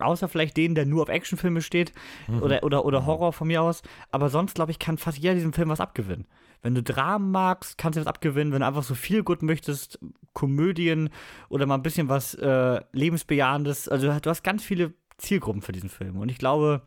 außer 0.00 0.28
vielleicht 0.28 0.56
den, 0.56 0.74
der 0.74 0.86
nur 0.86 1.02
auf 1.02 1.08
Actionfilme 1.08 1.62
steht 1.62 1.92
mhm. 2.26 2.42
oder, 2.42 2.62
oder, 2.62 2.84
oder 2.84 3.06
Horror 3.06 3.32
von 3.32 3.48
mir 3.48 3.62
aus. 3.62 3.82
Aber 4.10 4.28
sonst, 4.28 4.54
glaube 4.54 4.72
ich, 4.72 4.78
kann 4.78 4.98
fast 4.98 5.18
jeder 5.18 5.34
diesem 5.34 5.52
Film 5.52 5.68
was 5.68 5.80
abgewinnen. 5.80 6.26
Wenn 6.62 6.74
du 6.74 6.82
Dramen 6.82 7.30
magst, 7.30 7.76
kannst 7.76 7.96
du 7.96 8.00
was 8.00 8.06
abgewinnen. 8.06 8.52
Wenn 8.52 8.60
du 8.60 8.66
einfach 8.66 8.82
so 8.82 8.94
viel 8.94 9.22
gut 9.22 9.42
möchtest, 9.42 9.98
Komödien 10.32 11.10
oder 11.48 11.66
mal 11.66 11.74
ein 11.74 11.82
bisschen 11.82 12.08
was 12.08 12.34
äh, 12.34 12.80
Lebensbejahendes. 12.92 13.88
Also 13.88 14.18
du 14.18 14.30
hast 14.30 14.42
ganz 14.42 14.64
viele 14.64 14.94
Zielgruppen 15.18 15.62
für 15.62 15.72
diesen 15.72 15.90
Film. 15.90 16.16
Und 16.16 16.30
ich 16.30 16.38
glaube, 16.38 16.82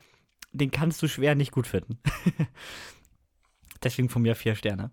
den 0.52 0.72
kannst 0.72 1.02
du 1.04 1.08
schwer 1.08 1.36
nicht 1.36 1.52
gut 1.52 1.68
finden. 1.68 2.00
Deswegen 3.84 4.10
von 4.10 4.22
mir 4.22 4.36
vier 4.36 4.56
Sterne. 4.56 4.92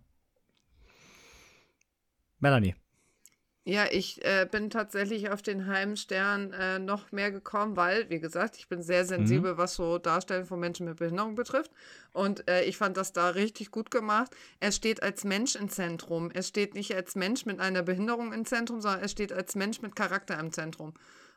Melanie. 2.39 2.75
Ja, 3.67 3.87
ich 3.91 4.23
äh, 4.23 4.47
bin 4.51 4.69
tatsächlich 4.69 5.31
auf 5.31 5.41
den 5.41 5.67
Heimstern 5.67 6.53
äh, 6.53 6.79
noch 6.79 7.13
mehr 7.13 7.31
gekommen, 7.31 7.77
weil, 7.77 8.11
wie 8.11 8.21
gesagt, 8.21 8.57
ich 8.59 8.69
bin 8.69 8.83
sehr 8.83 9.07
sensibel, 9.07 9.55
mhm. 9.55 9.57
was 9.57 9.75
so 9.75 9.97
Darstellen 9.97 10.45
von 10.45 10.61
Menschen 10.61 10.85
mit 10.85 10.99
Behinderung 10.99 11.35
betrifft. 11.35 11.71
Und 12.13 12.47
äh, 12.47 12.65
ich 12.65 12.77
fand 12.77 12.99
das 12.99 13.15
da 13.15 13.31
richtig 13.31 13.71
gut 13.71 13.91
gemacht. 13.91 14.31
Er 14.61 14.71
steht 14.71 15.03
als 15.03 15.25
Mensch 15.25 15.57
im 15.57 15.71
Zentrum. 15.71 16.31
Er 16.31 16.43
steht 16.43 16.75
nicht 16.75 16.95
als 16.95 17.15
Mensch 17.15 17.47
mit 17.47 17.59
einer 17.59 17.83
Behinderung 17.83 18.35
im 18.35 18.45
Zentrum, 18.45 18.83
sondern 18.83 19.01
er 19.01 19.09
steht 19.09 19.33
als 19.33 19.55
Mensch 19.55 19.81
mit 19.81 19.97
Charakter 19.97 20.39
im 20.39 20.53
Zentrum. 20.53 20.93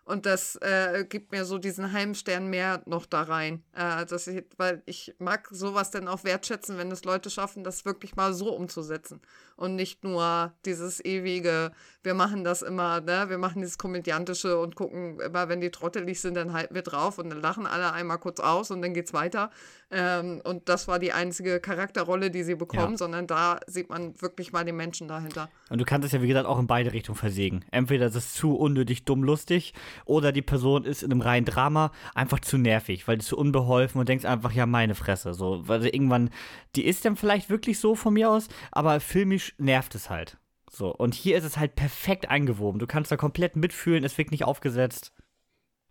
Und 0.08 0.26
das 0.26 0.55
äh, 0.62 1.03
gibt 1.03 1.34
mir 1.34 1.43
so 1.43 1.58
diesen 1.58 1.91
Heimstern 1.91 2.47
mehr 2.47 2.82
noch 2.86 3.05
da 3.05 3.24
rein. 3.24 3.62
Äh, 3.74 4.05
dass 4.05 4.28
ich, 4.28 4.45
weil 4.55 4.82
ich 4.86 5.14
mag 5.20 5.49
sowas 5.51 5.91
dann 5.91 6.08
auch 6.08 6.24
wertschätzen, 6.24 6.78
wenn 6.78 6.89
es 6.91 7.03
Leute 7.03 7.30
schaffen, 7.30 7.66
das 7.66 7.84
wirklich 7.84 8.16
mal 8.16 8.34
so 8.34 8.55
umzusetzen. 8.55 9.20
Und 9.58 9.76
nicht 9.76 10.05
nur 10.05 10.53
dieses 10.64 11.03
ewige, 11.03 11.74
wir 12.03 12.14
machen 12.14 12.45
das 12.45 12.62
immer, 12.62 13.01
ne, 13.01 13.26
wir 13.28 13.38
machen 13.38 13.62
dieses 13.62 13.78
Komödiantische 13.78 14.58
und 14.58 14.78
gucken 14.78 15.20
immer, 15.20 15.49
wenn 15.49 15.60
die 15.60 15.72
trottelig 15.72 16.22
sind, 16.22 16.36
dann 16.36 16.53
halten 16.53 16.74
wir 16.74 16.84
drauf 16.84 17.18
und 17.18 17.30
dann 17.30 17.41
lachen 17.41 17.68
alle 17.68 17.91
einmal 17.91 18.18
kurz 18.18 18.39
aus 18.39 18.72
und 18.72 18.82
dann 18.82 18.93
geht's 18.93 19.12
weiter. 19.12 19.51
Ähm, 19.90 20.42
und 20.44 20.68
das 20.68 20.90
war 20.90 21.00
die 21.00 21.14
einzige 21.14 21.62
Charakterrolle, 21.62 22.30
die 22.30 22.44
sie 22.44 22.56
bekommen, 22.56 22.94
ja. 22.94 22.98
sondern 22.98 23.26
da 23.26 23.60
sieht 23.68 23.90
man 23.90 24.20
wirklich 24.22 24.52
mal 24.52 24.66
den 24.66 24.76
Menschen 24.76 25.08
dahinter. 25.08 25.50
Und 25.70 25.80
du 25.80 25.86
kannst 25.86 26.06
es 26.06 26.12
ja, 26.12 26.22
wie 26.22 26.28
gesagt, 26.28 26.46
auch 26.46 26.60
in 26.60 26.68
beide 26.68 26.92
Richtungen 26.92 27.18
versägen. 27.18 27.64
Entweder 27.72 28.08
es 28.08 28.16
ist 28.16 28.36
zu 28.36 28.56
unnötig 28.56 29.06
dumm 29.06 29.24
lustig 29.24 29.74
oder 30.04 30.34
die 30.34 30.42
Person 30.42 30.84
ist 30.84 31.04
in 31.04 31.12
einem 31.12 31.22
reinen 31.22 31.46
Drama 31.46 31.92
einfach 32.16 32.42
zu 32.42 32.58
nervig, 32.58 33.08
weil 33.08 33.20
du 33.20 33.24
zu 33.24 33.38
unbeholfen 33.38 34.00
und 34.00 34.10
denkst 34.10 34.26
einfach, 34.26 34.52
ja, 34.52 34.66
meine 34.66 34.94
Fresse. 34.94 35.34
So, 35.34 35.66
weil 35.68 35.86
irgendwann, 35.86 36.32
die 36.76 36.86
ist 36.86 37.06
dann 37.06 37.16
vielleicht 37.16 37.50
wirklich 37.50 37.80
so 37.80 37.96
von 37.96 38.14
mir 38.14 38.30
aus, 38.30 38.50
aber 38.72 39.00
filmisch 39.00 39.56
nervt 39.58 39.96
es 39.96 40.10
halt. 40.10 40.38
So, 40.70 40.94
und 40.94 41.16
hier 41.16 41.38
ist 41.38 41.46
es 41.46 41.58
halt 41.58 41.76
perfekt 41.76 42.30
eingewoben. 42.30 42.80
Du 42.80 42.88
kannst 42.88 43.10
da 43.10 43.16
komplett 43.16 43.56
mitfühlen, 43.56 44.04
es 44.04 44.18
wird 44.18 44.32
nicht 44.32 44.44
aufgesetzt. 44.44 45.14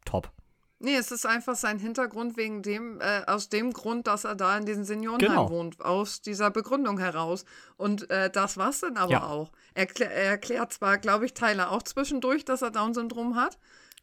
Top. 0.04 0.35
Nee, 0.78 0.96
es 0.96 1.10
ist 1.10 1.24
einfach 1.26 1.54
sein 1.54 1.78
Hintergrund 1.78 2.36
wegen 2.36 2.62
dem, 2.62 3.00
äh, 3.00 3.22
aus 3.26 3.48
dem 3.48 3.72
Grund, 3.72 4.06
dass 4.06 4.24
er 4.24 4.34
da 4.34 4.58
in 4.58 4.66
diesem 4.66 4.84
Seniorenheim 4.84 5.30
genau. 5.30 5.50
wohnt, 5.50 5.80
aus 5.80 6.20
dieser 6.20 6.50
Begründung 6.50 6.98
heraus. 6.98 7.44
Und 7.76 8.10
äh, 8.10 8.30
das 8.30 8.58
war's 8.58 8.80
dann 8.80 8.98
aber 8.98 9.12
ja. 9.12 9.22
auch. 9.22 9.52
Er, 9.74 9.88
er 10.00 10.30
erklärt 10.32 10.74
zwar, 10.74 10.98
glaube 10.98 11.24
ich, 11.24 11.32
Tyler 11.32 11.72
auch 11.72 11.82
zwischendurch, 11.82 12.44
dass 12.44 12.60
er 12.60 12.70
Down-Syndrom 12.70 13.36
hat, 13.36 13.58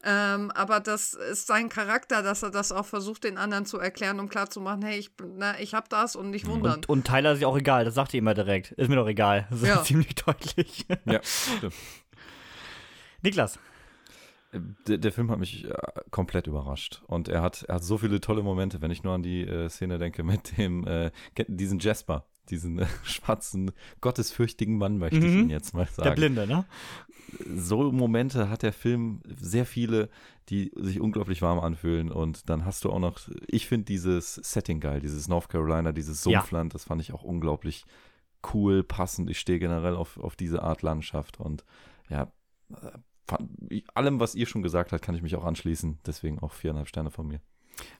ähm, 0.06 0.50
aber 0.50 0.80
das 0.80 1.14
ist 1.14 1.46
sein 1.46 1.70
Charakter, 1.70 2.22
dass 2.22 2.42
er 2.42 2.50
das 2.50 2.72
auch 2.72 2.84
versucht, 2.84 3.24
den 3.24 3.38
anderen 3.38 3.64
zu 3.64 3.78
erklären, 3.78 4.20
um 4.20 4.28
klarzumachen, 4.28 4.82
hey, 4.82 4.98
ich, 4.98 5.10
na, 5.22 5.58
ich 5.58 5.72
hab 5.72 5.88
das 5.88 6.14
und 6.14 6.28
nicht 6.28 6.46
wundern. 6.46 6.74
Und, 6.74 6.88
und 6.90 7.06
Tyler 7.06 7.32
ist 7.32 7.40
ja 7.40 7.48
auch 7.48 7.56
egal, 7.56 7.86
das 7.86 7.94
sagt 7.94 8.12
er 8.12 8.18
immer 8.18 8.34
direkt. 8.34 8.72
Ist 8.72 8.90
mir 8.90 8.96
doch 8.96 9.08
egal. 9.08 9.46
Das 9.50 9.62
ist 9.62 9.68
ja. 9.68 9.82
ziemlich 9.84 10.14
deutlich. 10.14 10.86
Ja, 11.06 11.20
stimmt. 11.22 11.74
Niklas. 13.22 13.58
Der, 14.86 14.98
der, 14.98 15.12
Film 15.12 15.30
hat 15.30 15.38
mich 15.38 15.64
äh, 15.64 15.74
komplett 16.10 16.46
überrascht. 16.46 17.02
Und 17.06 17.28
er 17.28 17.42
hat, 17.42 17.64
er 17.64 17.76
hat 17.76 17.84
so 17.84 17.98
viele 17.98 18.20
tolle 18.20 18.42
Momente, 18.42 18.80
wenn 18.80 18.90
ich 18.90 19.02
nur 19.02 19.14
an 19.14 19.22
die 19.22 19.42
äh, 19.42 19.68
Szene 19.68 19.98
denke 19.98 20.22
mit 20.22 20.56
dem, 20.58 20.86
äh, 20.86 21.10
diesen 21.48 21.78
Jasper, 21.78 22.26
diesen 22.50 22.78
äh, 22.78 22.86
schwarzen, 23.04 23.72
gottesfürchtigen 24.00 24.78
Mann, 24.78 24.98
möchte 24.98 25.20
mhm. 25.20 25.26
ich 25.26 25.34
ihn 25.34 25.50
jetzt 25.50 25.74
mal 25.74 25.86
sagen. 25.86 26.08
Der 26.08 26.14
Blinde, 26.14 26.46
ne? 26.46 26.64
So 27.56 27.90
Momente 27.90 28.48
hat 28.48 28.62
der 28.62 28.72
Film 28.72 29.20
sehr 29.36 29.66
viele, 29.66 30.08
die 30.50 30.70
sich 30.76 31.00
unglaublich 31.00 31.42
warm 31.42 31.58
anfühlen. 31.58 32.12
Und 32.12 32.48
dann 32.48 32.64
hast 32.64 32.84
du 32.84 32.90
auch 32.90 33.00
noch, 33.00 33.18
ich 33.48 33.66
finde 33.66 33.86
dieses 33.86 34.34
Setting 34.34 34.78
geil, 34.78 35.00
dieses 35.00 35.26
North 35.26 35.48
Carolina, 35.48 35.92
dieses 35.92 36.22
Sumpfland, 36.22 36.72
ja. 36.72 36.74
das 36.74 36.84
fand 36.84 37.00
ich 37.00 37.12
auch 37.12 37.24
unglaublich 37.24 37.84
cool, 38.52 38.84
passend. 38.84 39.30
Ich 39.30 39.40
stehe 39.40 39.58
generell 39.58 39.96
auf, 39.96 40.18
auf 40.18 40.36
diese 40.36 40.62
Art 40.62 40.82
Landschaft 40.82 41.40
und 41.40 41.64
ja, 42.08 42.30
allem, 43.94 44.20
was 44.20 44.34
ihr 44.34 44.46
schon 44.46 44.62
gesagt 44.62 44.92
habt, 44.92 45.02
kann 45.02 45.14
ich 45.14 45.22
mich 45.22 45.36
auch 45.36 45.44
anschließen. 45.44 45.98
Deswegen 46.06 46.38
auch 46.40 46.52
viereinhalb 46.52 46.88
Sterne 46.88 47.10
von 47.10 47.26
mir. 47.26 47.40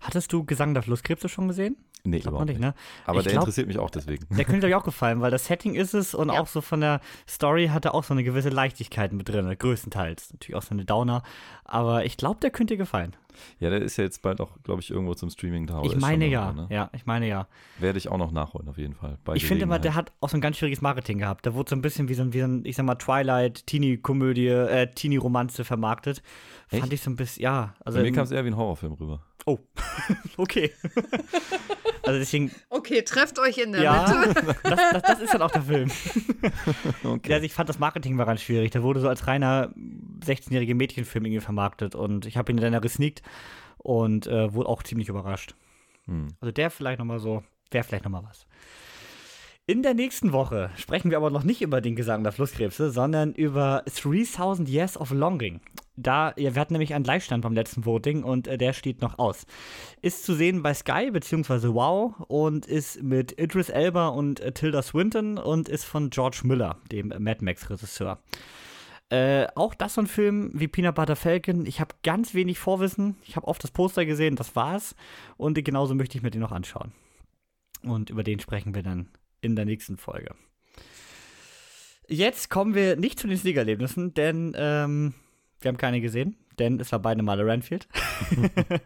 Hattest 0.00 0.32
du 0.32 0.44
Gesang 0.44 0.74
der 0.74 0.82
Flusskrebse 0.82 1.28
schon 1.28 1.48
gesehen? 1.48 1.76
Nee, 2.06 2.18
überhaupt 2.18 2.46
nicht. 2.46 2.60
Ne? 2.60 2.74
Aber 3.06 3.18
ich 3.18 3.24
der 3.24 3.32
glaub, 3.32 3.44
interessiert 3.44 3.66
mich 3.66 3.78
auch 3.78 3.88
deswegen. 3.88 4.26
Der 4.36 4.44
könnte 4.44 4.66
euch 4.66 4.74
auch 4.74 4.84
gefallen, 4.84 5.22
weil 5.22 5.30
das 5.30 5.46
Setting 5.46 5.74
ist 5.74 5.94
es 5.94 6.14
und 6.14 6.28
ja. 6.28 6.38
auch 6.38 6.46
so 6.46 6.60
von 6.60 6.82
der 6.82 7.00
Story 7.26 7.68
hat 7.68 7.86
er 7.86 7.94
auch 7.94 8.04
so 8.04 8.12
eine 8.12 8.22
gewisse 8.22 8.50
Leichtigkeit 8.50 9.12
mit 9.14 9.28
drin, 9.28 9.54
größtenteils. 9.58 10.34
Natürlich 10.34 10.54
auch 10.54 10.62
so 10.62 10.72
eine 10.72 10.84
Downer, 10.84 11.22
aber 11.64 12.04
ich 12.04 12.18
glaube, 12.18 12.40
der 12.40 12.50
könnte 12.50 12.74
dir 12.74 12.78
gefallen. 12.78 13.16
Ja, 13.58 13.70
der 13.70 13.80
ist 13.80 13.96
ja 13.96 14.04
jetzt 14.04 14.22
bald 14.22 14.40
auch, 14.40 14.50
glaube 14.62 14.80
ich, 14.80 14.90
irgendwo 14.90 15.14
zum 15.14 15.30
Streaming 15.30 15.66
da. 15.66 15.82
Ich 15.82 15.96
meine 15.96 16.26
ja, 16.26 16.46
irgendwo, 16.46 16.62
ne? 16.62 16.74
ja, 16.74 16.90
ich 16.92 17.06
meine 17.06 17.26
ja. 17.26 17.46
Werde 17.78 17.98
ich 17.98 18.08
auch 18.08 18.18
noch 18.18 18.30
nachholen, 18.30 18.68
auf 18.68 18.78
jeden 18.78 18.94
Fall. 18.94 19.18
ich 19.34 19.46
finde 19.46 19.64
immer, 19.64 19.78
der 19.78 19.94
hat 19.94 20.12
auch 20.20 20.28
so 20.28 20.36
ein 20.36 20.40
ganz 20.40 20.58
schwieriges 20.58 20.82
Marketing 20.82 21.18
gehabt. 21.18 21.46
Der 21.46 21.54
wurde 21.54 21.70
so 21.70 21.76
ein 21.76 21.82
bisschen 21.82 22.08
wie 22.08 22.14
so 22.14 22.22
ein, 22.22 22.32
wie 22.32 22.40
so 22.40 22.46
ein 22.46 22.64
ich 22.64 22.76
sag 22.76 22.84
mal, 22.84 22.94
Twilight, 22.96 23.66
Teenie-Komödie, 23.66 24.48
äh, 24.48 24.86
Teenie-Romanze 24.88 25.64
vermarktet. 25.64 26.22
Echt? 26.70 26.80
Fand 26.80 26.92
ich 26.92 27.00
so 27.00 27.10
ein 27.10 27.16
bisschen, 27.16 27.42
ja. 27.42 27.74
Also 27.84 27.98
Bei 27.98 28.04
mir 28.04 28.12
kam 28.12 28.24
es 28.24 28.30
eher 28.30 28.44
wie 28.44 28.48
ein 28.48 28.56
Horrorfilm 28.56 28.92
rüber. 28.92 29.20
Oh, 29.46 29.58
okay. 30.36 30.72
also 32.02 32.18
deswegen. 32.18 32.50
Okay, 32.70 33.02
trefft 33.02 33.38
euch 33.38 33.58
in 33.58 33.72
der 33.72 33.82
ja, 33.82 34.24
Mitte. 34.26 34.56
das, 34.62 34.80
das, 34.92 35.02
das 35.02 35.20
ist 35.20 35.34
dann 35.34 35.42
auch 35.42 35.50
der 35.50 35.62
Film. 35.62 35.90
okay. 37.04 37.34
Also 37.34 37.44
ich 37.44 37.52
fand 37.52 37.68
das 37.68 37.78
Marketing 37.78 38.16
war 38.16 38.26
ganz 38.26 38.42
schwierig. 38.42 38.70
Der 38.70 38.82
wurde 38.82 39.00
so 39.00 39.08
als 39.08 39.26
reiner 39.26 39.72
16-jährige 40.24 40.74
Mädchenfilm 40.74 41.26
irgendwie 41.26 41.44
vermarktet 41.44 41.94
und 41.94 42.26
ich 42.26 42.36
habe 42.36 42.52
ihn 42.52 42.56
dann 42.56 42.80
gesneakt 42.80 43.22
und 43.78 44.26
äh, 44.26 44.52
wurde 44.54 44.68
auch 44.68 44.82
ziemlich 44.82 45.08
überrascht. 45.08 45.54
Hm. 46.06 46.28
Also 46.40 46.52
der 46.52 46.70
vielleicht 46.70 46.98
nochmal 46.98 47.18
so, 47.18 47.42
wäre 47.70 47.84
vielleicht 47.84 48.04
nochmal 48.04 48.24
was. 48.24 48.46
In 49.66 49.82
der 49.82 49.94
nächsten 49.94 50.32
Woche 50.32 50.70
sprechen 50.76 51.10
wir 51.10 51.16
aber 51.16 51.30
noch 51.30 51.42
nicht 51.42 51.62
über 51.62 51.80
den 51.80 51.96
Gesang 51.96 52.22
der 52.22 52.32
Flusskrebse, 52.32 52.90
sondern 52.90 53.32
über 53.32 53.82
3000 53.86 54.68
Years 54.68 54.98
of 54.98 55.10
Longing. 55.10 55.60
Da, 55.96 56.34
ja, 56.36 56.54
wir 56.54 56.60
hatten 56.60 56.74
nämlich 56.74 56.92
einen 56.92 57.04
Gleichstand 57.04 57.42
beim 57.42 57.54
letzten 57.54 57.84
Voting 57.84 58.24
und 58.24 58.48
äh, 58.48 58.58
der 58.58 58.72
steht 58.72 59.00
noch 59.00 59.18
aus. 59.18 59.46
Ist 60.02 60.24
zu 60.24 60.34
sehen 60.34 60.62
bei 60.62 60.74
Sky 60.74 61.10
bzw. 61.12 61.68
Wow 61.72 62.14
und 62.26 62.66
ist 62.66 63.02
mit 63.02 63.38
Idris 63.38 63.68
Elba 63.68 64.08
und 64.08 64.40
äh, 64.40 64.52
Tilda 64.52 64.82
Swinton 64.82 65.38
und 65.38 65.68
ist 65.68 65.84
von 65.84 66.10
George 66.10 66.40
Miller, 66.44 66.78
dem 66.90 67.12
Mad 67.18 67.44
Max-Regisseur. 67.44 68.18
Äh, 69.10 69.46
auch 69.54 69.74
das 69.74 69.94
so 69.94 70.00
ein 70.00 70.08
Film 70.08 70.50
wie 70.54 70.66
Peanut 70.66 70.96
Butter 70.96 71.14
Falcon. 71.14 71.66
Ich 71.66 71.78
habe 71.78 71.94
ganz 72.02 72.34
wenig 72.34 72.58
Vorwissen. 72.58 73.16
Ich 73.24 73.36
habe 73.36 73.46
oft 73.46 73.62
das 73.62 73.70
Poster 73.70 74.04
gesehen, 74.04 74.34
das 74.34 74.56
war's. 74.56 74.96
Und 75.36 75.62
genauso 75.64 75.94
möchte 75.94 76.18
ich 76.18 76.24
mir 76.24 76.30
den 76.30 76.40
noch 76.40 76.52
anschauen. 76.52 76.92
Und 77.82 78.10
über 78.10 78.24
den 78.24 78.40
sprechen 78.40 78.74
wir 78.74 78.82
dann 78.82 79.10
in 79.40 79.54
der 79.54 79.64
nächsten 79.66 79.96
Folge. 79.96 80.34
Jetzt 82.08 82.50
kommen 82.50 82.74
wir 82.74 82.96
nicht 82.96 83.18
zu 83.18 83.28
den 83.28 83.38
Sneakerlebnissen, 83.38 84.14
denn 84.14 84.54
ähm, 84.56 85.14
wir 85.64 85.70
haben 85.70 85.76
keine 85.76 86.00
gesehen, 86.00 86.36
denn 86.58 86.78
es 86.80 86.92
war 86.92 86.98
beide 86.98 87.22
Male 87.22 87.46
Renfield. 87.46 87.88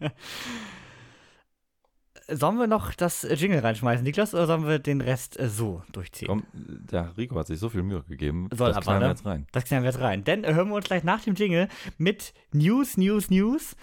sollen 2.28 2.58
wir 2.58 2.66
noch 2.66 2.94
das 2.94 3.26
Jingle 3.28 3.60
reinschmeißen, 3.60 4.04
Niklas, 4.04 4.34
oder 4.34 4.46
sollen 4.46 4.66
wir 4.66 4.78
den 4.78 5.00
Rest 5.00 5.38
äh, 5.38 5.48
so 5.48 5.82
durchziehen? 5.92 6.28
Komm, 6.28 6.44
der 6.52 7.16
Rico 7.16 7.36
hat 7.36 7.46
sich 7.46 7.58
so 7.58 7.68
viel 7.68 7.82
Mühe 7.82 8.02
gegeben. 8.02 8.48
Soll 8.54 8.72
das 8.72 8.84
knallen 8.84 9.00
wir 9.00 9.08
jetzt 9.08 9.26
rein. 9.26 9.46
Das 9.52 9.64
knallen 9.64 9.82
wir 9.82 9.90
jetzt 9.90 10.00
rein. 10.00 10.24
Denn 10.24 10.44
hören 10.46 10.68
wir 10.68 10.76
uns 10.76 10.86
gleich 10.86 11.04
nach 11.04 11.22
dem 11.22 11.34
Jingle 11.34 11.68
mit 11.96 12.34
News, 12.52 12.96
News, 12.96 13.30
News 13.30 13.76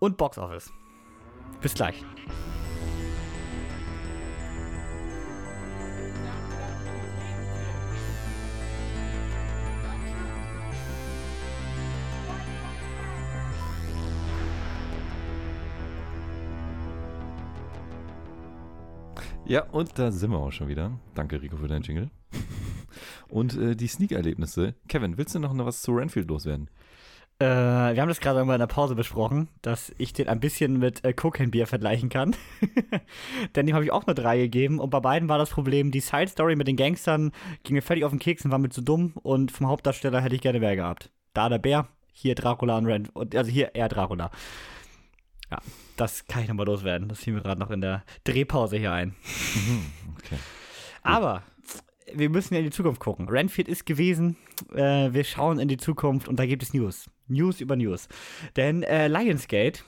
und 0.00 0.16
Box 0.16 0.38
Office. 0.38 0.72
Bis 1.60 1.74
gleich. 1.74 2.02
Ja, 19.44 19.64
und 19.64 19.98
da 19.98 20.12
sind 20.12 20.30
wir 20.30 20.38
auch 20.38 20.52
schon 20.52 20.68
wieder. 20.68 20.92
Danke, 21.14 21.42
Rico, 21.42 21.56
für 21.56 21.68
deinen 21.68 21.82
Jingle. 21.82 22.10
Und 23.28 23.56
äh, 23.56 23.74
die 23.74 23.88
Sneak-Erlebnisse. 23.88 24.74
Kevin, 24.88 25.18
willst 25.18 25.34
du 25.34 25.40
noch 25.40 25.56
was 25.56 25.82
zu 25.82 25.92
Renfield 25.92 26.28
loswerden? 26.28 26.68
Äh, 27.40 27.44
wir 27.44 28.00
haben 28.00 28.08
das 28.08 28.20
gerade 28.20 28.38
irgendwann 28.38 28.56
in 28.56 28.68
der 28.68 28.72
Pause 28.72 28.94
besprochen, 28.94 29.48
dass 29.62 29.92
ich 29.98 30.12
den 30.12 30.28
ein 30.28 30.38
bisschen 30.38 30.78
mit 30.78 31.04
äh, 31.04 31.12
Cocaine 31.12 31.50
Beer 31.50 31.66
vergleichen 31.66 32.08
kann. 32.08 32.36
Denn 33.56 33.66
dem 33.66 33.74
habe 33.74 33.84
ich 33.84 33.90
auch 33.90 34.06
eine 34.06 34.14
3 34.14 34.38
gegeben. 34.38 34.78
Und 34.78 34.90
bei 34.90 35.00
beiden 35.00 35.28
war 35.28 35.38
das 35.38 35.50
Problem, 35.50 35.90
die 35.90 36.00
Side 36.00 36.28
Story 36.28 36.54
mit 36.54 36.68
den 36.68 36.76
Gangstern 36.76 37.32
ging 37.64 37.74
mir 37.74 37.82
völlig 37.82 38.04
auf 38.04 38.12
den 38.12 38.20
Keks 38.20 38.44
und 38.44 38.52
war 38.52 38.58
mir 38.58 38.68
zu 38.68 38.80
dumm. 38.80 39.14
Und 39.22 39.50
vom 39.50 39.66
Hauptdarsteller 39.66 40.20
hätte 40.20 40.36
ich 40.36 40.40
gerne 40.40 40.60
mehr 40.60 40.76
gehabt. 40.76 41.10
Da 41.34 41.48
der 41.48 41.58
Bär, 41.58 41.88
hier 42.12 42.36
Dracula 42.36 42.78
und 42.78 42.86
Rand. 42.86 43.10
Also 43.34 43.50
hier 43.50 43.74
eher 43.74 43.88
Dracula. 43.88 44.30
Ja, 45.52 45.58
das 45.98 46.26
kann 46.26 46.42
ich 46.42 46.48
nochmal 46.48 46.64
loswerden. 46.64 47.10
Das 47.10 47.18
fiel 47.18 47.34
mir 47.34 47.42
gerade 47.42 47.60
noch 47.60 47.70
in 47.70 47.82
der 47.82 48.04
Drehpause 48.24 48.78
hier 48.78 48.90
ein. 48.90 49.08
Mhm, 49.54 49.84
okay. 50.16 50.38
Aber 51.02 51.42
wir 52.10 52.30
müssen 52.30 52.54
ja 52.54 52.60
in 52.60 52.64
die 52.64 52.72
Zukunft 52.72 53.02
gucken. 53.02 53.28
Renfield 53.28 53.68
ist 53.68 53.84
gewesen. 53.84 54.38
Äh, 54.72 55.12
wir 55.12 55.24
schauen 55.24 55.58
in 55.58 55.68
die 55.68 55.76
Zukunft 55.76 56.26
und 56.26 56.38
da 56.38 56.46
gibt 56.46 56.62
es 56.62 56.72
News. 56.72 57.10
News 57.28 57.60
über 57.60 57.76
News. 57.76 58.08
Denn 58.56 58.82
äh, 58.82 59.08
Lionsgate 59.08 59.80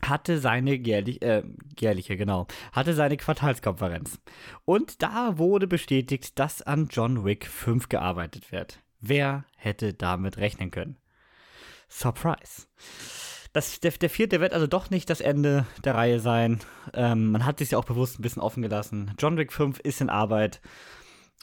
hatte 0.00 0.38
seine 0.38 0.72
jährlich, 0.76 1.20
äh, 1.20 1.42
jährliche, 1.78 2.16
genau, 2.16 2.46
hatte 2.72 2.94
seine 2.94 3.18
Quartalskonferenz. 3.18 4.18
Und 4.64 5.02
da 5.02 5.36
wurde 5.36 5.66
bestätigt, 5.66 6.38
dass 6.38 6.62
an 6.62 6.88
John 6.90 7.22
Wick 7.22 7.46
5 7.46 7.90
gearbeitet 7.90 8.50
wird. 8.50 8.80
Wer 9.00 9.44
hätte 9.58 9.92
damit 9.92 10.38
rechnen 10.38 10.70
können? 10.70 10.96
Surprise. 11.90 12.66
Das, 13.56 13.80
der, 13.80 13.92
der 13.92 14.10
vierte 14.10 14.42
wird 14.42 14.52
also 14.52 14.66
doch 14.66 14.90
nicht 14.90 15.08
das 15.08 15.22
Ende 15.22 15.64
der 15.82 15.94
Reihe 15.94 16.20
sein. 16.20 16.60
Ähm, 16.92 17.30
man 17.30 17.46
hat 17.46 17.58
sich 17.58 17.70
ja 17.70 17.78
auch 17.78 17.86
bewusst 17.86 18.18
ein 18.18 18.22
bisschen 18.22 18.42
offen 18.42 18.60
gelassen. 18.60 19.14
John 19.18 19.38
Wick 19.38 19.50
5 19.50 19.80
ist 19.80 20.02
in 20.02 20.10
Arbeit. 20.10 20.60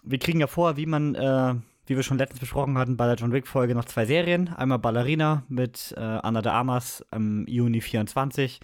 Wir 0.04 0.20
kriegen 0.20 0.40
ja 0.40 0.46
vor, 0.46 0.78
wie 0.78 0.86
man, 0.86 1.16
äh, 1.16 1.56
wie 1.88 1.96
wir 1.96 2.04
schon 2.04 2.20
letztens 2.20 2.40
besprochen 2.40 2.78
hatten, 2.78 2.98
bei 2.98 3.08
der 3.08 3.16
John 3.16 3.32
Wick-Folge 3.32 3.74
noch 3.74 3.86
zwei 3.86 4.06
Serien. 4.06 4.50
Einmal 4.50 4.78
Ballerina 4.78 5.42
mit 5.48 5.92
äh, 5.98 6.02
Anna 6.02 6.44
de 6.44 6.52
Armas 6.52 7.04
im 7.12 7.48
Juni 7.48 7.82
24. 7.82 8.60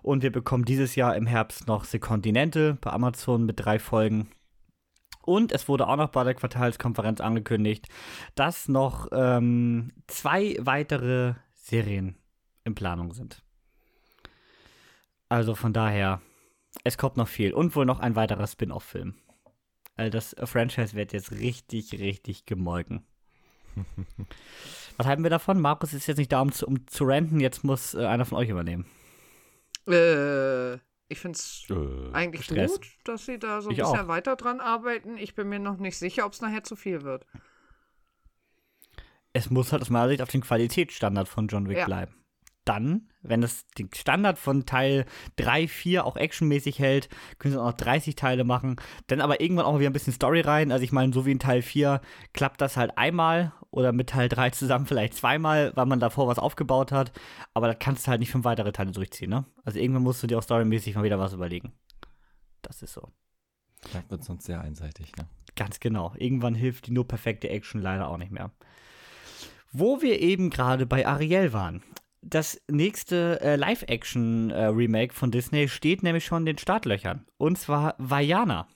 Und 0.00 0.22
wir 0.22 0.32
bekommen 0.32 0.64
dieses 0.64 0.94
Jahr 0.94 1.16
im 1.16 1.26
Herbst 1.26 1.66
noch 1.66 1.84
The 1.84 1.98
Continente 1.98 2.78
bei 2.80 2.92
Amazon 2.92 3.44
mit 3.44 3.62
drei 3.62 3.78
Folgen. 3.78 4.30
Und 5.20 5.52
es 5.52 5.68
wurde 5.68 5.86
auch 5.86 5.96
noch 5.96 6.12
bei 6.12 6.24
der 6.24 6.32
Quartalskonferenz 6.32 7.20
angekündigt, 7.20 7.88
dass 8.36 8.68
noch 8.68 9.08
ähm, 9.12 9.92
zwei 10.06 10.56
weitere 10.60 11.34
Serien 11.52 12.16
in 12.66 12.74
Planung 12.74 13.12
sind. 13.14 13.42
Also 15.28 15.54
von 15.54 15.72
daher, 15.72 16.20
es 16.84 16.98
kommt 16.98 17.16
noch 17.16 17.28
viel. 17.28 17.52
Und 17.54 17.74
wohl 17.74 17.86
noch 17.86 18.00
ein 18.00 18.14
weiterer 18.16 18.46
Spin-off-Film. 18.46 19.14
Also 19.96 20.10
das 20.10 20.36
Franchise 20.44 20.94
wird 20.94 21.12
jetzt 21.12 21.32
richtig, 21.32 21.92
richtig 21.94 22.44
gemolken. 22.44 23.06
Was 24.96 25.06
halten 25.06 25.22
wir 25.22 25.30
davon? 25.30 25.60
Markus 25.60 25.92
ist 25.94 26.06
jetzt 26.06 26.18
nicht 26.18 26.32
da, 26.32 26.40
um 26.40 26.52
zu, 26.52 26.66
um 26.66 26.86
zu 26.86 27.04
ranten. 27.04 27.40
Jetzt 27.40 27.64
muss 27.64 27.94
äh, 27.94 28.04
einer 28.04 28.24
von 28.24 28.38
euch 28.38 28.48
übernehmen. 28.48 28.86
Äh, 29.88 30.74
ich 31.08 31.18
finde 31.20 31.38
es 31.38 31.66
Äh, 31.70 32.12
eigentlich 32.12 32.44
Stress. 32.44 32.72
gut, 32.72 32.88
dass 33.04 33.26
sie 33.26 33.38
da 33.38 33.60
so 33.62 33.68
ein 33.68 33.72
Ich 33.74 33.78
bisschen 33.80 34.00
auch. 34.00 34.08
weiter 34.08 34.36
dran 34.36 34.60
arbeiten. 34.60 35.16
Ich 35.18 35.34
bin 35.34 35.48
mir 35.48 35.58
noch 35.60 35.76
nicht 35.78 35.96
sicher, 35.98 36.26
ob 36.26 36.32
es 36.32 36.40
nachher 36.40 36.64
zu 36.64 36.76
viel 36.76 37.02
wird. 37.02 37.26
Es 39.32 39.50
muss 39.50 39.72
halt 39.72 39.82
aus 39.82 39.90
meiner 39.90 40.08
Sicht 40.08 40.22
auf 40.22 40.30
den 40.30 40.40
Qualitätsstandard 40.40 41.28
von 41.28 41.46
John 41.48 41.68
Wick 41.68 41.78
Ja. 41.78 41.84
bleiben. 41.86 42.14
Dann, 42.66 43.08
wenn 43.22 43.42
es 43.42 43.66
den 43.78 43.88
Standard 43.94 44.38
von 44.38 44.66
Teil 44.66 45.06
3, 45.36 45.68
4 45.68 46.04
auch 46.04 46.16
actionmäßig 46.16 46.78
hält, 46.78 47.08
können 47.38 47.54
sie 47.54 47.60
auch 47.60 47.66
noch 47.70 47.76
30 47.76 48.16
Teile 48.16 48.44
machen. 48.44 48.76
Dann 49.06 49.20
aber 49.20 49.40
irgendwann 49.40 49.64
auch 49.64 49.78
wieder 49.78 49.88
ein 49.88 49.94
bisschen 49.94 50.12
Story 50.12 50.40
rein. 50.40 50.72
Also 50.72 50.84
ich 50.84 50.92
meine, 50.92 51.12
so 51.12 51.24
wie 51.24 51.32
in 51.32 51.38
Teil 51.38 51.62
4 51.62 52.00
klappt 52.32 52.60
das 52.60 52.76
halt 52.76 52.98
einmal 52.98 53.52
oder 53.70 53.92
mit 53.92 54.10
Teil 54.10 54.28
3 54.28 54.50
zusammen 54.50 54.86
vielleicht 54.86 55.14
zweimal, 55.14 55.72
weil 55.76 55.86
man 55.86 56.00
davor 56.00 56.26
was 56.26 56.38
aufgebaut 56.38 56.92
hat. 56.92 57.12
Aber 57.54 57.68
das 57.68 57.76
kannst 57.78 58.06
du 58.06 58.10
halt 58.10 58.20
nicht 58.20 58.32
fünf 58.32 58.44
weitere 58.44 58.72
Teile 58.72 58.90
durchziehen, 58.90 59.30
ne? 59.30 59.46
Also 59.64 59.78
irgendwann 59.78 60.02
musst 60.02 60.22
du 60.22 60.26
dir 60.26 60.38
auch 60.38 60.42
storymäßig 60.42 60.96
mal 60.96 61.04
wieder 61.04 61.18
was 61.18 61.32
überlegen. 61.32 61.72
Das 62.62 62.82
ist 62.82 62.94
so. 62.94 63.12
das 63.92 64.10
wird 64.10 64.24
sonst 64.24 64.44
sehr 64.44 64.60
einseitig, 64.60 65.14
ne? 65.16 65.28
Ganz 65.54 65.80
genau. 65.80 66.12
Irgendwann 66.16 66.54
hilft 66.54 66.88
die 66.88 66.92
nur 66.92 67.06
perfekte 67.06 67.48
Action 67.48 67.80
leider 67.80 68.08
auch 68.08 68.18
nicht 68.18 68.32
mehr. 68.32 68.50
Wo 69.72 70.02
wir 70.02 70.20
eben 70.20 70.50
gerade 70.50 70.86
bei 70.86 71.06
Ariel 71.06 71.52
waren. 71.52 71.82
Das 72.22 72.60
nächste 72.68 73.40
äh, 73.40 73.56
Live-Action-Remake 73.56 75.14
von 75.14 75.30
Disney 75.30 75.68
steht 75.68 76.02
nämlich 76.02 76.24
schon 76.24 76.42
in 76.42 76.46
den 76.46 76.58
Startlöchern. 76.58 77.26
Und 77.36 77.58
zwar 77.58 77.94
Vajana. 77.98 78.66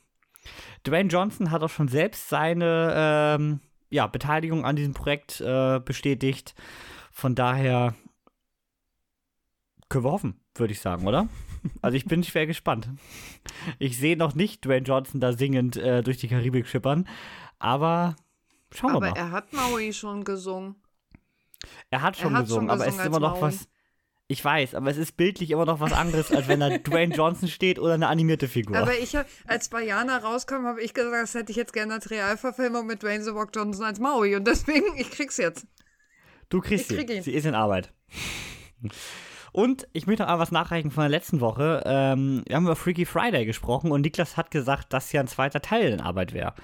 Dwayne 0.86 1.08
Johnson 1.08 1.50
hat 1.50 1.62
auch 1.62 1.68
schon 1.70 1.88
selbst 1.88 2.28
seine 2.28 2.92
ähm, 2.96 3.60
ja, 3.90 4.06
Beteiligung 4.06 4.64
an 4.64 4.76
diesem 4.76 4.94
Projekt 4.94 5.40
äh, 5.40 5.80
bestätigt. 5.80 6.54
Von 7.10 7.34
daher 7.34 7.94
können 9.88 10.04
wir 10.04 10.12
hoffen, 10.12 10.40
würde 10.54 10.72
ich 10.72 10.80
sagen, 10.80 11.06
oder? 11.06 11.28
Also 11.82 11.94
ich 11.96 12.06
bin 12.06 12.24
schwer 12.24 12.46
gespannt. 12.46 12.88
Ich 13.78 13.98
sehe 13.98 14.16
noch 14.16 14.34
nicht 14.34 14.64
Dwayne 14.64 14.86
Johnson 14.86 15.20
da 15.20 15.34
singend 15.34 15.76
äh, 15.76 16.02
durch 16.02 16.16
die 16.16 16.28
Karibik 16.28 16.66
schippern, 16.66 17.06
aber 17.58 18.16
schauen 18.72 18.92
Aber 18.92 19.06
wir 19.06 19.10
mal. 19.10 19.16
er 19.18 19.30
hat 19.30 19.52
Maui 19.52 19.92
schon 19.92 20.24
gesungen. 20.24 20.76
Er 21.91 22.03
hat 22.03 22.16
schon 22.16 22.35
hat 22.35 22.45
gesungen, 22.45 22.69
schon 22.69 22.81
aber 22.81 22.87
es 22.87 22.97
ist 22.97 23.05
immer 23.05 23.20
noch 23.20 23.41
was. 23.41 23.69
Ich 24.28 24.45
weiß, 24.45 24.77
aber 24.77 24.89
es 24.91 24.97
ist 24.97 25.16
bildlich 25.16 25.51
immer 25.51 25.65
noch 25.66 25.81
was 25.81 25.93
anderes, 25.93 26.31
als 26.31 26.47
wenn 26.47 26.61
da 26.61 26.69
Dwayne 26.78 27.12
Johnson 27.15 27.49
steht 27.49 27.81
oder 27.81 27.95
eine 27.95 28.07
animierte 28.07 28.47
Figur. 28.47 28.77
Aber 28.77 28.97
ich 28.97 29.16
hab, 29.16 29.27
als 29.49 29.69
Bayana 29.69 30.19
rauskam, 30.19 30.66
habe 30.66 30.81
ich 30.81 30.95
gesagt, 30.95 31.12
das 31.20 31.35
hätte 31.35 31.51
ich 31.51 31.57
jetzt 31.57 31.73
gerne 31.73 31.95
als 31.95 32.11
Realverfilmung 32.11 32.87
mit 32.87 33.03
Dwayne 33.03 33.24
The 33.24 33.31
Rock 33.31 33.51
Johnson 33.55 33.85
als 33.85 33.99
Maui. 33.99 34.37
Und 34.37 34.47
deswegen, 34.47 34.87
ich 34.97 35.11
krieg's 35.11 35.37
jetzt. 35.37 35.66
Du 36.49 36.61
kriegst 36.61 36.93
Ich 36.93 36.99
sie. 36.99 37.07
krieg. 37.07 37.24
Sie 37.24 37.32
ist 37.32 37.45
in 37.45 37.57
Arbeit. 37.57 37.93
Und 39.53 39.89
ich 39.93 40.07
möchte 40.07 40.23
noch 40.24 40.39
was 40.39 40.53
nachreichen 40.53 40.93
von 40.93 41.03
der 41.03 41.11
letzten 41.11 41.41
Woche. 41.41 41.82
Ähm, 41.85 42.43
wir 42.47 42.55
haben 42.57 42.65
über 42.65 42.77
Freaky 42.77 43.07
Friday 43.07 43.45
gesprochen 43.47 43.91
und 43.91 44.03
Niklas 44.03 44.37
hat 44.37 44.53
gesagt, 44.53 44.93
dass 44.93 45.11
ja 45.11 45.20
ein 45.20 45.27
zweiter 45.28 45.61
Teil 45.61 45.93
in 45.93 46.01
Arbeit 46.01 46.32
wäre. 46.32 46.55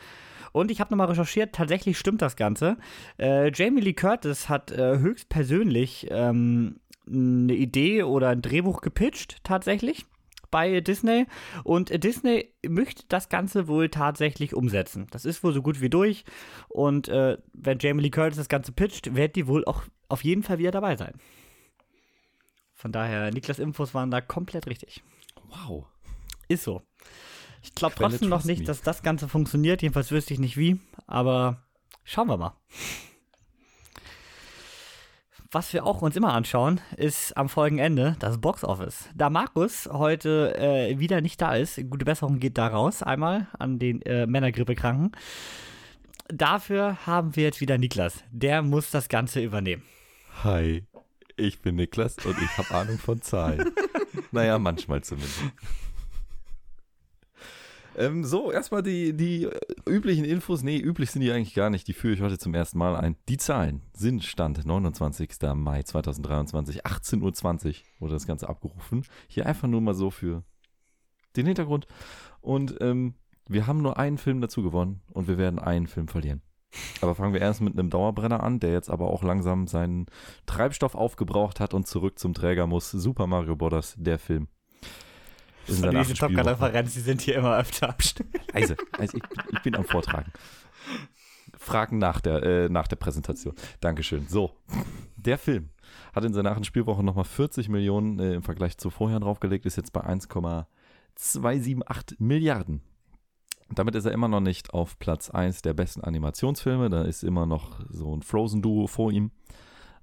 Und 0.52 0.70
ich 0.70 0.80
habe 0.80 0.90
nochmal 0.90 1.08
recherchiert, 1.08 1.54
tatsächlich 1.54 1.98
stimmt 1.98 2.22
das 2.22 2.36
Ganze. 2.36 2.76
Äh, 3.18 3.50
Jamie 3.52 3.80
Lee 3.80 3.94
Curtis 3.94 4.48
hat 4.48 4.70
äh, 4.70 4.98
höchstpersönlich 4.98 6.08
ähm, 6.10 6.80
eine 7.06 7.54
Idee 7.54 8.02
oder 8.02 8.30
ein 8.30 8.42
Drehbuch 8.42 8.80
gepitcht, 8.80 9.38
tatsächlich 9.44 10.06
bei 10.50 10.80
Disney. 10.80 11.26
Und 11.64 12.02
Disney 12.02 12.52
möchte 12.66 13.04
das 13.08 13.28
Ganze 13.28 13.68
wohl 13.68 13.88
tatsächlich 13.88 14.54
umsetzen. 14.54 15.06
Das 15.10 15.24
ist 15.24 15.44
wohl 15.44 15.52
so 15.52 15.62
gut 15.62 15.80
wie 15.80 15.90
durch. 15.90 16.24
Und 16.68 17.08
äh, 17.08 17.38
wenn 17.52 17.78
Jamie 17.78 18.02
Lee 18.02 18.10
Curtis 18.10 18.38
das 18.38 18.48
Ganze 18.48 18.72
pitcht, 18.72 19.14
wird 19.14 19.36
die 19.36 19.46
wohl 19.46 19.64
auch 19.64 19.82
auf 20.08 20.24
jeden 20.24 20.42
Fall 20.42 20.58
wieder 20.58 20.70
dabei 20.70 20.96
sein. 20.96 21.14
Von 22.74 22.92
daher, 22.92 23.30
Niklas 23.32 23.58
Infos 23.58 23.94
waren 23.94 24.10
da 24.10 24.20
komplett 24.20 24.66
richtig. 24.66 25.02
Wow. 25.48 25.86
Ist 26.48 26.64
so. 26.64 26.82
Ich 27.62 27.74
glaube 27.74 27.94
trotzdem 27.96 28.28
noch 28.28 28.44
nicht, 28.44 28.68
dass 28.68 28.82
das 28.82 29.02
Ganze 29.02 29.28
funktioniert. 29.28 29.82
Jedenfalls 29.82 30.10
wüsste 30.10 30.34
ich 30.34 30.40
nicht 30.40 30.56
wie. 30.56 30.80
Aber 31.06 31.62
schauen 32.04 32.28
wir 32.28 32.36
mal. 32.36 32.56
Was 35.52 35.72
wir 35.72 35.86
auch 35.86 36.02
uns 36.02 36.16
immer 36.16 36.34
anschauen, 36.34 36.80
ist 36.96 37.36
am 37.36 37.48
Folgenende 37.48 38.16
das 38.18 38.40
Box 38.40 38.64
Office. 38.64 39.08
Da 39.14 39.30
Markus 39.30 39.88
heute 39.90 40.54
äh, 40.58 40.98
wieder 40.98 41.20
nicht 41.20 41.40
da 41.40 41.54
ist, 41.54 41.76
gute 41.88 42.04
Besserung 42.04 42.40
geht 42.40 42.58
da 42.58 42.66
raus, 42.66 43.02
einmal 43.02 43.46
an 43.58 43.78
den 43.78 44.02
äh, 44.02 44.26
Männergrippekranken. 44.26 45.12
Dafür 46.28 47.06
haben 47.06 47.36
wir 47.36 47.44
jetzt 47.44 47.60
wieder 47.60 47.78
Niklas. 47.78 48.24
Der 48.32 48.62
muss 48.62 48.90
das 48.90 49.08
Ganze 49.08 49.40
übernehmen. 49.40 49.82
Hi, 50.42 50.84
ich 51.36 51.62
bin 51.62 51.76
Niklas 51.76 52.16
und 52.24 52.36
ich 52.42 52.58
habe 52.58 52.74
Ahnung 52.74 52.98
von 52.98 53.22
Zahlen. 53.22 53.70
naja, 54.32 54.58
manchmal 54.58 55.02
zumindest. 55.02 55.40
Ähm, 57.96 58.24
so, 58.24 58.52
erstmal 58.52 58.82
die, 58.82 59.16
die 59.16 59.44
äh, 59.44 59.58
üblichen 59.88 60.24
Infos. 60.24 60.62
Nee, 60.62 60.78
üblich 60.78 61.10
sind 61.10 61.22
die 61.22 61.32
eigentlich 61.32 61.54
gar 61.54 61.70
nicht. 61.70 61.88
Die 61.88 61.94
führe 61.94 62.12
ich 62.14 62.20
heute 62.20 62.38
zum 62.38 62.52
ersten 62.54 62.78
Mal 62.78 62.94
ein. 62.94 63.16
Die 63.28 63.38
Zahlen 63.38 63.82
sind 63.94 64.22
Stand 64.22 64.64
29. 64.64 65.30
Mai 65.54 65.82
2023, 65.82 66.84
18.20 66.84 67.68
Uhr 67.68 67.74
wurde 68.00 68.12
das 68.12 68.26
Ganze 68.26 68.48
abgerufen. 68.48 69.04
Hier 69.28 69.46
einfach 69.46 69.66
nur 69.66 69.80
mal 69.80 69.94
so 69.94 70.10
für 70.10 70.44
den 71.36 71.46
Hintergrund. 71.46 71.86
Und 72.42 72.76
ähm, 72.80 73.14
wir 73.48 73.66
haben 73.66 73.80
nur 73.80 73.98
einen 73.98 74.18
Film 74.18 74.40
dazu 74.42 74.62
gewonnen 74.62 75.00
und 75.12 75.26
wir 75.26 75.38
werden 75.38 75.58
einen 75.58 75.86
Film 75.86 76.08
verlieren. 76.08 76.42
Aber 77.00 77.14
fangen 77.14 77.32
wir 77.32 77.40
erst 77.40 77.62
mit 77.62 77.78
einem 77.78 77.88
Dauerbrenner 77.88 78.42
an, 78.42 78.60
der 78.60 78.72
jetzt 78.72 78.90
aber 78.90 79.08
auch 79.08 79.22
langsam 79.22 79.66
seinen 79.66 80.06
Treibstoff 80.44 80.94
aufgebraucht 80.94 81.60
hat 81.60 81.72
und 81.72 81.86
zurück 81.86 82.18
zum 82.18 82.34
Träger 82.34 82.66
muss. 82.66 82.90
Super 82.90 83.26
Mario 83.26 83.56
Bros., 83.56 83.94
der 83.96 84.18
Film. 84.18 84.48
Ist 85.66 85.76
in 85.76 85.82
seiner 85.82 86.02
diese 86.02 86.14
Top. 86.14 86.30
Gun-Referenz, 86.30 86.94
die 86.94 87.00
sind 87.00 87.20
hier 87.20 87.36
immer 87.36 87.56
öfter. 87.56 87.94
Leise, 88.52 88.76
also 88.92 89.18
ich, 89.18 89.22
ich 89.52 89.62
bin 89.62 89.74
am 89.74 89.84
Vortragen. 89.84 90.32
Fragen 91.58 91.98
nach 91.98 92.20
der, 92.20 92.42
äh, 92.42 92.68
nach 92.68 92.88
der 92.88 92.96
Präsentation. 92.96 93.54
Dankeschön. 93.80 94.26
So, 94.28 94.52
der 95.16 95.38
Film 95.38 95.70
hat 96.14 96.24
in 96.24 96.32
seiner 96.32 96.52
achten 96.52 96.64
Spielwoche 96.64 97.02
nochmal 97.02 97.24
40 97.24 97.68
Millionen 97.68 98.18
äh, 98.18 98.34
im 98.34 98.42
Vergleich 98.42 98.78
zu 98.78 98.90
vorher 98.90 99.20
draufgelegt, 99.20 99.66
ist 99.66 99.76
jetzt 99.76 99.92
bei 99.92 100.00
278 100.00 102.20
Milliarden. 102.20 102.82
Damit 103.68 103.96
ist 103.96 104.04
er 104.04 104.12
immer 104.12 104.28
noch 104.28 104.40
nicht 104.40 104.72
auf 104.72 104.98
Platz 104.98 105.30
1 105.30 105.62
der 105.62 105.74
besten 105.74 106.02
Animationsfilme. 106.02 106.88
Da 106.88 107.02
ist 107.02 107.24
immer 107.24 107.46
noch 107.46 107.80
so 107.90 108.14
ein 108.14 108.22
Frozen-Duo 108.22 108.86
vor 108.86 109.10
ihm. 109.10 109.32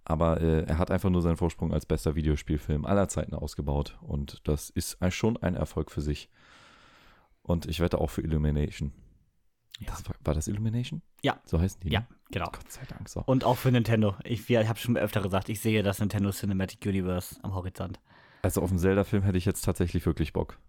Aber 0.05 0.41
äh, 0.41 0.63
er 0.65 0.77
hat 0.77 0.91
einfach 0.91 1.09
nur 1.09 1.21
seinen 1.21 1.37
Vorsprung 1.37 1.73
als 1.73 1.85
bester 1.85 2.15
Videospielfilm 2.15 2.85
aller 2.85 3.07
Zeiten 3.07 3.33
ausgebaut. 3.33 3.97
Und 4.01 4.41
das 4.47 4.69
ist 4.69 4.97
schon 5.09 5.37
ein 5.37 5.55
Erfolg 5.55 5.91
für 5.91 6.01
sich. 6.01 6.29
Und 7.41 7.65
ich 7.67 7.79
wette 7.79 7.99
auch 7.99 8.09
für 8.09 8.21
Illumination. 8.21 8.91
Ja. 9.79 9.87
Das 9.87 10.07
war, 10.07 10.15
war 10.23 10.33
das 10.33 10.47
Illumination? 10.47 11.01
Ja. 11.23 11.39
So 11.45 11.59
heißen 11.59 11.79
die? 11.81 11.89
Ja, 11.89 12.01
ne? 12.01 12.07
genau. 12.31 12.45
Gott 12.51 12.71
sei 12.71 12.81
Dank 12.87 13.09
so. 13.09 13.23
Und 13.25 13.43
auch 13.43 13.57
für 13.57 13.71
Nintendo. 13.71 14.15
Ich, 14.23 14.49
ich 14.49 14.67
habe 14.67 14.79
schon 14.79 14.97
öfter 14.97 15.21
gesagt, 15.21 15.49
ich 15.49 15.59
sehe 15.59 15.83
das 15.83 15.99
Nintendo 15.99 16.31
Cinematic 16.31 16.85
Universe 16.85 17.37
am 17.41 17.55
Horizont. 17.55 17.99
Also 18.41 18.61
auf 18.61 18.69
den 18.69 18.79
Zelda-Film 18.79 19.23
hätte 19.23 19.37
ich 19.37 19.45
jetzt 19.45 19.61
tatsächlich 19.61 20.05
wirklich 20.05 20.33
Bock. 20.33 20.59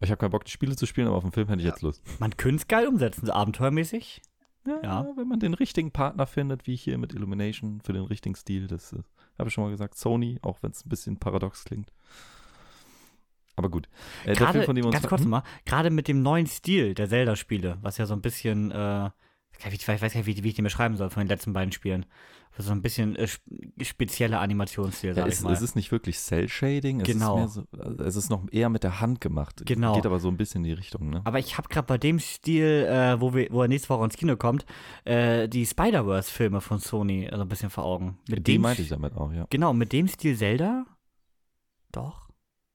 Ich 0.00 0.10
habe 0.10 0.18
keinen 0.18 0.30
Bock, 0.30 0.44
die 0.44 0.50
Spiele 0.50 0.76
zu 0.76 0.86
spielen, 0.86 1.08
aber 1.08 1.16
auf 1.16 1.24
den 1.24 1.32
Film 1.32 1.48
hätte 1.48 1.60
ich 1.60 1.66
Ja. 1.66 1.72
jetzt 1.72 1.82
Lust. 1.82 2.02
Man 2.20 2.36
könnte 2.36 2.56
es 2.62 2.68
geil 2.68 2.86
umsetzen, 2.86 3.26
so 3.26 3.32
abenteuermäßig. 3.32 4.22
Ja, 4.66 4.80
Ja. 4.82 5.06
wenn 5.16 5.28
man 5.28 5.40
den 5.40 5.54
richtigen 5.54 5.90
Partner 5.92 6.26
findet, 6.26 6.66
wie 6.66 6.76
hier 6.76 6.98
mit 6.98 7.12
Illumination, 7.14 7.80
für 7.82 7.92
den 7.92 8.04
richtigen 8.04 8.34
Stil, 8.34 8.66
das 8.66 8.92
äh, 8.92 8.98
habe 9.38 9.48
ich 9.48 9.54
schon 9.54 9.64
mal 9.64 9.70
gesagt, 9.70 9.96
Sony, 9.96 10.38
auch 10.42 10.58
wenn 10.62 10.72
es 10.72 10.84
ein 10.84 10.88
bisschen 10.88 11.16
paradox 11.18 11.64
klingt. 11.64 11.92
Aber 13.56 13.70
gut. 13.70 13.88
Äh, 14.24 14.34
Gerade, 14.34 14.64
ganz 14.64 15.06
kurz 15.08 15.22
Hm? 15.22 15.30
mal, 15.30 15.42
gerade 15.64 15.90
mit 15.90 16.06
dem 16.06 16.22
neuen 16.22 16.46
Stil 16.46 16.94
der 16.94 17.08
Zelda-Spiele, 17.08 17.78
was 17.82 17.98
ja 17.98 18.06
so 18.06 18.14
ein 18.14 18.20
bisschen, 18.22 18.70
äh, 18.70 19.10
ich 19.72 19.86
weiß 19.88 20.00
gar 20.00 20.06
nicht, 20.08 20.26
wie, 20.26 20.42
wie 20.44 20.48
ich 20.48 20.54
den 20.54 20.64
beschreiben 20.64 20.96
soll 20.96 21.10
von 21.10 21.22
den 21.22 21.28
letzten 21.28 21.52
beiden 21.52 21.72
Spielen. 21.72 22.06
So 22.60 22.72
ein 22.72 22.82
bisschen 22.82 23.14
äh, 23.14 23.24
sp- 23.30 23.46
spezieller 23.82 24.40
Animationsstil, 24.40 25.10
Ja, 25.10 25.14
sag 25.14 25.26
es, 25.28 25.38
ich 25.38 25.44
mal. 25.44 25.52
es 25.52 25.62
ist 25.62 25.76
nicht 25.76 25.92
wirklich 25.92 26.18
Cell-Shading, 26.18 27.00
es, 27.02 27.06
Genau. 27.06 27.44
ist 27.44 27.56
mehr 27.56 27.64
so, 27.70 27.78
also 27.78 28.02
es 28.04 28.16
ist 28.16 28.30
noch 28.30 28.44
eher 28.50 28.68
mit 28.68 28.82
der 28.82 29.00
Hand 29.00 29.20
gemacht. 29.20 29.62
Genau. 29.64 29.94
Geht 29.94 30.06
aber 30.06 30.18
so 30.18 30.28
ein 30.28 30.36
bisschen 30.36 30.64
in 30.64 30.70
die 30.70 30.72
Richtung, 30.72 31.08
ne? 31.10 31.20
Aber 31.24 31.38
ich 31.38 31.56
habe 31.56 31.68
gerade 31.68 31.86
bei 31.86 31.98
dem 31.98 32.18
Stil, 32.18 32.86
äh, 32.90 33.20
wo, 33.20 33.32
wir, 33.32 33.46
wo 33.52 33.62
er 33.62 33.68
nächste 33.68 33.90
Woche 33.90 34.04
ins 34.04 34.16
Kino 34.16 34.36
kommt, 34.36 34.66
äh, 35.04 35.48
die 35.48 35.66
Spider-Verse-Filme 35.66 36.60
von 36.60 36.80
Sony 36.80 37.28
so 37.32 37.40
ein 37.40 37.48
bisschen 37.48 37.70
vor 37.70 37.84
Augen. 37.84 38.18
Mit 38.28 38.38
Die 38.38 38.54
dem 38.54 38.62
meinte 38.62 38.82
ich 38.82 38.88
damit 38.88 39.16
auch, 39.16 39.32
ja. 39.32 39.46
Genau, 39.50 39.72
mit 39.72 39.92
dem 39.92 40.08
Stil 40.08 40.36
Zelda? 40.36 40.84
Doch. 41.92 42.28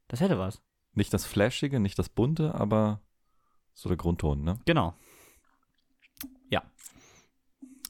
Das 0.08 0.22
hätte 0.22 0.40
was. 0.40 0.62
Nicht 0.94 1.14
das 1.14 1.26
Flashige, 1.26 1.80
nicht 1.82 1.98
das 2.00 2.08
Bunte, 2.08 2.56
aber 2.56 3.02
so 3.74 3.90
der 3.90 3.98
Grundton, 3.98 4.44
ne? 4.44 4.60
Genau. 4.66 4.94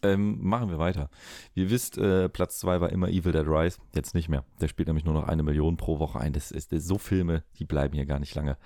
Ähm, 0.03 0.37
machen 0.41 0.69
wir 0.69 0.77
weiter. 0.79 1.09
Ihr 1.55 1.69
wisst, 1.69 1.97
äh, 1.97 2.27
Platz 2.29 2.59
2 2.59 2.81
war 2.81 2.91
immer 2.91 3.07
Evil 3.07 3.31
Dead 3.31 3.47
Rise, 3.47 3.77
jetzt 3.95 4.13
nicht 4.13 4.27
mehr. 4.27 4.43
Der 4.59 4.67
spielt 4.67 4.87
nämlich 4.87 5.05
nur 5.05 5.13
noch 5.13 5.27
eine 5.27 5.43
Million 5.43 5.77
pro 5.77 5.99
Woche 5.99 6.19
ein. 6.19 6.33
Das 6.33 6.51
ist 6.51 6.69
so 6.71 6.97
Filme, 6.97 7.43
die 7.57 7.65
bleiben 7.65 7.95
hier 7.95 8.05
gar 8.05 8.19
nicht 8.19 8.35
lange. 8.35 8.57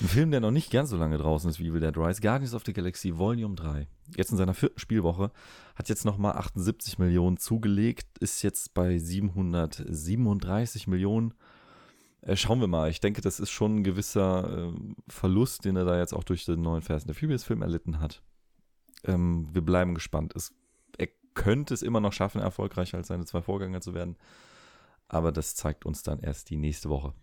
Ein 0.00 0.08
Film, 0.08 0.30
der 0.30 0.40
noch 0.40 0.50
nicht 0.50 0.70
ganz 0.70 0.90
so 0.90 0.96
lange 0.96 1.16
draußen 1.16 1.48
ist 1.48 1.58
wie 1.58 1.68
Evil 1.68 1.80
Dead 1.80 1.96
Rise, 1.96 2.20
Guardians 2.20 2.52
of 2.54 2.64
the 2.66 2.72
Galaxy 2.74 3.16
Volume 3.16 3.54
3. 3.54 3.86
Jetzt 4.14 4.30
in 4.30 4.36
seiner 4.36 4.52
vierten 4.52 4.78
Spielwoche, 4.78 5.30
hat 5.74 5.88
jetzt 5.88 6.04
nochmal 6.04 6.36
78 6.36 6.98
Millionen 6.98 7.38
zugelegt, 7.38 8.06
ist 8.18 8.42
jetzt 8.42 8.74
bei 8.74 8.98
737 8.98 10.86
Millionen. 10.86 11.32
Äh, 12.20 12.36
schauen 12.36 12.60
wir 12.60 12.66
mal. 12.66 12.90
Ich 12.90 13.00
denke, 13.00 13.22
das 13.22 13.40
ist 13.40 13.50
schon 13.50 13.76
ein 13.76 13.84
gewisser 13.84 14.68
äh, 14.68 14.72
Verlust, 15.08 15.64
den 15.64 15.76
er 15.76 15.86
da 15.86 15.98
jetzt 15.98 16.12
auch 16.12 16.24
durch 16.24 16.44
den 16.44 16.60
neuen 16.60 16.82
Fast 16.82 17.06
and 17.06 17.14
the 17.14 17.20
Furious 17.20 17.44
Film 17.44 17.62
erlitten 17.62 17.98
hat. 18.00 18.22
Ähm, 19.04 19.48
wir 19.52 19.62
bleiben 19.62 19.94
gespannt. 19.94 20.34
Es, 20.34 20.52
er 20.98 21.08
könnte 21.34 21.74
es 21.74 21.82
immer 21.82 22.00
noch 22.00 22.12
schaffen, 22.12 22.40
erfolgreicher 22.40 22.98
als 22.98 23.08
seine 23.08 23.24
zwei 23.24 23.42
Vorgänger 23.42 23.80
zu 23.80 23.94
werden. 23.94 24.16
Aber 25.08 25.32
das 25.32 25.54
zeigt 25.54 25.86
uns 25.86 26.02
dann 26.02 26.20
erst 26.20 26.50
die 26.50 26.56
nächste 26.56 26.88
Woche. 26.88 27.14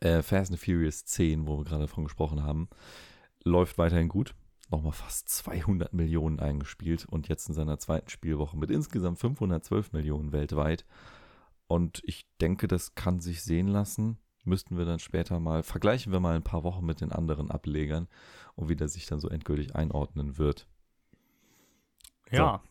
Äh, 0.00 0.22
Fast 0.22 0.50
and 0.50 0.60
Furious 0.60 1.04
10, 1.04 1.46
wo 1.46 1.58
wir 1.58 1.64
gerade 1.64 1.82
davon 1.82 2.04
gesprochen 2.04 2.42
haben, 2.42 2.68
läuft 3.42 3.78
weiterhin 3.78 4.08
gut. 4.08 4.34
Nochmal 4.70 4.92
fast 4.92 5.28
200 5.28 5.92
Millionen 5.92 6.40
eingespielt 6.40 7.06
und 7.06 7.28
jetzt 7.28 7.48
in 7.48 7.54
seiner 7.54 7.78
zweiten 7.78 8.10
Spielwoche 8.10 8.56
mit 8.58 8.70
insgesamt 8.70 9.20
512 9.20 9.92
Millionen 9.92 10.32
weltweit. 10.32 10.84
Und 11.68 12.02
ich 12.04 12.28
denke, 12.40 12.68
das 12.68 12.94
kann 12.94 13.20
sich 13.20 13.42
sehen 13.42 13.68
lassen. 13.68 14.18
Müssten 14.46 14.78
wir 14.78 14.84
dann 14.84 14.98
später 14.98 15.40
mal, 15.40 15.62
vergleichen 15.62 16.12
wir 16.12 16.20
mal 16.20 16.36
ein 16.36 16.42
paar 16.42 16.62
Wochen 16.62 16.86
mit 16.86 17.00
den 17.00 17.12
anderen 17.12 17.50
Ablegern 17.50 18.08
und 18.54 18.68
wie 18.68 18.76
der 18.76 18.88
sich 18.88 19.06
dann 19.06 19.20
so 19.20 19.28
endgültig 19.28 19.74
einordnen 19.74 20.38
wird. 20.38 20.66
Ja. 22.30 22.62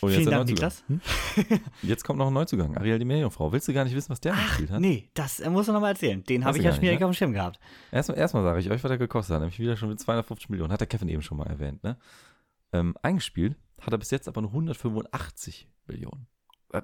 Und 0.00 0.10
Vielen 0.12 0.24
der 0.24 0.38
Dank. 0.38 0.48
Niklas. 0.48 0.82
Hm? 0.86 1.00
Jetzt 1.82 2.04
kommt 2.04 2.18
noch 2.18 2.28
ein 2.28 2.32
Neuzugang, 2.32 2.76
Ariel 2.76 2.98
die 2.98 3.04
Meerjungfrau. 3.04 3.52
Willst 3.52 3.68
du 3.68 3.74
gar 3.74 3.84
nicht 3.84 3.94
wissen, 3.94 4.10
was 4.10 4.20
der 4.20 4.32
gespielt 4.32 4.70
hat? 4.70 4.80
Nee, 4.80 5.10
das 5.12 5.40
äh, 5.40 5.50
muss 5.50 5.68
er 5.68 5.74
nochmal 5.74 5.92
erzählen. 5.92 6.24
Den 6.24 6.44
habe 6.44 6.56
ich 6.56 6.64
ja 6.64 6.72
schwierig 6.72 7.00
ne? 7.00 7.06
auf 7.06 7.12
dem 7.12 7.14
Schirm 7.14 7.32
gehabt. 7.32 7.60
Erstmal, 7.92 8.16
erstmal 8.16 8.42
sage 8.42 8.60
ich 8.60 8.70
euch, 8.70 8.82
was 8.82 8.88
der 8.88 8.98
gekostet 8.98 9.34
hat. 9.34 9.40
Nämlich 9.40 9.58
wieder 9.58 9.76
schon 9.76 9.90
mit 9.90 10.00
250 10.00 10.48
Millionen. 10.48 10.72
Hat 10.72 10.80
der 10.80 10.86
Kevin 10.86 11.08
eben 11.08 11.22
schon 11.22 11.36
mal 11.36 11.46
erwähnt, 11.46 11.82
ne? 11.82 11.98
Ähm, 12.72 12.94
eingespielt 13.02 13.56
hat 13.80 13.92
er 13.92 13.98
bis 13.98 14.10
jetzt 14.10 14.28
aber 14.28 14.40
nur 14.42 14.50
185 14.50 15.68
Millionen. 15.86 16.26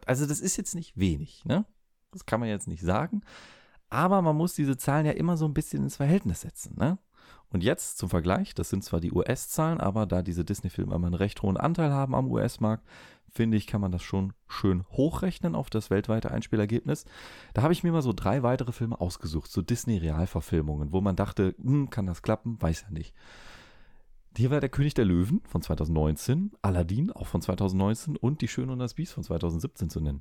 Also 0.04 0.26
das 0.26 0.40
ist 0.40 0.56
jetzt 0.56 0.74
nicht 0.74 0.96
wenig, 0.96 1.44
ne? 1.44 1.64
Das 2.12 2.26
kann 2.26 2.40
man 2.40 2.48
jetzt 2.48 2.68
nicht 2.68 2.82
sagen. 2.82 3.22
Aber 3.88 4.22
man 4.22 4.36
muss 4.36 4.54
diese 4.54 4.76
Zahlen 4.76 5.06
ja 5.06 5.12
immer 5.12 5.36
so 5.36 5.46
ein 5.46 5.54
bisschen 5.54 5.82
ins 5.82 5.96
Verhältnis 5.96 6.40
setzen, 6.40 6.74
ne? 6.76 6.98
Und 7.48 7.62
jetzt 7.62 7.98
zum 7.98 8.08
Vergleich, 8.08 8.54
das 8.54 8.70
sind 8.70 8.82
zwar 8.82 9.00
die 9.00 9.12
US-Zahlen, 9.12 9.80
aber 9.80 10.06
da 10.06 10.22
diese 10.22 10.44
Disney-Filme 10.44 10.94
immer 10.94 11.06
einen 11.06 11.14
recht 11.14 11.42
hohen 11.42 11.56
Anteil 11.56 11.92
haben 11.92 12.14
am 12.14 12.28
US-Markt, 12.30 12.84
finde 13.30 13.56
ich, 13.56 13.66
kann 13.68 13.80
man 13.80 13.92
das 13.92 14.02
schon 14.02 14.32
schön 14.48 14.84
hochrechnen 14.90 15.54
auf 15.54 15.70
das 15.70 15.90
weltweite 15.90 16.30
Einspielergebnis. 16.30 17.04
Da 17.54 17.62
habe 17.62 17.72
ich 17.72 17.84
mir 17.84 17.92
mal 17.92 18.02
so 18.02 18.12
drei 18.12 18.42
weitere 18.42 18.72
Filme 18.72 19.00
ausgesucht, 19.00 19.50
so 19.50 19.62
Disney-Realverfilmungen, 19.62 20.92
wo 20.92 21.00
man 21.00 21.14
dachte, 21.14 21.54
hm, 21.62 21.90
kann 21.90 22.06
das 22.06 22.22
klappen? 22.22 22.60
Weiß 22.60 22.82
ja 22.82 22.90
nicht. 22.90 23.14
Hier 24.36 24.50
war 24.50 24.60
der 24.60 24.68
König 24.68 24.94
der 24.94 25.04
Löwen 25.04 25.40
von 25.46 25.62
2019, 25.62 26.52
Aladdin 26.62 27.12
auch 27.12 27.26
von 27.26 27.40
2019 27.40 28.16
und 28.16 28.42
Die 28.42 28.48
Schöne 28.48 28.72
und 28.72 28.80
das 28.80 28.94
Biest 28.94 29.14
von 29.14 29.22
2017 29.22 29.88
zu 29.88 30.00
nennen. 30.00 30.20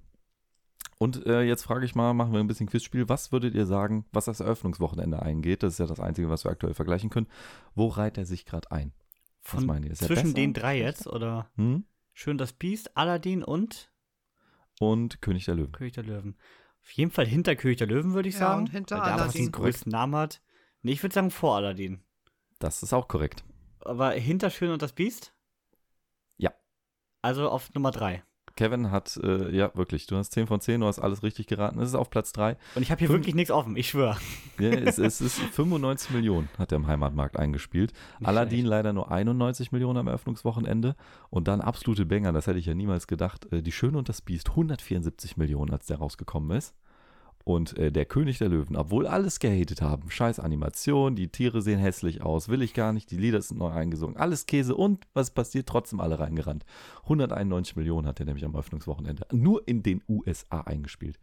Und 0.98 1.26
äh, 1.26 1.42
jetzt 1.42 1.64
frage 1.64 1.86
ich 1.86 1.94
mal, 1.96 2.14
machen 2.14 2.32
wir 2.32 2.40
ein 2.40 2.48
bisschen 2.48 2.68
Quizspiel. 2.70 3.10
Was 3.10 3.32
würdet 3.32 3.54
ihr 3.54 3.66
sagen, 3.66 4.06
was 4.12 4.26
das 4.26 4.40
Eröffnungswochenende 4.40 5.22
eingeht? 5.22 5.62
Das 5.64 5.74
ist 5.74 5.80
ja 5.80 5.88
das 5.88 6.00
Einzige, 6.00 6.30
was 6.30 6.46
wir 6.46 6.52
aktuell 6.52 6.74
vergleichen 6.74 7.10
können. 7.10 7.28
Wo 7.74 7.88
reiht 7.88 8.18
er 8.18 8.26
sich 8.26 8.46
gerade 8.46 8.72
ein? 8.72 8.94
Was 9.44 9.52
Von 9.52 9.66
meint 9.66 9.86
ihr? 9.86 9.92
Ist 9.92 10.04
zwischen 10.04 10.34
den 10.34 10.54
drei 10.54 10.80
jetzt, 10.80 11.06
oder? 11.08 11.50
Hm? 11.56 11.86
Schön 12.14 12.38
das 12.38 12.54
Biest, 12.54 12.96
Aladdin 12.96 13.44
und 13.44 13.92
Und 14.80 15.22
König 15.22 15.46
der 15.46 15.56
Löwen. 15.56 15.74
König 15.74 15.94
der 15.94 16.04
Löwen. 16.06 16.38
Auf 16.82 16.92
jeden 16.92 17.12
Fall 17.12 17.26
hinter 17.28 17.56
König 17.58 17.78
der 17.78 17.88
Löwen, 17.88 18.14
würde 18.14 18.30
ich 18.30 18.36
Ja, 18.36 18.40
sagen. 18.42 18.62
und 18.62 18.70
hinter 18.70 18.96
weil 18.98 19.04
der 19.04 19.14
einfach 19.14 19.26
Aladdin. 19.26 19.46
den 19.48 19.52
größten 19.52 19.92
Namen 19.92 20.16
hat. 20.16 20.42
Nee, 20.82 20.94
ich 20.94 21.04
würde 21.04 21.14
sagen 21.14 21.30
vor 21.32 21.56
Aladdin. 21.58 22.04
Das 22.60 22.84
ist 22.84 22.94
auch 22.94 23.08
korrekt. 23.10 23.44
Aber 23.82 24.12
hinter 24.12 24.50
Schön 24.50 24.72
und 24.72 24.82
das 24.82 24.94
Biest? 24.94 25.34
Ja. 26.38 26.54
Also 27.22 27.50
auf 27.50 27.74
Nummer 27.74 27.92
drei. 27.92 28.24
Kevin 28.56 28.90
hat, 28.92 29.18
äh, 29.22 29.54
ja, 29.56 29.70
wirklich, 29.76 30.08
du 30.08 30.16
hast 30.16 30.32
10 30.32 30.48
von 30.48 30.62
10, 30.62 30.82
du 30.82 30.88
hast 30.88 31.00
alles 31.00 31.24
richtig 31.24 31.48
geraten. 31.48 31.80
Es 31.80 31.90
ist 31.90 31.96
auf 31.96 32.10
Platz 32.10 32.32
3. 32.34 32.56
Und 32.76 32.82
ich 32.82 32.90
habe 32.92 33.00
hier 33.00 33.08
Fünf- 33.08 33.20
wirklich 33.20 33.36
nichts 33.36 33.52
offen, 33.52 33.76
ich 33.76 33.90
schwöre. 33.90 34.18
Ja, 34.60 34.70
es, 34.70 34.98
es 34.98 35.20
ist 35.22 35.40
95 35.40 36.12
Millionen, 36.12 36.48
hat 36.58 36.72
er 36.72 36.78
im 36.78 36.88
Heimatmarkt 36.88 37.38
eingespielt. 37.38 37.92
Nicht 38.20 38.28
Aladdin 38.30 38.60
schlecht. 38.60 38.70
leider 38.70 38.94
nur 38.94 39.12
91 39.12 39.72
Millionen 39.72 39.98
am 39.98 40.08
Eröffnungswochenende. 40.08 40.96
Und 41.30 41.48
dann 41.48 41.60
absolute 41.62 42.06
Banger, 42.06 42.32
das 42.32 42.48
hätte 42.48 42.60
ich 42.60 42.66
ja 42.66 42.74
niemals 42.74 43.08
gedacht. 43.08 43.52
Äh, 43.52 43.62
Die 43.62 43.72
Schöne 43.74 43.98
und 43.98 44.08
das 44.10 44.22
Biest, 44.22 44.50
174 44.52 45.38
Millionen, 45.38 45.72
als 45.72 45.88
der 45.88 45.98
rausgekommen 45.98 46.58
ist. 46.58 46.74
Und 47.46 47.78
äh, 47.78 47.92
der 47.92 48.06
König 48.06 48.40
der 48.40 48.50
Löwen, 48.50 48.76
obwohl 48.76 49.06
alles 49.06 49.40
gehatet 49.40 49.80
haben, 49.84 50.10
scheiß 50.10 50.40
Animation, 50.40 51.16
die 51.16 51.28
Tiere 51.28 51.62
sehen 51.62 51.80
hässlich 51.80 52.24
aus, 52.24 52.50
will 52.50 52.64
ich 52.64 52.74
gar 52.74 52.92
nicht, 52.92 53.12
die 53.12 53.18
Lieder 53.18 53.40
sind 53.40 53.60
neu 53.60 53.70
eingesungen, 53.70 54.18
alles 54.18 54.48
Käse 54.48 54.76
und 54.76 55.06
was 55.14 55.30
passiert, 55.30 55.68
trotzdem 55.68 56.00
alle 56.00 56.18
reingerannt. 56.18 56.66
191 57.04 57.76
Millionen 57.76 58.08
hat 58.08 58.20
er 58.20 58.26
nämlich 58.26 58.44
am 58.46 58.56
Eröffnungswochenende 58.56 59.28
nur 59.32 59.68
in 59.68 59.84
den 59.84 60.02
USA 60.10 60.62
eingespielt. 60.62 61.20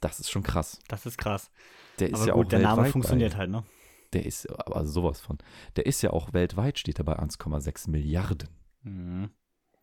Das 0.00 0.20
ist 0.20 0.30
schon 0.30 0.42
krass. 0.42 0.78
Das 0.88 1.06
ist 1.06 1.16
krass. 1.16 1.50
Der 1.98 2.10
ist 2.10 2.16
Aber 2.16 2.26
ja 2.26 2.34
gut, 2.34 2.46
auch 2.46 2.48
der 2.50 2.58
Name 2.58 2.84
funktioniert 2.90 3.32
bei, 3.32 3.38
halt, 3.38 3.50
ne? 3.50 3.64
Der 4.12 4.26
ist, 4.26 4.46
also 4.50 4.92
sowas 4.92 5.18
von. 5.18 5.38
Der 5.76 5.86
ist 5.86 6.02
ja 6.02 6.10
auch 6.10 6.34
weltweit, 6.34 6.78
steht 6.78 6.98
er 6.98 7.04
bei 7.04 7.18
1,6 7.18 7.90
Milliarden. 7.90 8.50
Mhm. 8.82 9.30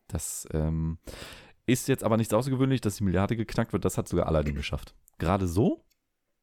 Das 0.06 0.46
ähm, 0.52 0.98
ist 1.66 1.88
jetzt 1.88 2.04
aber 2.04 2.16
nichts 2.16 2.32
außergewöhnlich, 2.32 2.80
dass 2.80 2.96
die 2.96 3.04
Milliarde 3.04 3.36
geknackt 3.36 3.72
wird. 3.72 3.84
Das 3.84 3.98
hat 3.98 4.08
sogar 4.08 4.26
Aladdin 4.26 4.54
geschafft. 4.54 4.94
Gerade 5.18 5.46
so, 5.48 5.84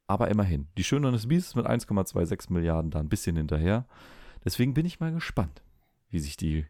aber 0.08 0.30
immerhin. 0.30 0.68
Die 0.78 0.84
Schöne 0.84 1.08
und 1.08 1.14
das 1.14 1.28
Biest 1.28 1.48
ist 1.50 1.56
mit 1.56 1.66
1,26 1.66 2.52
Milliarden 2.52 2.92
da 2.92 3.00
ein 3.00 3.10
bisschen 3.10 3.36
hinterher. 3.38 3.88
Deswegen 4.44 4.74
bin 4.74 4.86
ich 4.86 5.00
mal 5.00 5.14
gespannt, 5.14 5.64
wie 6.10 6.20
sich 6.20 6.36
die 6.38 6.66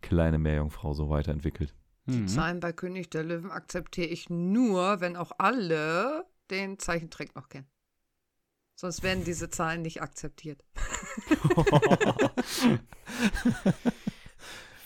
kleine 0.00 0.38
Meerjungfrau 0.38 0.92
so 0.94 1.08
weiterentwickelt. 1.08 1.74
Die 2.06 2.18
Mhm. 2.22 2.28
Zahlen 2.28 2.58
bei 2.58 2.72
König 2.72 3.10
der 3.10 3.22
Löwen 3.22 3.52
akzeptiere 3.52 4.08
ich 4.08 4.28
nur, 4.28 5.00
wenn 5.00 5.16
auch 5.16 5.30
alle 5.38 6.26
den 6.50 6.80
Zeichentrick 6.80 7.36
noch 7.36 7.48
kennen. 7.48 7.68
Sonst 8.74 9.04
werden 9.04 9.22
diese 9.22 9.48
Zahlen 9.50 9.82
nicht 9.82 10.02
akzeptiert. 10.02 10.64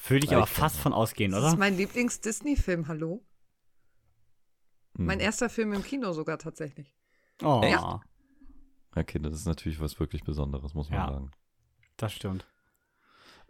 Würde 0.08 0.24
ich 0.26 0.34
aber 0.34 0.46
fast 0.46 0.78
von 0.78 0.92
ausgehen, 0.92 1.32
Das 1.32 1.40
oder? 1.40 1.48
ist 1.52 1.58
mein 1.58 1.76
Lieblings-Disney-Film, 1.76 2.88
hallo? 2.88 3.24
Hm. 4.96 5.06
Mein 5.06 5.20
erster 5.20 5.48
Film 5.48 5.72
im 5.72 5.82
Kino 5.82 6.12
sogar 6.12 6.38
tatsächlich. 6.38 6.94
Oh. 7.42 7.62
Ja, 7.64 8.00
Kinder, 9.02 9.28
das 9.30 9.40
ist 9.40 9.46
natürlich 9.46 9.78
was 9.80 9.98
wirklich 10.00 10.24
Besonderes, 10.24 10.72
muss 10.74 10.88
man 10.90 10.98
Ja. 11.00 11.08
sagen. 11.12 11.30
Das 11.96 12.12
stimmt. 12.12 12.46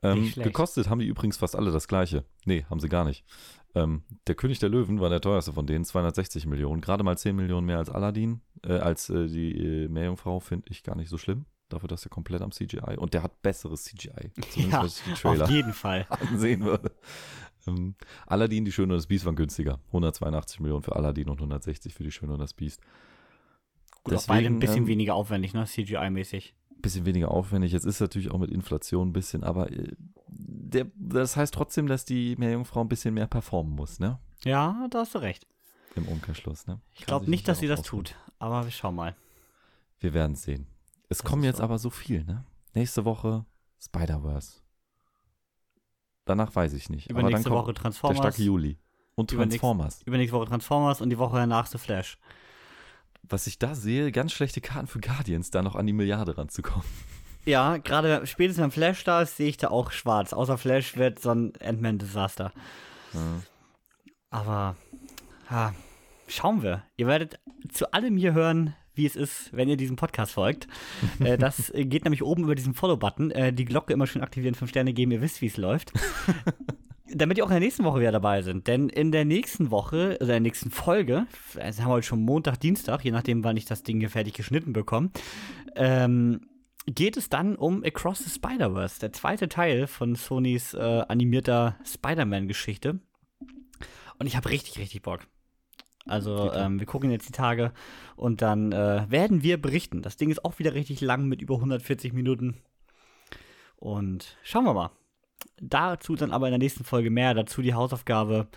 Ähm, 0.02 0.30
gekostet 0.34 0.90
haben 0.90 0.98
die 0.98 1.06
übrigens 1.06 1.36
fast 1.38 1.56
alle 1.56 1.70
das 1.72 1.88
gleiche. 1.88 2.24
Nee, 2.44 2.64
haben 2.68 2.80
sie 2.80 2.88
gar 2.88 3.04
nicht. 3.04 3.24
Ähm, 3.74 4.04
der 4.26 4.34
König 4.34 4.58
der 4.58 4.68
Löwen 4.68 5.00
war 5.00 5.08
der 5.08 5.20
teuerste 5.20 5.52
von 5.52 5.66
denen, 5.66 5.84
260 5.84 6.46
Millionen. 6.46 6.80
Gerade 6.80 7.02
mal 7.02 7.16
10 7.16 7.34
Millionen 7.34 7.66
mehr 7.66 7.78
als 7.78 7.88
Aladdin. 7.90 8.42
Äh, 8.64 8.74
als 8.74 9.08
äh, 9.08 9.26
die 9.26 9.56
äh, 9.56 9.88
Meerjungfrau 9.88 10.40
finde 10.40 10.66
ich 10.70 10.82
gar 10.82 10.96
nicht 10.96 11.08
so 11.08 11.16
schlimm. 11.16 11.46
Dafür, 11.68 11.88
dass 11.88 12.04
er 12.06 12.10
komplett 12.10 12.42
am 12.42 12.52
CGI. 12.52 12.96
Und 12.96 13.12
der 13.14 13.22
hat 13.24 13.42
besseres 13.42 13.84
CGI. 13.84 14.30
Zumindest 14.50 14.56
Ja, 14.72 14.82
was 14.84 14.98
ich 14.98 15.04
die 15.04 15.12
Trailer 15.14 15.44
Auf 15.44 15.50
jeden 15.50 15.72
Fall. 15.72 16.06
ansehen 16.10 16.60
würde. 16.64 16.92
Ähm, 17.66 17.96
Aladdin, 18.26 18.64
die 18.64 18.72
Schöne 18.72 18.92
und 18.92 18.98
das 18.98 19.06
Biest 19.08 19.24
waren 19.24 19.34
günstiger. 19.36 19.80
182 19.88 20.60
Millionen 20.60 20.82
für 20.82 20.94
Aladdin 20.94 21.28
und 21.28 21.38
160 21.38 21.92
für 21.94 22.04
die 22.04 22.12
Schöne 22.12 22.34
und 22.34 22.38
das 22.38 22.54
Biest. 22.54 22.80
Gut, 24.04 24.14
auch 24.14 24.26
beide 24.26 24.46
ein 24.46 24.60
bisschen 24.60 24.82
ähm, 24.84 24.86
weniger 24.86 25.14
aufwendig, 25.16 25.52
ne? 25.52 25.64
CGI-mäßig. 25.64 26.54
bisschen 26.80 27.04
weniger 27.06 27.32
aufwendig. 27.32 27.72
Jetzt 27.72 27.84
ist 27.86 27.98
natürlich 28.00 28.30
auch 28.30 28.38
mit 28.38 28.50
Inflation 28.52 29.08
ein 29.08 29.12
bisschen, 29.12 29.42
aber 29.42 29.72
äh, 29.72 29.92
der, 30.28 30.86
das 30.94 31.36
heißt 31.36 31.52
trotzdem, 31.52 31.88
dass 31.88 32.04
die 32.04 32.36
Meerjungfrau 32.36 32.82
ein 32.82 32.88
bisschen 32.88 33.14
mehr 33.14 33.26
performen 33.26 33.74
muss, 33.74 33.98
ne? 33.98 34.20
Ja, 34.44 34.86
da 34.90 35.00
hast 35.00 35.16
du 35.16 35.18
recht. 35.18 35.46
Im 35.96 36.06
Umkehrschluss, 36.06 36.68
ne? 36.68 36.80
Ich 36.94 37.06
glaube 37.06 37.28
nicht, 37.28 37.48
dass 37.48 37.58
sie 37.58 37.66
das 37.66 37.80
ausruhen. 37.80 38.04
tut. 38.04 38.16
Aber 38.38 38.62
wir 38.64 38.70
schauen 38.70 38.94
mal. 38.94 39.16
Wir 39.98 40.14
werden 40.14 40.36
sehen. 40.36 40.68
Es 41.08 41.18
Das 41.18 41.24
kommen 41.24 41.44
jetzt 41.44 41.58
so. 41.58 41.62
aber 41.62 41.78
so 41.78 41.90
viel, 41.90 42.24
ne? 42.24 42.44
Nächste 42.74 43.04
Woche 43.04 43.44
Spider-Verse. 43.80 44.60
Danach 46.24 46.54
weiß 46.54 46.72
ich 46.72 46.90
nicht. 46.90 47.08
Übernächste 47.10 47.50
Woche 47.50 47.72
der 47.72 47.82
Transformers. 47.82 48.18
starke 48.18 48.42
Juli. 48.42 48.78
Und 49.14 49.30
Transformers. 49.30 50.02
Übernächste 50.02 50.36
Woche 50.36 50.46
Transformers 50.46 51.00
und 51.00 51.10
die 51.10 51.18
Woche 51.18 51.36
danach 51.36 51.66
The 51.66 51.78
Flash. 51.78 52.18
Was 53.22 53.46
ich 53.46 53.58
da 53.58 53.74
sehe, 53.74 54.12
ganz 54.12 54.32
schlechte 54.32 54.60
Karten 54.60 54.86
für 54.88 55.00
Guardians, 55.00 55.50
da 55.50 55.62
noch 55.62 55.74
an 55.76 55.86
die 55.86 55.92
Milliarde 55.92 56.36
ranzukommen. 56.36 56.84
Ja, 57.48 57.76
gerade 57.76 58.26
spätestens 58.26 58.60
wenn 58.64 58.70
Flash 58.72 59.04
da 59.04 59.22
ist, 59.22 59.36
sehe 59.36 59.48
ich 59.48 59.56
da 59.56 59.68
auch 59.68 59.92
schwarz. 59.92 60.32
Außer 60.32 60.58
Flash 60.58 60.96
wird 60.96 61.20
so 61.20 61.30
ein 61.30 61.52
Ant-Man-Desaster. 61.60 62.52
Ja. 63.12 63.20
Aber 64.30 64.76
ja, 65.48 65.72
schauen 66.26 66.64
wir. 66.64 66.82
Ihr 66.96 67.06
werdet 67.06 67.38
zu 67.70 67.92
allem 67.92 68.16
hier 68.16 68.34
hören, 68.34 68.74
wie 68.96 69.06
es 69.06 69.16
ist, 69.16 69.52
wenn 69.52 69.68
ihr 69.68 69.76
diesem 69.76 69.96
Podcast 69.96 70.32
folgt. 70.32 70.66
äh, 71.20 71.38
das 71.38 71.72
geht 71.74 72.04
nämlich 72.04 72.22
oben 72.22 72.44
über 72.44 72.54
diesen 72.54 72.74
Follow-Button. 72.74 73.30
Äh, 73.30 73.52
die 73.52 73.64
Glocke 73.64 73.92
immer 73.92 74.06
schön 74.06 74.22
aktivieren, 74.22 74.54
fünf 74.54 74.70
Sterne 74.70 74.92
geben, 74.92 75.12
ihr 75.12 75.20
wisst, 75.20 75.40
wie 75.42 75.46
es 75.46 75.56
läuft. 75.56 75.92
Damit 77.08 77.38
ihr 77.38 77.44
auch 77.44 77.48
in 77.48 77.54
der 77.54 77.60
nächsten 77.60 77.84
Woche 77.84 78.00
wieder 78.00 78.12
dabei 78.12 78.42
sind. 78.42 78.66
Denn 78.66 78.88
in 78.88 79.12
der 79.12 79.24
nächsten 79.24 79.70
Woche, 79.70 80.16
oder 80.16 80.22
in 80.22 80.26
der 80.28 80.40
nächsten 80.40 80.70
Folge, 80.70 81.26
also 81.54 81.82
haben 81.82 81.90
wir 81.90 81.94
heute 81.94 82.06
schon 82.06 82.22
Montag, 82.22 82.58
Dienstag, 82.58 83.04
je 83.04 83.12
nachdem, 83.12 83.44
wann 83.44 83.56
ich 83.56 83.64
das 83.64 83.84
Ding 83.84 84.00
hier 84.00 84.10
fertig 84.10 84.34
geschnitten 84.34 84.72
bekomme, 84.72 85.10
ähm, 85.76 86.40
geht 86.86 87.16
es 87.16 87.28
dann 87.28 87.56
um 87.56 87.84
Across 87.84 88.24
the 88.24 88.30
Spider-Verse, 88.30 89.00
der 89.00 89.12
zweite 89.12 89.48
Teil 89.48 89.86
von 89.86 90.14
Sonys 90.14 90.74
äh, 90.74 90.78
animierter 91.08 91.76
Spider-Man-Geschichte. 91.84 93.00
Und 94.18 94.26
ich 94.26 94.36
habe 94.36 94.48
richtig, 94.48 94.78
richtig 94.78 95.02
Bock. 95.02 95.26
Also, 96.06 96.52
ähm, 96.52 96.78
wir 96.78 96.86
gucken 96.86 97.10
jetzt 97.10 97.28
die 97.28 97.32
Tage 97.32 97.72
und 98.14 98.42
dann 98.42 98.72
äh, 98.72 99.06
werden 99.08 99.42
wir 99.42 99.60
berichten. 99.60 100.02
Das 100.02 100.16
Ding 100.16 100.30
ist 100.30 100.44
auch 100.44 100.58
wieder 100.58 100.74
richtig 100.74 101.00
lang 101.00 101.26
mit 101.26 101.42
über 101.42 101.56
140 101.56 102.12
Minuten. 102.12 102.56
Und 103.76 104.36
schauen 104.42 104.64
wir 104.64 104.74
mal. 104.74 104.90
Dazu 105.60 106.16
dann 106.16 106.32
aber 106.32 106.46
in 106.46 106.52
der 106.52 106.58
nächsten 106.58 106.84
Folge 106.84 107.10
mehr. 107.10 107.34
Dazu 107.34 107.60
die 107.62 107.74
Hausaufgabe. 107.74 108.48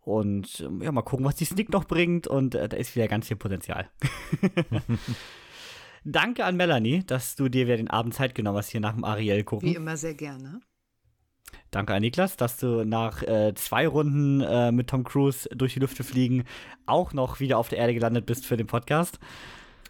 Und 0.00 0.60
ähm, 0.60 0.82
ja, 0.82 0.90
mal 0.90 1.02
gucken, 1.02 1.26
was 1.26 1.36
die 1.36 1.44
Sneak 1.44 1.70
noch 1.70 1.84
bringt. 1.84 2.26
Und 2.26 2.54
äh, 2.54 2.68
da 2.68 2.76
ist 2.76 2.96
wieder 2.96 3.08
ganz 3.08 3.28
viel 3.28 3.36
Potenzial. 3.36 3.88
Danke 6.04 6.44
an 6.44 6.56
Melanie, 6.56 7.04
dass 7.04 7.36
du 7.36 7.48
dir 7.48 7.66
wieder 7.66 7.76
den 7.76 7.90
Abend 7.90 8.14
Zeit 8.14 8.34
genommen 8.34 8.58
hast, 8.58 8.70
hier 8.70 8.80
nach 8.80 8.94
dem 8.94 9.04
Ariel 9.04 9.44
gucken. 9.44 9.68
Wie 9.68 9.74
immer 9.74 9.96
sehr 9.96 10.14
gerne. 10.14 10.60
Danke 11.70 11.94
an 11.94 12.00
Niklas, 12.00 12.36
dass 12.36 12.56
du 12.56 12.84
nach 12.84 13.22
äh, 13.22 13.54
zwei 13.54 13.86
Runden 13.86 14.40
äh, 14.40 14.72
mit 14.72 14.88
Tom 14.88 15.04
Cruise 15.04 15.48
durch 15.54 15.74
die 15.74 15.80
Lüfte 15.80 16.02
fliegen 16.02 16.44
auch 16.86 17.12
noch 17.12 17.40
wieder 17.40 17.58
auf 17.58 17.68
der 17.68 17.78
Erde 17.78 17.94
gelandet 17.94 18.26
bist 18.26 18.46
für 18.46 18.56
den 18.56 18.66
Podcast. 18.66 19.18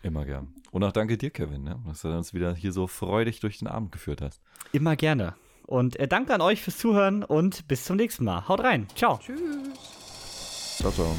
Immer 0.03 0.25
gern. 0.25 0.53
Und 0.71 0.85
auch 0.85 0.93
danke 0.93 1.17
dir, 1.17 1.31
Kevin, 1.31 1.65
ne? 1.65 1.81
dass 1.87 2.03
du 2.03 2.09
uns 2.09 2.35
wieder 2.35 2.55
hier 2.55 2.73
so 2.73 2.87
freudig 2.87 3.41
durch 3.41 3.59
den 3.59 3.69
Abend 3.69 3.93
geführt 3.93 4.21
hast. 4.21 4.43
Immer 4.73 4.97
gerne. 4.97 5.35
Und 5.67 5.97
äh, 5.97 6.09
danke 6.09 6.35
an 6.35 6.41
euch 6.41 6.63
fürs 6.63 6.79
Zuhören 6.79 7.23
und 7.23 7.69
bis 7.69 7.85
zum 7.85 7.97
nächsten 7.97 8.25
Mal. 8.25 8.49
Haut 8.49 8.61
rein. 8.61 8.87
Ciao. 8.95 9.19
Tschüss. 9.19 9.41
Ciao, 10.79 10.91
ciao. 10.93 11.15